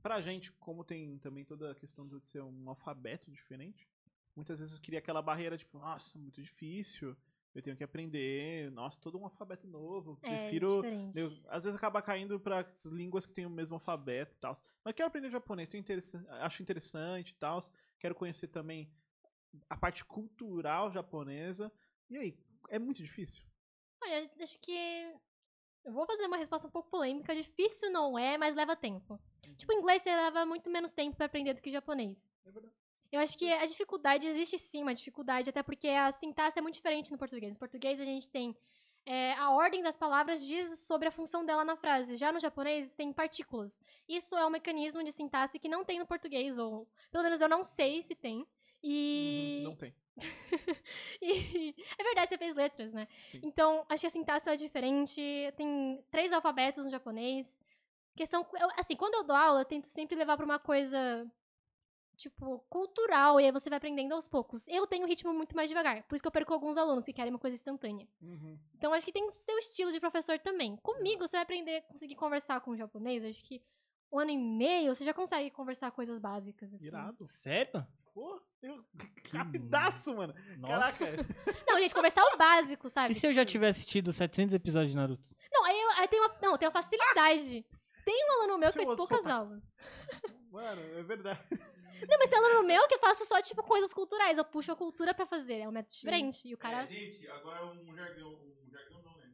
pra 0.02 0.20
gente, 0.22 0.50
como 0.52 0.84
tem 0.84 1.18
também 1.18 1.44
toda 1.44 1.72
a 1.72 1.74
questão 1.74 2.06
de 2.08 2.26
ser 2.26 2.42
um 2.42 2.68
alfabeto 2.68 3.30
diferente, 3.30 3.88
muitas 4.34 4.58
vezes 4.60 4.78
cria 4.78 4.98
aquela 4.98 5.20
barreira, 5.20 5.58
tipo, 5.58 5.78
nossa, 5.78 6.18
muito 6.18 6.40
difícil, 6.42 7.16
eu 7.56 7.62
tenho 7.62 7.76
que 7.76 7.82
aprender, 7.82 8.70
nossa, 8.70 9.00
todo 9.00 9.18
um 9.18 9.24
alfabeto 9.24 9.66
novo, 9.66 10.18
É 10.22 10.28
prefiro... 10.28 10.82
Eu, 11.14 11.32
às 11.48 11.64
vezes 11.64 11.74
acaba 11.76 12.02
caindo 12.02 12.38
para 12.38 12.58
as 12.60 12.84
línguas 12.84 13.24
que 13.24 13.32
têm 13.32 13.46
o 13.46 13.50
mesmo 13.50 13.76
alfabeto 13.76 14.36
e 14.36 14.38
tal. 14.38 14.52
Mas 14.84 14.94
quero 14.94 15.06
aprender 15.08 15.30
japonês, 15.30 15.72
interessa- 15.74 16.24
acho 16.42 16.62
interessante 16.62 17.30
e 17.30 17.34
tal. 17.36 17.58
Quero 17.98 18.14
conhecer 18.14 18.48
também 18.48 18.92
a 19.70 19.76
parte 19.76 20.04
cultural 20.04 20.92
japonesa. 20.92 21.72
E 22.10 22.18
aí, 22.18 22.38
é 22.68 22.78
muito 22.78 23.02
difícil? 23.02 23.42
Olha, 24.04 24.30
acho 24.40 24.58
que. 24.60 24.76
Eu 25.82 25.92
vou 25.92 26.04
fazer 26.04 26.26
uma 26.26 26.36
resposta 26.36 26.66
um 26.68 26.70
pouco 26.70 26.90
polêmica. 26.90 27.34
Difícil 27.34 27.90
não 27.90 28.18
é, 28.18 28.36
mas 28.36 28.54
leva 28.54 28.76
tempo. 28.76 29.18
Tipo, 29.56 29.72
inglês 29.72 30.02
você 30.02 30.14
leva 30.14 30.44
muito 30.44 30.68
menos 30.68 30.92
tempo 30.92 31.16
pra 31.16 31.26
aprender 31.26 31.54
do 31.54 31.62
que 31.62 31.70
japonês. 31.72 32.28
É 32.44 32.50
verdade. 32.50 32.74
Eu 33.12 33.20
acho 33.20 33.36
que 33.38 33.50
a 33.52 33.64
dificuldade, 33.66 34.26
existe 34.26 34.58
sim 34.58 34.82
uma 34.82 34.94
dificuldade, 34.94 35.50
até 35.50 35.62
porque 35.62 35.88
a 35.88 36.10
sintaxe 36.12 36.58
é 36.58 36.62
muito 36.62 36.74
diferente 36.74 37.10
no 37.12 37.18
português. 37.18 37.52
No 37.52 37.58
português 37.58 38.00
a 38.00 38.04
gente 38.04 38.28
tem 38.28 38.56
é, 39.04 39.32
a 39.34 39.50
ordem 39.50 39.82
das 39.82 39.96
palavras 39.96 40.44
diz 40.44 40.80
sobre 40.80 41.06
a 41.08 41.12
função 41.12 41.44
dela 41.46 41.64
na 41.64 41.76
frase. 41.76 42.16
Já 42.16 42.32
no 42.32 42.40
japonês 42.40 42.94
tem 42.94 43.12
partículas. 43.12 43.78
Isso 44.08 44.34
é 44.36 44.44
um 44.44 44.50
mecanismo 44.50 45.02
de 45.04 45.12
sintaxe 45.12 45.58
que 45.58 45.68
não 45.68 45.84
tem 45.84 45.98
no 45.98 46.06
português, 46.06 46.58
ou 46.58 46.88
pelo 47.12 47.22
menos 47.24 47.40
eu 47.40 47.48
não 47.48 47.62
sei 47.62 48.02
se 48.02 48.14
tem. 48.14 48.46
E, 48.82 49.58
Uhum, 49.64 49.70
Não 49.70 49.76
tem. 49.76 49.94
e- 51.22 51.74
é 51.98 52.02
verdade, 52.04 52.28
você 52.30 52.38
fez 52.38 52.54
letras, 52.54 52.92
né? 52.92 53.06
Sim. 53.30 53.40
Então, 53.42 53.84
acho 53.88 54.00
que 54.02 54.06
a 54.06 54.10
sintaxe 54.10 54.48
é 54.48 54.56
diferente. 54.56 55.20
Tem 55.56 56.02
três 56.10 56.32
alfabetos 56.32 56.84
no 56.84 56.90
japonês. 56.90 57.58
Questão. 58.14 58.46
eu- 58.60 58.68
assim, 58.78 58.96
quando 58.96 59.14
eu 59.14 59.22
dou 59.24 59.36
aula, 59.36 59.60
eu 59.60 59.64
tento 59.64 59.86
sempre 59.86 60.16
levar 60.16 60.36
pra 60.36 60.46
uma 60.46 60.58
coisa. 60.58 61.30
Tipo, 62.16 62.60
cultural, 62.70 63.38
e 63.38 63.44
aí 63.44 63.52
você 63.52 63.68
vai 63.68 63.76
aprendendo 63.76 64.14
aos 64.14 64.26
poucos. 64.26 64.66
Eu 64.68 64.86
tenho 64.86 65.04
um 65.04 65.08
ritmo 65.08 65.34
muito 65.34 65.54
mais 65.54 65.68
devagar, 65.68 66.02
por 66.04 66.14
isso 66.14 66.22
que 66.22 66.26
eu 66.28 66.32
perco 66.32 66.54
alguns 66.54 66.78
alunos 66.78 67.04
que 67.04 67.12
querem 67.12 67.30
uma 67.30 67.38
coisa 67.38 67.54
instantânea. 67.54 68.08
Uhum. 68.22 68.58
Então, 68.74 68.92
acho 68.94 69.04
que 69.04 69.12
tem 69.12 69.24
o 69.26 69.30
seu 69.30 69.58
estilo 69.58 69.92
de 69.92 70.00
professor 70.00 70.38
também. 70.38 70.76
Comigo, 70.78 71.26
você 71.28 71.32
vai 71.36 71.42
aprender, 71.42 71.82
conseguir 71.82 72.14
conversar 72.14 72.60
com 72.62 72.70
o 72.70 72.76
japonês, 72.76 73.22
acho 73.22 73.42
que 73.44 73.62
um 74.10 74.18
ano 74.18 74.30
e 74.30 74.38
meio, 74.38 74.94
você 74.94 75.04
já 75.04 75.12
consegue 75.12 75.50
conversar 75.50 75.90
coisas 75.90 76.18
básicas, 76.18 76.72
assim. 76.72 76.86
Irado. 76.86 77.26
Sério? 77.28 77.86
Pô, 78.14 78.40
eu... 78.62 78.78
rapidaço, 79.32 80.16
mano. 80.16 80.34
Nossa. 80.56 81.06
Caraca. 81.06 81.26
Não, 81.68 81.78
gente, 81.78 81.94
conversar 81.94 82.22
o 82.24 82.38
básico, 82.38 82.88
sabe? 82.88 83.12
E 83.12 83.14
se 83.14 83.26
eu 83.26 83.32
já 83.32 83.44
tivesse 83.44 83.80
assistido 83.80 84.10
700 84.12 84.54
episódios 84.54 84.92
de 84.92 84.96
Naruto? 84.96 85.22
Não, 85.52 85.64
aí, 85.66 85.78
eu- 85.78 85.90
aí 85.98 86.08
tem 86.08 86.18
uma. 86.20 86.28
Não, 86.40 86.56
tem 86.56 86.66
uma 86.66 86.72
facilidade. 86.72 87.62
Tem 88.06 88.24
um 88.24 88.32
aluno 88.40 88.58
meu 88.58 88.68
que 88.68 88.72
Se 88.74 88.78
fez 88.78 88.86
o 88.86 88.90
outro 88.92 88.98
poucas 89.04 89.16
soltar- 89.18 89.40
aulas. 89.40 89.62
Mano, 90.52 90.80
é 90.80 91.02
verdade. 91.02 91.40
Não, 92.08 92.18
mas 92.18 92.28
tem 92.28 92.38
aluno 92.38 92.66
meu 92.66 92.86
que 92.88 92.98
faça 92.98 93.24
só, 93.24 93.40
tipo, 93.42 93.62
coisas 93.62 93.92
culturais. 93.94 94.36
Eu 94.38 94.44
puxo 94.44 94.72
a 94.72 94.76
cultura 94.76 95.14
pra 95.14 95.26
fazer. 95.26 95.60
É 95.60 95.68
um 95.68 95.72
método 95.72 95.94
Sim. 95.94 96.00
diferente. 96.00 96.48
E 96.48 96.54
o 96.54 96.58
cara 96.58 96.82
É, 96.82 96.86
gente, 96.86 97.26
agora 97.28 97.66
um 97.66 97.94
jargão, 97.94 98.32
um 98.64 98.70
jargão 98.70 99.02
não, 99.02 99.16
né? 99.18 99.32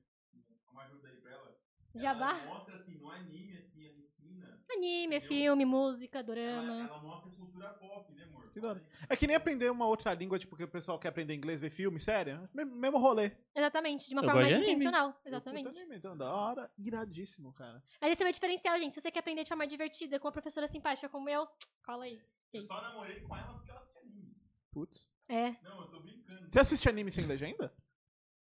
Uma 0.70 0.82
ajuda 0.84 1.08
aí 1.08 1.16
pra 1.16 1.30
ela. 1.32 1.56
jabá. 1.94 2.30
Ela 2.38 2.54
mostra 2.54 2.76
assim, 2.76 2.94
no 2.98 3.10
anime, 3.10 3.56
assim, 3.58 3.86
ela 3.86 3.98
ensina. 3.98 4.62
Anime, 4.70 5.16
entendeu? 5.16 5.20
filme, 5.28 5.64
música, 5.64 6.18
Ela, 6.18 6.26
dorama. 6.26 6.78
ela 6.88 7.00
mostra 7.02 7.30
cultura 7.32 7.68
pop, 7.74 8.12
né, 8.14 8.24
amor? 8.24 8.50
Que 8.52 8.60
da. 8.60 8.80
É 9.08 9.16
que 9.16 9.26
nem 9.26 9.36
aprender 9.36 9.70
uma 9.70 9.86
outra 9.86 10.12
língua, 10.14 10.38
tipo, 10.38 10.56
que 10.56 10.64
o 10.64 10.68
pessoal 10.68 10.98
quer 10.98 11.08
aprender 11.08 11.34
inglês, 11.34 11.60
ver 11.60 11.70
filme, 11.70 11.98
sério. 12.00 12.48
Me- 12.54 12.64
Mesmo 12.64 12.98
rolê. 12.98 13.32
Exatamente, 13.54 14.08
de 14.08 14.14
uma 14.14 14.22
Eu 14.22 14.26
forma 14.26 14.40
mais 14.42 14.56
intencional. 14.56 15.08
Eu 15.24 15.28
Exatamente. 15.30 15.68
anime, 15.68 15.96
Então, 15.96 16.16
da 16.16 16.32
hora. 16.34 16.70
Iradíssimo, 16.78 17.52
cara. 17.52 17.82
Mas 18.00 18.12
esse 18.12 18.22
é 18.22 18.24
o 18.24 18.26
meu 18.26 18.32
diferencial, 18.32 18.78
gente. 18.78 18.94
Se 18.94 19.00
você 19.00 19.10
quer 19.10 19.20
aprender 19.20 19.42
de 19.42 19.48
forma 19.48 19.66
divertida, 19.66 20.18
com 20.18 20.26
uma 20.28 20.32
professora 20.32 20.66
simpática 20.66 21.08
como 21.08 21.28
eu, 21.28 21.46
cola 21.84 22.04
aí. 22.04 22.20
É 22.55 22.59
Eu 22.59 22.62
só 22.64 22.80
namorei 22.82 23.20
com 23.20 23.36
ela 23.36 23.55
porque 23.55 23.70
ela 23.70 23.80
assiste 23.80 23.98
anime. 23.98 24.34
Putz. 24.72 25.09
É. 25.28 25.50
Não, 25.62 25.80
eu 25.82 25.88
tô 25.90 26.00
brincando. 26.00 26.50
Você 26.50 26.61
assiste 26.61 26.88
anime 26.88 27.11
sem 27.11 27.26
legenda? 27.26 27.74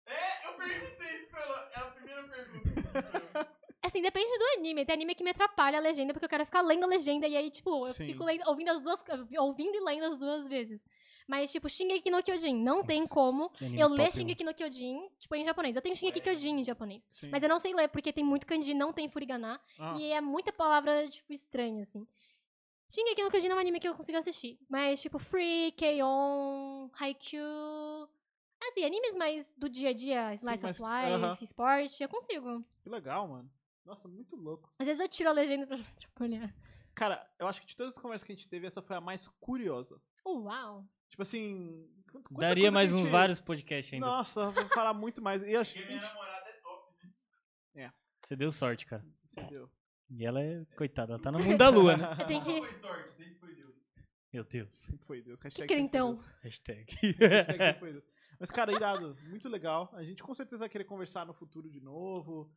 É, 0.06 0.48
eu 0.48 0.58
perguntei 0.58 1.16
isso 1.22 1.30
pra 1.30 1.42
ela. 1.42 1.70
É 1.74 1.80
a 1.80 1.92
primeira 1.92 2.24
pergunta. 2.28 2.72
Assim, 3.84 4.02
depende 4.02 4.38
do 4.38 4.60
anime. 4.60 4.86
Tem 4.86 4.94
anime 4.94 5.16
que 5.16 5.24
me 5.24 5.32
atrapalha 5.32 5.78
a 5.78 5.82
legenda, 5.82 6.14
porque 6.14 6.26
eu 6.26 6.30
quero 6.30 6.46
ficar 6.46 6.62
lendo 6.62 6.84
a 6.84 6.88
legenda 6.88 7.28
e 7.28 7.36
aí, 7.36 7.50
tipo, 7.50 7.88
eu 7.88 7.94
Sim. 7.94 8.06
fico 8.08 8.24
lendo- 8.24 8.48
ouvindo 8.48 8.70
as 8.70 8.80
duas. 8.80 9.04
ouvindo 9.40 9.76
e 9.76 9.80
lendo 9.84 10.06
as 10.06 10.18
duas 10.20 10.48
vezes. 10.48 10.86
Mas, 11.28 11.52
tipo, 11.52 11.70
Shingeki 11.70 12.12
no 12.12 12.22
Kyojin, 12.22 12.56
não 12.62 12.84
tem 12.84 13.02
Nossa, 13.02 13.14
como 13.14 13.50
Que 13.52 13.66
anime 13.66 13.80
eu 13.82 13.88
ler. 13.88 14.12
Shingeki 14.12 14.44
no 14.44 14.54
Kyojin, 14.54 15.10
tipo, 15.18 15.34
em 15.36 15.46
japonês. 15.46 15.76
Eu 15.76 15.82
tenho 15.82 15.96
Shingeki 15.96 16.20
Ué. 16.20 16.24
Kyojin 16.26 16.60
em 16.60 16.64
japonês. 16.64 17.08
Sim. 17.10 17.30
Mas 17.30 17.42
eu 17.42 17.50
não 17.50 17.60
sei 17.60 17.74
ler, 17.74 17.88
porque 17.88 18.12
tem 18.14 18.24
muito 18.24 18.46
kanji, 18.46 18.74
não 18.74 18.92
tem 18.94 19.10
furigana. 19.10 19.60
Ah, 19.80 19.96
E 19.98 20.12
é 20.12 20.20
muita 20.22 20.52
palavra, 20.52 21.08
tipo, 21.10 21.32
estranha, 21.34 21.84
assim. 21.84 22.06
Shingeki 22.94 23.24
no 23.24 23.32
Kyojin 23.32 23.48
não 23.48 23.56
é 23.56 23.58
um 23.58 23.62
anime 23.62 23.80
que 23.80 23.88
eu 23.88 23.96
consigo 23.96 24.18
assistir. 24.18 24.60
Mas, 24.70 25.02
tipo, 25.02 25.18
Free, 25.18 25.72
K-On!, 25.72 26.90
Haikyuu... 27.00 28.10
Assim, 28.64 28.86
animes 28.86 29.16
mais 29.16 29.52
do 29.58 29.68
dia 29.68 29.90
a 29.90 29.94
dia, 29.94 30.34
Slice 30.36 30.64
mais- 30.64 30.80
of 30.80 30.90
Life, 30.90 31.12
aham. 31.14 31.38
esporte, 31.42 32.04
eu 32.04 32.08
consigo. 32.10 32.64
que 32.84 32.90
legal, 32.90 33.28
mano. 33.28 33.50
Nossa, 33.84 34.08
muito 34.08 34.36
louco. 34.36 34.72
Às 34.78 34.86
vezes 34.86 35.00
eu 35.02 35.10
tiro 35.10 35.30
a 35.30 35.34
legenda 35.34 35.66
pra 35.66 35.78
olhar. 36.24 36.54
Cara, 36.94 37.28
eu 37.40 37.48
acho 37.48 37.60
que 37.60 37.66
de 37.66 37.76
todas 37.76 37.96
as 37.96 38.00
conversas 38.02 38.24
que 38.24 38.32
a 38.32 38.36
gente 38.36 38.48
teve, 38.48 38.68
essa 38.68 38.80
foi 38.82 38.96
a 38.96 39.02
mais 39.02 39.28
curiosa. 39.40 40.00
Uau! 40.24 40.86
Tipo 41.10 41.24
assim. 41.24 41.90
Daria 42.30 42.70
mais 42.70 42.94
a 42.94 42.96
uns 42.98 43.02
gente- 43.02 43.10
vários 43.12 43.40
podcasts 43.42 43.92
ainda. 43.94 44.06
Nossa, 44.06 44.42
eu 44.42 44.52
vou 44.52 44.70
falar 44.70 44.94
muito 44.94 45.22
mais. 45.24 45.42
E 45.42 45.56
acho 45.56 45.80
minha 45.80 46.00
namorada 46.00 46.48
é 46.50 46.54
top, 46.62 46.94
né? 47.74 47.92
Você 48.24 48.36
deu 48.36 48.52
sorte, 48.52 48.86
cara. 48.86 49.04
Você 49.26 49.42
deu. 49.50 49.72
E 50.14 50.26
ela 50.26 50.42
é, 50.42 50.66
coitada, 50.76 51.14
ela 51.14 51.22
tá 51.22 51.32
no 51.32 51.40
mundo 51.56 51.58
da 51.58 51.70
lua, 51.70 51.96
né? 51.98 52.06
Eu 52.20 52.28
tenho 52.28 52.42
que. 52.44 52.62
Meu 54.34 54.44
Deus. 54.46 54.70
Sempre 54.74 55.06
foi 55.06 55.22
Deus. 55.22 55.40
Hashtag 55.42 55.68
Que 55.68 55.74
crentão. 55.74 56.14
Hashtag. 56.42 56.86
Hashtag 57.20 57.44
sempre 57.52 57.80
foi 57.80 57.92
Deus. 57.94 58.04
Mas, 58.40 58.50
cara, 58.50 58.72
irado. 58.74 59.16
Muito 59.28 59.48
legal. 59.50 59.90
A 59.94 60.04
gente 60.04 60.24
com 60.24 60.34
certeza 60.34 60.62
vai 60.62 60.70
querer 60.70 60.86
conversar 60.86 61.26
no 61.26 61.34
futuro 61.34 61.70
de 61.70 61.80
novo. 61.82 62.50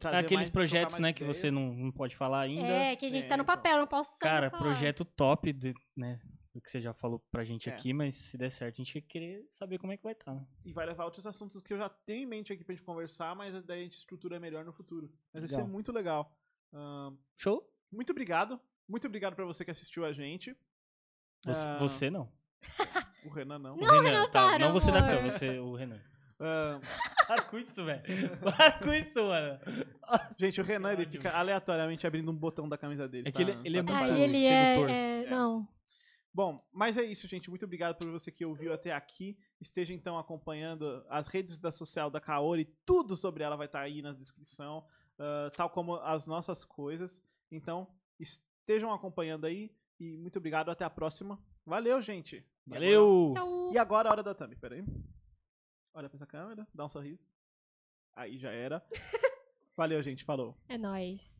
trazer 0.00 0.18
Aqueles 0.18 0.46
mais, 0.46 0.50
projetos, 0.50 0.96
né, 0.96 1.02
mais 1.02 1.14
que 1.16 1.24
você 1.24 1.46
ideias. 1.48 1.54
não, 1.54 1.74
não 1.74 1.92
pode 1.92 2.16
falar 2.16 2.40
ainda. 2.40 2.66
É, 2.66 2.96
que 2.96 3.06
a 3.06 3.08
gente 3.08 3.24
É, 3.24 3.28
tá 3.28 3.36
no 3.36 3.44
então. 3.44 3.54
papel, 3.56 3.78
não 3.78 3.86
posso 3.86 4.18
Cara, 4.18 4.50
falar. 4.50 4.62
projeto 4.62 5.04
top, 5.04 5.52
de, 5.52 5.72
né? 5.96 6.20
do 6.52 6.60
que 6.60 6.70
você 6.70 6.80
já 6.80 6.92
falou 6.92 7.20
pra 7.30 7.44
gente 7.44 7.68
É. 7.70 7.72
aqui, 7.74 7.92
mas 7.92 8.14
se 8.16 8.36
der 8.38 8.50
certo, 8.50 8.74
a 8.80 8.84
gente 8.84 8.94
vai 8.94 9.02
querer 9.02 9.46
saber 9.50 9.78
como 9.78 9.92
é 9.92 9.96
que 9.96 10.02
vai 10.02 10.12
estar. 10.14 10.42
E 10.64 10.72
vai 10.72 10.86
levar 10.86 11.04
outros 11.04 11.26
assuntos 11.26 11.62
que 11.62 11.72
eu 11.72 11.78
já 11.78 11.88
tenho 11.88 12.22
em 12.22 12.26
mente 12.26 12.50
aqui 12.52 12.64
pra 12.64 12.74
gente 12.74 12.84
conversar, 12.84 13.36
mas 13.36 13.62
daí 13.64 13.80
a 13.80 13.84
gente 13.84 13.92
estrutura 13.94 14.40
melhor 14.40 14.64
no 14.64 14.72
futuro. 14.72 15.10
Mas 15.32 15.42
vai 15.42 15.48
ser 15.48 15.56
Legal. 15.56 15.68
muito 15.70 15.92
legal. 15.92 16.34
Ahn, 16.76 17.16
Show? 17.36 17.62
muito 17.90 18.10
obrigado. 18.10 18.60
Muito 18.88 19.06
obrigado 19.06 19.34
pra 19.34 19.44
você 19.44 19.64
que 19.64 19.70
assistiu 19.70 20.04
a 20.04 20.12
gente. 20.12 20.56
Você, 21.44 21.68
Ah, 21.68 21.78
você 21.78 22.10
não. 22.10 22.30
O 23.24 23.30
Renan 23.30 23.58
não. 23.58 23.76
o 23.76 24.00
Renan, 24.02 24.24
tá. 24.30 24.46
para, 24.46 24.58
Não 24.58 24.72
você 24.72 24.90
da 24.92 24.98
amor. 24.98 25.10
câmera, 25.10 25.30
você, 25.30 25.58
o 25.58 25.74
Renan. 25.74 26.00
Ahn, 26.38 26.80
Para 27.26 27.42
com 27.42 27.58
isso, 27.58 27.84
velho. 27.84 28.02
Para 28.40 28.72
com 28.78 28.92
isso, 28.92 29.20
mano. 29.24 29.58
gente, 30.38 30.60
o 30.60 30.64
Renan 30.64 30.92
ele 30.92 31.06
fica 31.06 31.30
aleatoriamente 31.32 32.06
abrindo 32.06 32.30
um 32.30 32.36
botão 32.36 32.68
da 32.68 32.76
camisa 32.78 33.08
dele. 33.08 33.28
É 33.28 33.32
que 33.32 33.42
ele- 33.42 33.52
tá- 33.54 33.60
ele 33.64 33.78
é 33.78 33.82
tá 33.82 33.92
muito- 33.92 33.98
preparado. 33.98 34.16
Aí 34.16 34.22
ele 34.22 34.44
é, 34.44 34.74
sedutor. 34.74 34.90
é- 34.90 35.24
É. 35.24 35.30
Não. 35.30 35.68
Bom, 36.32 36.62
mas 36.72 36.98
é 36.98 37.02
isso, 37.02 37.26
gente. 37.26 37.48
Muito 37.48 37.64
obrigado 37.64 37.96
por 37.96 38.10
você 38.10 38.30
que 38.30 38.44
ouviu 38.44 38.72
até 38.72 38.92
aqui. 38.92 39.38
Esteja 39.60 39.94
então 39.94 40.18
acompanhando 40.18 41.04
as 41.08 41.28
redes 41.28 41.58
da 41.58 41.72
social 41.72 42.10
da 42.10 42.20
Kaori. 42.20 42.66
Tudo 42.84 43.16
sobre 43.16 43.42
ela 43.42 43.56
vai 43.56 43.66
estar 43.66 43.80
aí 43.80 44.02
na 44.02 44.12
descrição, 44.12 44.84
ah, 45.18 45.50
tal 45.54 45.70
como 45.70 45.96
as 45.96 46.26
nossas 46.26 46.64
coisas. 46.64 47.22
Então, 47.50 47.88
estejam 48.18 48.92
acompanhando 48.92 49.46
aí. 49.46 49.74
E 49.98 50.16
muito 50.16 50.38
obrigado. 50.38 50.70
Até 50.70 50.84
a 50.84 50.90
próxima. 50.90 51.42
Valeu, 51.64 52.00
gente. 52.02 52.44
Valeu! 52.66 53.32
Tchau. 53.34 53.72
E 53.72 53.78
agora 53.78 54.08
a 54.08 54.12
hora 54.12 54.22
da 54.22 54.34
thumb. 54.34 54.54
Pera 54.56 54.74
aí. 54.74 54.84
Olha 55.94 56.08
pra 56.08 56.16
essa 56.16 56.26
câmera. 56.26 56.66
Dá 56.74 56.84
um 56.84 56.88
sorriso. 56.88 57.24
Aí 58.14 58.38
já 58.38 58.50
era. 58.50 58.84
Valeu, 59.76 60.02
gente. 60.02 60.24
Falou. 60.24 60.56
É 60.68 60.76
nóis. 60.76 61.34